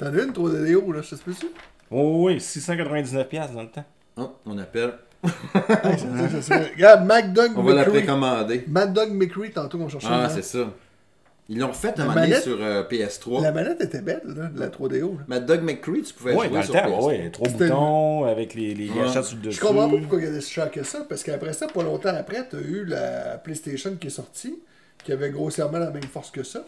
T'en 0.00 0.06
as 0.06 0.22
une 0.22 0.32
3DO, 0.32 0.92
là, 0.94 1.02
ça 1.02 1.16
se 1.16 1.22
peut-tu? 1.22 1.46
Ouais, 1.90 2.02
ouais, 2.34 2.36
699$ 2.38 3.24
piastres 3.28 3.52
dans 3.54 3.62
le 3.62 3.68
temps. 3.68 3.84
Oh, 4.16 4.32
on 4.46 4.56
appelle. 4.58 4.94
Hey, 5.84 5.98
ça, 5.98 6.06
ça, 6.16 6.28
ça 6.30 6.42
serait- 6.42 6.70
Regarde, 6.74 7.04
MacDog 7.04 7.52
On 7.56 7.62
va 7.62 7.74
la 7.74 7.84
précommander. 7.84 8.64
Mad 8.68 8.94
Dog 8.94 9.12
McCree, 9.12 9.50
tantôt, 9.50 9.78
on 9.78 9.88
cherchait 9.90 10.06
Ah, 10.10 10.30
c'est 10.30 10.40
ça. 10.42 10.72
Ils 11.50 11.58
l'ont 11.58 11.72
fait 11.74 11.98
La 11.98 12.04
un 12.04 12.06
moment 12.06 12.14
donné 12.20 12.28
manette? 12.28 12.42
sur 12.44 12.56
euh, 12.62 12.84
PS3. 12.88 13.42
La 13.42 13.52
manette 13.52 13.80
était 13.82 14.00
belle, 14.00 14.22
là, 14.24 14.46
de 14.46 14.58
la 14.60 14.68
3DO. 14.68 15.18
là. 15.28 15.56
McCree, 15.60 16.02
tu 16.02 16.14
pouvais 16.14 16.34
Ouais, 16.34 16.46
jouer 16.46 16.54
dans 16.54 16.60
le 16.60 16.64
sur 16.64 16.74
temps, 16.74 16.80
PS3. 16.88 17.04
ouais, 17.06 17.18
ouais. 17.24 17.30
Trois 17.30 17.48
C'était- 17.48 17.64
boutons 17.66 18.24
avec 18.24 18.54
les, 18.54 18.74
les 18.74 18.88
Ouais. 18.88 18.96
gâchettes 18.96 19.24
sur 19.24 19.36
le 19.36 19.42
dessus. 19.42 19.56
Je 19.60 19.60
comprends 19.66 19.90
pas 19.90 19.96
pourquoi 19.98 20.18
il 20.20 20.24
y 20.24 20.28
a 20.28 20.30
des 20.30 20.40
chocs 20.40 20.70
que 20.70 20.82
ça, 20.84 21.00
parce 21.08 21.22
qu'après 21.22 21.52
ça, 21.52 21.66
pas 21.66 21.82
longtemps 21.82 22.14
après, 22.16 22.46
t'as 22.48 22.56
eu 22.58 22.84
la 22.86 23.36
PlayStation 23.38 23.94
qui 24.00 24.06
est 24.06 24.10
sortie, 24.10 24.58
qui 25.04 25.12
avait 25.12 25.30
grossièrement 25.30 25.78
la 25.78 25.90
même 25.90 26.04
force 26.04 26.30
que 26.30 26.42
ça. 26.44 26.64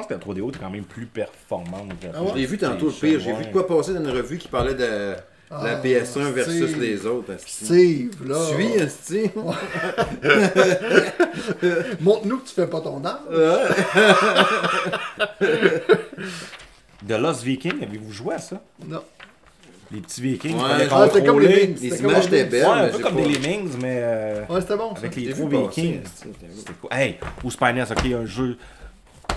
Je 0.00 0.06
pense 0.06 0.06
que 0.06 0.14
la 0.14 0.20
3DO 0.34 0.54
est 0.54 0.58
quand 0.58 0.70
même 0.70 0.84
plus 0.84 1.06
performante. 1.06 1.90
Ah 2.14 2.22
ouais? 2.22 2.28
Je 2.32 2.36
l'ai 2.38 2.46
vu 2.46 2.56
tantôt, 2.58 2.86
le 2.86 2.92
pire. 2.92 3.18
J'ai 3.20 3.32
vu 3.32 3.46
de 3.46 3.52
quoi 3.52 3.66
passer 3.66 3.94
dans 3.94 4.00
une 4.00 4.10
revue 4.10 4.38
qui 4.38 4.46
parlait 4.48 4.74
de 4.74 4.84
la 4.84 5.16
Ah, 5.50 5.80
PS1 5.82 6.30
versus 6.30 6.68
Steve. 6.70 6.80
les 6.80 7.04
autres. 7.06 7.32
Steve, 7.44 8.28
là. 8.28 8.36
Suis, 8.46 8.72
esti. 8.74 9.30
Montre-nous 12.00 12.38
que 12.38 12.48
tu 12.48 12.54
fais 12.54 12.66
pas 12.68 12.80
ton 12.80 13.02
âme. 13.04 13.18
The 17.06 17.12
Lost 17.12 17.42
Viking, 17.42 17.82
avez-vous 17.82 18.12
joué 18.12 18.34
à 18.34 18.38
ça? 18.38 18.60
Non. 18.86 19.02
Les 19.90 20.00
petits 20.00 20.20
Vikings. 20.20 20.54
Ouais. 20.56 20.86
Ah, 20.90 21.08
c'était 21.12 21.26
comme 21.26 21.40
les. 21.40 21.48
Lemmings. 21.48 21.80
Les 21.80 21.98
images 22.00 22.28
les 22.30 22.40
étaient 22.40 22.60
Lemmings. 22.60 22.68
Ouais, 22.68 22.76
belles. 22.76 22.84
un 22.84 22.88
peu 22.88 22.96
j'ai 22.98 23.02
comme 23.02 23.16
pas- 23.16 23.22
des 23.22 23.28
Lemmings, 23.38 23.70
mais 23.80 23.98
euh, 24.02 24.44
Ouais, 24.50 24.60
c'était 24.60 24.76
bon. 24.76 24.92
ça. 24.94 24.98
avec 24.98 25.16
les 25.16 25.24
J'ai 25.24 25.32
gros 25.32 25.48
Vikings. 25.48 26.00
C'était 26.14 26.72
cool. 26.80 26.90
Hey, 26.92 27.16
ou 27.42 27.50
Super 27.50 27.72
NES, 27.74 27.84
ok, 27.90 28.04
un 28.12 28.26
jeu. 28.26 28.56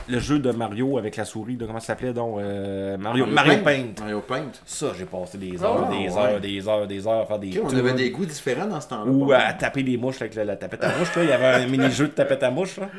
Le 0.09 0.19
jeu 0.19 0.39
de 0.39 0.51
Mario 0.51 0.97
avec 0.97 1.15
la 1.15 1.25
souris, 1.25 1.55
de 1.55 1.65
comment 1.65 1.79
ça 1.79 1.87
s'appelait 1.87 2.11
donc 2.11 2.39
euh, 2.39 2.97
Mario, 2.97 3.25
Mario 3.27 3.59
Paint. 3.63 3.85
Mario 3.99 4.21
Paint. 4.21 4.51
Ça, 4.65 4.91
j'ai 4.97 5.05
passé 5.05 5.37
des 5.37 5.53
Ah, 5.61 5.65
heures, 5.67 5.89
des 5.89 5.95
ouais. 6.09 6.17
heures, 6.17 6.41
des 6.41 6.67
heures, 6.67 6.87
des 6.87 7.07
heures 7.07 7.21
à 7.21 7.25
faire 7.25 7.39
des 7.39 7.57
Ok, 7.59 7.67
on 7.71 7.77
avait 7.77 7.93
des 7.93 8.09
goûts 8.09 8.25
différents 8.25 8.65
dans 8.65 8.81
ce 8.81 8.89
temps-là. 8.89 9.09
Ou 9.11 9.31
à 9.31 9.53
taper 9.53 9.83
des 9.83 9.97
mouches 9.97 10.19
avec 10.21 10.35
la, 10.35 10.43
la 10.43 10.55
tapette 10.57 10.83
à 10.83 10.97
mouche. 10.97 11.15
Là. 11.15 11.23
Il 11.23 11.29
y 11.29 11.31
avait 11.31 11.63
un 11.63 11.67
mini-jeu 11.67 12.07
de 12.07 12.13
tapette 12.13 12.43
à 12.43 12.51
mouche. 12.51 12.77
Là. 12.77 12.89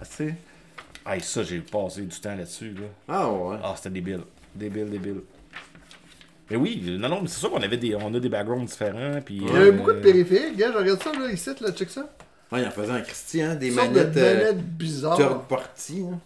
Ah, 0.00 0.04
tu 0.06 0.10
sais. 0.28 0.34
Hey, 1.06 1.20
ça, 1.20 1.42
j'ai 1.42 1.58
passé 1.58 2.02
du 2.02 2.18
temps 2.20 2.34
là-dessus. 2.34 2.70
Là. 2.72 2.86
Ah 3.08 3.28
ouais. 3.30 3.56
Ah, 3.62 3.74
c'était 3.76 3.90
débile. 3.90 4.20
Débile, 4.54 4.88
débile. 4.88 5.20
Mais 6.50 6.56
oui, 6.56 6.82
non, 6.98 7.08
non, 7.08 7.20
mais 7.22 7.28
c'est 7.28 7.40
sûr 7.40 7.50
qu'on 7.50 7.62
avait 7.62 7.76
des, 7.76 7.94
on 7.96 8.14
a 8.14 8.20
des 8.20 8.28
backgrounds 8.28 8.70
différents. 8.70 9.20
Puis, 9.24 9.36
Il 9.42 9.52
y 9.52 9.56
avait 9.56 9.72
beaucoup 9.72 9.92
de 9.92 10.00
périphériques. 10.00 10.56
Gars, 10.56 10.70
je 10.72 10.78
regarde 10.78 11.02
ça, 11.02 11.12
là, 11.12 11.30
ici, 11.30 11.50
là, 11.60 11.72
check 11.72 11.90
ça. 11.90 12.08
Ouais, 12.52 12.60
il 12.62 12.66
en 12.68 12.70
faisait 12.70 12.92
un 12.92 13.00
Christian, 13.00 13.54
des 13.54 13.70
sorte 13.70 13.90
de 13.92 13.94
manettes, 14.00 14.16
euh, 14.16 14.34
manettes 14.38 14.62
bizarres. 14.62 15.16
third 15.16 15.40
party. 15.48 16.04
hein. 16.10 16.18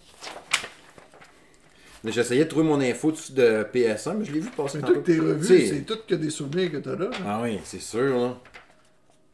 Mais 2.04 2.12
J'essayais 2.12 2.44
de 2.44 2.48
trouver 2.48 2.64
mon 2.66 2.80
info 2.80 3.10
dessus 3.10 3.32
de 3.32 3.66
PS1, 3.74 4.14
mais 4.18 4.24
je 4.24 4.32
l'ai 4.32 4.40
vu 4.40 4.50
passer 4.50 4.78
Mais 4.80 4.86
tout 4.86 4.94
que 4.94 4.98
t'es 5.00 5.18
revu, 5.18 5.66
c'est 5.66 5.80
tout 5.84 5.98
que 6.06 6.14
des 6.14 6.30
souvenirs 6.30 6.70
que 6.70 6.76
t'as 6.76 6.94
là. 6.96 7.10
Ah 7.26 7.40
oui, 7.42 7.58
c'est 7.64 7.80
sûr, 7.80 8.16
là. 8.16 8.36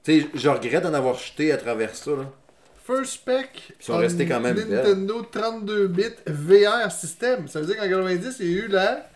Tu 0.02 0.20
sais, 0.22 0.26
je 0.34 0.48
regrette 0.48 0.82
d'en 0.82 0.94
avoir 0.94 1.14
jeté 1.18 1.52
à 1.52 1.56
travers 1.56 1.94
ça, 1.94 2.10
là. 2.12 2.30
First 2.86 3.12
Spec. 3.14 3.72
Ils 3.80 3.84
sont 3.84 3.94
on 3.94 3.98
restés 3.98 4.26
quand 4.26 4.40
même 4.40 4.54
belles. 4.56 4.68
Nintendo 4.68 5.22
32 5.30 5.88
bits 5.88 6.02
VR 6.26 6.90
system. 6.92 7.48
Ça 7.48 7.60
veut 7.60 7.66
dire 7.66 7.76
qu'en 7.76 7.88
90, 7.88 8.36
il 8.40 8.46
y 8.46 8.60
a 8.60 8.64
eu 8.64 8.68
la 8.68 9.06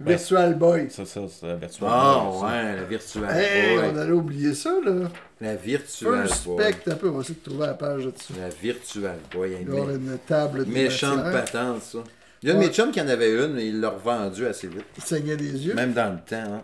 Ben, 0.00 0.16
Virtual 0.16 0.54
Boy. 0.54 0.90
Ça, 0.90 1.04
ça, 1.04 1.20
c'est 1.28 1.46
virtuel. 1.56 1.88
Ah 1.90 2.30
ça. 2.40 2.46
ouais, 2.46 2.76
la 2.76 2.84
Virtual 2.84 3.24
Hey, 3.36 3.76
Boy. 3.76 3.90
on 3.92 3.96
allait 3.98 4.12
oublier 4.12 4.54
ça, 4.54 4.72
là. 4.82 5.10
La 5.42 5.56
Virtual 5.56 6.26
First 6.26 6.44
Boy. 6.46 6.62
Spec, 6.64 6.88
un 6.88 6.94
peu, 6.94 7.08
on 7.08 7.12
va 7.12 7.20
essayer 7.20 7.34
de 7.42 7.50
trouver 7.50 7.66
la 7.66 7.74
page 7.74 8.04
là-dessus. 8.06 8.32
La 8.40 8.48
Virtual 8.48 9.18
Boy. 9.30 9.56
Il 9.60 9.68
y 9.68 9.70
aura 9.70 9.92
une 9.92 10.18
table 10.26 10.64
de 10.64 10.70
Méchante 10.72 11.24
patente, 11.30 11.82
ça. 11.82 11.98
Il 12.42 12.48
y 12.48 12.52
a 12.52 12.54
un 12.54 12.58
de 12.58 12.62
Ouais. 12.62 12.68
mes 12.68 12.72
chums 12.74 12.90
qui 12.92 13.00
en 13.00 13.08
avait 13.08 13.32
une, 13.34 13.54
mais 13.54 13.66
il 13.68 13.80
l'a 13.80 13.90
revendue 13.90 14.46
assez 14.46 14.68
vite. 14.68 14.84
Il 14.96 15.02
saignait 15.02 15.36
des 15.36 15.66
yeux. 15.66 15.74
Même 15.74 15.92
dans 15.92 16.12
le 16.12 16.18
temps, 16.18 16.54
hein. 16.54 16.62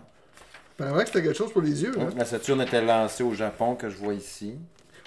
Ben 0.78 0.92
ouais, 0.92 1.02
que 1.04 1.08
c'était 1.10 1.22
quelque 1.22 1.36
chose 1.38 1.52
pour 1.52 1.62
les 1.62 1.82
yeux. 1.82 1.92
Hein. 2.00 2.08
La 2.16 2.24
Saturn 2.24 2.60
était 2.60 2.82
lancée 2.82 3.22
au 3.22 3.32
Japon, 3.32 3.76
que 3.76 3.88
je 3.88 3.96
vois 3.96 4.14
ici. 4.14 4.54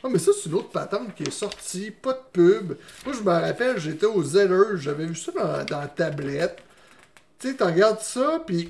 Ah, 0.03 0.07
mais 0.09 0.19
ça, 0.19 0.31
c'est 0.33 0.47
une 0.49 0.55
autre 0.55 0.69
patente 0.69 1.13
qui 1.15 1.23
est 1.23 1.31
sortie, 1.31 1.91
pas 1.91 2.13
de 2.13 2.19
pub. 2.31 2.73
Moi, 3.05 3.13
je 3.17 3.21
me 3.21 3.29
rappelle, 3.31 3.77
j'étais 3.79 4.05
au 4.05 4.23
Zeller, 4.23 4.77
j'avais 4.77 5.05
vu 5.05 5.15
ça 5.15 5.31
dans, 5.33 5.65
dans 5.65 5.81
la 5.81 5.87
tablette. 5.87 6.57
Tu 7.39 7.49
sais, 7.49 7.55
t'en 7.55 7.65
regardes 7.67 7.99
ça, 7.99 8.41
puis 8.45 8.69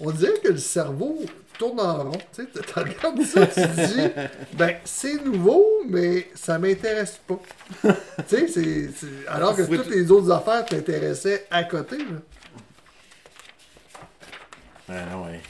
on 0.00 0.10
dirait 0.10 0.38
que 0.42 0.48
le 0.48 0.58
cerveau 0.58 1.18
tourne 1.58 1.80
en 1.80 2.04
rond. 2.04 2.18
Tu 2.34 2.42
sais, 2.44 2.48
t'en 2.62 2.80
regardes 2.82 3.22
ça, 3.24 3.46
tu 3.46 3.54
te 3.54 3.86
dis, 3.94 4.12
ben, 4.54 4.76
c'est 4.84 5.24
nouveau, 5.24 5.66
mais 5.88 6.28
ça 6.34 6.58
m'intéresse 6.58 7.18
pas. 7.26 7.38
tu 7.82 7.88
sais, 8.26 8.48
c'est, 8.48 8.90
c'est- 8.96 9.28
Alors 9.28 9.54
que 9.56 9.62
toutes 9.62 9.88
les 9.90 10.10
autres 10.10 10.30
affaires 10.30 10.64
t'intéressaient 10.66 11.46
à 11.50 11.64
côté, 11.64 11.98
là. 11.98 12.04
Ah 14.88 15.18
ouais. 15.18 15.40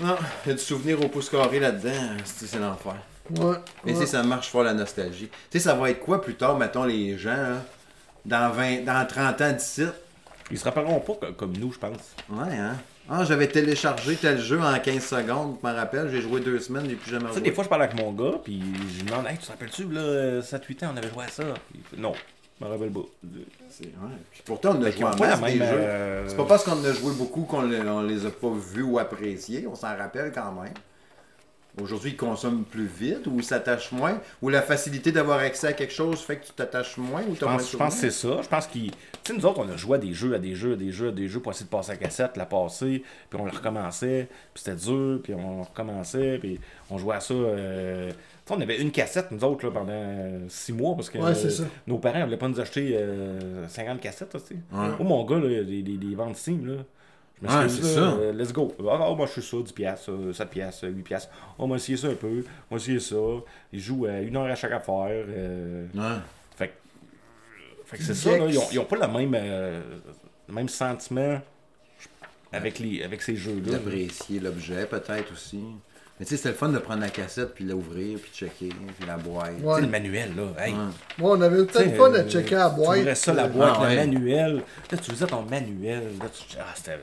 Non, 0.00 0.16
il 0.44 0.48
y 0.48 0.52
a 0.52 0.54
du 0.54 0.62
souvenir 0.62 1.02
au 1.02 1.08
pouce 1.08 1.30
carré 1.30 1.58
là-dedans, 1.60 2.16
c'est 2.24 2.46
c'est 2.46 2.58
l'enfer. 2.58 2.96
Ouais. 3.30 3.56
Mais 3.84 3.92
tu 3.92 3.98
ouais. 3.98 4.04
sais, 4.06 4.12
ça 4.12 4.22
marche 4.22 4.50
fort 4.50 4.62
la 4.64 4.74
nostalgie. 4.74 5.28
Tu 5.50 5.58
sais, 5.58 5.60
ça 5.60 5.74
va 5.74 5.90
être 5.90 6.00
quoi 6.00 6.20
plus 6.20 6.34
tard, 6.34 6.58
mettons, 6.58 6.84
les 6.84 7.16
gens, 7.16 7.30
là, 7.36 7.62
dans 8.24 8.50
20, 8.52 8.84
dans 8.84 9.06
30 9.06 9.40
ans 9.40 9.52
d'ici? 9.52 9.84
Ils 10.50 10.58
se 10.58 10.64
rappelleront 10.64 11.00
pas 11.00 11.14
co- 11.14 11.32
comme 11.32 11.56
nous, 11.56 11.72
je 11.72 11.78
pense. 11.78 12.14
Ouais, 12.28 12.56
hein? 12.56 12.76
Ah, 13.08 13.24
j'avais 13.24 13.46
téléchargé 13.48 14.16
tel 14.16 14.40
jeu 14.40 14.60
en 14.60 14.78
15 14.78 15.04
secondes, 15.04 15.56
je 15.62 15.68
me 15.68 15.72
rappelle, 15.74 16.10
j'ai 16.10 16.20
joué 16.20 16.40
deux 16.40 16.58
semaines, 16.58 16.86
j'ai 16.88 16.96
plus 16.96 17.10
jamais 17.10 17.26
Tu 17.26 17.28
sais, 17.30 17.38
joué. 17.38 17.48
des 17.48 17.52
fois, 17.54 17.64
je 17.64 17.68
parle 17.68 17.82
avec 17.84 17.94
mon 17.96 18.12
gars, 18.12 18.38
puis 18.42 18.60
je 18.92 19.02
lui 19.04 19.10
demande, 19.10 19.26
hey, 19.28 19.36
tu 19.38 19.46
te 19.46 19.50
rappelles-tu, 19.52 19.84
là, 19.90 20.40
7-8 20.42 20.84
ans, 20.84 20.90
on 20.92 20.96
avait 20.96 21.08
joué 21.10 21.24
à 21.24 21.28
ça? 21.28 21.44
Puis 21.70 22.00
non, 22.00 22.12
je 22.60 22.64
me 22.64 22.70
rappelle 22.70 22.90
pas. 22.90 23.00
C'est- 23.70 23.84
ouais. 23.84 23.90
Puis 24.32 24.42
pourtant, 24.44 24.76
on 24.78 24.82
a 24.82 24.90
joué 24.90 25.04
en 25.04 25.16
masse 25.16 25.40
des 25.42 25.58
jeux. 25.58 25.64
euh, 25.64 26.24
C'est 26.26 26.36
pas 26.36 26.44
parce 26.46 26.64
qu'on 26.64 26.84
a 26.84 26.92
joué 26.92 27.12
beaucoup 27.14 27.42
qu'on 27.42 27.62
les, 27.62 27.80
on 27.80 28.02
les 28.02 28.26
a 28.26 28.30
pas 28.30 28.50
vus 28.52 28.82
ou 28.82 28.98
appréciés, 28.98 29.66
on 29.70 29.74
s'en 29.76 29.96
rappelle 29.96 30.32
quand 30.34 30.52
même. 30.60 30.72
Aujourd'hui, 31.80 32.10
ils 32.12 32.16
consomment 32.16 32.64
plus 32.64 32.86
vite 32.86 33.26
ou 33.26 33.34
ils 33.36 33.44
s'attachent 33.44 33.92
moins? 33.92 34.20
Ou 34.40 34.48
la 34.48 34.62
facilité 34.62 35.12
d'avoir 35.12 35.38
accès 35.40 35.66
à 35.66 35.72
quelque 35.74 35.92
chose 35.92 36.20
fait 36.20 36.36
que 36.38 36.46
tu 36.46 36.52
t'attaches 36.52 36.96
moins 36.96 37.22
ou 37.28 37.34
Je 37.34 37.40
t'as 37.40 37.46
moins 37.46 37.56
de 37.56 37.60
pense, 37.60 37.72
je 37.72 37.76
pense 37.76 37.94
que 37.94 38.00
c'est 38.00 38.10
ça. 38.10 38.40
Je 38.42 38.48
pense 38.48 38.66
qu'ils. 38.66 38.90
Tu 38.90 38.98
sais, 39.24 39.32
nous 39.34 39.44
autres, 39.44 39.60
on 39.60 39.68
a 39.68 39.76
joué 39.76 39.96
à 39.96 39.98
des 39.98 40.12
jeux, 40.14 40.34
à 40.34 40.38
des 40.38 40.54
jeux, 40.54 40.72
à 40.72 40.76
des 40.76 40.90
jeux, 40.90 41.08
à 41.08 41.12
des 41.12 41.28
jeux 41.28 41.40
pour 41.40 41.52
essayer 41.52 41.66
de 41.66 41.70
passer 41.70 41.92
la 41.92 41.98
cassette, 41.98 42.36
la 42.36 42.46
passer, 42.46 43.02
puis 43.28 43.38
on 43.40 43.44
la 43.44 43.52
recommençait, 43.52 44.28
puis 44.54 44.62
c'était 44.64 44.76
dur, 44.76 45.20
puis 45.22 45.34
on 45.34 45.62
recommençait, 45.62 46.38
puis 46.38 46.58
on 46.90 46.96
jouait 46.98 47.16
à 47.16 47.20
ça. 47.20 47.34
euh, 47.34 48.08
Tu 48.10 48.14
sais, 48.46 48.54
on 48.58 48.60
avait 48.60 48.80
une 48.80 48.90
cassette, 48.92 49.30
nous 49.32 49.44
autres, 49.44 49.66
là, 49.66 49.72
pendant 49.72 49.92
euh, 49.92 50.46
six 50.48 50.72
mois, 50.72 50.94
parce 50.94 51.10
que 51.10 51.18
Ouais, 51.18 51.34
nos 51.86 51.98
parents 51.98 52.20
ne 52.20 52.24
voulaient 52.24 52.36
pas 52.38 52.48
nous 52.48 52.60
acheter 52.60 52.92
euh, 52.96 53.66
50 53.68 54.00
cassettes, 54.00 54.32
là, 54.32 54.40
tu 54.40 54.54
sais. 54.54 54.60
Ouais. 54.72 54.88
Oh, 54.98 55.04
mon 55.04 55.24
gars, 55.24 55.38
là, 55.38 55.48
les, 55.48 55.82
les, 55.82 55.82
les 55.82 56.14
ventes 56.14 56.36
Steam, 56.36 56.64
là. 56.66 56.82
Je 57.42 57.46
Ouais, 57.48 57.68
c'est 57.68 57.82
ça. 57.82 58.00
euh, 58.14 58.32
let's 58.32 58.50
go. 58.52 58.74
Ah, 58.80 58.98
ah, 58.98 59.14
moi, 59.14 59.26
je 59.26 59.32
suis 59.40 59.42
ça, 59.42 59.56
10 59.62 59.72
piastres, 59.72 60.10
euh, 60.10 60.32
7 60.32 60.48
piastres, 60.48 60.86
8 60.88 61.02
piastres. 61.02 61.30
On 61.58 61.66
m'a 61.66 61.76
essayé 61.76 61.98
ça 61.98 62.08
un 62.08 62.14
peu, 62.14 62.42
on 62.70 62.74
m'a 62.74 62.80
essayé 62.80 62.98
ça. 62.98 63.16
Ils 63.72 63.80
jouent 63.80 64.06
à 64.06 64.20
une 64.20 64.36
heure 64.36 64.46
à 64.46 64.54
chaque 64.54 64.72
affaire. 64.72 65.08
euh, 65.28 65.86
Ouais. 65.94 66.18
fait, 66.56 66.68
que- 66.68 66.72
fait 67.84 67.96
que 67.98 68.02
c'est 68.02 68.14
ça, 68.14 68.38
là, 68.38 68.46
ils, 68.48 68.58
ont, 68.58 68.62
ils 68.72 68.78
ont 68.78 68.84
pas 68.86 68.96
le 68.96 69.12
même, 69.12 69.34
euh, 69.34 69.82
le 70.48 70.54
même 70.54 70.68
sentiment 70.70 71.38
avec, 72.52 72.78
les, 72.78 73.02
avec 73.02 73.20
ces 73.20 73.36
jeux-là. 73.36 73.72
D'apprécier 73.72 74.40
l'objet 74.40 74.86
peut-être 74.86 75.30
aussi. 75.32 75.60
Mais 76.18 76.24
tu 76.24 76.30
sais, 76.30 76.36
c'était 76.38 76.48
le 76.50 76.54
fun 76.54 76.68
de 76.70 76.78
prendre 76.78 77.00
la 77.02 77.10
cassette 77.10 77.54
puis 77.54 77.64
l'ouvrir 77.64 78.18
puis 78.18 78.30
checker 78.34 78.70
puis 78.70 79.06
la 79.06 79.16
boîte. 79.18 79.52
Tu 79.56 79.60
sais, 79.62 79.66
Ouais. 79.68 79.80
le 79.82 79.86
manuel, 79.88 80.30
là. 80.36 80.64
Hey, 80.64 80.72
Ouais. 80.72 80.78
Moi, 81.18 81.36
on 81.36 81.40
avait 81.42 81.66
tu 81.66 81.72
peut-être 81.72 81.96
fun 81.96 82.12
à 82.14 82.16
euh, 82.18 82.28
checker 82.28 82.54
la 82.54 82.70
Tu 82.70 82.76
boîte. 82.76 82.98
ouvrais 83.00 83.14
ça, 83.14 83.34
la 83.34 83.44
euh, 83.44 83.48
boîte, 83.48 83.74
Ah, 83.76 83.82
le 83.82 83.88
ouais. 83.88 83.96
manuel. 83.96 84.56
Là, 84.90 84.98
tu 84.98 85.10
faisais 85.10 85.26
ton 85.26 85.42
manuel. 85.42 86.04
Là, 86.18 86.26
tu... 86.32 86.56
Ah, 86.58 86.64
c'était. 86.74 86.98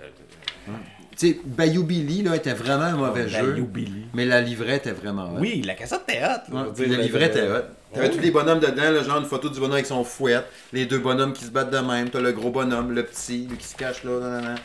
Tu 1.16 1.28
sais, 1.30 1.40
Bayou 1.46 1.84
Billy 1.84 2.24
là, 2.24 2.36
était 2.36 2.54
vraiment 2.54 2.86
un 2.86 2.96
mauvais 2.96 3.30
jeu. 3.30 3.52
Bayou 3.54 3.68
Billy. 3.68 4.06
Mais 4.16 4.26
la 4.26 4.42
livrette 4.42 4.88
était 4.88 5.00
vraiment 5.00 5.26
hot. 5.36 5.38
Oui, 5.40 5.62
la 5.62 5.76
cassette 5.76 6.02
était 6.08 6.24
hot. 6.24 6.26
là. 6.26 6.34
Ouais, 6.50 6.50
Je 6.52 6.58
veux 6.70 6.74
puis 6.74 6.88
dire, 6.88 6.98
le 6.98 7.04
livret 7.04 7.26
était 7.28 7.48
hot. 7.48 7.62
T'avais 7.94 8.10
tous 8.10 8.20
les 8.20 8.32
bonhommes 8.32 8.60
dedans, 8.60 8.90
là, 8.90 9.04
genre 9.04 9.20
une 9.20 9.26
photo 9.26 9.48
du 9.50 9.60
bonhomme 9.60 9.74
avec 9.74 9.86
son 9.86 10.04
fouet, 10.04 10.42
les 10.72 10.88
deux 10.88 10.98
bonhommes 10.98 11.34
qui 11.34 11.44
se 11.46 11.52
battent 11.52 11.70
de 11.70 11.78
même, 11.78 12.10
t'as 12.10 12.20
le 12.22 12.32
gros 12.32 12.50
bonhomme, 12.50 12.92
le 12.92 13.04
petit, 13.06 13.46
lui 13.48 13.58
qui 13.58 13.68
se 13.68 13.76
cache 13.76 14.04
là, 14.04 14.20
nan, 14.20 14.44
nan, 14.44 14.58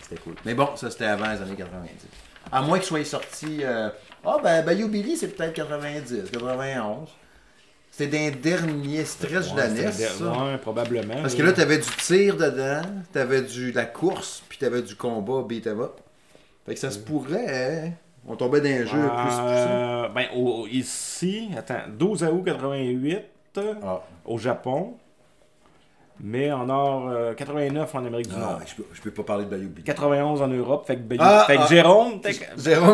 c'était 0.00 0.20
cool. 0.22 0.34
Mais 0.44 0.54
bon, 0.54 0.68
ça 0.76 0.88
c'était 0.92 1.06
avant 1.06 1.24
les 1.32 1.42
années 1.42 1.56
90. 1.56 1.90
À 2.52 2.62
moins 2.62 2.78
qu'il 2.78 2.86
soit 2.86 3.04
sorti. 3.04 3.58
euh, 3.62 3.90
Ah 4.24 4.36
ben 4.42 4.64
Bayou 4.64 4.88
Billy, 4.88 5.16
c'est 5.16 5.28
peut-être 5.28 5.52
90, 5.54 6.30
91. 6.32 7.08
C'était 7.90 8.30
d'un 8.30 8.36
dernier 8.36 9.04
stretch 9.04 9.52
de 9.52 9.56
la 9.56 9.66
ouais, 9.68 9.84
NES, 9.86 9.92
ça. 9.92 10.24
Ouais, 10.26 10.58
probablement. 10.58 11.14
Parce 11.22 11.34
que 11.34 11.42
là, 11.42 11.52
t'avais 11.52 11.78
du 11.78 11.88
tir 11.98 12.36
dedans, 12.36 12.82
t'avais 13.12 13.40
du, 13.42 13.70
de 13.72 13.76
la 13.76 13.86
course, 13.86 14.42
puis 14.48 14.58
t'avais 14.58 14.82
du 14.82 14.94
combat 14.96 15.42
beat 15.48 15.66
'em 15.66 15.80
up. 15.80 16.00
Fait 16.66 16.74
que 16.74 16.80
ça 16.80 16.90
se 16.90 16.98
pourrait, 16.98 17.84
hein. 17.86 17.92
On 18.28 18.34
tombait 18.36 18.60
dans 18.60 18.68
un 18.68 18.84
jeu 18.84 18.98
plus 19.08 19.24
poussé. 19.24 19.38
Euh, 19.40 20.08
ben, 20.08 20.26
au- 20.34 20.66
ici, 20.66 21.48
attends, 21.56 21.82
12 21.96 22.24
août 22.24 22.42
88 22.44 23.22
Ah. 23.82 24.02
au 24.24 24.36
Japon, 24.36 24.94
mais 26.20 26.50
en 26.52 26.68
or 26.68 27.08
euh, 27.10 27.34
89 27.34 27.94
en 27.94 28.04
Amérique 28.06 28.28
du 28.28 28.34
Ah, 28.36 28.40
Nord. 28.40 28.60
je, 28.66 28.74
peux, 28.74 28.84
je 28.92 29.00
peux 29.00 29.10
pas 29.10 29.22
parler 29.22 29.44
de 29.44 29.50
Bayou 29.50 29.68
Billy. 29.68 29.84
91 29.84 30.42
en 30.42 30.48
Europe, 30.48 30.86
fait 30.86 30.96
que, 30.96 31.02
Bayou- 31.02 31.20
Ah, 31.22 31.44
fait 31.46 31.56
que 31.56 31.62
ah. 31.62 31.66
Jérôme, 31.68 32.20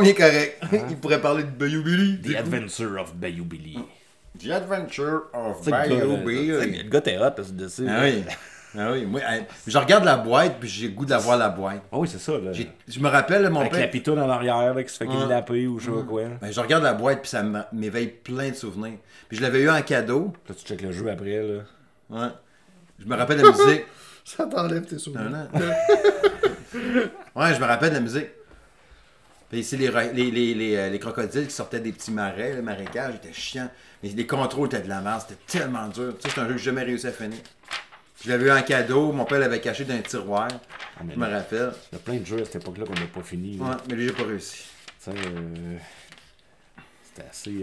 il 0.05 0.09
est 0.09 0.15
correct. 0.15 0.63
Il 0.91 0.97
pourrait 0.97 1.21
parler 1.21 1.45
de 1.45 1.51
Bayou 1.51 1.83
Billy. 1.83 2.21
The 2.21 2.37
Adventure 2.37 3.01
of 3.01 3.15
Bayou 3.15 3.45
Billy. 3.45 3.79
The 4.39 4.51
Adventure 4.51 5.23
of 5.35 5.65
Bayou 5.69 6.17
Billy. 6.25 6.47
Le 6.49 6.89
gars 6.89 7.01
t'es 7.01 7.17
hot 7.19 7.31
parce 7.37 7.49
que 7.49 7.53
dessus. 7.55 7.87
Ah 7.89 8.01
oui. 8.03 8.25
Ah 8.77 8.89
oui. 8.91 9.05
Moi, 9.05 9.21
je 9.67 9.77
regarde 9.77 10.03
la 10.05 10.17
boîte, 10.17 10.57
puis 10.59 10.67
j'ai 10.67 10.89
le 10.89 10.95
goût 10.95 11.05
d'avoir 11.05 11.37
la 11.37 11.51
boîte. 11.51 11.83
Ah 11.93 11.99
oui, 11.99 12.09
c'est 12.11 12.19
ça. 12.19 12.33
Là. 12.33 12.53
Je 12.89 13.01
me 13.01 13.09
rappelle, 13.11 13.49
mon 13.51 13.61
Avec 13.61 13.73
la 13.73 13.79
père. 13.81 13.91
pitoune 13.91 14.19
en 14.19 14.31
arrière 14.31 14.73
là, 14.73 14.83
qui 14.83 14.91
se 14.91 14.97
fait 14.97 15.07
kidnapper 15.07 15.67
ou 15.67 15.79
je 15.79 15.85
sais 15.85 15.91
pas 15.93 16.03
quoi. 16.09 16.23
Ben, 16.41 16.51
je 16.51 16.59
regarde 16.59 16.83
la 16.83 16.95
boîte, 16.95 17.21
puis 17.21 17.29
ça 17.29 17.45
m'éveille 17.73 18.07
plein 18.07 18.49
de 18.49 18.55
souvenirs. 18.55 18.97
Puis 19.29 19.37
je 19.37 19.43
l'avais 19.43 19.61
eu 19.61 19.69
en 19.71 19.83
cadeau. 19.83 20.33
Là, 20.49 20.55
tu 20.59 20.65
checkes 20.65 20.81
le 20.81 20.91
jeu 20.91 21.11
après. 21.11 21.43
Là. 21.43 21.61
Ouais. 22.09 22.29
Je 23.03 23.07
me 23.09 23.17
rappelle 23.17 23.39
de 23.39 23.43
la 23.47 23.51
musique. 23.51 23.85
Ça 24.25 24.47
t'enlève 24.47 24.85
tes 24.87 24.95
Non, 24.95 25.01
souvenirs. 25.01 25.31
non. 25.31 25.49
Ouais, 27.35 27.55
je 27.55 27.61
me 27.61 27.65
rappelle 27.67 27.91
de 27.91 27.95
la 27.97 28.01
musique. 28.01 28.29
Puis 29.51 29.63
c'est 29.65 29.77
les, 29.77 29.91
les, 30.15 30.31
les, 30.31 30.55
les, 30.55 30.77
euh, 30.77 30.89
les 30.91 30.99
crocodiles 30.99 31.47
qui 31.47 31.53
sortaient 31.55 31.81
des 31.81 31.93
petits 31.93 32.11
marais, 32.13 32.55
le 32.55 32.63
marécage, 32.63 33.15
c'était 33.21 33.35
chiant. 33.35 33.69
Mais 34.03 34.09
les 34.11 34.27
contrôles 34.27 34.67
étaient 34.69 34.81
de 34.81 34.89
la 34.89 35.01
merde, 35.03 35.23
c'était 35.29 35.41
tellement 35.59 35.89
dur. 35.89 36.15
Tu 36.19 36.29
sais, 36.29 36.35
c'est 36.35 36.41
un 36.41 36.47
jeu 36.47 36.53
que 36.55 36.59
j'ai 36.59 36.65
jamais 36.67 36.83
réussi 36.85 37.07
à 37.07 37.13
finir. 37.13 37.39
Je 38.25 38.31
l'avais 38.31 38.47
eu 38.47 38.53
en 38.53 38.63
cadeau, 38.63 39.13
mon 39.13 39.25
père 39.25 39.41
l'avait 39.41 39.61
caché 39.61 39.85
dans 39.85 39.95
un 39.95 39.99
tiroir. 40.01 40.49
mais 41.05 41.15
Je 41.15 41.19
me 41.19 41.29
rappelle. 41.31 41.73
Il 41.93 41.97
y 41.97 41.97
a 41.97 41.99
plein 41.99 42.17
de 42.17 42.25
jeux 42.25 42.41
à 42.41 42.45
cette 42.45 42.57
époque-là 42.57 42.87
qu'on 42.87 42.95
n'a 42.95 43.07
pas 43.13 43.23
fini. 43.23 43.59
là. 43.59 43.65
Ouais, 43.65 43.77
mais 43.89 43.95
lui, 43.97 44.07
j'ai 44.07 44.13
pas 44.15 44.23
réussi. 44.25 44.63
Tu 45.05 45.11
sais, 45.11 45.17
euh, 45.19 45.77
C'était 47.03 47.29
assez. 47.29 47.51
euh, 47.51 47.61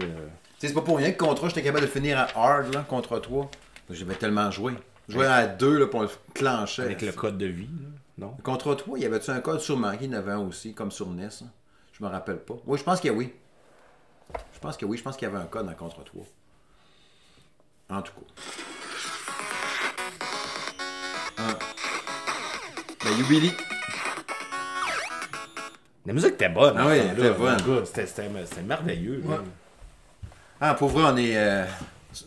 Tu 0.58 0.60
sais, 0.60 0.68
c'est 0.68 0.74
pas 0.74 0.82
pour 0.82 0.98
rien 0.98 1.10
que 1.12 1.18
Contra, 1.18 1.48
j'étais 1.48 1.62
capable 1.62 1.86
de 1.86 1.90
finir 1.90 2.18
à 2.18 2.28
hard, 2.36 2.72
là, 2.74 2.84
contre 2.88 3.18
toi. 3.20 3.50
J'avais 3.88 4.14
tellement 4.14 4.50
joué. 4.52 4.74
Je 5.10 5.14
jouais 5.16 5.26
à 5.26 5.46
deux, 5.46 5.78
là, 5.78 5.86
pour 5.88 6.02
le 6.02 6.08
clencher. 6.34 6.82
Avec 6.82 7.02
le 7.02 7.10
code 7.12 7.36
de 7.36 7.46
vie, 7.46 7.68
là, 7.82 7.88
non? 8.26 8.36
Contre 8.44 8.76
toi, 8.76 8.96
il 8.96 9.02
y 9.02 9.06
avait-tu 9.06 9.30
un 9.30 9.40
code 9.40 9.60
sûrement 9.60 9.96
qu'il 9.96 10.10
y 10.12 10.14
en 10.14 10.18
avait 10.18 10.32
un 10.32 10.38
aussi, 10.38 10.72
comme 10.72 10.92
sur 10.92 11.08
NES? 11.08 11.24
hein? 11.42 11.50
Je 11.92 12.04
me 12.04 12.08
rappelle 12.08 12.38
pas. 12.38 12.54
Oui, 12.64 12.78
je 12.78 12.84
pense 12.84 13.00
que 13.00 13.08
oui. 13.08 13.32
Je 14.54 14.58
pense 14.60 14.76
que 14.76 14.86
oui, 14.86 14.96
je 14.96 15.02
pense 15.02 15.16
qu'il 15.16 15.26
y 15.26 15.30
avait 15.30 15.42
un 15.42 15.46
code 15.46 15.66
dans 15.66 15.74
Contre 15.74 16.04
toi. 16.04 16.22
En 17.90 18.02
tout 18.02 18.12
cas. 18.12 18.20
Ben, 23.04 23.16
Yubili. 23.18 23.52
La 26.06 26.12
musique 26.12 26.34
était 26.34 26.48
bonne. 26.48 26.74
Ah 26.76 26.82
hein, 26.82 26.86
oui, 26.88 26.98
elle 26.98 27.18
était 27.18 27.32
bonne. 27.32 27.84
C'était 27.84 28.62
merveilleux. 28.62 29.24
Ah, 30.60 30.74
pour 30.74 30.90
vrai, 30.90 31.04
on 31.12 31.16
est 31.16 31.36
euh, 31.36 31.64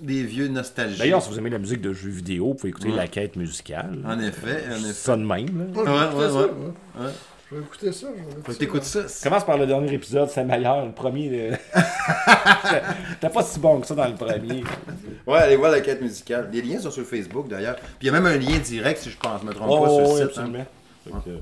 des 0.01 0.23
vieux 0.23 0.47
nostalgiques. 0.47 0.99
D'ailleurs, 0.99 1.21
si 1.21 1.29
vous 1.29 1.37
aimez 1.37 1.49
la 1.49 1.59
musique 1.59 1.81
de 1.81 1.93
jeux 1.93 2.09
vidéo, 2.09 2.47
vous 2.47 2.53
pouvez 2.55 2.69
écouter 2.69 2.91
la 2.91 3.07
quête 3.07 3.35
musicale. 3.35 3.99
En 4.05 4.19
effet, 4.19 4.63
en 4.71 4.75
effet. 4.77 4.93
ça 4.93 5.15
de 5.17 5.23
même. 5.23 5.29
là. 5.75 5.81
Ouais, 5.81 6.05
écouter 6.05 6.17
ouais, 6.17 6.29
ça, 6.29 6.35
ouais. 6.39 7.09
Je 7.51 7.55
vais 7.57 7.61
écouter 7.61 7.91
ça. 7.91 8.07
je 8.47 8.51
vais 8.53 8.63
écouter 8.65 8.85
ça. 8.85 9.01
Commence 9.29 9.45
par 9.45 9.57
le 9.57 9.67
dernier 9.67 9.93
épisode, 9.93 10.29
c'est 10.29 10.43
meilleur. 10.43 10.85
Le 10.85 10.91
premier. 10.91 11.51
euh, 11.51 11.55
T'es 13.21 13.29
pas 13.29 13.43
si 13.43 13.59
bon 13.59 13.79
que 13.81 13.87
ça 13.87 13.93
dans 13.95 14.07
le 14.07 14.15
premier. 14.15 14.63
Ouais, 15.27 15.37
allez 15.39 15.55
voir 15.55 15.71
la 15.71 15.81
quête 15.81 16.01
musicale. 16.01 16.49
Les 16.51 16.61
liens 16.61 16.79
sont 16.79 16.89
sur 16.91 17.05
Facebook 17.05 17.47
d'ailleurs. 17.47 17.75
Puis 17.75 17.85
il 18.03 18.05
y 18.07 18.09
a 18.09 18.13
même 18.13 18.25
un 18.25 18.37
lien 18.37 18.57
direct, 18.57 19.01
si 19.01 19.09
je 19.11 19.17
pense, 19.17 19.41
je 19.41 19.45
me 19.47 19.53
trompe 19.53 19.69
pas, 19.69 19.75
Oh, 19.91 20.05
sur 20.05 20.13
oui, 20.15 20.21
le 20.21 20.29
site. 20.29 20.37
hein. 20.39 20.65
absolument. 21.13 21.39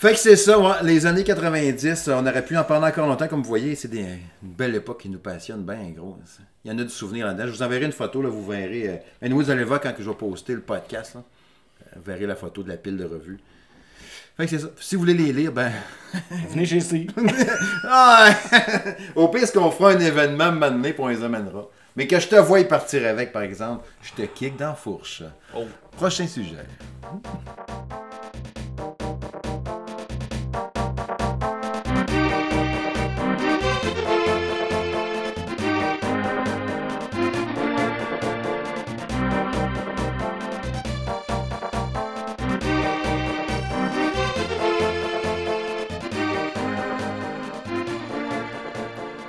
Fait 0.00 0.12
que 0.12 0.18
c'est 0.20 0.36
ça, 0.36 0.56
ouais, 0.60 0.74
les 0.84 1.06
années 1.06 1.24
90, 1.24 2.08
on 2.14 2.24
aurait 2.24 2.44
pu 2.44 2.56
en 2.56 2.62
parler 2.62 2.86
encore 2.86 3.08
longtemps, 3.08 3.26
comme 3.26 3.42
vous 3.42 3.48
voyez, 3.48 3.74
c'est 3.74 3.88
des- 3.88 3.98
une 4.44 4.52
belle 4.52 4.76
époque 4.76 5.00
qui 5.00 5.08
nous 5.08 5.18
passionne 5.18 5.64
bien 5.64 5.90
gros. 5.90 6.16
ça. 6.24 6.40
Il 6.64 6.70
y 6.70 6.74
en 6.74 6.78
a 6.78 6.84
du 6.84 6.88
souvenir 6.90 7.26
là-dedans. 7.26 7.46
Je 7.46 7.50
vous 7.50 7.62
enverrai 7.64 7.84
une 7.86 7.90
photo, 7.92 8.22
là, 8.22 8.28
vous 8.28 8.46
verrez. 8.46 8.88
Euh, 8.88 8.96
mais 9.20 9.28
vous 9.30 9.50
allez 9.50 9.64
voir 9.64 9.80
quand 9.80 9.92
que 9.92 10.02
je 10.04 10.08
vais 10.08 10.14
poster 10.14 10.52
le 10.54 10.60
podcast, 10.60 11.16
là. 11.16 11.22
Euh, 11.82 11.96
Vous 11.96 12.02
verrez 12.04 12.26
la 12.26 12.36
photo 12.36 12.62
de 12.62 12.68
la 12.68 12.76
pile 12.76 12.96
de 12.96 13.04
revues. 13.06 13.38
Fait 14.36 14.44
que 14.44 14.50
c'est 14.50 14.58
ça. 14.60 14.68
Si 14.78 14.94
vous 14.94 15.00
voulez 15.00 15.14
les 15.14 15.32
lire, 15.32 15.50
ben. 15.50 15.72
Venez 16.50 16.64
chez 16.64 16.76
ici. 16.76 17.08
Ah! 17.84 18.30
Au 19.16 19.26
pire, 19.28 19.48
ce 19.48 19.52
qu'on 19.52 19.70
fera 19.72 19.90
un 19.92 19.98
événement 19.98 20.52
puis 20.80 20.94
on 20.98 21.08
les 21.08 21.24
amènera. 21.24 21.66
Mais 21.96 22.06
que 22.06 22.20
je 22.20 22.28
te 22.28 22.36
voie 22.36 22.60
y 22.60 22.64
partir 22.68 23.04
avec, 23.04 23.32
par 23.32 23.42
exemple, 23.42 23.84
je 24.02 24.12
te 24.12 24.22
kick 24.28 24.56
dans 24.56 24.68
la 24.68 24.74
fourche. 24.74 25.24
Oh. 25.56 25.64
Prochain 25.96 26.28
sujet. 26.28 26.54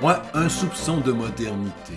Ouais, 0.02 0.14
un 0.32 0.48
soupçon 0.48 0.98
de 1.00 1.12
modernité. 1.12 1.92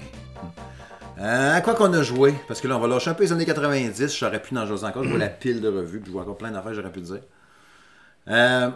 Euh, 1.19 1.55
à 1.55 1.61
quoi 1.61 1.73
qu'on 1.73 1.93
a 1.93 2.03
joué? 2.03 2.33
Parce 2.49 2.59
que 2.59 2.67
là, 2.67 2.75
on 2.75 2.81
va 2.81 2.87
lâcher 2.89 3.09
un 3.09 3.13
peu 3.13 3.23
les 3.23 3.31
années 3.31 3.45
90. 3.45 4.17
J'aurais 4.17 4.41
pu 4.41 4.57
en 4.57 4.65
jouer 4.65 4.83
encore. 4.83 5.05
Je 5.05 5.09
vois 5.09 5.17
la 5.17 5.29
pile 5.29 5.61
de 5.61 5.69
revues. 5.69 5.99
Puis 5.99 6.07
je 6.07 6.11
vois 6.11 6.23
encore 6.23 6.37
plein 6.37 6.51
d'affaires, 6.51 6.73
j'aurais 6.73 6.91
pu 6.91 6.99
dire. 6.99 7.21
Euh, 8.27 8.71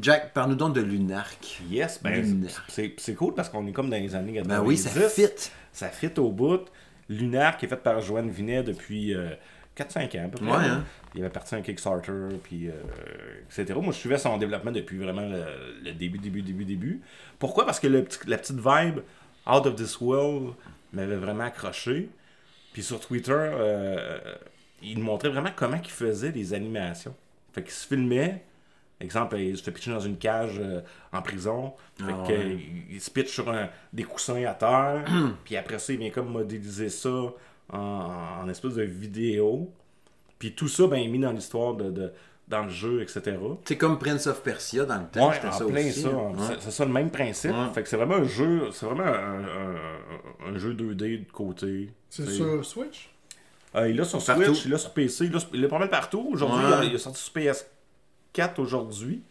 Jack, 0.00 0.32
parle-nous 0.32 0.56
donc 0.56 0.74
de 0.74 0.80
Lunark. 0.80 1.62
Yes, 1.70 2.00
ben, 2.02 2.20
Lunark. 2.20 2.64
c'est 2.68 3.14
cool 3.14 3.34
parce 3.34 3.48
qu'on 3.48 3.64
est 3.68 3.72
comme 3.72 3.90
dans 3.90 3.96
les 3.96 4.16
années 4.16 4.32
90. 4.32 4.48
Ben 4.48 4.60
oui, 4.66 4.76
ça 4.76 4.90
fit. 4.90 5.50
Ça 5.72 5.88
fit 5.88 6.10
au 6.18 6.32
bout. 6.32 6.62
Lunar, 7.08 7.56
qui 7.56 7.66
est 7.66 7.68
fait 7.68 7.76
par 7.76 8.00
Joanne 8.00 8.30
Vinet 8.30 8.64
depuis 8.64 9.14
euh, 9.14 9.28
4-5 9.76 10.20
ans 10.20 10.24
à 10.24 10.28
peu 10.28 10.38
près. 10.38 10.46
Ouais, 10.46 10.64
hein. 10.66 10.84
Il 11.14 11.20
avait 11.20 11.30
parti 11.30 11.54
un 11.54 11.62
Kickstarter, 11.62 12.12
puis 12.42 12.68
euh, 12.68 12.72
etc. 13.46 13.74
Moi, 13.80 13.92
je 13.92 13.98
suivais 13.98 14.18
son 14.18 14.36
développement 14.38 14.70
depuis 14.72 14.98
vraiment 14.98 15.22
le, 15.28 15.44
le 15.82 15.92
début, 15.92 16.18
début, 16.18 16.42
début, 16.42 16.64
début. 16.64 17.00
Pourquoi? 17.38 17.66
Parce 17.66 17.80
que 17.80 17.86
le 17.88 18.04
la 18.26 18.38
petite 18.38 18.56
vibe 18.56 19.00
Out 19.46 19.66
of 19.66 19.74
This 19.76 20.00
World 20.00 20.54
m'avait 20.92 21.16
vraiment 21.16 21.44
accroché. 21.44 22.08
Puis 22.72 22.82
sur 22.82 23.00
Twitter, 23.00 23.32
euh, 23.34 24.18
il 24.82 24.98
montrait 25.00 25.28
vraiment 25.28 25.50
comment 25.54 25.78
il 25.82 25.90
faisait 25.90 26.30
les 26.32 26.54
animations. 26.54 27.14
Fait 27.52 27.62
qu'il 27.62 27.72
se 27.72 27.86
filmait, 27.86 28.42
exemple, 29.00 29.38
il 29.38 29.56
se 29.56 29.62
fait 29.62 29.70
pitcher 29.70 29.90
dans 29.92 30.00
une 30.00 30.18
cage 30.18 30.56
euh, 30.58 30.80
en 31.12 31.22
prison. 31.22 31.74
Fait 31.98 32.04
Ah 32.08 32.24
que, 32.26 32.32
ouais. 32.32 32.38
euh, 32.38 32.58
il 32.90 33.00
se 33.00 33.10
pitche 33.10 33.28
sur 33.30 33.48
un- 33.50 33.68
des 33.92 34.02
coussins 34.04 34.44
à 34.44 34.54
terre. 34.54 35.04
puis 35.44 35.56
après 35.56 35.78
ça, 35.78 35.92
il 35.92 35.98
vient 36.00 36.10
comme 36.10 36.30
modéliser 36.32 36.88
ça 36.88 37.32
en, 37.72 38.42
en 38.44 38.48
espèce 38.48 38.74
de 38.74 38.82
vidéo. 38.82 39.70
Puis 40.38 40.52
tout 40.54 40.68
ça, 40.68 40.86
ben, 40.86 40.96
est 40.96 41.08
mis 41.08 41.18
dans 41.18 41.32
l'histoire 41.32 41.74
de, 41.74 41.90
de- 41.90 42.12
dans 42.48 42.64
le 42.64 42.68
jeu, 42.68 43.00
etc. 43.00 43.36
C'est 43.64 43.78
comme 43.78 43.98
Prince 43.98 44.26
of 44.26 44.42
Persia 44.42 44.84
dans 44.84 44.98
le 44.98 45.06
temps. 45.06 45.28
Ouais, 45.28 45.34
c'était 45.34 45.46
en 45.48 45.52
ça 45.52 45.64
plein 45.64 45.86
aussi, 45.88 46.02
ça. 46.02 46.08
hein. 46.08 46.32
C'est- 46.60 46.70
ça 46.70 46.84
le 46.84 46.92
même 46.92 47.10
principe. 47.10 47.50
Ouais. 47.52 47.68
Fait 47.74 47.82
que 47.82 47.88
c'est 47.88 47.96
vraiment 47.96 48.16
un 48.16 48.24
jeu, 48.24 48.68
c'est 48.72 48.84
vraiment 48.84 49.04
un, 49.04 49.44
un- 49.44 50.52
un 50.52 50.58
jeu 50.58 50.74
2D 50.74 51.26
de 51.26 51.32
côté. 51.32 51.90
C'est 52.10 52.26
sur 52.28 52.64
Switch? 52.64 53.10
Euh, 53.76 53.88
il 53.88 53.98
est 53.98 54.04
sur 54.04 54.22
Partout. 54.24 54.44
Switch, 54.44 54.64
il 54.66 54.68
est 54.68 54.72
là 54.72 54.78
sur 54.78 54.90
PC, 54.92 55.30
il 55.54 55.64
est 55.64 55.68
pas 55.68 55.78
mal 55.78 55.88
partout. 55.90 56.28
Aujourd'hui, 56.32 56.64
Ouais. 56.64 56.70
il 56.82 56.84
est- 56.84 56.88
il 56.90 56.94
est 56.94 56.98
sorti 56.98 57.20
sur 57.22 57.32
PS4 57.32 58.60
aujourd'hui 58.60 59.22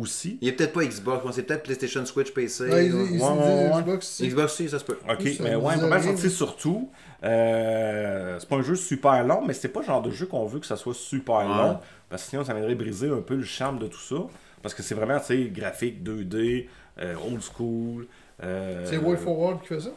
aussi. 0.00 0.38
Il 0.40 0.48
est 0.48 0.52
peut-être 0.52 0.72
pas 0.72 0.84
Xbox, 0.84 1.24
c'est 1.34 1.42
peut-être 1.44 1.62
PlayStation, 1.62 2.04
Switch, 2.06 2.32
PC. 2.32 2.64
Ouais, 2.64 2.86
ils 2.86 2.94
ouais. 2.94 3.04
ils- 3.10 3.14
ils 3.16 3.22
ouais, 3.22 3.28
ouais, 3.28 3.36
disent 3.36 3.74
ouais. 3.76 3.82
Xbox. 3.82 4.22
Xbox 4.22 4.52
aussi, 4.52 4.68
ça 4.68 4.78
se 4.78 4.84
peut. 4.84 4.98
Ok, 5.08 5.22
Ça 5.28 5.42
mais 5.44 5.54
ouais, 5.54 5.76
pas 5.76 5.86
mal 5.86 6.02
sorti 6.02 6.22
mais- 6.24 6.28
sur 6.28 6.56
tout. 6.56 6.90
Euh, 7.24 8.36
c'est 8.38 8.48
pas 8.48 8.56
un 8.56 8.62
jeu 8.62 8.74
super 8.76 9.24
long, 9.24 9.44
mais 9.46 9.52
c'est 9.54 9.68
pas 9.68 9.80
le 9.80 9.86
genre 9.86 10.02
de 10.02 10.10
jeu 10.10 10.26
qu'on 10.26 10.44
veut 10.46 10.60
que 10.60 10.66
ça 10.66 10.76
soit 10.76 10.94
super 10.94 11.36
Ouais. 11.36 11.44
long. 11.46 11.78
Parce 12.08 12.22
que 12.24 12.30
sinon, 12.30 12.44
ça 12.44 12.54
viendrait 12.54 12.74
briser 12.74 13.08
un 13.08 13.20
peu 13.20 13.34
le 13.34 13.44
charme 13.44 13.78
de 13.78 13.86
tout 13.88 13.98
ça. 14.00 14.16
Parce 14.62 14.74
que 14.74 14.82
c'est 14.82 14.94
vraiment, 14.94 15.18
tu 15.20 15.26
sais, 15.26 15.44
graphique 15.50 16.02
2D, 16.02 16.68
euh, 16.98 17.14
old 17.26 17.40
school. 17.42 18.06
euh, 18.42 18.84
C'est 18.88 18.98
Way 18.98 19.16
Forward 19.16 19.60
qui 19.62 19.68
fait 19.68 19.80
ça? 19.80 19.90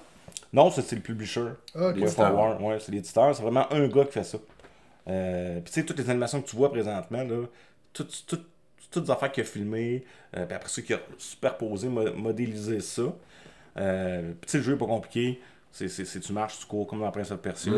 Non, 0.54 0.72
c'est 0.72 0.92
le 0.94 1.02
publisher. 1.02 1.42
Ah, 1.76 1.90
ok. 1.90 1.98
Way 1.98 2.08
Forward, 2.08 2.62
ouais, 2.62 2.78
c'est 2.80 2.92
l'éditeur. 2.92 3.36
C'est 3.36 3.42
vraiment 3.44 3.72
un 3.72 3.88
gars 3.88 4.06
qui 4.06 4.14
fait 4.14 4.24
ça. 4.24 4.38
Euh, 5.08 5.56
Puis 5.62 5.74
tu 5.74 5.80
sais, 5.80 5.86
toutes 5.86 5.98
les 6.00 6.10
animations 6.10 6.42
que 6.42 6.48
tu 6.50 6.56
vois 6.56 6.72
présentement, 6.72 7.24
là, 7.24 7.46
toutes, 7.94 8.24
toutes, 8.28 8.46
toutes 8.92 9.06
les 9.06 9.12
affaires 9.12 9.32
qu'il 9.32 9.44
a 9.44 9.46
filmées, 9.46 10.04
euh, 10.38 10.46
puis 10.46 10.56
après 10.56 10.70
ça, 10.70 10.82
qu'il 10.82 10.96
a 10.96 11.00
superposé, 11.18 11.88
mo- 11.90 12.14
modélisé 12.14 12.80
ça. 12.80 13.04
Euh, 13.78 14.32
puis 14.42 14.48
tu 14.48 14.52
sais, 14.52 14.58
le 14.58 14.64
jeu 14.64 14.74
est 14.74 14.78
pas 14.78 14.86
compliqué. 14.88 15.40
C'est, 15.72 15.88
c'est, 15.88 16.04
c'est- 16.06 16.20
tu 16.20 16.34
marches, 16.34 16.60
tu 16.60 16.66
cours 16.66 16.88
comme 16.88 17.02
dans 17.02 17.12
Prince 17.12 17.30
of 17.32 17.40
Persia. 17.42 17.72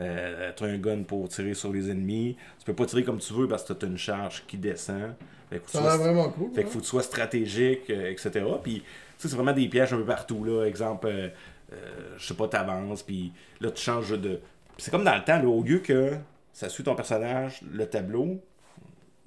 Euh, 0.00 0.52
tu 0.56 0.64
as 0.64 0.66
un 0.66 0.78
gun 0.78 1.02
pour 1.02 1.28
tirer 1.28 1.54
sur 1.54 1.72
les 1.72 1.90
ennemis. 1.90 2.36
Tu 2.60 2.64
peux 2.64 2.74
pas 2.74 2.86
tirer 2.86 3.02
comme 3.02 3.18
tu 3.18 3.32
veux 3.32 3.48
parce 3.48 3.64
que 3.64 3.72
tu 3.72 3.84
as 3.84 3.88
une 3.88 3.98
charge 3.98 4.44
qui 4.46 4.56
descend. 4.56 5.14
Fait 5.50 5.58
que 5.58 5.64
que 5.64 5.70
Ça 5.72 5.80
sois- 5.80 5.88
l'air 5.90 5.98
vraiment 5.98 6.30
cool. 6.30 6.48
fait 6.50 6.60
qu'il 6.60 6.66
hein? 6.66 6.70
faut 6.70 6.78
que 6.78 6.84
tu 6.84 6.90
sois 6.90 7.02
stratégique, 7.02 7.90
euh, 7.90 8.10
etc. 8.10 8.44
Puis, 8.62 8.74
tu 8.80 8.84
sais, 9.18 9.28
c'est 9.28 9.34
vraiment 9.36 9.52
des 9.52 9.68
pièges 9.68 9.92
un 9.92 9.96
peu 9.96 10.04
partout, 10.06 10.44
là. 10.44 10.64
Exemple, 10.64 11.08
euh, 11.08 11.28
euh, 11.72 11.76
je 12.16 12.26
sais 12.26 12.34
pas, 12.34 12.46
t'avances, 12.46 13.02
puis 13.02 13.32
là, 13.60 13.70
tu 13.72 13.82
changes 13.82 14.10
de... 14.18 14.40
C'est 14.78 14.90
comme 14.92 15.04
dans 15.04 15.14
le 15.16 15.24
temps, 15.24 15.38
là, 15.40 15.48
au 15.48 15.62
lieu 15.62 15.80
que 15.80 16.12
ça 16.52 16.68
suit 16.68 16.84
ton 16.84 16.94
personnage, 16.94 17.60
le 17.72 17.86
tableau, 17.86 18.40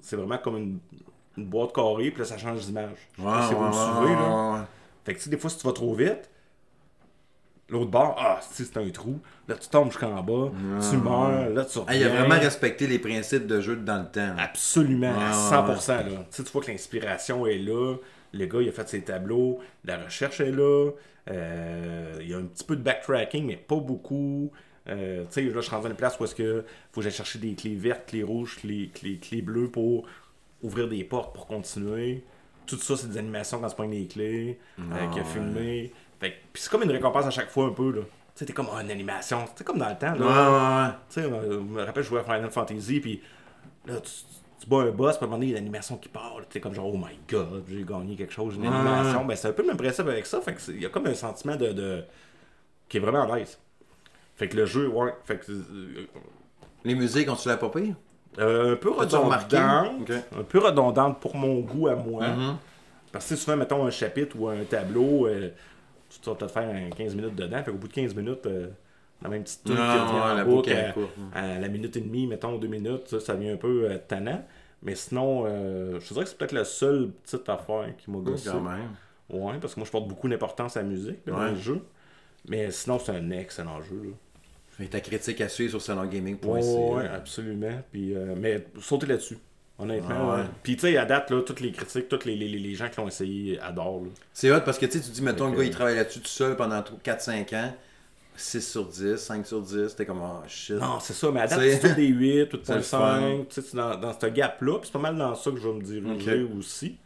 c'est 0.00 0.16
vraiment 0.16 0.38
comme 0.38 0.56
une, 0.56 0.78
une 1.38 1.46
boîte 1.46 1.72
carrée, 1.74 2.10
puis 2.10 2.20
là, 2.20 2.24
ça 2.24 2.36
change 2.38 2.66
d'image. 2.66 2.96
Je 3.16 3.22
sais 3.22 3.28
pas 3.28 3.48
si 3.48 3.54
vous 3.54 3.64
me 3.64 3.72
suivez, 3.72 4.14
là. 4.14 4.28
ouais, 4.52 4.58
ouais. 4.60 4.64
Fait 5.04 5.12
que, 5.14 5.18
tu 5.18 5.24
sais, 5.24 5.30
des 5.30 5.38
fois, 5.38 5.48
si 5.50 5.58
tu 5.58 5.66
vas 5.66 5.72
trop 5.72 5.94
vite, 5.94 6.28
l'autre 7.70 7.90
bord, 7.90 8.16
ah, 8.18 8.40
si 8.42 8.64
c'est 8.64 8.76
un 8.78 8.88
trou, 8.90 9.20
là, 9.46 9.54
tu 9.56 9.68
tombes 9.68 9.88
jusqu'en 9.90 10.22
bas, 10.22 10.50
tu 10.90 10.96
meurs, 10.96 11.50
là, 11.50 11.64
tu 11.64 11.78
Ah, 11.86 11.94
il 11.94 12.02
a 12.02 12.08
reviens. 12.08 12.20
vraiment 12.24 12.40
respecté 12.40 12.86
les 12.86 12.98
principes 12.98 13.46
de 13.46 13.60
jeu 13.60 13.76
dans 13.76 13.98
le 14.00 14.06
temps. 14.10 14.34
Absolument, 14.38 15.12
à 15.18 15.30
Ouais, 15.30 15.74
100%. 15.74 15.88
Là. 15.88 16.02
Tu, 16.04 16.14
sais, 16.30 16.44
tu 16.44 16.50
vois 16.52 16.62
que 16.62 16.70
l'inspiration 16.70 17.46
est 17.46 17.58
là, 17.58 17.96
le 18.32 18.46
gars 18.46 18.60
il 18.60 18.68
a 18.68 18.72
fait 18.72 18.88
ses 18.88 19.02
tableaux, 19.02 19.58
la 19.84 19.98
recherche 19.98 20.40
est 20.40 20.50
là, 20.50 20.90
euh, 21.30 22.14
il 22.20 22.28
y 22.30 22.34
a 22.34 22.38
un 22.38 22.44
petit 22.44 22.64
peu 22.64 22.76
de 22.76 22.82
backtracking, 22.82 23.46
mais 23.46 23.56
pas 23.56 23.76
beaucoup. 23.76 24.50
Euh, 24.88 25.24
tu 25.24 25.32
sais, 25.32 25.42
là, 25.42 25.52
je 25.56 25.60
suis 25.60 25.70
rendu 25.74 25.86
à 25.86 25.90
une 25.90 25.96
place 25.96 26.18
où 26.18 26.24
est-ce 26.24 26.34
que 26.34 26.64
faut 26.92 27.00
que 27.00 27.02
j'aille 27.02 27.12
chercher 27.12 27.38
des 27.38 27.54
clés 27.54 27.74
vertes, 27.74 28.06
clés 28.06 28.22
rouges, 28.22 28.56
clés, 28.60 28.90
clés, 28.94 29.18
clés 29.18 29.42
bleues 29.42 29.68
pour 29.70 30.06
ouvrir 30.62 30.88
des 30.88 31.04
portes 31.04 31.34
pour 31.34 31.46
continuer. 31.46 32.24
Tout 32.66 32.76
ça, 32.78 32.96
c'est 32.96 33.08
des 33.08 33.18
animations 33.18 33.60
quand 33.60 33.68
tu 33.68 33.74
prends 33.74 33.84
les 33.86 34.06
clés, 34.06 34.58
avec 34.92 35.12
ouais. 35.14 35.24
filmé. 35.24 35.92
Fait 36.20 36.30
que- 36.32 36.36
Puis 36.52 36.62
c'est 36.62 36.70
comme 36.70 36.82
une 36.82 36.90
récompense 36.90 37.26
à 37.26 37.30
chaque 37.30 37.50
fois 37.50 37.66
un 37.66 37.70
peu. 37.72 37.90
là. 37.92 38.00
Tu 38.02 38.08
sais, 38.34 38.44
t'es 38.46 38.52
comme 38.52 38.68
oh, 38.72 38.78
une 38.78 38.90
animation. 38.90 39.44
C'est 39.54 39.64
comme 39.64 39.78
dans 39.78 39.88
le 39.88 39.96
temps. 39.98 40.12
Là. 40.14 40.18
Ouais, 40.18 40.24
ouais, 40.26 40.88
ouais. 40.88 40.94
Tu 41.08 41.20
sais, 41.20 41.32
euh, 41.48 41.52
je 41.52 41.58
me 41.58 41.82
rappelle, 41.84 42.02
je 42.02 42.08
jouais 42.08 42.20
à 42.20 42.24
Final 42.24 42.50
Fantasy, 42.50 43.00
puis 43.00 43.22
là, 43.86 44.00
tu, 44.00 44.10
tu 44.60 44.66
bats 44.68 44.82
un 44.82 44.90
boss, 44.90 45.16
puis 45.16 45.24
à 45.24 45.26
un 45.26 45.30
moment 45.30 45.38
donné, 45.38 45.46
il 45.46 45.50
y 45.50 45.54
a 45.54 45.58
l'animation 45.58 45.96
qui 45.96 46.08
part. 46.08 46.38
là, 46.38 46.44
T'es 46.48 46.60
comme 46.60 46.74
genre, 46.74 46.92
oh 46.92 46.96
my 46.98 47.18
god, 47.28 47.64
j'ai 47.68 47.84
gagné 47.84 48.14
quelque 48.16 48.32
chose, 48.32 48.54
une 48.56 48.62
Ouais. 48.62 48.68
animation. 48.68 49.24
Ben, 49.24 49.34
c'est 49.36 49.48
un 49.48 49.52
peu 49.52 49.62
le 49.62 49.68
même 49.68 49.76
principe 49.76 50.06
avec 50.06 50.26
ça. 50.26 50.40
Fait 50.40 50.54
que 50.54 50.60
il 50.70 50.82
y 50.82 50.86
a 50.86 50.88
comme 50.90 51.06
un 51.06 51.14
sentiment 51.14 51.56
de. 51.56 51.72
de- 51.72 52.04
qui 52.88 52.96
est 52.96 53.00
vraiment 53.00 53.22
à 53.30 53.36
l'aise. 53.38 53.58
Fait 54.36 54.48
que 54.48 54.56
le 54.56 54.66
jeu, 54.66 54.88
ouais. 54.88 55.12
Fait 55.24 55.38
que. 55.38 55.50
euh, 55.52 56.06
Les 56.84 56.94
musiques, 56.94 57.28
ont-tu 57.30 57.48
la 57.48 57.56
pas 57.56 57.68
pire? 57.70 57.94
Euh, 58.38 58.72
un 58.72 58.76
peu 58.76 58.90
redondante. 58.90 59.54
Un 59.54 60.42
peu 60.48 60.58
redondante 60.58 61.20
pour 61.20 61.36
mon 61.36 61.60
goût 61.60 61.88
à 61.88 61.94
moi. 61.94 62.28
Mhm. 62.28 62.56
Parce 63.12 63.28
que 63.28 63.36
souvent, 63.36 63.56
mettons 63.56 63.86
un 63.86 63.90
chapitre 63.90 64.36
ou 64.38 64.48
un 64.48 64.64
tableau, 64.64 65.26
euh, 65.26 65.50
tu 66.10 66.28
vas 66.28 66.34
peut-être 66.36 66.52
faire 66.52 66.68
un 66.68 66.90
15 66.90 67.14
minutes 67.14 67.34
dedans. 67.34 67.62
Fait 67.62 67.70
qu'au 67.70 67.78
bout 67.78 67.88
de 67.88 67.92
15 67.92 68.14
minutes, 68.14 68.46
euh, 68.46 68.68
la 69.22 69.28
même 69.28 69.42
petite 69.42 69.64
tune 69.64 69.74
qui 69.74 69.80
Non, 69.80 69.86
revient 69.86 70.14
ouais, 70.14 70.20
en 70.30 70.34
la 70.34 70.44
boucle 70.44 70.76
à, 71.34 71.58
la 71.58 71.68
minute 71.68 71.96
et 71.96 72.00
demie, 72.00 72.26
mettons 72.26 72.56
deux 72.58 72.68
minutes, 72.68 73.08
ça, 73.08 73.20
ça 73.20 73.34
devient 73.34 73.50
un 73.50 73.56
peu 73.56 73.88
tannant. 74.06 74.44
Mais 74.82 74.94
sinon, 74.94 75.44
euh, 75.46 75.98
je 75.98 76.06
te 76.08 76.12
dirais 76.14 76.24
que 76.24 76.30
c'est 76.30 76.38
peut-être 76.38 76.52
la 76.52 76.64
seule 76.64 77.10
petite 77.24 77.48
affaire 77.48 77.86
qui 77.98 78.10
m'a 78.10 78.18
gossé. 78.18 78.50
Quand 78.50 78.60
même. 78.60 78.90
Ouais, 79.30 79.58
parce 79.60 79.74
que 79.74 79.80
moi, 79.80 79.86
je 79.86 79.90
porte 79.90 80.06
beaucoup 80.08 80.28
d'importance 80.28 80.76
à 80.76 80.82
la 80.82 80.88
musique 80.88 81.18
dans 81.26 81.38
Ouais. 81.38 81.50
le 81.50 81.56
jeu. 81.56 81.82
Mais 82.48 82.70
sinon, 82.70 82.98
c'est 82.98 83.12
un 83.12 83.30
excellent 83.30 83.82
jeu. 83.82 84.00
Là. 84.04 84.10
Fait 84.78 84.86
ta 84.86 85.00
critique 85.00 85.40
à 85.40 85.48
suivre 85.48 85.70
sur 85.72 85.82
salongaming.ca. 85.82 86.48
Ouais, 86.48 86.94
ouais, 86.94 87.08
absolument. 87.08 87.82
Puis, 87.90 88.14
euh, 88.14 88.34
mais 88.36 88.64
sautez 88.80 89.06
là-dessus. 89.06 89.36
Honnêtement. 89.80 90.32
Ah 90.32 90.36
ouais. 90.36 90.44
Puis, 90.62 90.76
tu 90.76 90.82
sais, 90.82 90.96
à 90.96 91.04
date, 91.04 91.30
là, 91.30 91.42
toutes 91.42 91.60
les 91.60 91.72
critiques, 91.72 92.08
tous 92.08 92.24
les, 92.24 92.34
les, 92.36 92.48
les 92.48 92.74
gens 92.74 92.88
qui 92.88 92.96
l'ont 93.00 93.06
essayé 93.08 93.60
adorent. 93.60 94.04
C'est 94.32 94.50
hot 94.50 94.60
parce 94.64 94.78
que 94.78 94.86
tu 94.86 94.98
sais, 94.98 95.04
tu 95.04 95.10
dis, 95.10 95.22
mettons, 95.22 95.50
le 95.50 95.56
gars, 95.56 95.64
il 95.64 95.70
travaille 95.70 95.96
là-dessus 95.96 96.20
tout 96.20 96.26
seul 96.28 96.56
pendant 96.56 96.80
4-5 97.04 97.54
ans. 97.56 97.74
6 98.36 98.60
sur 98.70 98.86
10, 98.86 99.16
5 99.16 99.44
sur 99.46 99.60
10, 99.60 99.96
t'es 99.96 100.06
comme, 100.06 100.20
oh 100.22 100.42
shit. 100.46 100.76
Non, 100.76 101.00
c'est 101.00 101.12
ça, 101.12 101.28
mais 101.32 101.40
à 101.40 101.48
date, 101.48 101.60
C'est- 101.60 101.88
tout 101.88 101.94
des 101.96 102.06
8, 102.06 102.48
C'est 102.62 102.74
le 102.76 102.80
fun. 102.82 103.20
8.5, 103.20 103.46
tu 103.48 103.62
sais, 103.62 103.76
dans, 103.76 103.96
dans 103.96 104.18
ce 104.18 104.26
gap-là, 104.26 104.78
puis 104.78 104.86
c'est 104.86 104.92
pas 104.92 104.98
mal 105.00 105.16
dans 105.16 105.34
ça 105.34 105.50
que 105.50 105.56
je 105.58 105.66
vais 105.68 105.74
me 105.74 105.82
diriger 105.82 106.46
aussi. 106.56 106.96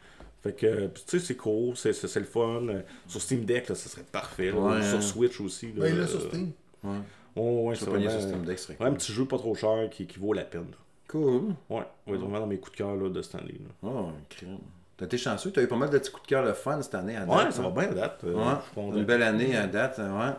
Fait 0.43 0.53
que, 0.53 0.89
puis 0.89 1.03
tu 1.09 1.19
sais, 1.19 1.25
c'est 1.27 1.37
cool, 1.37 1.75
c'est, 1.77 1.91
le 2.19 2.25
fun. 2.27 2.67
Euh, 2.69 2.81
Sur 3.07 3.21
Steam 3.23 3.45
Deck, 3.47 3.69
là, 3.71 3.75
ça 3.75 3.89
serait 3.89 4.03
parfait. 4.11 4.51
là. 4.51 4.59
Ouais, 4.59 4.83
sur. 4.83 5.03
Switch 5.03 5.41
aussi. 5.41 5.69
Là, 5.69 5.73
Ben, 5.85 5.87
il 5.89 5.97
l'a 5.99 6.03
euh, 6.05 6.07
sur 6.09 6.21
Steam. 6.23 6.51
Ouais. 6.85 6.97
Ouais, 7.37 7.75
c'est 7.75 7.85
serait 7.87 8.77
ouais, 8.81 8.87
un 8.87 8.93
petit 8.93 9.13
jeu 9.13 9.25
pas 9.25 9.39
trop 9.39 9.55
cher 9.55 9.89
qui, 9.91 10.07
qui 10.07 10.19
vaut 10.19 10.33
la 10.33 10.45
peine. 10.45 10.67
là. 10.71 10.77
Cool. 11.09 11.55
Ouais, 11.71 11.83
ouais, 12.07 12.17
vraiment 12.17 12.41
dans 12.41 12.47
mes 12.47 12.59
coups 12.59 12.73
de 12.73 12.77
cœur 12.79 12.95
là, 12.97 13.09
de 13.09 13.23
cette 13.23 13.35
année. 13.37 13.59
là. 13.61 13.89
Oh, 13.91 14.09
crème. 14.29 14.59
T'as 14.97 15.07
été 15.07 15.17
chanceux, 15.19 15.51
t'as 15.51 15.63
eu 15.63 15.67
pas 15.67 15.77
mal 15.77 15.91
de 15.91 15.99
petits 15.99 16.11
coups 16.11 16.23
de 16.25 16.29
cœur 16.29 16.45
le 16.45 16.53
fun 16.53 16.81
cette 16.83 16.95
année 16.95 17.17
à 17.17 17.25
date. 17.27 17.29
Ouais, 17.47 17.51
ça 17.51 17.61
hein? 17.61 17.71
va 17.71 17.81
bien 17.83 17.91
à 17.91 17.95
date. 17.95 18.21
euh, 18.25 18.35
Ouais, 18.35 18.85
une 18.97 19.05
belle 19.05 19.23
année 19.23 19.57
à 19.57 19.67
date, 19.67 19.99
ouais. 19.99 20.33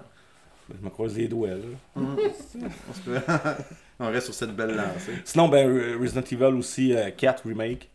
Je 0.79 0.83
me 0.85 0.89
croise 0.89 1.15
les 1.17 1.27
doigts. 1.27 1.49
là. 1.49 1.55
Peut- 3.05 3.19
On 3.99 4.07
reste 4.09 4.25
sur 4.27 4.33
cette 4.33 4.55
belle 4.55 4.75
lancée. 4.75 5.13
Sinon, 5.25 5.49
ben, 5.49 5.69
Re- 5.69 5.99
Resident 5.99 6.21
Evil 6.31 6.57
aussi, 6.57 6.95
euh, 6.95 7.11
4 7.11 7.45
Remake, 7.47 7.89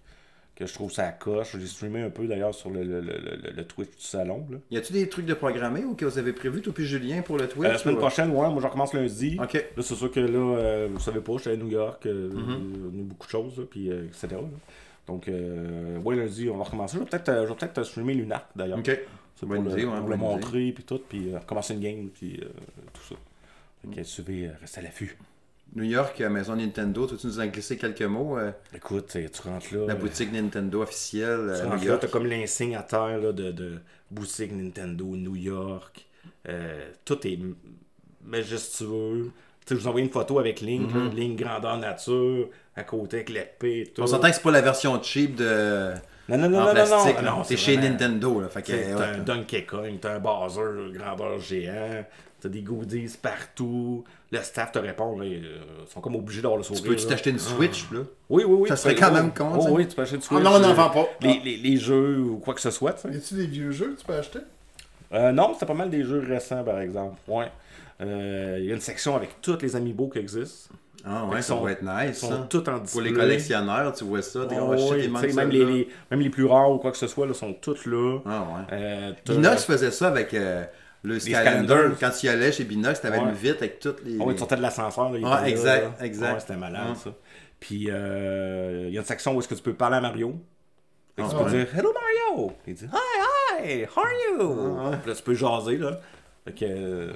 que 0.59 0.66
je 0.66 0.74
trouve 0.74 0.90
ça 0.90 1.09
coche. 1.12 1.56
J'ai 1.59 1.66
streamé 1.66 2.02
un 2.02 2.10
peu 2.10 2.26
d'ailleurs 2.26 2.55
sur 2.55 2.68
le, 2.70 2.82
le, 2.82 3.01
le, 3.01 3.12
le- 3.16 3.52
le 3.56 3.64
Twitch 3.64 3.90
du 3.97 4.02
salon. 4.02 4.44
Là. 4.51 4.59
Y 4.72 4.76
a-tu 4.78 4.93
des 4.93 5.09
trucs 5.09 5.24
de 5.26 5.35
programmés 5.35 5.85
ou 5.85 5.94
que 5.94 6.05
vous 6.05 6.18
avez 6.18 6.32
prévu, 6.32 6.60
toi 6.62 6.72
puis 6.74 6.85
Julien, 6.85 7.22
pour 7.22 7.36
le 7.39 7.47
Twitch? 7.48 7.68
Euh, 7.68 7.72
la 7.72 7.78
semaine 7.78 7.94
ou- 7.97 8.01
prochaine, 8.01 8.30
ouais, 8.30 8.48
moi 8.51 8.59
je 8.60 8.66
recommence 8.66 8.93
lundi. 8.93 9.39
Ok. 9.40 9.55
Là, 9.55 9.82
c'est 9.82 9.94
sûr 9.94 10.10
que 10.10 10.18
là, 10.20 10.39
euh, 10.59 10.89
vous 10.93 10.98
savez 11.01 11.20
pas, 11.20 11.32
je 11.36 11.43
suis 11.43 11.51
à 11.52 11.56
New 11.56 11.68
York, 11.68 12.05
euh, 12.06 12.28
Mm-hmm. 12.30 13.02
beaucoup 13.05 13.26
de 13.26 13.30
choses, 13.30 13.56
là, 13.59 13.64
puis, 13.70 13.90
euh, 13.90 14.05
etc. 14.06 14.26
là. 14.32 14.39
Donc, 15.06 15.28
euh, 15.28 15.97
ouais, 16.01 16.16
lundi, 16.16 16.51
on 16.51 16.56
va 16.59 16.64
recommencer. 16.64 16.97
Je 16.97 17.01
vais 17.05 17.09
peut-être 17.09 17.28
euh, 17.30 17.44
je 17.47 17.48
vais 17.52 17.55
peut-être 17.55 17.82
streamer 17.85 18.14
Lunac 18.14 18.44
d'ailleurs. 18.55 18.78
Ok. 18.78 18.98
C'est 19.36 19.47
pour, 19.47 19.55
le, 19.55 19.70
idée, 19.70 19.85
ouais, 19.85 19.98
pour 20.01 20.09
le 20.09 20.16
bonne 20.16 20.26
idée. 20.26 20.35
montrer, 20.35 20.72
puis 20.72 20.82
tout, 20.85 21.01
puis 21.09 21.32
euh, 21.32 21.39
recommencer 21.39 21.72
une 21.74 21.80
game, 21.80 22.09
puis 22.12 22.40
euh, 22.43 22.48
tout 22.93 23.02
ça. 23.09 23.14
Fait 23.89 23.94
que 23.94 24.02
suivez, 24.02 24.48
euh, 24.48 24.51
restez 24.60 24.80
à 24.80 24.82
l'affût. 24.82 25.16
New 25.74 25.85
York, 25.85 26.20
euh, 26.20 26.28
maison 26.31 26.57
Nintendo, 26.57 27.07
tu 27.07 27.15
nous 27.27 27.40
en 27.40 27.47
glisser 27.47 27.77
quelques 27.77 28.03
mots? 28.03 28.39
euh, 28.39 28.51
Écoute, 28.74 29.15
euh, 29.16 29.27
tu 29.32 29.43
rentres 29.49 29.74
là. 29.74 29.86
la 29.89 29.95
boutique 29.95 30.32
Nintendo 30.32 30.82
officielle 30.82 31.53
Tu 31.57 31.61
à 31.61 31.65
rentres 31.65 31.77
New 31.77 31.81
là, 31.82 31.86
York. 31.90 32.01
t'as 32.01 32.09
comme 32.09 32.27
l'insigne 32.27 32.74
à 32.77 32.82
terre 32.82 33.19
là, 33.19 33.32
de, 33.32 33.51
de 33.53 33.78
boutique 34.11 34.53
Nintendo, 34.53 35.05
New 35.05 35.36
York. 35.36 36.07
Euh, 36.49 36.89
tout 37.05 37.27
est 37.27 37.39
majestueux. 38.24 39.31
Tu 39.66 39.74
sais, 39.74 39.74
je 39.74 39.81
vous 39.82 39.89
envoie 39.89 40.01
une 40.01 40.11
photo 40.11 40.39
avec 40.39 40.61
Link, 40.61 40.93
là, 40.95 41.11
Link 41.15 41.39
grandeur 41.39 41.77
nature, 41.77 42.49
à 42.74 42.85
côté 42.85 43.16
avec 43.19 43.28
l'épée. 43.31 43.93
tout. 43.95 44.01
Mm-hmm. 44.01 44.05
On 44.05 44.07
s'entend 44.07 44.28
que 44.28 44.35
c'est 44.35 44.43
pas 44.43 44.51
la 44.51 44.62
version 44.62 45.03
cheap 45.03 45.35
de... 45.36 45.93
Non, 46.31 46.36
non, 46.36 46.49
non, 46.51 46.59
en 46.61 46.65
non, 46.66 46.70
plastique. 46.73 47.16
non, 47.16 47.23
là. 47.23 47.31
non. 47.39 47.45
c'est 47.45 47.57
chez 47.57 47.77
vraiment- 47.77 47.90
Nintendo. 47.90 48.40
Là, 48.40 48.49
fait 48.49 48.62
que, 48.62 48.73
T'as 48.73 48.97
ouais. 48.99 49.16
un 49.16 49.19
Donkey 49.19 49.65
Kong, 49.65 49.95
t'as 50.01 50.16
un 50.16 50.19
Bowser 50.19 50.93
grandeur 50.93 51.39
géant, 51.40 52.05
t'as 52.40 52.48
des 52.48 52.62
goodies 52.62 53.16
partout. 53.20 54.05
Le 54.31 54.39
staff 54.43 54.73
te 54.73 54.78
répond, 54.78 55.19
là, 55.19 55.24
ils 55.24 55.44
euh, 55.44 55.59
sont 55.93 56.01
comme 56.01 56.16
obligés 56.16 56.43
d'avoir 56.43 56.59
le 56.59 56.62
sourire. 56.65 56.82
Tu 56.82 56.89
peux-tu 56.90 57.06
t'acheter 57.06 57.31
une 57.31 57.39
Switch, 57.39 57.90
là? 57.93 58.01
Oui, 58.28 58.44
oui, 58.47 58.56
oui. 58.62 58.69
Ça 58.69 58.77
tu 58.77 58.82
serait 58.82 58.94
quand 58.94 59.10
même 59.12 59.32
con, 59.32 59.52
Oh, 59.59 59.66
oui, 59.70 59.89
tu 59.89 59.97
peux 59.97 60.02
acheter 60.02 60.16
une 60.16 60.23
Ah 60.23 60.27
Switch. 60.27 60.43
non, 60.43 60.51
on 60.55 60.59
n'en 60.60 60.70
euh, 60.70 60.74
vend 60.74 60.90
pas. 60.90 61.06
Les, 61.23 61.40
les, 61.44 61.56
les 61.56 61.77
jeux 61.77 62.19
ou 62.20 62.36
quoi 62.39 62.55
que 62.55 62.60
ce 62.60 62.70
soit. 62.70 62.97
Y 63.10 63.16
a-tu 63.16 63.35
des 63.35 63.47
vieux 63.47 63.70
jeux 63.70 63.94
que 63.94 64.01
tu 64.01 64.06
peux 64.06 64.15
acheter? 64.15 64.40
Euh, 65.12 65.32
non, 65.32 65.52
c'était 65.55 65.66
pas 65.66 65.74
mal 65.74 65.89
des 65.90 66.05
jeux 66.05 66.23
récents, 66.27 66.62
par 66.65 66.81
exemple. 66.81 67.16
Ouais. 67.27 67.51
Euh, 68.01 68.59
Il 68.60 68.66
y 68.66 68.70
a 68.70 68.74
une 68.74 68.81
section 68.81 69.16
avec 69.16 69.40
tous 69.40 69.59
les 69.62 69.74
amiibo 69.74 70.09
qui 70.09 70.19
existent. 70.19 70.74
Ah 71.05 71.24
ouais, 71.27 71.36
Ils 71.39 71.43
ça 71.43 71.48
sont- 71.55 71.60
va 71.62 71.73
être 71.73 71.82
Ils 71.82 72.09
nice. 72.09 72.19
sont 72.19 72.47
tous 72.51 72.69
en 72.69 72.81
Pour 72.81 73.01
les 73.01 73.12
collectionneurs, 73.12 73.94
tu 73.94 74.05
vois 74.05 74.20
ça. 74.20 74.40
Oh, 74.51 74.74
oui, 74.93 75.10
ça, 75.15 75.27
même, 75.36 75.48
les, 75.51 75.65
les- 75.65 75.89
même 76.10 76.20
les 76.20 76.28
plus 76.28 76.44
rares 76.44 76.70
ou 76.73 76.78
quoi 76.78 76.90
que 76.90 76.98
ce 76.98 77.06
soit 77.06 77.27
là, 77.27 77.32
sont 77.35 77.52
tous 77.55 77.86
là. 77.86 78.19
Ah 78.27 78.43
ouais. 78.43 78.65
Euh, 78.73 79.12
Binox 79.27 79.65
faisait 79.65 79.93
ça 79.93 80.09
avec 80.09 80.35
euh, 80.35 80.65
le 81.03 81.19
Skylander. 81.19 81.91
Quand 82.01 82.11
tu 82.11 82.27
y 82.27 82.29
allais 82.29 82.53
chez 82.53 82.65
Binox, 82.65 83.01
t'avais 83.01 83.19
une 83.19 83.33
vitre 83.33 83.59
avec 83.59 83.79
toutes 83.81 84.05
les. 84.05 84.19
Ah 84.20 84.25
oui, 84.27 84.35
tu 84.35 84.39
sortais 84.41 84.57
de 84.57 84.62
l'ascenseur. 84.62 85.11
là, 85.11 85.49
exact, 85.49 86.03
exact. 86.03 86.35
Ouais, 86.35 86.41
c'était 86.41 86.57
malade, 86.57 86.97
ça. 86.97 87.11
Puis, 87.61 87.87
euh, 87.91 88.85
il 88.89 88.95
y 88.95 88.99
a 88.99 89.01
une 89.01 89.07
section 89.07 89.35
où 89.35 89.41
est-ce 89.41 89.49
que 89.49 89.55
tu 89.55 89.62
peux 89.62 89.75
parler 89.75 89.97
à 89.97 90.01
Mario. 90.01 90.41
Que 91.16 91.23
Ah 91.23 91.29
tu 91.29 91.37
peux 91.37 91.51
dire 91.51 91.66
«Hello 91.77 91.93
Mario!» 91.93 92.53
il 92.69 92.75
dit 92.75 92.85
«Hi, 92.93 93.65
hi! 93.65 93.85
How 93.85 94.01
are 94.01 94.12
you? 94.31 94.79
Ah. 94.81 94.97
Puis 95.03 95.11
là, 95.11 95.16
tu 95.16 95.23
peux 95.25 95.35
jaser, 95.35 95.77
là. 95.79 96.01
Fait 96.45 96.53
que... 96.53 97.11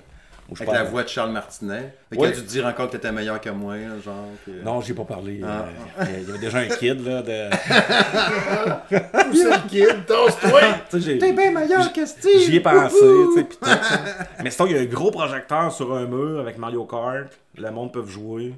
euh, 0.51 0.55
Avec 0.57 0.69
la 0.69 0.75
parle- 0.81 0.89
voix 0.89 1.03
de 1.05 1.09
Charles 1.09 1.31
Martinet. 1.33 1.95
Fait 2.11 2.19
Ouais. 2.19 2.29
a 2.29 2.31
dû 2.33 2.43
te 2.43 2.49
dire 2.49 2.67
encore 2.67 2.87
que 2.89 2.93
t'étais 2.93 3.11
meilleur 3.13 3.41
que 3.41 3.51
moi, 3.51 3.77
là, 3.77 3.99
genre. 4.05 4.27
que- 4.45 4.63
Non, 4.65 4.81
j'ai 4.81 4.93
pas 4.95 5.05
parlé. 5.05 5.41
Ah. 5.45 5.65
euh, 6.01 6.05
Il 6.21 6.27
y 6.27 6.31
avait 6.31 6.39
déjà 6.39 6.59
un 6.59 6.67
kid, 6.69 7.05
là, 7.07 7.23
de... 7.23 7.49
Où 9.31 9.35
c'est 9.35 9.45
le 9.51 9.69
kid? 9.69 10.07
Tasse-toi! 10.07 10.61
T'es 11.19 11.33
bien 11.33 11.51
meilleur 11.51 11.93
que 11.93 12.05
Steve! 12.07 12.41
J'y 12.41 12.57
ai 12.57 12.61
pensé, 12.61 12.97
tu 12.99 13.35
sais, 13.39 13.45
pis 13.45 13.57
tout, 13.57 13.69
ça. 13.69 13.99
Mais 14.43 14.51
sinon, 14.51 14.69
il 14.69 14.77
y 14.77 14.79
a 14.79 14.81
un 14.83 14.85
gros 14.85 15.11
projecteur 15.11 15.73
sur 15.73 15.95
un 15.95 16.07
mur 16.07 16.41
avec 16.41 16.59
Mario 16.59 16.85
Kart. 16.85 17.29
Le 17.57 17.71
monde 17.71 17.93
peut 17.93 18.05
jouer. 18.07 18.55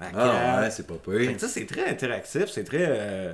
Ah 0.00 0.60
ouais, 0.62 0.70
c'est 0.70 0.86
pas 0.86 0.94
pire. 0.94 1.12
que, 1.28 1.32
tu 1.32 1.38
sais, 1.40 1.48
c'est 1.48 1.66
très 1.66 1.88
interactif, 1.90 2.46
c'est 2.46 2.62
très 2.64 2.84
euh, 2.88 3.32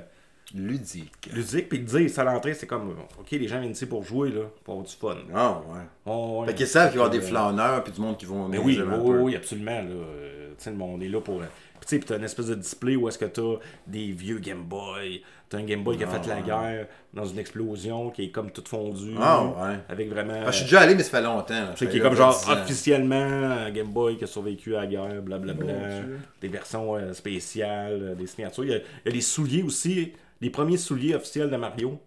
Ludique. 0.55 1.11
ludique. 1.33 1.67
Puis 1.69 1.79
dire 1.79 2.09
ça 2.09 2.21
à 2.21 2.25
l'entrée, 2.25 2.53
c'est 2.53 2.65
comme, 2.67 2.95
ok, 3.19 3.31
les 3.31 3.47
gens 3.47 3.59
viennent 3.59 3.73
ici 3.73 3.85
pour 3.85 4.03
jouer, 4.03 4.29
là, 4.31 4.43
pour 4.63 4.73
avoir 4.75 4.87
du 4.87 4.93
fun. 4.95 5.17
Ah 5.35 5.61
ouais. 5.69 5.79
Oh, 6.05 6.37
ouais. 6.41 6.47
Fait 6.47 6.55
qu'ils 6.55 6.67
savent 6.67 6.89
qu'il 6.91 6.99
va 6.99 7.03
y 7.03 7.07
avoir 7.07 7.09
des 7.09 7.19
que, 7.19 7.29
flâneurs 7.29 7.83
puis 7.83 7.91
du 7.91 7.99
monde 8.01 8.17
qui 8.17 8.25
vont 8.25 8.47
Mais 8.47 8.57
oui, 8.57 8.79
oui, 8.81 8.87
peu. 9.11 9.19
oui, 9.19 9.35
absolument. 9.35 9.81
Là. 9.81 9.89
Euh, 9.89 10.49
tu 10.57 10.63
sais, 10.63 10.69
le 10.71 10.77
monde 10.77 11.03
est 11.03 11.09
là 11.09 11.19
pour. 11.19 11.41
euh, 11.41 11.45
Puis 11.79 11.81
tu 11.81 11.87
sais, 11.89 11.97
puis 11.99 12.05
t'as 12.07 12.17
une 12.17 12.23
espèce 12.23 12.47
de 12.47 12.55
display 12.55 12.95
où 12.95 13.07
est-ce 13.09 13.17
que 13.17 13.25
t'as 13.25 13.59
des 13.85 14.11
vieux 14.13 14.39
Game 14.39 14.63
Boy. 14.63 15.21
T'as 15.49 15.57
un 15.59 15.63
Game 15.63 15.83
Boy 15.83 15.97
qui 15.97 16.03
a 16.03 16.07
Ah, 16.09 16.19
fait 16.19 16.27
la 16.29 16.35
ouais. 16.37 16.41
guerre 16.43 16.87
dans 17.13 17.25
une 17.25 17.37
explosion, 17.37 18.09
qui 18.09 18.23
est 18.23 18.29
comme 18.31 18.49
tout 18.49 18.63
fondu. 18.65 19.13
Ah, 19.19 19.43
ouais. 19.45 19.77
Avec 19.89 20.09
vraiment. 20.09 20.33
Ah, 20.45 20.49
je 20.51 20.55
suis 20.57 20.63
déjà 20.65 20.79
allé, 20.81 20.95
mais 20.95 21.03
ça 21.03 21.11
fait 21.17 21.21
longtemps. 21.23 21.53
là. 21.53 21.67
Tu 21.75 21.79
sais, 21.79 21.85
Ça 21.85 21.91
qui 21.91 21.97
est 21.97 22.01
comme 22.01 22.15
genre 22.15 22.33
10 22.35 22.49
ans. 22.49 22.53
officiellement 22.53 23.15
un 23.15 23.69
Game 23.71 23.87
Boy 23.91 24.17
qui 24.17 24.23
a 24.23 24.27
survécu 24.27 24.75
à 24.75 24.81
la 24.81 24.87
guerre, 24.87 25.21
blablabla. 25.21 25.73
Mon 25.73 26.01
Dieu. 26.01 26.19
des 26.41 26.47
versions 26.47 26.95
euh, 26.95 27.13
spéciales, 27.13 27.99
euh, 28.01 28.15
des 28.15 28.25
signatures. 28.27 28.63
Il 28.63 28.71
y, 28.71 28.73
a, 28.73 28.77
il 28.77 28.81
y 29.05 29.09
a 29.09 29.11
les 29.11 29.21
souliers 29.21 29.61
aussi. 29.63 30.13
Les 30.45 30.51
premiers 30.51 30.77
souliers 30.77 31.15
officiels 31.15 31.49
de 31.49 31.57
Mario 31.57 31.99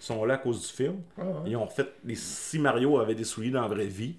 sont 0.00 0.24
là 0.24 0.34
à 0.34 0.38
cause 0.38 0.62
du 0.62 0.66
film. 0.72 0.94
Ah 1.18 1.24
ouais. 1.26 1.32
Ils 1.50 1.56
ont 1.56 1.66
fait 1.66 1.88
les 2.06 2.14
six 2.14 2.58
Mario 2.58 2.98
avaient 2.98 3.14
des 3.14 3.24
souliers 3.24 3.50
dans 3.50 3.60
la 3.60 3.68
vraie 3.68 3.84
vie. 3.86 4.14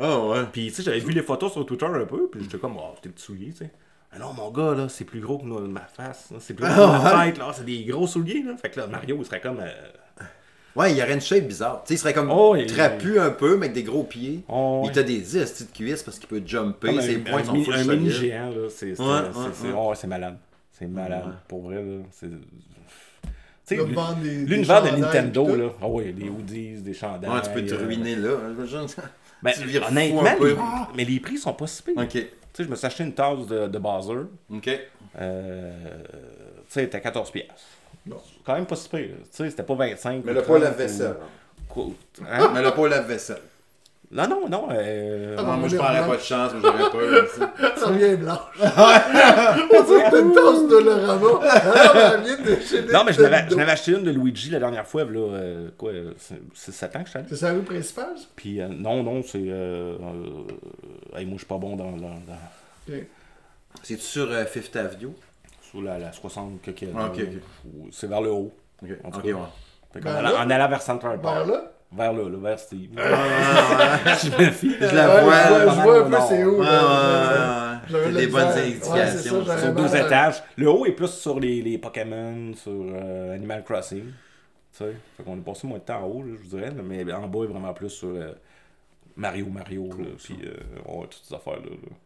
Ah 0.00 0.20
ouais. 0.20 0.44
Puis 0.52 0.68
tu 0.68 0.74
sais, 0.74 0.82
j'avais 0.84 1.00
vu 1.00 1.10
les 1.12 1.22
photos 1.22 1.52
sur 1.52 1.66
Twitter 1.66 1.86
un 1.86 2.04
peu, 2.06 2.28
puis 2.30 2.42
j'étais 2.44 2.58
comme, 2.58 2.76
oh, 2.76 2.92
c'est 2.94 3.02
des 3.08 3.08
petits 3.12 3.24
souliers, 3.24 3.50
tu 3.50 3.56
sais. 3.64 3.70
Ah 4.12 4.20
non, 4.20 4.32
mon 4.32 4.48
gars, 4.52 4.74
là, 4.76 4.88
c'est 4.88 5.04
plus 5.04 5.18
gros 5.18 5.38
que 5.38 5.44
ma 5.44 5.80
face. 5.80 6.30
là. 6.30 6.36
C'est 6.38 6.54
plus 6.54 6.64
gros 6.66 6.72
que 6.86 7.02
ma 7.02 7.24
tête, 7.26 7.38
là. 7.38 7.50
C'est 7.52 7.64
des 7.64 7.84
gros 7.84 8.06
souliers, 8.06 8.44
là. 8.44 8.56
Fait 8.56 8.70
que 8.70 8.78
là, 8.78 8.86
Mario, 8.86 9.16
il 9.18 9.24
serait 9.26 9.40
comme. 9.40 9.58
euh, 9.58 10.24
Ouais, 10.76 10.92
il 10.92 10.98
y 10.98 11.02
aurait 11.02 11.14
une 11.14 11.20
shape 11.20 11.48
bizarre. 11.48 11.82
Tu 11.84 11.88
sais, 11.88 11.94
il 11.94 11.98
serait 11.98 12.14
comme 12.14 12.30
Oh, 12.30 12.54
il- 12.54 12.66
trapu 12.66 13.18
un 13.18 13.30
peu, 13.30 13.56
mais 13.56 13.66
avec 13.66 13.72
des 13.72 13.82
gros 13.82 14.04
pieds. 14.04 14.44
Oh, 14.48 14.82
Il 14.84 14.86
ouais. 14.88 14.92
t'a 14.92 15.02
des 15.02 15.36
is, 15.36 15.40
petites 15.44 15.72
cuisses 15.72 16.04
parce 16.04 16.20
qu'il 16.20 16.28
peut 16.28 16.42
jumper, 16.46 16.88
Comme 16.94 17.00
ses 17.00 17.16
un, 17.16 17.20
points 17.20 17.40
un 17.40 17.44
sont 17.44 17.52
mi- 17.54 17.64
full 17.64 17.74
un 17.74 17.84
mini 17.84 18.10
géant, 18.10 18.50
là. 18.50 18.68
C'est 18.70 18.94
c'est- 18.94 19.02
Ouais, 19.02 19.08
c'est- 19.32 19.38
ouais, 19.40 19.46
c'est- 19.52 19.66
ouais. 19.68 19.74
oh, 19.76 19.92
c'est 19.96 20.06
malade. 20.06 20.36
C'est 20.70 20.86
malade. 20.86 21.24
Ouais. 21.26 21.32
Pour 21.48 21.62
vrai, 21.62 21.82
là. 21.82 22.02
L'univers 24.46 24.82
de 24.82 24.88
Nintendo, 25.00 25.56
là. 25.56 25.68
Ah 25.80 25.86
oui, 25.88 26.12
des 26.12 26.28
hoodies, 26.28 26.82
des 26.82 26.94
chandails. 26.94 27.30
Ouais, 27.30 27.40
tu 27.42 27.50
peux 27.50 27.64
te 27.64 27.74
euh, 27.74 27.86
ruiner 27.86 28.16
là. 28.16 28.30
Ben, 29.42 29.52
Tu 29.52 29.64
vires 29.66 29.82
fou 29.86 29.90
honnêtement, 29.90 30.22
les- 30.22 30.56
mais 30.96 31.04
les 31.04 31.20
prix 31.20 31.36
sont 31.38 31.52
pas 31.52 31.66
si 31.66 31.82
pires. 31.82 31.94
Tu 32.08 32.18
sais, 32.52 32.64
je 32.64 32.68
me 32.70 32.76
suis 32.76 32.86
acheté 32.86 33.04
une 33.04 33.12
tasse 33.14 33.46
de, 33.46 33.66
de 33.66 33.78
Bowser. 33.78 34.20
Ok. 34.50 34.70
Euh, 35.20 35.72
tu 36.04 36.62
sais, 36.68 36.80
elle 36.80 36.86
était 36.86 36.96
à 36.98 37.00
14 37.00 37.30
pièces. 37.30 37.46
Non. 38.06 38.16
Quand 38.44 38.54
même 38.54 38.66
pas 38.66 38.76
si 38.76 38.88
pire. 38.88 39.08
Tu 39.22 39.26
sais, 39.30 39.50
c'était 39.50 39.62
pas 39.62 39.74
25. 39.74 40.22
Mais 40.24 40.30
ou 40.32 40.34
le 40.34 40.40
pas 40.40 40.46
30 40.46 40.62
lave-vaisselle. 40.62 41.16
ou-? 41.76 41.94
Hein? 42.30 42.50
Mais 42.54 42.62
le 42.62 42.70
pas 42.70 42.88
lave-vaisselle. 42.88 43.40
Non, 44.14 44.28
non, 44.28 44.48
non. 44.48 44.68
euh, 44.70 45.34
Ah, 45.36 45.42
Non, 45.42 45.56
moi, 45.56 45.68
je 45.68 45.76
prendrais 45.76 46.06
pas 46.06 46.16
de 46.16 46.22
chance, 46.22 46.52
moi, 46.54 46.72
j'aurais 46.78 46.90
pas. 46.90 47.26
ça. 47.28 47.52
Ça 47.76 47.86
revient 47.88 48.16
blanche. 48.16 48.38
On 48.60 49.82
dirait 49.82 50.04
que 50.04 50.10
t'as 50.10 50.20
une 50.20 50.32
tasse 50.32 50.68
de 50.68 50.78
Lorama. 50.84 51.40
Ah, 51.44 52.92
Non, 52.92 53.04
mais 53.04 53.12
je 53.12 53.22
n'avais 53.56 53.72
acheté 53.72 53.90
une 53.92 54.04
de 54.04 54.10
Luigi 54.12 54.50
la 54.50 54.60
dernière 54.60 54.86
fois, 54.86 55.04
là, 55.04 55.18
euh, 55.18 55.68
quoi, 55.76 55.90
c'est- 56.18 56.40
c'est 56.54 56.72
7 56.72 56.94
ans 56.96 57.00
que 57.02 57.06
je 57.10 57.18
suis. 57.18 57.28
C'est 57.28 57.36
sa 57.36 57.52
rue 57.52 57.62
principale, 57.62 58.12
ça? 58.16 58.24
Puis 58.36 58.60
euh, 58.60 58.68
non, 58.68 59.02
non, 59.02 59.22
c'est. 59.26 59.38
Euh, 59.42 59.96
euh, 60.00 61.18
hey, 61.18 61.24
moi, 61.26 61.34
je 61.34 61.38
suis 61.38 61.46
pas 61.46 61.58
bon 61.58 61.74
dans. 61.76 61.90
dans, 61.92 62.08
dans- 62.08 62.88
Ok. 62.88 62.94
C'est 63.82 63.98
sur 64.00 64.30
euh, 64.30 64.44
Fifth 64.44 64.76
Avenue? 64.76 65.08
sous 65.72 65.82
la, 65.82 65.98
la 65.98 66.12
60 66.12 66.62
que 66.62 66.70
qu'il 66.70 66.88
y 66.88 66.92
a, 66.92 66.94
Ah, 66.96 67.06
ok, 67.08 67.16
là, 67.18 67.24
ok. 67.24 67.42
ou- 67.66 67.88
C'est 67.90 68.06
vers 68.06 68.20
le 68.20 68.30
haut. 68.30 68.52
Ok, 68.80 68.90
En 69.02 69.10
tout 69.10 69.20
cas. 69.22 69.28
ouais. 69.28 70.00
Ben 70.00 70.24
en 70.36 70.50
allant 70.50 70.68
vers 70.68 70.82
Central 70.82 71.20
Park. 71.20 71.48
Là? 71.48 71.72
Vers 71.96 72.12
là, 72.12 72.28
là, 72.28 72.38
vers 72.38 72.58
Steve. 72.58 72.90
Ah, 72.98 73.98
je 74.22 74.30
me 74.30 74.50
fie. 74.50 74.74
Je 74.80 74.86
la 74.94 75.14
Ouais, 75.14 75.22
vois, 75.22 75.42
je 75.42 75.48
vois, 75.48 75.74
je 75.74 75.80
vois 75.80 75.98
un 76.06 76.10
peu 76.10 76.16
c'est 76.28 76.44
où. 76.44 76.58
Ouais, 76.58 76.64
là. 76.66 77.80
ouais, 77.90 78.00
ouais. 78.06 78.12
Des 78.12 78.26
bonnes. 78.26 78.48
Ouais, 78.48 78.62
indications. 78.62 79.44
ça, 79.44 79.56
j'avais 79.56 79.62
Sur 79.62 79.74
deux 79.74 79.96
étages. 79.96 80.42
Le 80.56 80.68
haut 80.70 80.86
est 80.86 80.92
plus 80.92 81.08
sur 81.12 81.38
les, 81.38 81.62
les 81.62 81.78
Pokémon, 81.78 82.52
sur 82.54 82.72
euh, 82.72 83.34
Animal 83.34 83.62
Crossing. 83.64 84.06
Tu 84.06 84.12
sais. 84.72 84.94
Fait 85.16 85.22
qu'on 85.22 85.36
est 85.36 85.40
passé 85.44 85.66
moins 85.68 85.78
de 85.78 85.84
temps 85.84 86.00
en 86.02 86.06
haut, 86.06 86.22
là, 86.22 86.34
je 86.42 86.48
dirais. 86.48 86.70
là, 86.70 86.82
mais 86.82 87.12
en 87.12 87.28
bas 87.28 87.44
est 87.44 87.48
vraiment 87.48 87.72
plus 87.74 87.90
sur 87.90 88.08
euh, 88.08 88.32
Mario 89.16 89.46
Mario. 89.46 89.88
là, 89.98 90.06
Puis 90.22 90.36
euh, 90.44 90.56
ouais, 90.92 91.06
toutes 91.08 91.22
ces 91.22 91.34
affaires-là. 91.34 91.70
là. 91.70 91.96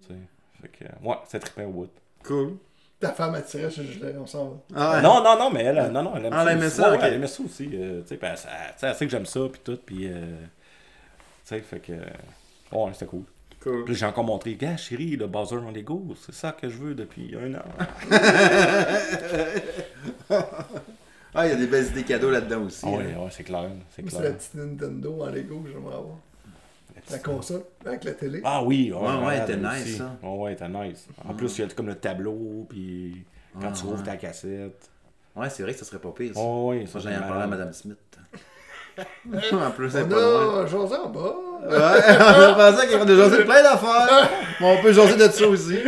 Tu 0.00 0.06
sais. 0.08 0.14
Fait 0.62 0.68
que, 0.68 1.06
ouais, 1.06 1.16
c'est 1.28 1.40
trippant 1.40 1.64
au 1.64 1.72
bout. 1.72 1.90
Cool. 2.24 2.56
Ta 3.04 3.12
femme 3.12 3.34
attirait 3.34 3.70
ce 3.70 3.82
gilet, 3.82 4.14
on 4.18 4.26
s'en 4.26 4.48
va. 4.48 4.56
Ah, 4.74 4.96
ouais. 4.96 5.02
Non, 5.02 5.22
non, 5.22 5.38
non, 5.38 5.50
mais 5.50 5.64
elle, 5.64 5.90
non, 5.92 6.02
non, 6.02 6.12
elle 6.16 6.26
aime 6.26 6.32
Ah, 6.34 6.44
ça. 6.44 6.50
elle 6.52 6.58
aimait 6.58 6.70
ça, 6.70 6.90
Ouais, 6.92 6.98
elle 7.02 7.14
aimait 7.14 7.26
ça 7.26 7.42
aussi. 7.42 7.70
euh, 7.74 8.02
tu 8.02 8.08
sais, 8.08 8.18
elle, 8.20 8.28
elle- 8.28 8.36
tu 8.36 8.42
sais, 8.78 8.86
elle 8.86 8.94
sait 8.94 9.04
que 9.06 9.10
j'aime 9.10 9.26
ça, 9.26 9.40
puis 9.50 9.60
tout, 9.64 9.78
puis. 9.84 10.06
euh, 10.08 10.36
tu 11.46 11.54
sais, 11.56 11.60
fait 11.60 11.80
que. 11.80 11.92
ouais, 11.92 12.90
c'était 12.92 13.06
cool. 13.06 13.24
Cool. 13.62 13.84
Puis 13.86 13.94
j'ai 13.94 14.04
encore 14.06 14.24
montré, 14.24 14.54
gars, 14.56 14.76
chérie, 14.76 15.16
le 15.16 15.26
Bowser 15.26 15.56
en 15.56 15.70
Lego, 15.70 16.14
c'est 16.24 16.34
ça 16.34 16.52
que 16.52 16.68
je 16.68 16.76
veux 16.76 16.94
depuis 16.94 17.34
un 17.34 17.54
an. 17.54 17.62
Ah, 21.36 21.46
il 21.46 21.50
y 21.50 21.52
a 21.52 21.56
des 21.56 21.66
belles 21.66 21.86
idées 21.88 22.04
cadeaux 22.04 22.30
là-dedans 22.30 22.62
aussi. 22.62 22.86
Ouais, 22.86 23.12
hein. 23.16 23.22
ouais, 23.24 23.28
c'est 23.30 23.42
clair, 23.42 23.68
c'est 23.90 24.02
Moi, 24.02 24.10
c'est 24.12 24.18
la 24.22 24.28
clair. 24.28 24.36
petite 24.38 24.54
Nintendo 24.54 25.22
en 25.22 25.26
Lego 25.26 25.60
que 25.60 25.70
j'aimerais 25.72 25.96
avoir. 25.96 26.16
La 27.10 27.18
console, 27.18 27.62
avec 27.84 28.04
la 28.04 28.12
télé. 28.12 28.40
Ah 28.44 28.62
oui, 28.62 28.92
ouais, 28.92 28.98
Ouais, 28.98 29.26
ouais, 29.26 29.38
était 29.38 29.56
nice, 29.56 29.98
ça. 29.98 30.16
Ouais, 30.22 30.38
ouais, 30.38 30.52
était 30.54 30.68
nice. 30.68 31.06
En 31.28 31.34
plus, 31.34 31.58
il 31.58 31.62
y 31.62 31.64
a 31.64 31.68
comme 31.74 31.88
le 31.88 31.96
tableau, 31.96 32.66
puis 32.68 33.24
quand 33.60 33.72
tu 33.72 33.84
ouvres 33.84 34.02
ta 34.02 34.16
cassette. 34.16 34.88
Ouais, 35.36 35.50
c'est 35.50 35.64
vrai 35.64 35.72
que 35.72 35.78
ça 35.78 35.84
serait 35.84 35.98
pas 35.98 36.12
pire. 36.12 36.32
Ça. 36.34 36.40
Oh, 36.40 36.68
oui, 36.70 36.86
Ça, 36.86 36.98
ai 37.00 37.02
c'est 37.02 37.18
parlé 37.18 37.42
à. 37.42 37.46
Madame 37.46 37.72
Smith. 37.72 37.98
en 39.52 39.70
plus, 39.72 39.90
c'est 39.90 40.08
pas 40.08 40.14
loin. 40.14 40.62
a 40.62 40.66
José 40.66 40.94
en 40.94 41.08
bas. 41.08 41.34
Ouais, 41.66 41.70
on 42.50 42.54
pensait 42.54 42.86
qu'il 42.86 42.96
y 42.96 43.00
avait 43.00 43.16
jaser 43.16 43.44
plein 43.44 43.62
d'affaires. 43.62 44.30
Mais 44.60 44.78
on 44.78 44.82
peut 44.82 44.92
jaser 44.92 45.16
de 45.16 45.28
ça 45.32 45.48
aussi. 45.48 45.74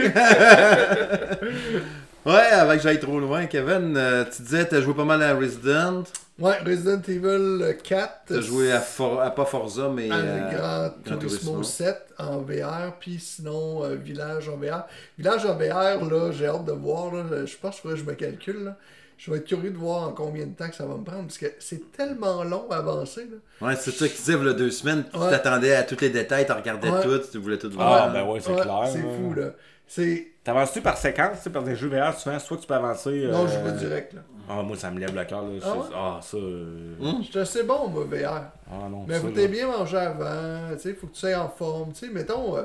ouais, 2.26 2.46
avant 2.52 2.72
que 2.74 2.80
j'aille 2.80 2.98
trop 2.98 3.20
loin, 3.20 3.46
Kevin, 3.46 3.96
euh, 3.96 4.24
tu 4.24 4.42
disais 4.42 4.66
t'as 4.66 4.80
joué 4.80 4.94
pas 4.94 5.04
mal 5.04 5.22
à 5.22 5.34
Resident. 5.34 6.02
Ouais, 6.38 6.58
Resident 6.66 7.00
Evil 7.08 7.76
4. 7.82 8.12
T'as 8.26 8.40
joué 8.42 8.70
à, 8.70 8.80
For- 8.80 9.20
à 9.22 9.30
pas 9.34 9.46
Forza, 9.46 9.88
mais. 9.88 10.10
à 10.10 10.16
euh, 10.16 10.50
Gran 10.50 10.88
Gran 11.04 11.18
Turismo 11.18 11.52
Turismo. 11.52 11.62
7 11.62 11.96
en 12.18 12.38
VR, 12.40 12.92
puis 13.00 13.18
sinon 13.18 13.84
euh, 13.84 13.94
Village 13.94 14.48
en 14.50 14.56
VR. 14.58 14.84
Village 15.18 15.46
en 15.46 15.54
VR, 15.54 16.04
là, 16.10 16.30
j'ai 16.32 16.46
hâte 16.46 16.66
de 16.66 16.72
voir. 16.72 17.14
là, 17.14 17.46
je 17.46 17.56
pense 17.56 17.80
que 17.80 17.96
je 17.96 18.04
me 18.04 18.12
calcule. 18.12 18.64
Là. 18.64 18.76
Je 19.16 19.30
vais 19.30 19.38
être 19.38 19.46
curieux 19.46 19.70
de 19.70 19.78
voir 19.78 20.02
en 20.08 20.12
combien 20.12 20.44
de 20.44 20.52
temps 20.54 20.68
que 20.68 20.74
ça 20.76 20.84
va 20.84 20.94
me 20.96 21.04
prendre, 21.04 21.22
parce 21.22 21.38
que 21.38 21.46
c'est 21.58 21.90
tellement 21.90 22.44
long 22.44 22.70
à 22.70 22.76
avancer. 22.76 23.26
Là. 23.30 23.66
Ouais, 23.68 23.74
c'est 23.76 23.90
ça 23.92 24.04
il 24.04 24.44
y 24.44 24.48
a 24.48 24.52
deux 24.52 24.70
semaines, 24.70 25.04
tu 25.10 25.18
Ouais. 25.18 25.30
t'attendais 25.30 25.74
à 25.74 25.84
tous 25.84 25.98
les 26.02 26.10
détails, 26.10 26.44
tu 26.44 26.52
regardais 26.52 26.90
Ouais. 26.90 27.02
tout, 27.02 27.18
tu 27.32 27.38
voulais 27.38 27.56
tout 27.56 27.70
Ah, 27.72 27.76
voir. 27.76 28.12
ben 28.12 28.24
ouais, 28.26 28.40
c'est 28.40 28.50
Ouais, 28.52 28.60
clair. 28.60 28.82
C'est 28.92 29.00
fou, 29.00 29.32
là. 29.34 29.52
C'est... 29.88 30.32
T'avances-tu 30.46 30.80
par 30.80 30.96
séquence, 30.96 31.38
tu 31.38 31.42
sais, 31.42 31.50
par 31.50 31.64
des 31.64 31.74
jeux 31.74 31.88
VR, 31.88 32.16
souvent, 32.16 32.38
soit 32.38 32.56
tu 32.56 32.68
peux 32.68 32.74
avancer. 32.74 33.26
Non, 33.26 33.46
euh, 33.46 33.48
je 33.48 33.58
vais 33.68 33.76
direct, 33.78 34.12
là. 34.12 34.20
Ah, 34.48 34.62
moi, 34.62 34.76
ça 34.76 34.92
me 34.92 35.00
lève 35.00 35.12
le 35.12 35.24
cœur, 35.24 35.42
là. 35.42 35.48
Ah 35.60 35.76
ouais? 35.76 35.84
Ah, 35.92 36.20
ça. 36.22 36.36
euh, 36.36 36.94
Je 37.20 37.24
suis 37.26 37.38
assez 37.40 37.64
bon, 37.64 37.88
moi, 37.88 38.04
VR. 38.04 38.52
Ah 38.70 38.88
non, 38.88 39.04
Mais 39.08 39.18
faut 39.18 39.30
t'aies 39.30 39.48
bien 39.48 39.66
manger 39.66 39.96
avant, 39.96 40.72
tu 40.76 40.78
sais, 40.82 40.94
faut 40.94 41.08
que 41.08 41.14
tu 41.14 41.18
sois 41.18 41.34
en 41.36 41.48
forme. 41.48 41.92
Tu 41.94 42.06
sais, 42.06 42.12
mettons, 42.12 42.56
euh, 42.56 42.62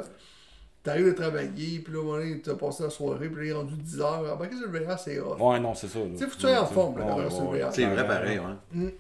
t'arrives 0.83 1.07
de 1.07 1.11
travailler, 1.13 1.79
puis 1.79 1.91
là, 1.91 1.97
à 1.97 2.01
un 2.01 2.05
moment 2.23 2.35
t'as 2.43 2.53
passé 2.53 2.83
la 2.83 2.91
soirée, 2.91 3.29
puis 3.29 3.37
là, 3.37 3.43
il 3.45 3.49
est 3.49 3.53
rendu 3.53 3.73
10h. 3.73 4.03
Ah, 4.05 4.35
ben, 4.39 4.45
qu'est-ce 4.45 4.61
que 4.61 4.69
le 4.69 4.79
VR, 4.85 4.99
c'est 4.99 5.19
off. 5.19 5.41
Ouais, 5.41 5.59
non, 5.59 5.73
c'est 5.73 5.87
ça. 5.87 5.99
Tu 6.01 6.17
sais, 6.19 6.25
faut 6.25 6.29
que 6.29 6.35
tu 6.35 6.41
sois 6.41 6.61
en 6.61 6.67
forme, 6.67 6.99
là, 6.99 7.15
Ouais, 7.15 7.23
VR. 7.63 7.73
C'est 7.73 7.85
vrai, 7.85 8.05
pareil, 8.05 8.37
ouais. 8.37 8.93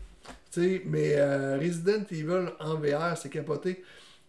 Tu 0.51 0.59
sais, 0.59 0.81
mais 0.87 1.13
euh, 1.17 1.59
Resident 1.61 2.03
Evil 2.09 2.47
en 2.59 2.75
VR, 2.77 3.15
c'est 3.15 3.29
capoté. 3.29 3.83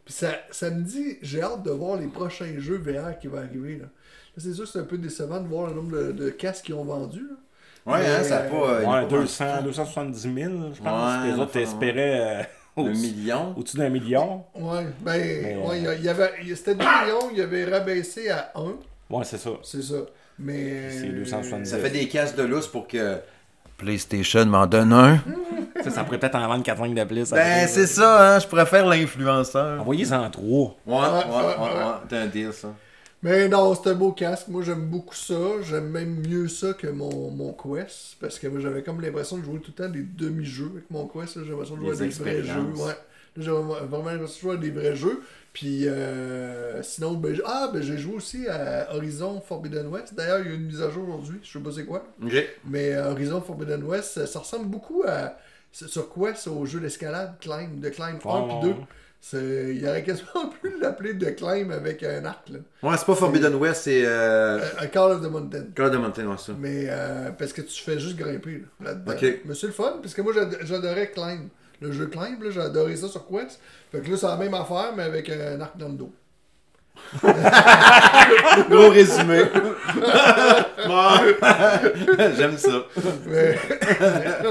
Puis 0.05 0.13
ça, 0.13 0.33
ça 0.51 0.69
me 0.69 0.83
dit, 0.83 1.17
j'ai 1.23 1.41
hâte 1.41 1.63
de 1.63 1.71
voir 1.71 1.97
les 1.99 2.09
prochains 2.09 2.53
jeux 2.59 2.77
VR 2.77 3.19
qui 3.19 3.29
vont 3.29 3.39
arriver. 3.39 3.79
Là, 3.79 3.87
c'est 4.39 4.53
sûr 4.55 4.65
que 4.65 4.71
c'est 4.71 4.79
un 4.79 4.85
peu 4.85 4.99
décevant 4.99 5.41
de 5.41 5.47
voir 5.49 5.69
le 5.69 5.75
nombre 5.75 5.93
de, 5.97 6.13
de 6.13 6.31
casques 6.31 6.65
qu'ils 6.67 6.75
ont 6.75 6.85
vendus. 6.85 7.27
Là. 7.29 7.37
Ouais, 7.93 7.99
Mais, 8.01 8.07
hein, 8.07 8.23
ça 8.23 8.37
a 8.39 8.41
pas. 8.43 8.55
euh, 8.57 8.83
y 8.83 8.85
a 8.85 8.89
Ouais, 8.91 9.03
pas 9.03 9.07
200, 9.09 9.45
270 9.65 10.21
000, 10.23 10.35
je 10.75 10.81
pense. 10.83 11.13
Ouais, 11.23 11.27
les 11.27 11.33
autres 11.35 11.43
enfin, 11.51 11.61
espéraient 11.61 12.21
euh, 12.21 12.43
Un 12.77 12.83
au- 12.83 12.89
million. 12.91 13.55
au-dessus 13.57 13.77
d'un 13.77 13.89
million. 13.89 14.45
Ouais, 14.55 14.87
ben, 15.01 15.13
Mais, 15.21 15.57
ouais, 15.57 15.79
il 15.99 16.05
y 16.05 16.09
euh, 16.09 16.11
avait, 16.13 16.31
c'était 16.55 16.75
2 16.77 16.85
millions, 16.85 17.31
il 17.35 17.41
avait 17.43 17.65
rabaissé 17.65 18.31
à 18.31 18.53
1, 18.55 18.75
Ouais, 19.11 19.25
c'est 19.25 19.39
ça. 19.39 19.51
c'est 19.65 19.83
ça. 19.83 19.97
Mais. 20.39 20.91
C'est 20.93 21.09
270. 21.09 21.69
Ça 21.69 21.79
fait 21.79 21.91
des 21.91 22.09
casques 22.09 22.37
de 22.37 22.45
lousse 22.45 22.69
pour 22.69 22.87
que. 22.87 23.17
PlayStation 23.77 24.47
m'en 24.47 24.67
donne 24.67 24.93
un. 24.93 25.19
ça, 25.83 25.91
ça 25.91 26.05
pourrait 26.05 26.19
peut-être 26.19 26.37
en 26.37 26.47
vendre 26.47 26.63
4 26.63 26.85
lignes 26.85 26.95
de 26.95 27.05
plus. 27.05 27.31
Ben, 27.31 27.67
c'est 27.67 27.87
ça, 27.89 28.37
hein, 28.37 28.39
je 28.39 28.47
préfère 28.47 28.87
l'influenceur. 28.87 29.81
Envoyez-en 29.81 30.31
trois. 30.31 30.77
Ouais, 30.87 30.95
ouais, 30.95 31.01
ouais, 31.01 31.03
ouais, 31.03 31.45
ouais. 31.59 31.79
ouais. 31.85 31.93
T'as 32.09 32.21
un 32.21 32.27
deal, 32.27 32.53
ça. 32.53 32.69
Mais 33.23 33.49
non, 33.49 33.75
c'est 33.75 33.91
un 33.91 33.95
beau 33.95 34.13
casque. 34.13 34.49
Moi, 34.49 34.63
j'aime 34.63 34.87
beaucoup 34.87 35.15
ça. 35.15 35.63
J'aime 35.63 35.91
même 35.91 36.27
mieux 36.27 36.49
ça 36.49 36.73
que 36.73 36.89
mon, 36.89 37.31
mon 37.31 37.53
Quest. 37.53 38.17
Parce 38.21 38.39
que 38.39 38.49
moi, 38.49 38.61
j'avais 38.61 38.83
comme 38.83 39.01
l'impression 39.01 39.39
de 39.39 39.45
jouer 39.45 39.61
tout 39.61 39.73
le 39.77 39.85
temps 39.85 39.89
des 39.89 40.03
demi-jeux 40.03 40.71
avec 40.73 40.91
mon 40.91 41.07
Quest. 41.07 41.43
J'ai 41.45 41.51
l'impression 41.51 41.77
de 41.77 41.81
jouer 41.81 41.93
à 41.93 41.97
Des 41.97 42.09
vrais 42.09 42.43
jeux. 42.43 42.73
Ouais. 42.75 42.97
Là, 43.37 43.43
j'ai 43.43 43.51
vraiment 43.51 44.11
l'impression 44.11 44.25
de 44.25 44.27
jouer 44.27 44.55
à 44.55 44.57
des 44.57 44.71
vrais 44.71 44.97
jeux. 44.97 45.23
Puis, 45.53 45.87
euh, 45.87 46.83
sinon, 46.83 47.13
ben, 47.13 47.39
ah, 47.45 47.71
ben, 47.73 47.81
j'ai 47.81 47.97
joué 47.97 48.15
aussi 48.15 48.49
à 48.49 48.93
Horizon 48.93 49.41
Forbidden 49.41 49.87
West. 49.87 50.15
D'ailleurs, 50.15 50.41
il 50.41 50.47
y 50.49 50.51
a 50.51 50.55
une 50.55 50.67
mise 50.67 50.83
à 50.83 50.91
jour 50.91 51.05
aujourd'hui. 51.09 51.39
Je 51.45 51.53
sais 51.53 51.61
pas 51.61 51.71
c'est 51.71 51.85
quoi. 51.85 52.05
Mais 52.65 52.93
euh, 52.93 53.13
Horizon 53.13 53.41
Forbidden 53.41 53.85
West, 53.85 54.25
ça, 54.27 54.39
ressemble 54.39 54.67
beaucoup 54.67 55.05
à. 55.07 55.37
Sur 55.71 56.13
Quest, 56.13 56.49
au 56.49 56.67
jeu 56.67 56.81
d'escalade, 56.81 57.37
Climb, 57.41 57.81
de 57.81 57.89
Climb 57.89 58.19
1 58.23 58.29
Ouais, 58.29 58.47
puis 58.47 58.69
ouais, 58.69 58.75
2. 58.75 58.81
Il 59.33 59.87
aurait 59.89 60.03
quasiment 60.03 60.49
pu 60.63 60.75
l'appeler 60.81 61.15
de 61.15 61.27
Climb 61.31 61.71
avec 61.71 62.03
un 62.03 62.25
arc. 62.25 62.49
Là. 62.49 62.59
Ouais, 62.83 62.97
c'est 62.99 63.07
pas 63.07 63.15
Forbidden 63.15 63.55
West, 63.55 63.83
c'est. 63.85 64.03
Euh... 64.05 64.59
Un 64.81 64.87
Call 64.89 65.13
of 65.13 65.23
the 65.23 65.31
Mountain. 65.31 65.65
Call 65.75 65.87
of 65.87 65.93
the 65.93 65.97
Mountain, 65.99 66.27
ouais, 66.27 66.37
ça. 66.39 66.53
Mais 66.59 66.87
euh, 66.89 67.31
parce 67.39 67.53
que 67.53 67.63
tu 67.63 67.83
fais 67.83 67.99
juste 68.01 68.17
grimper 68.17 68.65
là, 68.81 68.91
là-dedans. 68.91 69.13
Ok. 69.13 69.23
Mais 69.45 69.55
c'est 69.55 69.69
le 69.69 69.73
fun, 69.73 69.99
parce 70.03 70.13
que 70.15 70.23
moi 70.23 70.33
j'ad- 70.35 70.59
j'adorais 70.63 71.11
Climb. 71.13 71.49
Le 71.81 71.93
jeu 71.93 72.07
Climb, 72.07 72.43
là, 72.43 72.51
j'ai 72.51 72.61
adoré 72.61 72.97
ça 72.97 73.09
sur 73.09 73.27
Quest. 73.29 73.61
Fait 73.91 74.01
que 74.01 74.11
là, 74.11 74.17
c'est 74.17 74.27
la 74.27 74.37
même 74.37 74.55
affaire, 74.55 74.93
mais 74.97 75.03
avec 75.05 75.29
un 75.31 75.61
arc 75.61 75.77
dans 75.77 75.89
le 75.89 75.95
dos. 75.95 76.13
Gros 78.71 78.91
résumé. 78.91 79.43
J'aime 82.37 82.59
ça. 82.59 82.85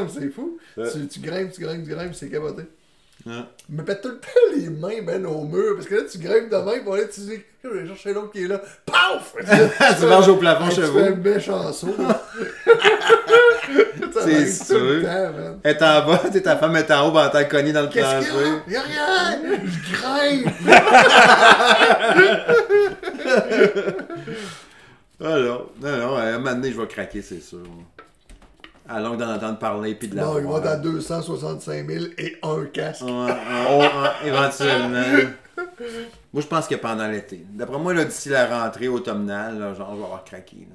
C'est 0.09 0.29
fou. 0.29 0.57
Tu, 0.75 1.07
tu 1.07 1.19
grimpes, 1.19 1.51
tu 1.51 1.61
grimpes, 1.61 1.83
tu 1.83 1.89
grimpes, 1.91 2.15
c'est 2.15 2.29
capoté. 2.29 2.63
Ouais. 3.25 3.43
Me 3.69 3.83
pète 3.83 4.01
tout 4.01 4.09
le 4.09 4.19
temps 4.19 4.27
les 4.55 4.69
mains, 4.69 5.01
ben, 5.05 5.25
au 5.25 5.43
mur. 5.43 5.75
Parce 5.75 5.87
que 5.87 5.95
là, 5.95 6.01
tu 6.11 6.17
grimpes 6.17 6.49
de 6.49 6.57
main, 6.57 6.79
pour 6.83 6.95
aller, 6.95 7.07
tu 7.07 7.21
dis, 7.21 7.39
je 7.63 7.69
vais 7.69 7.87
chercher 7.87 8.13
l'autre 8.13 8.31
qui 8.31 8.43
est 8.43 8.47
là. 8.47 8.59
Paf! 8.85 9.35
tu 9.99 10.05
marches 10.07 10.27
au 10.27 10.35
plafond 10.37 10.67
tu 10.69 10.75
chez 10.75 10.81
fais 10.81 10.87
vous. 10.87 10.99
un 10.99 11.15
méchant 11.15 11.71
saut. 11.71 11.95
C'est 14.23 14.47
sûr. 14.51 15.03
est 15.63 15.81
en 15.81 16.05
bas, 16.05 16.21
t'es 16.31 16.41
ta 16.41 16.57
femme 16.57 16.75
est 16.75 16.91
en 16.91 17.07
haut, 17.07 17.11
ben 17.11 17.29
t'as 17.31 17.45
cogné 17.45 17.71
dans 17.71 17.83
le 17.83 17.89
plancher. 17.89 18.27
y 18.67 18.75
a 18.75 18.81
rien! 18.81 19.39
Je 19.63 19.79
grimpe! 19.93 20.53
Ah 25.23 25.37
non, 25.37 25.67
non, 25.79 25.97
non, 25.97 26.15
à 26.17 26.23
un 26.23 26.39
moment 26.39 26.55
donné, 26.55 26.71
je 26.71 26.81
vais 26.81 26.87
craquer, 26.87 27.21
c'est 27.21 27.41
sûr. 27.41 27.59
À 28.93 28.99
longue 28.99 29.17
d'en 29.17 29.33
entendre 29.33 29.57
parler, 29.57 29.95
puis 29.95 30.09
de 30.09 30.15
la 30.17 30.23
Non, 30.23 30.37
il 30.37 30.43
va 30.43 30.59
voir. 30.59 30.61
dans 30.61 30.81
265 30.81 31.87
000 31.87 32.05
et 32.17 32.37
un 32.43 32.65
casque. 32.65 33.03
Ouais, 33.03 33.11
ouais, 33.11 33.77
ouais, 33.77 34.27
éventuellement. 34.27 35.29
Moi, 36.33 36.41
je 36.41 36.47
pense 36.47 36.67
que 36.67 36.75
pendant 36.75 37.07
l'été. 37.07 37.45
D'après 37.49 37.79
moi, 37.79 37.93
d'ici 38.03 38.29
la 38.29 38.63
rentrée 38.63 38.87
automnale, 38.89 39.59
là, 39.59 39.73
genre, 39.73 39.91
je 39.93 39.97
vais 39.99 40.03
avoir 40.03 40.23
craqué. 40.25 40.67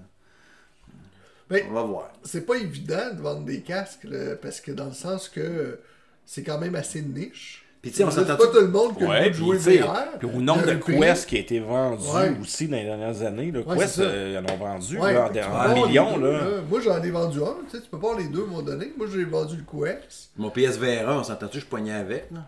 Là. 1.51 1.59
On 1.69 1.75
va 1.75 1.83
voir. 1.83 2.11
c'est 2.25 2.47
pas 2.47 2.57
évident 2.57 3.13
de 3.15 3.21
vendre 3.21 3.45
des 3.45 3.61
casques, 3.61 4.05
là, 4.05 4.35
parce 4.37 4.61
que 4.61 4.73
dans 4.73 4.87
le 4.87 4.93
sens 4.93 5.29
que 5.29 5.79
c'est 6.25 6.43
quand 6.43 6.59
même 6.59 6.75
assez 6.75 7.03
niche. 7.03 7.66
Puis 7.87 7.93
tu 7.93 7.99
sais, 7.99 8.05
on 8.05 8.11
s'entend 8.11 8.37
pas 8.37 8.47
tout 8.49 8.59
le 8.61 8.67
monde 8.69 8.97
qui 8.99 9.05
a 9.05 9.09
Ouais, 9.09 9.33
jouer 9.33 9.59
sais, 9.61 9.79
VR. 9.79 10.19
puis 10.19 10.27
au 10.29 10.41
nombre 10.41 10.63
Il 10.65 10.69
y 10.69 10.71
a 10.71 10.75
de. 10.75 10.81
Quest 10.81 11.29
qui 11.29 11.37
a 11.37 11.39
été 11.39 11.61
vendu 11.61 12.03
Ouais. 12.15 12.33
aussi 12.43 12.67
dans 12.67 12.77
les 12.79 12.83
dernières 12.85 13.23
années, 13.23 13.53
le 13.53 13.61
Ouais, 13.63 13.77
Quest, 13.79 14.01
euh, 14.01 14.33
ils 14.33 14.39
en 14.39 14.53
ont 14.53 14.57
vendu 14.57 14.99
Ouais, 14.99 15.13
là, 15.15 15.31
en, 15.49 15.87
millions. 15.87 16.19
deux, 16.19 16.33
Là. 16.33 16.41
Moi, 16.69 16.81
j'en 16.81 17.01
ai 17.01 17.11
vendu 17.11 17.39
un. 17.39 17.55
Tu 17.71 17.77
sais, 17.77 17.83
tu 17.85 17.89
peux 17.89 17.99
pas 18.01 18.09
avoir 18.09 18.19
les 18.21 18.29
deux 18.29 18.41
à 18.41 18.43
un 18.43 18.47
moment 18.49 18.63
donné. 18.63 18.93
Moi, 18.99 19.07
j'ai 19.13 19.23
vendu 19.25 19.57
le 19.57 19.63
Quest. 19.85 20.31
Mon 20.37 20.51
PSVR 20.51 21.09
1, 21.09 21.19
on 21.21 21.23
s'entend-tu, 21.23 21.61
je 21.61 21.67
poignais 21.67 21.93
avec, 21.93 22.27
là? 22.33 22.41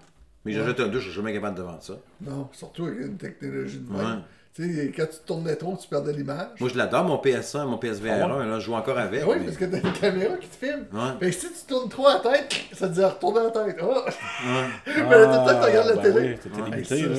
Mais 0.44 0.52
j'achète 0.52 0.80
un 0.80 0.88
2, 0.88 0.98
je 0.98 1.04
suis 1.04 1.12
jamais 1.14 1.32
capable 1.32 1.56
de 1.56 1.62
vendre 1.62 1.82
ça. 1.82 1.94
Non, 2.20 2.48
surtout 2.52 2.86
avec 2.86 2.98
une 3.00 3.16
technologie 3.16 3.78
de 3.78 3.92
Ouais. 3.92 4.02
même. 4.02 4.22
Tu 4.58 4.74
sais, 4.74 4.92
quand 4.96 5.06
tu 5.06 5.18
tournais 5.24 5.54
trop, 5.54 5.76
tu 5.80 5.86
perdais 5.86 6.12
l'image. 6.12 6.48
Moi, 6.58 6.68
je 6.68 6.76
l'adore, 6.76 7.04
mon 7.04 7.16
PS1, 7.18 7.64
mon 7.66 7.78
PSVR 7.78 8.10
1, 8.28 8.44
là, 8.44 8.58
je 8.58 8.64
joue 8.64 8.74
encore 8.74 8.98
avec. 8.98 9.20
Ben 9.20 9.28
oui, 9.28 9.36
mais- 9.38 9.44
parce 9.44 9.56
que 9.56 9.64
t'as 9.66 9.80
une 9.80 9.92
caméra 9.92 10.36
qui 10.36 10.48
te 10.48 10.56
filme. 10.66 10.84
Ouais. 10.92 11.00
Fait 11.20 11.26
que 11.26 11.32
si 11.32 11.46
tu 11.52 11.66
tournes 11.68 11.88
trop 11.88 12.08
la 12.08 12.18
tête, 12.18 12.52
ça 12.72 12.88
te 12.88 12.94
dit 12.94 13.02
à 13.02 13.10
retourner 13.10 13.40
la 13.44 13.50
tête. 13.50 13.76
Oh! 13.80 13.94
Ah, 14.04 14.66
Mais 14.86 14.94
là, 14.94 15.26
tout 15.26 15.30
le 15.30 15.36
temps 15.36 15.46
que 15.46 15.64
tu 15.64 15.70
regardes 15.70 15.88
la 15.88 15.94
ben 15.94 16.02
télé. 16.02 16.14
oui, 16.20 16.60
Ouais. 16.60 16.76
Hey, 16.78 16.84
ça, 16.84 16.94
limité, 16.96 17.14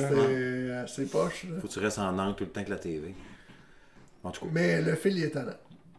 c'est 0.66 0.72
assez 0.72 1.06
poche. 1.06 1.44
là. 1.44 1.56
Faut 1.62 1.68
que 1.68 1.72
tu 1.72 1.78
restes 1.78 1.98
en 1.98 2.18
angle 2.18 2.34
tout 2.36 2.44
le 2.44 2.50
temps 2.50 2.62
que 2.62 2.70
la 2.70 2.76
TV. 2.76 3.14
En 4.22 4.30
tout 4.32 4.44
cas. 4.44 4.50
Mais 4.52 4.82
le 4.82 4.94
fil, 4.96 5.16
il 5.16 5.24
est 5.24 5.30
talent. 5.30 5.52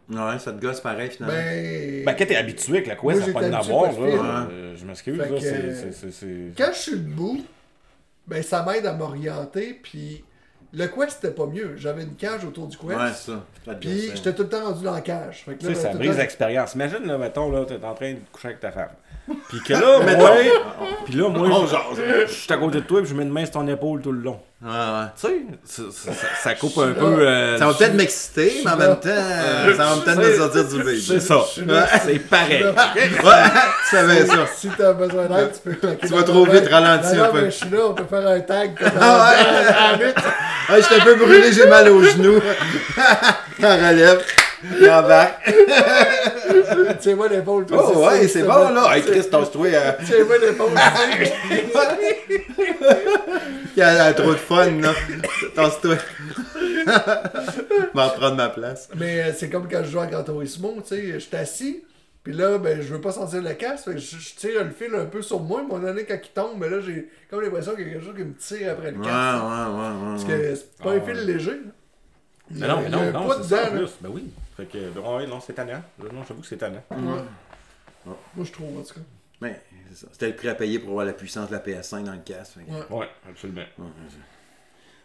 Ouais, 0.09 0.37
ça 0.37 0.51
te 0.51 0.61
gosse 0.61 0.79
pareil, 0.79 1.09
finalement. 1.09 1.33
Ben. 1.35 2.05
Ben, 2.05 2.15
quand 2.15 2.25
t'es 2.27 2.35
habitué 2.35 2.73
avec 2.77 2.87
la 2.87 2.93
à 2.93 3.13
j'étais 3.19 3.31
pas 3.33 3.41
de 3.45 3.49
là, 3.49 3.61
film. 3.63 3.73
euh, 4.51 4.75
je 4.75 4.85
m'excuse, 4.85 5.19
euh, 5.19 6.49
Quand 6.55 6.69
je 6.71 6.77
suis 6.77 6.99
debout, 6.99 7.41
ben 8.27 8.43
ça 8.43 8.63
m'aide 8.63 8.85
à 8.85 8.93
m'orienter. 8.93 9.79
Puis 9.81 10.23
le 10.73 10.87
quest, 10.87 11.17
c'était 11.21 11.33
pas 11.33 11.45
mieux. 11.45 11.75
J'avais 11.77 12.03
une 12.03 12.15
cage 12.15 12.45
autour 12.45 12.67
du 12.67 12.77
quest. 12.77 12.89
Ouais, 12.89 13.09
c'est 13.13 13.31
ça. 13.31 13.43
Ça 13.65 13.73
Puis 13.75 14.11
j'étais 14.15 14.33
tout 14.33 14.43
le 14.43 14.49
temps 14.49 14.63
rendu 14.65 14.83
dans 14.83 14.93
la 14.93 15.01
cage. 15.01 15.43
Fait 15.45 15.53
que 15.55 15.59
Tu 15.59 15.67
là, 15.67 15.73
sais, 15.75 15.81
ben, 15.81 15.87
ça 15.87 15.91
le 15.93 15.97
brise 15.99 16.11
temps- 16.11 16.17
l'expérience. 16.17 16.75
Imagine, 16.75 17.05
là, 17.07 17.17
mettons, 17.17 17.51
là, 17.51 17.65
t'es 17.65 17.83
en 17.83 17.93
train 17.93 18.13
de 18.13 18.19
coucher 18.31 18.47
avec 18.49 18.59
ta 18.61 18.71
femme. 18.71 18.89
Puis 19.49 19.59
que 19.65 19.73
là, 19.73 20.17
moi, 20.17 20.31
puis 21.05 21.13
là, 21.15 21.29
moi, 21.29 21.65
je 22.27 22.31
suis 22.31 22.53
à 22.53 22.57
côté 22.57 22.81
de 22.81 22.85
toi, 22.85 23.01
puis 23.01 23.09
je 23.09 23.15
mets 23.15 23.23
une 23.23 23.29
main 23.31 23.45
sur 23.45 23.53
ton 23.55 23.67
épaule 23.67 24.01
tout 24.01 24.11
le 24.11 24.21
long. 24.21 24.39
Ouais, 24.63 24.69
ouais. 24.69 25.07
Tu 25.19 25.27
sais, 25.65 25.81
ça, 25.91 26.11
ça- 26.13 26.27
ça 26.43 26.53
coupe 26.53 26.77
un 26.77 26.91
peu. 26.93 27.05
euh, 27.05 27.57
Ça 27.57 27.65
va 27.65 27.73
peut-être 27.73 27.95
m'exciter, 27.95 28.61
mais 28.63 28.69
en 28.71 28.77
même 28.77 28.99
temps, 28.99 29.09
euh, 29.09 29.75
ça 29.75 29.85
va 29.85 29.95
peut-être 29.95 30.19
me 30.19 30.37
sortir 30.37 30.65
du 30.67 30.83
baby. 30.83 31.01
C'est 31.01 31.19
ça. 31.31 31.39
C'est 32.05 32.19
pareil. 32.19 32.63
Ouais, 32.65 33.43
tu 33.89 33.95
savais 33.95 34.25
ça. 34.27 34.45
Si 34.55 34.69
t'as 34.77 34.93
besoin 34.93 35.25
d'aide, 35.25 35.51
tu 35.53 35.59
peux 35.67 35.75
claquer. 35.75 36.07
Tu 36.07 36.13
vas 36.13 36.21
trop 36.21 36.45
vite, 36.45 36.67
ralentis 36.69 37.15
Non, 37.15 37.23
un 37.23 37.27
peu. 37.29 37.45
je 37.45 37.49
suis 37.49 37.69
là, 37.71 37.79
on 37.89 37.93
peut 37.95 38.03
faire 38.07 38.27
un 38.27 38.39
tag 38.41 38.71
Ah 39.01 39.33
ouais. 39.97 40.05
lutte. 40.05 40.15
Ouais, 40.69 40.81
j'étais 40.83 41.01
un 41.01 41.05
peu 41.05 41.15
brûlé, 41.15 41.51
j'ai 41.51 41.65
mal 41.65 41.89
aux 41.89 42.03
genoux. 42.03 42.39
En 43.63 43.77
relève. 43.77 44.23
Il 44.79 44.89
embarque. 44.89 45.49
Tiens-moi 46.99 47.27
l'épaule. 47.29 47.65
toi, 47.65 47.91
Oh, 47.95 48.05
ouais, 48.07 48.27
c'est 48.27 48.43
bon, 48.43 48.69
là. 48.69 48.95
Hey, 48.95 49.01
Chris, 49.03 49.27
tasse-toi. 49.29 49.67
euh, 49.67 49.91
Tiens-moi 50.05 50.37
l'épaule. 50.37 50.69
Il 53.75 53.79
y 53.79 53.81
a, 53.81 54.03
a 54.05 54.13
trop 54.13 54.31
de 54.31 54.37
fun, 54.37 54.71
là. 54.81 54.93
Tasse-toi. 55.55 55.95
Je 56.55 57.97
vais 57.97 58.03
reprendre 58.03 58.35
ma 58.35 58.49
place. 58.49 58.89
Mais 58.95 59.21
euh, 59.21 59.31
c'est 59.37 59.49
comme 59.49 59.67
quand 59.69 59.83
je 59.83 59.91
joue 59.91 59.99
à 59.99 60.07
Gran 60.07 60.23
Turismo, 60.23 60.75
tu 60.81 60.95
sais, 60.95 61.11
je 61.13 61.17
suis 61.19 61.35
assis, 61.37 61.83
puis 62.23 62.33
là, 62.33 62.57
ben, 62.57 62.81
je 62.81 62.93
veux 62.93 63.01
pas 63.01 63.11
sentir 63.11 63.41
le 63.41 63.53
casque, 63.53 63.85
fait 63.85 63.93
que 63.93 63.99
je, 63.99 64.17
je 64.17 64.35
tire 64.35 64.63
le 64.63 64.69
fil 64.71 64.93
un 64.95 65.05
peu 65.05 65.21
sur 65.21 65.39
moi, 65.39 65.61
mais 65.67 65.73
à 65.73 65.77
un 65.77 65.79
moment 65.79 65.91
donné, 65.93 66.05
quand 66.05 66.17
il 66.23 66.29
tombe, 66.33 66.59
ben 66.59 66.71
là, 66.71 66.77
j'ai 66.85 67.07
comme 67.29 67.41
l'impression 67.41 67.75
qu'il 67.75 67.87
y 67.87 67.89
a 67.89 67.93
quelque 67.93 68.05
chose 68.05 68.15
qui 68.15 68.23
me 68.23 68.33
tire 68.33 68.71
après 68.71 68.91
le 68.91 68.97
casque. 68.97 69.43
ouais, 69.43 69.49
ouais, 69.75 69.89
ouais. 69.89 70.09
Parce 70.11 70.23
que 70.25 70.55
c'est 70.55 70.83
pas 70.83 70.91
un 70.91 71.01
fil 71.01 71.25
léger. 71.25 71.61
Mais 72.51 72.67
non, 72.67 72.81
mais 72.81 72.89
non, 72.89 73.11
non, 73.11 73.25
poids 73.25 73.37
c'est 73.43 73.55
ça 73.55 73.61
en 73.61 73.65
dedans, 73.65 73.73
là. 73.75 73.79
plus. 73.81 73.91
Ben 74.01 74.09
oui. 74.13 74.23
Fait 74.61 74.77
que, 74.93 74.99
ouais, 74.99 75.27
non, 75.27 75.39
c'est 75.39 75.53
tannant. 75.53 75.81
Non, 75.99 76.23
j'avoue 76.27 76.41
que 76.41 76.47
c'est 76.47 76.57
tannant. 76.57 76.83
Ouais. 76.91 77.23
Moi, 78.05 78.45
je 78.45 78.51
trouve, 78.51 78.77
en 78.79 78.83
tout 78.83 78.93
cas. 78.95 78.99
Mais, 79.41 79.59
c'est 79.89 79.97
ça. 80.05 80.07
C'était 80.11 80.27
le 80.29 80.35
prix 80.35 80.49
à 80.49 80.55
payer 80.55 80.77
pour 80.79 80.89
avoir 80.91 81.05
la 81.05 81.13
puissance 81.13 81.47
de 81.49 81.53
la 81.53 81.59
PS5 81.59 82.03
dans 82.03 82.13
le 82.13 82.19
casque. 82.19 82.53
fait 82.59 82.65
que- 82.65 82.71
Ouais. 82.93 82.99
Ouais, 82.99 83.09
absolument. 83.29 83.61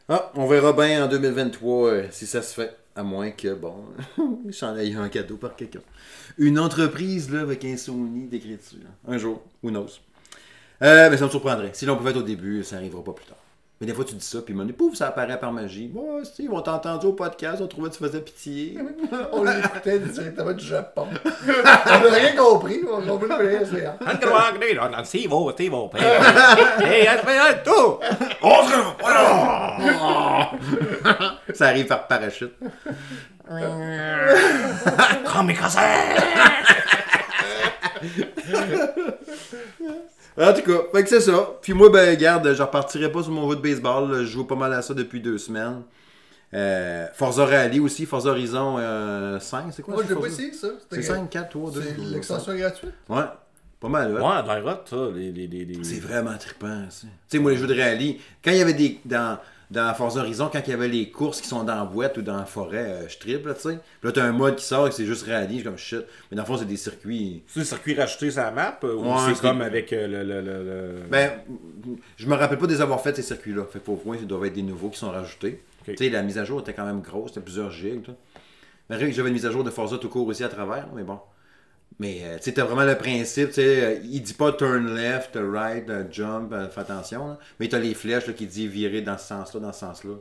Ah, 0.09 0.31
on 0.35 0.47
verra 0.47 0.73
bien 0.73 1.05
en 1.05 1.09
2023 1.09 1.89
euh, 1.89 2.07
si 2.11 2.27
ça 2.27 2.43
se 2.43 2.55
fait. 2.55 2.77
À 2.95 3.03
moins 3.03 3.31
que, 3.31 3.53
bon, 3.55 3.85
j'en 4.49 4.75
aille 4.75 4.95
un 4.95 5.09
cadeau 5.11 5.37
par 5.37 5.55
quelqu'un. 5.55 5.83
Une 6.39 6.59
entreprise, 6.59 7.31
là, 7.31 7.41
avec 7.43 7.63
un 7.67 7.77
Sony 7.77 8.27
d'écriture. 8.27 8.79
Un 9.07 9.19
jour, 9.19 9.43
who 9.63 9.71
knows. 9.71 9.89
Euh, 10.83 11.11
mais 11.11 11.17
ça 11.19 11.25
me 11.27 11.31
surprendrait. 11.31 11.71
Si 11.75 11.85
l'on 11.85 11.97
pouvait 11.97 12.11
être 12.13 12.17
au 12.19 12.23
début, 12.23 12.63
ça 12.65 12.77
arrivera 12.77 13.05
pas 13.05 13.13
plus 13.13 13.27
tard. 13.27 13.36
Mais 13.79 13.87
des 13.87 13.93
fois, 13.93 14.07
tu 14.07 14.15
dis 14.15 14.25
ça, 14.25 14.41
puis 14.41 14.55
mon 14.55 14.67
pouf, 14.69 14.95
ça 14.95 15.09
apparaît 15.09 15.39
par 15.39 15.53
magie. 15.53 15.89
Bon, 15.89 16.25
si, 16.25 16.45
ils 16.45 16.49
vont 16.49 16.63
t'entendre 16.63 17.07
au 17.07 17.13
podcast, 17.13 17.61
on 17.61 17.67
trouvait 17.67 17.91
que 17.91 17.97
tu 17.97 18.03
faisais 18.03 18.21
pitié. 18.21 18.79
On 19.33 19.45
l'écoutait 19.45 19.99
directement 19.99 20.53
du 20.53 20.65
Japon. 20.65 21.07
on 21.25 22.11
n'a 22.11 22.15
rien 22.15 22.35
compris, 22.35 22.81
on 22.91 23.03
a 23.03 23.07
compris 23.07 23.29
le 23.39 23.59
PSVR. 23.59 23.93
Ça 31.53 31.67
arrive 31.67 31.87
par 31.87 32.07
parachute. 32.07 32.55
En 40.39 40.53
tout 40.53 40.63
cas, 40.63 40.79
fait 40.93 41.03
que 41.03 41.09
c'est 41.09 41.21
ça. 41.21 41.51
Puis 41.63 41.73
moi, 41.73 41.89
ben, 41.91 42.11
regarde, 42.11 42.53
je 42.53 42.63
repartirai 42.63 43.11
pas 43.11 43.23
sur 43.23 43.33
mon 43.33 43.49
jeu 43.51 43.57
de 43.57 43.63
baseball. 43.63 44.11
là. 44.11 44.19
Je 44.21 44.27
joue 44.27 44.45
pas 44.45 44.55
mal 44.55 44.73
à 44.75 44.83
ça 44.83 44.93
depuis 44.95 45.21
deux 45.21 45.39
semaines. 45.39 45.83
Euh, 46.55 47.07
Forza 47.15 47.45
Rally 47.45 47.81
aussi, 47.81 48.07
Forza 48.07 48.31
Horizon 48.31 48.77
euh, 48.79 49.41
5, 49.41 49.65
c'est 49.73 49.83
quoi 49.83 49.95
Moi, 49.95 50.03
ça, 50.05 50.09
je 50.11 50.15
l'ai 50.15 50.21
pas 50.21 50.27
essayé, 50.29 50.53
ça. 50.53 50.69
C'est 50.91 51.03
5, 51.03 51.29
4, 51.29 51.49
3, 51.51 51.71
2. 51.73 51.83
C'est 51.83 51.99
l'extension 52.15 52.55
gratuite. 52.55 52.93
Ouais, 53.09 53.23
pas 53.81 53.89
mal. 53.89 54.13
ouais. 54.15 54.21
Ouais, 54.21 54.43
dans 54.47 54.55
les 54.55 54.63
ça, 54.89 54.97
les. 55.15 55.33
les, 55.33 55.47
les, 55.49 55.65
les- 55.65 55.85
C'est 55.85 56.01
vraiment 56.01 56.37
trippant, 56.39 56.85
ça. 56.89 57.07
Tu 57.07 57.09
sais, 57.29 57.39
moi, 57.39 57.51
les 57.51 57.57
jeux 57.57 57.67
de 57.67 57.79
rallye, 57.79 58.21
quand 58.45 58.53
il 58.53 58.59
y 58.59 58.63
avait 58.63 58.75
des. 58.75 59.01
Dans, 59.05 59.39
dans 59.71 59.93
Forza 59.95 60.21
Horizon, 60.21 60.49
quand 60.53 60.61
il 60.65 60.71
y 60.71 60.73
avait 60.73 60.89
les 60.89 61.11
courses 61.11 61.41
qui 61.41 61.49
sont 61.49 61.65
dans 61.65 61.75
la 61.75 61.85
boîte 61.85 62.17
ou 62.19 62.23
dans 62.23 62.37
la 62.37 62.45
forêt, 62.45 62.79
euh, 63.05 63.09
je 63.09 63.19
triple, 63.19 63.49
là, 63.49 63.55
tu 63.55 63.63
sais. 63.63 63.79
Puis 64.01 64.09
là, 64.09 64.13
t'as 64.13 64.25
un 64.25 64.33
mode 64.33 64.57
qui 64.57 64.65
sort 64.65 64.87
et 64.89 64.93
c'est 64.93 65.07
juste 65.07 65.27
rallye, 65.27 65.49
je 65.49 65.55
suis 65.57 65.65
comme 65.65 65.77
shit. 65.79 66.05
Mais 66.31 66.37
dans 66.37 66.43
le 66.43 66.47
fond, 66.47 66.57
c'est 66.57 66.65
des 66.67 66.77
circuits. 66.77 67.43
C'est 67.49 67.61
des 67.61 67.67
circuits 67.67 67.95
rajoutés 67.95 68.31
sur 68.31 68.43
la 68.43 68.51
map 68.53 68.79
euh, 68.85 68.95
ou 68.95 69.05
Ouais, 69.13 69.35
c'est 69.35 69.41
comme 69.41 69.61
avec 69.63 69.93
euh, 69.93 70.07
le. 70.07 70.23
le, 70.23 70.41
le, 70.41 70.65
le- 70.65 70.93
Ben, 71.11 71.33
je 72.17 72.27
me 72.27 72.35
rappelle 72.35 72.59
pas 72.59 72.67
des 72.67 72.81
avoir 72.81 73.01
fait 73.01 73.15
ces 73.17 73.23
circuits-là. 73.23 73.65
Fait 73.73 73.81
pour 73.81 74.01
moi, 74.07 74.17
il 74.21 74.27
doivent 74.27 74.45
être 74.45 74.55
des 74.55 74.63
nouveaux 74.63 74.89
qui 74.91 74.99
sont 74.99 75.11
rajoutés. 75.11 75.63
Tu 75.85 75.97
sais, 75.97 76.09
la 76.11 76.23
mise 76.23 76.39
à 76.39 76.45
jour 76.45 76.61
était 76.61 76.73
quand 76.75 76.85
même 76.87 77.01
grosse, 77.01 77.31
c'était 77.31 77.41
plusieurs 77.43 77.71
gigs. 77.71 78.03
tout. 78.03 78.15
Que 78.89 79.11
j'avais 79.11 79.29
une 79.29 79.35
mise 79.35 79.47
à 79.47 79.51
jour 79.51 79.65
de 79.65 79.71
Forza 79.71 79.99
tout 79.99 80.09
court 80.09 80.27
aussi 80.29 80.45
à 80.45 80.49
travers, 80.49 80.87
mais 80.95 81.03
bon. 81.03 81.19
Mais 81.99 82.21
euh, 82.25 82.37
tu 82.37 82.43
sais, 82.45 82.53
t'as 82.53 82.65
vraiment 82.65 82.85
le 82.85 82.97
principe, 82.97 83.49
tu 83.49 83.55
sais, 83.55 83.85
euh, 83.85 84.01
il 84.05 84.21
dit 84.23 84.35
pas 84.35 84.53
turn 84.53 84.95
left, 84.95 85.39
right, 85.41 85.89
euh, 85.89 86.05
jump, 86.11 86.53
euh, 86.53 86.69
fais 86.69 86.81
attention, 86.83 87.27
là. 87.29 87.39
mais 87.59 87.69
t'as 87.69 87.79
les 87.79 87.95
flèches 87.95 88.27
là, 88.27 88.35
qui 88.35 88.47
dit 88.47 88.69
virer 88.69 89.01
dans 89.01 89.17
ce 89.17 89.29
sens-là, 89.29 89.61
dans 89.61 89.73
ce 89.73 89.81
sens-là. 89.81 90.15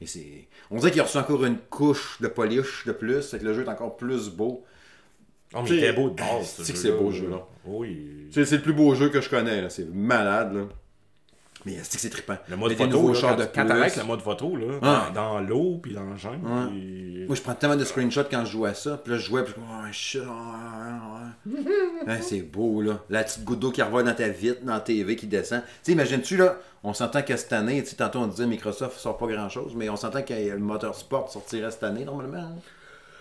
Et 0.00 0.06
c'est. 0.06 0.46
On 0.70 0.76
dirait 0.76 0.92
qu'il 0.92 1.00
a 1.00 1.04
reçu 1.04 1.16
encore 1.16 1.44
une 1.44 1.58
couche 1.58 2.20
de 2.20 2.28
polish 2.28 2.86
de 2.86 2.92
plus, 2.92 3.22
c'est 3.22 3.40
que 3.40 3.44
le 3.44 3.54
jeu 3.54 3.64
est 3.64 3.68
encore 3.68 3.96
plus 3.96 4.28
beau. 4.28 4.64
Oh, 5.54 5.62
mais 5.62 5.70
il 5.70 5.78
était 5.78 5.92
beau 5.92 6.10
de 6.10 6.14
base. 6.14 6.46
ce 6.58 6.64
c'est 6.64 6.72
que 6.74 6.78
jeu-là. 6.78 6.96
c'est 6.96 7.02
beau, 7.02 7.10
ce 7.10 7.16
jeu-là. 7.16 7.46
Oui. 7.64 8.28
C'est 8.30 8.44
c'est 8.44 8.56
le 8.56 8.62
plus 8.62 8.74
beau 8.74 8.94
jeu 8.94 9.08
que 9.08 9.20
je 9.20 9.28
connais, 9.28 9.62
là. 9.62 9.70
c'est 9.70 9.88
malade. 9.92 10.54
Là. 10.54 10.68
Mais 11.66 11.76
c'est 11.82 11.96
que 11.96 12.00
c'est 12.00 12.08
trippant? 12.10 12.36
Le 12.48 12.56
mode 12.56 12.72
photo, 12.74 12.86
nouveaux 12.90 13.12
là, 13.12 13.18
quand, 13.20 13.36
de 13.36 13.44
quand 13.52 13.66
t'arrêtes 13.66 13.96
le 13.96 14.04
mode 14.04 14.20
photo, 14.22 14.56
là, 14.56 14.78
Ah. 14.82 15.10
dans, 15.12 15.22
dans 15.34 15.40
l'eau, 15.40 15.78
puis 15.82 15.92
dans 15.94 16.04
le 16.04 16.16
jungle, 16.16 16.46
Ouais. 16.46 16.66
puis- 16.70 17.24
Moi, 17.26 17.34
je 17.34 17.42
prends 17.42 17.54
tellement 17.56 17.74
de 17.76 17.84
screenshots 17.84 18.22
quand 18.30 18.44
je 18.44 18.52
joue 18.52 18.64
à 18.66 18.72
ça. 18.74 18.98
Puis 19.02 19.12
là, 19.12 19.18
je 19.18 19.24
jouais, 19.26 19.42
puis 19.42 19.52
je 19.56 19.60
me 19.60 19.92
dis, 19.92 20.28
oh. 20.30 22.06
Hein, 22.06 22.18
c'est 22.22 22.42
beau, 22.42 22.80
là. 22.82 23.02
La 23.10 23.24
petite 23.24 23.42
goutte 23.44 23.58
d'eau 23.58 23.72
qui 23.72 23.82
revole 23.82 24.04
dans 24.04 24.14
ta 24.14 24.28
vitre, 24.28 24.60
dans 24.62 24.74
la 24.74 24.80
TV 24.80 25.16
qui 25.16 25.26
descend. 25.26 25.60
Tu 25.62 25.68
sais, 25.82 25.92
imagines-tu, 25.92 26.36
là, 26.36 26.56
on 26.84 26.94
s'entend 26.94 27.22
que 27.22 27.36
cette 27.36 27.52
année, 27.52 27.82
tu 27.82 27.90
sais, 27.90 27.96
tantôt 27.96 28.20
on 28.20 28.26
disait 28.28 28.46
Microsoft 28.46 28.98
sort 28.98 29.18
pas 29.18 29.26
grand-chose, 29.26 29.72
mais 29.74 29.88
on 29.88 29.96
s'entend 29.96 30.22
que 30.22 30.32
le 30.34 30.58
Motorsport 30.58 31.30
sortirait 31.32 31.70
cette 31.72 31.82
année, 31.82 32.04
normalement. 32.04 32.38
hein. 32.38 32.54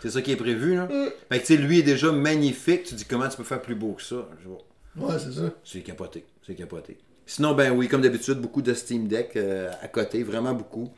C'est 0.02 0.12
ça 0.12 0.22
qui 0.22 0.32
est 0.32 0.36
prévu, 0.36 0.76
là. 0.76 0.88
Fait 1.30 1.40
que, 1.40 1.46
tu 1.48 1.56
sais, 1.56 1.58
lui 1.58 1.80
est 1.80 1.84
déjà 1.84 2.12
magnifique. 2.12 2.84
Tu 2.84 2.94
dis, 2.94 3.06
comment 3.06 3.28
tu 3.28 3.38
peux 3.38 3.44
faire 3.44 3.62
plus 3.62 3.74
beau 3.76 3.94
que 3.94 4.04
ça? 4.04 4.28
Je 4.44 4.50
vois. 4.50 5.10
Ouais, 5.10 5.18
c'est 5.20 5.32
ça. 5.34 5.50
C'est 5.64 5.82
capoté. 5.82 6.24
C'est 6.46 6.54
capoté. 6.54 6.98
Sinon, 7.26 7.54
ben 7.54 7.72
oui, 7.72 7.88
comme 7.88 8.02
d'habitude, 8.02 8.40
beaucoup 8.40 8.62
de 8.62 8.74
Steam 8.74 9.08
Deck 9.08 9.36
euh, 9.36 9.72
à 9.82 9.88
côté, 9.88 10.24
vraiment 10.24 10.54
beaucoup. 10.54 10.92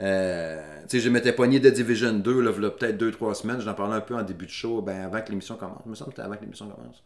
Euh, 0.00 0.60
tu 0.88 0.98
sais, 0.98 1.00
je 1.00 1.08
m'étais 1.08 1.32
pogné 1.32 1.60
de 1.60 1.70
Division 1.70 2.12
2, 2.12 2.40
là, 2.40 2.70
peut-être 2.70 3.02
2-3 3.02 3.34
semaines. 3.34 3.60
J'en 3.60 3.74
parlais 3.74 3.96
un 3.96 4.00
peu 4.00 4.14
en 4.14 4.22
début 4.22 4.46
de 4.46 4.50
show, 4.50 4.80
ben 4.80 5.00
avant 5.02 5.20
que 5.20 5.30
l'émission 5.30 5.56
commence. 5.56 5.82
Il 5.84 5.90
me 5.90 5.94
semble 5.94 6.12
que 6.12 6.20
avant 6.20 6.36
que 6.36 6.42
l'émission 6.42 6.68
commence. 6.68 7.02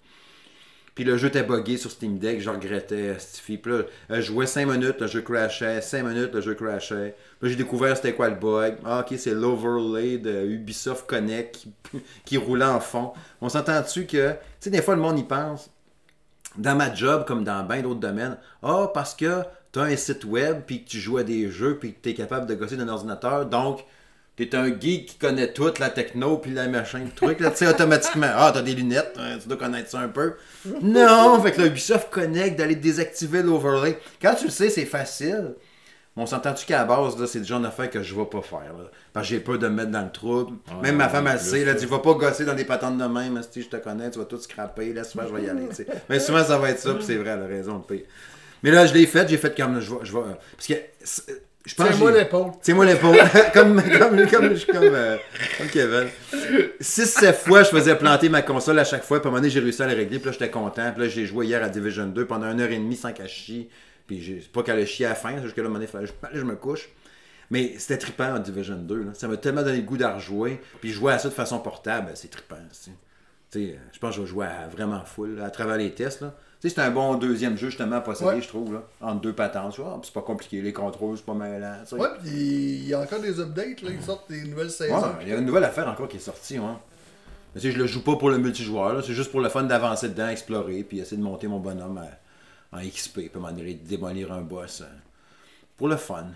Puis 0.94 1.04
le 1.04 1.18
jeu 1.18 1.28
était 1.28 1.42
buggé 1.42 1.76
sur 1.76 1.90
Steam 1.90 2.18
Deck, 2.18 2.40
je 2.40 2.48
regrettais, 2.48 3.18
Stiffy. 3.18 3.58
Puis 3.58 3.70
là, 3.70 3.78
euh, 3.78 4.16
je 4.16 4.22
jouais 4.22 4.46
5 4.46 4.66
minutes, 4.66 5.00
le 5.00 5.06
jeu 5.06 5.20
crashait, 5.20 5.82
5 5.82 6.02
minutes, 6.02 6.32
le 6.32 6.40
jeu 6.40 6.54
crashait. 6.54 7.14
Puis 7.38 7.50
j'ai 7.50 7.56
découvert 7.56 7.96
c'était 7.96 8.14
quoi 8.14 8.30
le 8.30 8.36
bug. 8.36 8.76
Ah, 8.84 9.00
ok, 9.00 9.18
c'est 9.18 9.34
l'overlay 9.34 10.16
de 10.16 10.46
Ubisoft 10.46 11.06
Connect 11.06 11.54
qui, 11.56 11.74
qui 12.24 12.36
roulait 12.38 12.64
en 12.64 12.80
fond. 12.80 13.12
On 13.42 13.50
s'entend-tu 13.50 14.06
que, 14.06 14.30
tu 14.30 14.36
sais, 14.60 14.70
des 14.70 14.80
fois, 14.80 14.96
le 14.96 15.02
monde 15.02 15.18
y 15.18 15.24
pense 15.24 15.70
dans 16.58 16.74
ma 16.74 16.94
job 16.94 17.24
comme 17.26 17.44
dans 17.44 17.62
bien 17.64 17.82
d'autres 17.82 18.00
domaines, 18.00 18.36
ah, 18.62 18.90
parce 18.92 19.14
que 19.14 19.42
tu 19.72 19.78
as 19.78 19.82
un 19.82 19.96
site 19.96 20.24
web, 20.24 20.62
puis 20.66 20.84
que 20.84 20.88
tu 20.88 20.98
joues 20.98 21.18
à 21.18 21.24
des 21.24 21.50
jeux, 21.50 21.78
puis 21.78 21.92
que 21.92 21.98
tu 22.02 22.10
es 22.10 22.14
capable 22.14 22.46
de 22.46 22.54
gosser 22.54 22.76
d'un 22.76 22.88
ordinateur, 22.88 23.46
donc 23.46 23.84
tu 24.36 24.48
un 24.54 24.66
geek 24.66 25.06
qui 25.06 25.16
connaît 25.18 25.52
toute 25.52 25.78
la 25.78 25.88
techno, 25.88 26.36
puis 26.36 26.52
la 26.52 26.68
machin, 26.68 27.00
le 27.04 27.10
truc, 27.10 27.40
là, 27.40 27.50
tu 27.50 27.58
sais, 27.58 27.68
automatiquement, 27.68 28.30
ah, 28.34 28.50
tu 28.52 28.58
as 28.58 28.62
des 28.62 28.74
lunettes, 28.74 29.14
hein, 29.18 29.38
tu 29.40 29.48
dois 29.48 29.56
connaître 29.56 29.90
ça 29.90 30.00
un 30.00 30.08
peu. 30.08 30.34
Non, 30.82 31.40
fait 31.42 31.52
que 31.52 31.66
Ubisoft 31.66 32.10
Connect, 32.10 32.58
d'aller 32.58 32.74
désactiver 32.74 33.42
l'overlay. 33.42 33.98
Quand 34.20 34.34
tu 34.34 34.44
le 34.44 34.50
sais, 34.50 34.68
c'est 34.68 34.84
facile. 34.84 35.54
Mais 36.16 36.22
on 36.22 36.26
s'entend-tu 36.26 36.64
qu'à 36.64 36.78
la 36.78 36.84
base, 36.84 37.18
là, 37.20 37.26
c'est 37.26 37.40
le 37.40 37.44
genre 37.44 37.60
d'affaire 37.60 37.90
que 37.90 38.02
je 38.02 38.14
vais 38.14 38.24
pas 38.24 38.40
faire. 38.40 38.72
Là, 38.78 38.90
parce 39.12 39.26
que 39.28 39.34
j'ai 39.34 39.40
peur 39.40 39.58
de 39.58 39.68
me 39.68 39.74
mettre 39.74 39.90
dans 39.90 40.02
le 40.02 40.10
trouble. 40.10 40.56
même 40.82 40.96
ma 40.96 41.08
femme, 41.10 41.26
elle 41.26 41.34
le 41.34 41.38
sait. 41.38 41.60
Elle 41.60 41.74
dit 41.76 41.86
Va 41.86 41.98
pas 41.98 42.14
gosser 42.14 42.44
dans 42.44 42.54
des 42.54 42.64
patentes 42.64 42.96
de 42.98 43.04
même. 43.04 43.40
Si 43.50 43.62
je 43.62 43.68
te 43.68 43.76
connais, 43.76 44.10
tu 44.10 44.18
vas 44.18 44.24
tout 44.24 44.38
scraper. 44.38 44.92
Laisse-moi, 44.94 45.24
je 45.28 45.34
vais 45.34 45.42
y 45.44 45.50
aller. 45.50 45.68
Mais 46.08 46.18
souvent, 46.18 46.42
ça 46.42 46.56
va 46.58 46.70
être 46.70 46.80
ça. 46.80 46.94
Puis 46.94 47.04
c'est 47.04 47.16
vrai, 47.16 47.30
elle 47.30 47.42
a 47.42 47.46
raison. 47.46 47.80
pire. 47.80 48.02
Mais 48.62 48.70
là, 48.70 48.86
je 48.86 48.94
l'ai 48.94 49.06
fait, 49.06 49.28
j'ai 49.28 49.36
fait 49.36 49.54
comme. 49.56 49.78
Je 49.80 49.90
vais, 49.90 49.98
je 50.04 50.12
vais- 50.12 50.22
parce 50.56 50.66
que. 50.66 50.74
c'est- 51.04 51.42
Je 51.66 51.74
pense 51.74 51.88
Tiens-moi 51.88 52.12
l'épaule. 52.12 52.52
Tiens-moi 52.62 52.84
l'épaule. 52.86 53.16
comme, 53.52 53.82
comme, 53.82 54.26
comme, 54.28 54.28
comme, 54.28 54.94
euh, 54.94 55.16
comme 55.58 55.66
Kevin. 55.66 56.06
6-7 56.80 57.32
fois, 57.34 57.62
je 57.64 57.70
faisais 57.70 57.96
planter 57.96 58.28
ma 58.28 58.40
console 58.42 58.78
à 58.78 58.84
chaque 58.84 59.02
fois. 59.02 59.18
Puis 59.20 59.26
à 59.26 59.28
un 59.28 59.30
moment 59.32 59.40
donné, 59.40 59.50
j'ai 59.50 59.60
réussi 59.60 59.82
à 59.82 59.86
la 59.86 59.94
régler. 59.94 60.18
Puis 60.18 60.26
là, 60.26 60.32
j'étais 60.32 60.48
content. 60.50 60.92
Puis 60.92 61.02
là, 61.02 61.08
j'ai 61.08 61.26
joué 61.26 61.46
hier 61.46 61.62
à 61.62 61.68
Division 61.68 62.06
2 62.06 62.24
pendant 62.24 62.50
une 62.52 62.60
heure 62.60 62.70
et 62.70 62.76
demie 62.78 62.96
sans 62.96 63.10
chie. 63.26 63.68
Puis 64.06 64.20
j'ai- 64.22 64.40
c'est 64.40 64.52
pas 64.52 64.62
qu'elle 64.62 64.78
a 64.78 64.86
chié 64.86 65.06
à 65.06 65.10
la 65.10 65.14
fin. 65.14 65.34
C'est 65.36 65.42
juste 65.44 65.54
que 65.56 65.60
là, 65.60 65.68
donné, 65.68 65.86
fallait- 65.86 66.06
que 66.06 66.38
je 66.38 66.44
me 66.44 66.56
couche. 66.56 66.88
Mais 67.50 67.74
c'était 67.78 67.98
trippant 67.98 68.34
en 68.34 68.38
Division 68.40 68.76
2. 68.76 69.04
là. 69.04 69.10
Ça 69.14 69.28
m'a 69.28 69.36
tellement 69.36 69.62
donné 69.62 69.76
le 69.78 69.82
goût 69.84 69.96
d'en 69.96 70.14
rejouer. 70.14 70.60
Puis 70.80 70.90
jouer 70.90 71.12
à 71.12 71.18
ça 71.18 71.28
de 71.28 71.34
façon 71.34 71.58
portable, 71.60 72.10
c'est 72.14 72.28
trippant. 72.30 72.56
tu 72.56 72.76
sais. 72.76 72.90
Tu 73.52 73.60
sais, 73.68 73.78
je 73.92 73.98
pense 74.00 74.10
que 74.10 74.16
je 74.16 74.20
vais 74.22 74.26
jouer 74.26 74.46
à 74.46 74.66
vraiment 74.66 75.04
full 75.04 75.36
là, 75.36 75.44
à 75.44 75.50
travers 75.50 75.76
les 75.76 75.92
tests. 75.92 76.20
Là. 76.22 76.34
Tu 76.60 76.68
sais, 76.68 76.74
c'est 76.74 76.80
un 76.80 76.90
bon 76.90 77.14
deuxième 77.14 77.56
jeu 77.56 77.68
justement 77.68 77.96
à 77.96 78.00
posséder, 78.00 78.30
Ouais. 78.30 78.42
je 78.42 78.48
trouve. 78.48 78.74
Là, 78.74 78.82
entre 79.00 79.20
deux 79.20 79.32
patentes. 79.32 79.76
Puis 79.76 79.84
c'est 80.04 80.12
pas 80.14 80.22
compliqué. 80.22 80.60
Les 80.60 80.72
contrôles, 80.72 81.16
c'est 81.16 81.24
pas 81.24 81.34
sais. 81.90 81.96
Ouais, 82.02 82.08
puis 82.20 82.30
il 82.32 82.88
y 82.88 82.94
a 82.94 83.00
encore 83.00 83.20
des 83.20 83.38
updates, 83.38 83.82
là. 83.82 83.90
Ils 83.92 84.02
sortent 84.02 84.28
des 84.28 84.42
nouvelles 84.42 84.66
Ouais, 84.66 84.72
saisons. 84.72 85.14
il 85.22 85.28
y 85.28 85.32
a 85.32 85.36
une 85.36 85.44
nouvelle 85.46 85.64
affaire 85.64 85.86
encore 85.86 86.08
qui 86.08 86.16
est 86.16 86.20
sortie, 86.20 86.58
ouais. 86.58 86.66
Mais 87.54 87.60
je 87.60 87.68
le 87.78 87.86
joue 87.86 88.02
pas 88.02 88.16
pour 88.16 88.30
le 88.30 88.38
multijoueur, 88.38 89.04
c'est 89.04 89.14
juste 89.14 89.30
pour 89.30 89.40
le 89.40 89.48
fun 89.48 89.62
d'avancer 89.62 90.08
dedans, 90.08 90.28
explorer, 90.28 90.82
puis 90.82 90.98
essayer 90.98 91.16
de 91.16 91.22
monter 91.22 91.46
mon 91.46 91.60
bonhomme 91.60 91.98
à- 91.98 92.10
en 92.72 92.80
XP, 92.80 93.30
un 93.34 93.38
moment 93.38 93.52
donné, 93.52 93.74
de 93.74 93.86
démolir 93.86 94.32
un 94.32 94.42
boss. 94.42 94.82
euh, 94.82 94.84
pour 95.76 95.88
le 95.88 95.96
fun. 95.96 96.26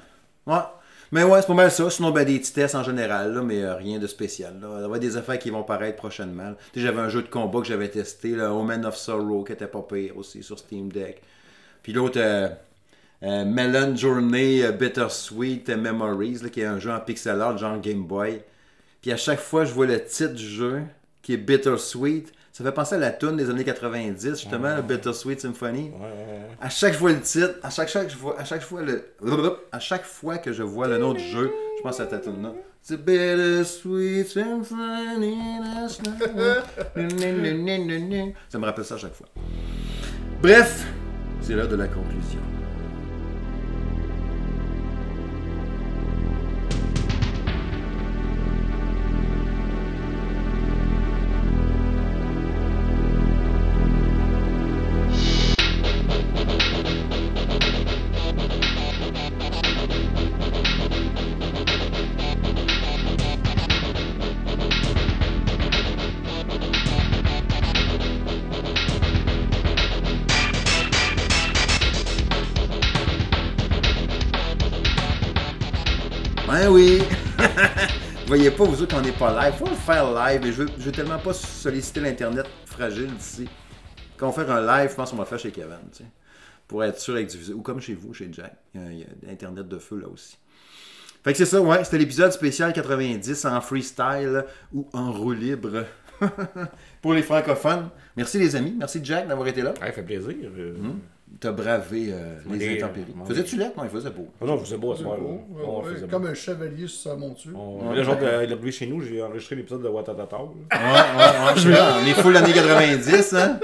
Mais 1.13 1.25
ouais, 1.25 1.41
c'est 1.41 1.47
pas 1.47 1.55
mal 1.55 1.71
ça. 1.71 1.91
Sinon, 1.91 2.11
ben, 2.11 2.25
des 2.25 2.39
petits 2.39 2.53
tests 2.53 2.75
en 2.75 2.85
général, 2.85 3.35
là, 3.35 3.43
mais 3.43 3.63
euh, 3.63 3.75
rien 3.75 3.99
de 3.99 4.07
spécial. 4.07 4.55
Là. 4.61 4.69
Il 4.69 4.75
va 4.75 4.81
y 4.81 4.85
avoir 4.85 5.01
des 5.01 5.17
affaires 5.17 5.39
qui 5.39 5.51
vont 5.51 5.65
paraître 5.65 5.97
prochainement. 5.97 6.55
J'avais 6.75 7.01
un 7.01 7.09
jeu 7.09 7.23
de 7.23 7.29
combat 7.29 7.61
que 7.61 7.67
j'avais 7.67 7.89
testé, 7.89 8.31
le 8.31 8.45
Omen 8.45 8.85
of 8.87 8.97
Sorrow, 8.97 9.43
qui 9.45 9.53
était 9.53 9.67
pas 9.67 9.83
pire 9.83 10.17
aussi 10.17 10.43
sur 10.43 10.59
Steam 10.59 10.93
Deck. 10.93 11.23
Puis 11.83 11.93
l'autre, 11.93 12.19
euh, 12.19 12.49
Melon 13.23 13.97
Journey 13.97 14.71
Bittersweet 14.73 15.69
Memories, 15.69 16.41
là, 16.43 16.49
qui 16.49 16.61
est 16.61 16.67
un 16.67 16.79
jeu 16.79 16.93
en 16.93 17.01
pixel 17.01 17.41
art, 17.41 17.59
genre 17.59 17.81
Game 17.81 18.05
Boy. 18.05 18.43
Puis 19.03 19.11
à 19.13 19.17
chaque 19.17 19.41
fois, 19.41 19.65
je 19.65 19.73
vois 19.73 19.87
le 19.87 20.05
titre 20.05 20.35
du 20.35 20.47
jeu, 20.47 20.83
qui 21.23 21.33
est 21.35 21.39
Bittersweet. 21.39 22.33
Ça 22.61 22.67
fait 22.67 22.73
penser 22.73 22.97
à 22.97 22.99
la 22.99 23.11
tune 23.11 23.37
des 23.39 23.49
années 23.49 23.65
90, 23.65 24.39
justement, 24.39 24.83
Bittersweet 24.83 25.41
Symphony. 25.41 25.85
Ouais, 25.85 25.93
ouais, 25.93 26.09
ouais. 26.09 26.49
À 26.61 26.69
chaque 26.69 26.93
fois 26.93 27.11
le 27.11 27.21
titre, 27.23 27.55
à 27.63 27.71
chaque, 27.71 27.89
à 27.97 28.45
chaque 28.45 28.61
fois 28.61 28.83
le, 28.83 29.03
à 29.73 29.81
chaque 29.81 30.05
fois 30.05 30.37
que 30.37 30.53
je 30.53 30.63
vois 30.63 30.87
le 30.87 30.99
nom 30.99 31.15
du 31.15 31.25
jeu, 31.25 31.51
je 31.79 31.83
pense 31.83 32.01
à 32.01 32.05
ta 32.05 32.19
tune 32.19 32.43
là. 32.43 32.53
C'est 32.83 33.03
Bittersweet 33.03 34.29
Symphony. 34.29 35.39
Ça 38.51 38.59
me 38.59 38.67
rappelle 38.67 38.85
ça 38.85 38.97
à 38.97 38.99
chaque 38.99 39.15
fois. 39.15 39.29
Bref, 40.43 40.85
c'est 41.41 41.55
l'heure 41.55 41.67
de 41.67 41.77
la 41.77 41.89
conclusion. 41.89 42.41
Pas, 78.61 78.67
vous 78.67 78.83
autres, 78.83 78.95
qu'on 78.95 79.01
n'est 79.01 79.13
pas 79.13 79.43
live. 79.43 79.55
Faut 79.57 79.65
le 79.65 79.75
faire 79.75 80.13
live, 80.13 80.41
mais 80.45 80.53
je 80.53 80.63
veux, 80.63 80.69
je 80.79 80.83
veux 80.85 80.93
tellement 80.93 81.19
pas 81.19 81.33
solliciter 81.33 82.01
l'Internet 82.01 82.45
fragile 82.67 83.07
d'ici. 83.07 83.49
Quand 84.19 84.29
on 84.29 84.33
fait 84.33 84.49
un 84.51 84.61
live, 84.61 84.91
je 84.91 84.95
pense 84.97 85.11
qu'on 85.11 85.17
va 85.17 85.23
le 85.23 85.29
faire 85.31 85.39
chez 85.39 85.51
Kevin, 85.51 85.79
tu 85.91 85.99
sais. 85.99 86.11
Pour 86.69 86.85
être 86.85 87.01
sûr 87.01 87.15
avec 87.15 87.29
du. 87.29 87.53
Ou 87.55 87.63
comme 87.63 87.81
chez 87.81 87.95
vous, 87.95 88.13
chez 88.13 88.29
Jack. 88.31 88.53
Il 88.75 88.81
y 88.83 88.85
a, 88.85 88.93
il 88.93 88.99
y 88.99 89.03
a 89.03 89.07
l'Internet 89.29 89.67
de 89.67 89.79
feu 89.79 89.99
là 89.99 90.09
aussi. 90.09 90.37
Fait 91.25 91.33
que 91.33 91.39
c'est 91.39 91.47
ça, 91.47 91.61
ouais. 91.61 91.83
C'était 91.85 91.97
l'épisode 91.99 92.33
spécial 92.33 92.75
90 92.75 93.47
en 93.47 93.61
freestyle 93.63 94.45
ou 94.75 94.87
en 94.93 95.11
roue 95.11 95.33
libre. 95.33 95.87
Pour 97.01 97.15
les 97.15 97.23
francophones. 97.23 97.89
Merci 98.15 98.39
les 98.39 98.55
amis. 98.57 98.75
Merci 98.79 99.01
Jack 99.03 99.27
d'avoir 99.27 99.49
été 99.49 99.63
là. 99.63 99.71
Ouais, 99.81 99.87
ça 99.87 99.93
fait 99.93 100.03
plaisir. 100.03 100.35
euh. 100.45 100.75
T'as 101.39 101.53
bravé 101.53 102.09
euh, 102.13 102.35
les 102.51 102.77
intempéries. 102.83 103.15
Faisais-tu 103.27 103.57
lettre? 103.57 103.75
Non, 103.77 103.85
il 103.85 103.91
faisait 103.91 104.11
beau. 104.11 104.29
Oh 104.41 104.47
non, 104.47 104.59
je 104.59 104.65
faisais 104.65 104.77
beau 104.77 104.93
à 104.93 104.97
ce 104.97 105.03
soir. 105.03 105.17
Ouais, 105.19 105.25
là. 105.25 105.31
ouais, 105.33 105.65
On 105.67 105.79
ouais, 105.83 105.95
faisait 105.95 106.07
beau. 106.07 106.11
comme 106.19 106.27
un 106.27 106.35
chevalier 106.35 106.87
sur 106.87 107.11
sa 107.11 107.17
monture. 107.17 107.59
On- 107.59 107.93
Là, 107.93 108.03
genre, 108.03 108.17
de- 108.19 108.45
il 108.45 108.53
a 108.53 108.57
brûlé 108.57 108.73
chez 108.73 108.87
nous, 108.87 109.01
j'ai 109.01 109.23
enregistré 109.23 109.57
l'épisode 109.57 109.83
de 109.83 109.89
Watatata. 109.89 110.37
Ouais, 110.37 110.45
ouais, 110.73 111.71
ouais. 111.71 111.79
On 112.03 112.07
est 112.07 112.15
full 112.15 112.33
l'année 112.33 112.53
90, 112.53 113.35
hein? 113.35 113.59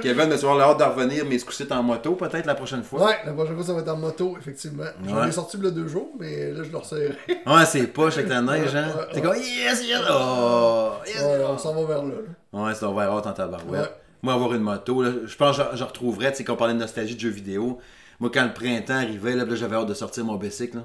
Kevin 0.00 0.30
va 0.30 0.34
avoir 0.50 0.70
hâte 0.70 0.78
de 0.78 0.84
revenir, 0.84 1.24
mais 1.28 1.38
se 1.38 1.44
coucher 1.44 1.70
en 1.70 1.82
moto 1.82 2.14
peut-être 2.14 2.46
la 2.46 2.54
prochaine 2.56 2.82
fois. 2.82 3.04
Ouais, 3.06 3.18
la 3.24 3.32
prochaine 3.32 3.54
fois, 3.54 3.64
ça 3.64 3.72
va 3.74 3.80
être 3.80 3.88
en 3.90 3.96
moto, 3.98 4.36
effectivement. 4.40 4.84
J'en 5.06 5.20
Ouais. 5.20 5.28
ai 5.28 5.32
sorti 5.32 5.58
il 5.60 5.66
a 5.66 5.70
deux 5.70 5.86
jours, 5.86 6.08
mais 6.18 6.50
là, 6.50 6.62
je 6.64 6.70
le 6.70 6.76
resserrai. 6.78 7.10
Ouais, 7.46 7.64
c'est 7.66 7.86
poche 7.86 8.14
avec 8.16 8.28
la 8.30 8.40
neige, 8.40 8.74
hein? 8.74 8.86
Ouais, 8.96 9.04
T'es 9.12 9.20
ouais. 9.20 9.22
comme 9.22 9.36
yes, 9.36 9.86
yes, 9.86 10.00
oh, 10.10 10.92
yes. 11.06 11.22
Ouais, 11.22 11.44
on 11.48 11.58
s'en 11.58 11.74
va 11.74 11.84
vers 11.86 12.02
là. 12.04 12.14
là. 12.14 12.60
Ouais, 12.64 12.74
c'est 12.74 12.84
un 12.86 12.92
verre 12.94 13.12
hâte 13.12 13.26
en 13.26 13.32
tabarouette. 13.32 13.92
Moi, 14.22 14.32
avoir 14.34 14.54
une 14.54 14.62
moto, 14.62 15.02
là, 15.02 15.10
je 15.26 15.36
pense 15.36 15.56
que 15.58 15.62
je, 15.72 15.76
je 15.78 15.84
retrouverais, 15.84 16.30
tu 16.30 16.38
sais, 16.38 16.44
quand 16.44 16.52
on 16.54 16.56
parlait 16.56 16.74
de 16.74 16.78
nostalgie 16.78 17.14
de 17.16 17.20
jeux 17.20 17.28
vidéo. 17.30 17.78
Moi, 18.20 18.30
quand 18.32 18.44
le 18.44 18.52
printemps 18.52 18.94
arrivait, 18.94 19.34
là, 19.34 19.44
là, 19.44 19.54
j'avais 19.56 19.74
hâte 19.76 19.88
de 19.88 19.94
sortir 19.94 20.24
mon 20.24 20.36
bicycle, 20.36 20.76
là. 20.76 20.84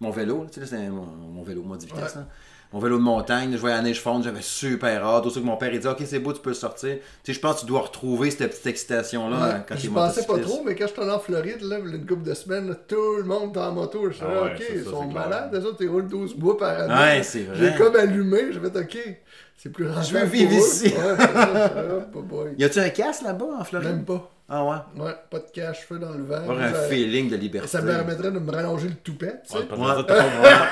Mon 0.00 0.10
vélo, 0.10 0.46
tu 0.50 0.58
sais, 0.60 0.66
c'est 0.66 0.88
mon, 0.88 1.04
mon 1.04 1.42
vélo, 1.42 1.62
moi, 1.62 1.76
de 1.76 1.82
vitesse, 1.82 2.00
Ouais. 2.14 2.20
là. 2.22 2.26
Mon 2.72 2.78
vélo 2.80 2.96
de 2.96 3.02
montagne, 3.02 3.50
là, 3.50 3.56
je 3.56 3.60
voyais 3.60 3.76
la 3.76 3.82
neige 3.82 4.00
fondre, 4.00 4.24
j'avais 4.24 4.40
super 4.40 5.04
hâte. 5.04 5.26
Aussi 5.26 5.40
que 5.42 5.44
mon 5.44 5.58
père, 5.58 5.74
il 5.74 5.78
dit, 5.80 5.86
OK, 5.86 6.02
c'est 6.06 6.18
beau, 6.20 6.32
tu 6.32 6.40
peux 6.40 6.48
le 6.50 6.54
sortir. 6.54 6.96
Tu 6.96 7.02
sais, 7.24 7.32
je 7.34 7.38
pense 7.40 7.56
que 7.56 7.60
tu 7.60 7.66
dois 7.66 7.80
retrouver 7.82 8.30
cette 8.30 8.48
petite 8.50 8.66
excitation-là 8.66 9.36
Ouais. 9.36 9.60
quand 9.68 9.76
J'y 9.76 9.88
t'es 9.88 9.94
pensais 9.94 10.24
pas 10.24 10.38
trop, 10.38 10.62
mais 10.64 10.74
quand 10.74 10.86
je 10.86 10.92
suis 10.94 11.02
allé 11.02 11.10
en 11.12 11.18
Floride, 11.18 11.60
là, 11.60 11.78
il 11.84 11.90
y 11.90 11.92
a 11.92 11.96
une 11.96 12.06
couple 12.06 12.22
de 12.22 12.32
semaines, 12.32 12.74
tout 12.88 13.16
le 13.18 13.24
monde 13.24 13.52
dans 13.52 13.66
la 13.66 13.70
moto. 13.72 14.08
Je 14.08 14.14
suis 14.16 14.24
Ah 14.26 14.44
ok, 14.46 14.62
ils 14.74 14.84
sont 14.84 15.06
malades, 15.06 15.50
les 15.52 15.62
autres, 15.66 15.82
ils 15.82 15.88
roulent 15.90 16.08
12 16.08 16.34
mois 16.38 16.56
par 16.56 16.70
année. 16.80 16.94
Ouais, 16.94 17.22
c'est 17.22 17.42
vrai. 17.42 17.56
J'ai 17.58 17.74
comme 17.76 17.94
allumé, 17.94 18.50
j'ai 18.52 18.60
fait, 18.60 18.74
ok, 18.78 19.18
c'est 19.56 19.70
plus 19.70 19.88
rentable 19.88 20.06
veux 20.18 20.24
vivre 20.24 20.52
ici. 20.52 20.86
Ouais, 20.86 21.16
ça, 21.16 21.68
ça, 21.68 22.02
boy. 22.14 22.54
Y 22.58 22.64
a-tu 22.64 22.80
un 22.80 22.88
casque 22.90 23.22
là-bas 23.22 23.58
en 23.60 23.64
Floride? 23.64 23.88
Même 23.88 24.04
pas. 24.04 24.30
Ah 24.48 24.64
ouais? 24.64 24.76
Ouais, 25.02 25.12
pas 25.30 25.38
de 25.38 25.46
cash, 25.54 25.86
feu 25.88 25.98
dans 25.98 26.10
le 26.10 26.24
vent. 26.24 26.34
Avoir 26.42 26.60
un 26.60 26.72
Ça- 26.74 26.80
feeling 26.88 27.30
de 27.30 27.36
liberté. 27.36 27.68
Ça 27.68 27.80
me 27.80 27.86
permettrait 27.90 28.30
de 28.30 28.38
me 28.38 28.52
rallonger 28.52 28.88
le 28.88 28.94
toupet, 28.96 29.34
tu 29.46 29.52
sais. 29.52 29.58
Ouais, 29.58 29.64
t'as 29.70 29.76
pas- 29.76 30.02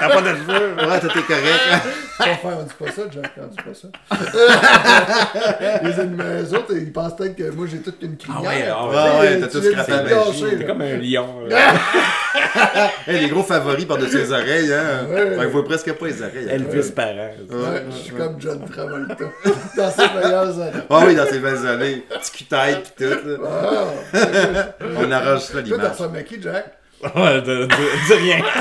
T'as 0.01 0.09
pas 0.11 0.21
de 0.21 0.27
jeu. 0.37 0.77
Ouais, 0.77 1.01
t'es 1.01 1.09
correct. 1.09 1.61
hein? 1.73 1.81
Pas 2.19 2.25
faire, 2.27 2.59
on 2.59 2.63
dit 2.65 2.75
pas 2.79 2.93
ça, 2.93 3.03
Jack, 3.11 3.33
on 3.41 3.47
dit 3.47 3.57
pas 3.57 3.73
ça. 3.73 3.89
les, 5.83 6.43
les 6.43 6.55
autres, 6.55 6.75
ils 6.77 6.93
pensent 6.93 7.17
peut-être 7.17 7.37
que 7.37 7.51
moi 7.51 7.67
j'ai 7.71 7.79
toute 7.79 8.03
une 8.03 8.19
crinière. 8.19 8.77
Ah 8.77 8.89
ouais, 8.89 8.95
ah 8.99 9.21
ouais, 9.21 9.41
t'as 9.41 9.47
tout 9.49 9.63
scrappé 9.63 9.93
à 9.93 10.03
magie. 10.03 10.45
T'es 10.59 10.65
comme 10.67 10.83
un 10.83 10.97
lion. 10.99 11.27
Hey, 13.07 13.21
les 13.23 13.29
gros 13.29 13.43
favoris 13.43 13.85
par-dessus 13.87 14.19
les 14.19 14.33
oreilles, 14.33 14.73
hein? 14.73 15.07
Ouais. 15.09 15.37
Fait, 15.39 15.47
voit 15.47 15.65
presque 15.65 15.93
pas 15.95 16.07
les 16.07 16.21
oreilles. 16.23 16.47
hein. 16.49 16.55
Elvis 16.55 16.91
parent. 16.93 17.31
Ouais, 17.49 17.85
je 17.91 17.97
suis 17.97 18.15
comme 18.15 18.41
John 18.41 18.65
Travolta. 18.69 19.15
Dans 19.77 19.91
ses 19.91 20.09
meilleures 20.15 20.61
années. 20.61 20.81
Ah 20.91 21.03
oui, 21.07 21.15
dans 21.15 21.27
ces 21.27 21.39
belles 21.39 21.67
années. 21.67 22.05
Petit 22.09 22.31
cul-tête 22.33 22.93
pis 22.97 23.05
tout. 23.05 23.43
Ah, 23.63 24.87
On 24.99 25.11
arrange 25.11 25.41
ça 25.41 25.63
toi, 25.63 25.79
t'as 25.79 26.07
l'image. 26.07 26.19
à 26.19 26.23
qui, 26.23 26.43
Jack? 26.43 26.77
Ouais, 27.17 27.41
dis 27.43 28.15
rien. 28.15 28.43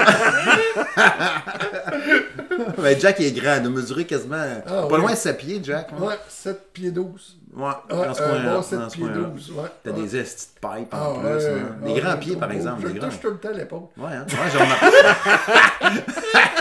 Ben, 2.78 2.98
Jack 3.00 3.20
est 3.22 3.32
grand, 3.32 3.58
il 3.62 3.66
a 3.66 3.70
mesuré 3.70 4.06
quasiment. 4.06 4.38
Ah, 4.66 4.70
pas 4.70 4.88
oui. 4.96 5.02
loin 5.02 5.12
de 5.12 5.16
7 5.18 5.38
pieds, 5.38 5.60
Jack. 5.64 5.90
Ouais, 6.00 6.16
7 6.28 6.72
pieds 6.74 6.92
12. 6.92 7.38
Ouais, 7.56 7.64
Ouais, 7.66 8.06
dans 8.08 8.14
ce 8.14 8.22
coin-là. 8.22 8.54
bon 8.56 8.62
7 8.62 8.80
dans 8.80 8.90
ce 8.90 8.96
pieds 8.96 9.06
coin-là. 9.06 9.22
12. 9.30 9.52
Ouais. 9.52 9.64
T'as 9.84 9.92
ouais. 9.92 10.02
des 10.02 10.18
estis 10.18 10.48
de 10.56 10.60
pipe 10.68 10.88
Ah, 10.92 11.10
en 11.10 11.14
plus. 11.16 11.28
ouais. 11.30 11.50
hein. 11.50 11.76
Des 11.86 11.94
Ah, 11.98 12.00
grands 12.02 12.18
pieds, 12.18 12.36
par 12.36 12.52
exemple. 12.52 12.82
beau. 12.82 12.88
Des 12.90 12.94
Je 12.96 13.00
grands. 13.00 13.10
touche 13.10 13.20
tout 13.22 13.30
le 13.30 13.38
temps 13.38 13.50
à 13.50 13.54
l'épaule. 13.54 13.80
Ouais, 13.98 14.10
hein. 14.14 14.26
Ouais, 14.30 14.50
j'ai 14.52 14.58
remarqué. 14.58 14.86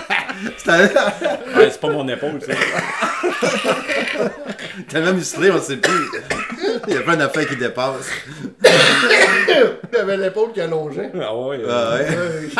Ouais, 0.67 1.71
c'est 1.71 1.81
pas 1.81 1.89
mon 1.89 2.07
épaule, 2.09 2.41
ça. 2.41 2.53
tellement 4.89 5.13
musclé, 5.15 5.51
on 5.51 5.61
sait 5.61 5.77
plus. 5.77 6.09
Il 6.87 6.95
y 6.95 6.97
a 6.97 7.01
plein 7.01 7.17
d'affaires 7.17 7.49
qui 7.49 7.57
dépassent. 7.57 8.11
Il 9.93 9.97
avait 9.99 10.17
l'épaule 10.17 10.53
qui 10.53 10.61
allongeait. 10.61 11.11
Ah 11.21 11.35
ouais. 11.37 11.61
Ah 11.69 11.71
euh, 11.71 11.99
ouais. 11.99 12.09
Ouais, 12.11 12.53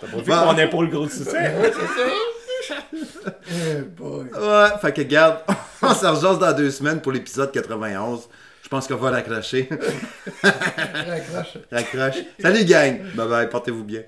T'as 0.00 0.06
pas 0.06 0.16
vu 0.22 0.32
mon 0.46 0.58
épaule 0.58 0.90
grossissait? 0.90 1.32
ouais, 1.32 1.72
c'est 1.72 1.86
ça. 2.00 3.32
Eh 3.50 3.82
boy. 3.82 4.26
Ouais, 4.32 4.68
fait 4.80 4.92
que 4.92 5.02
garde, 5.02 5.38
on 5.82 5.94
s'en 5.94 6.14
rejase 6.14 6.38
dans 6.38 6.52
deux 6.52 6.70
semaines 6.70 7.00
pour 7.00 7.12
l'épisode 7.12 7.52
91. 7.52 8.28
Je 8.62 8.68
pense 8.68 8.86
qu'on 8.86 8.96
va 8.96 9.10
l'accrocher. 9.10 9.68
Raccroche. 10.42 11.58
Raccroche. 11.70 12.24
Salut 12.40 12.64
gang! 12.64 13.00
Bye 13.14 13.28
bye, 13.28 13.48
portez-vous 13.48 13.84
bien. 13.84 14.02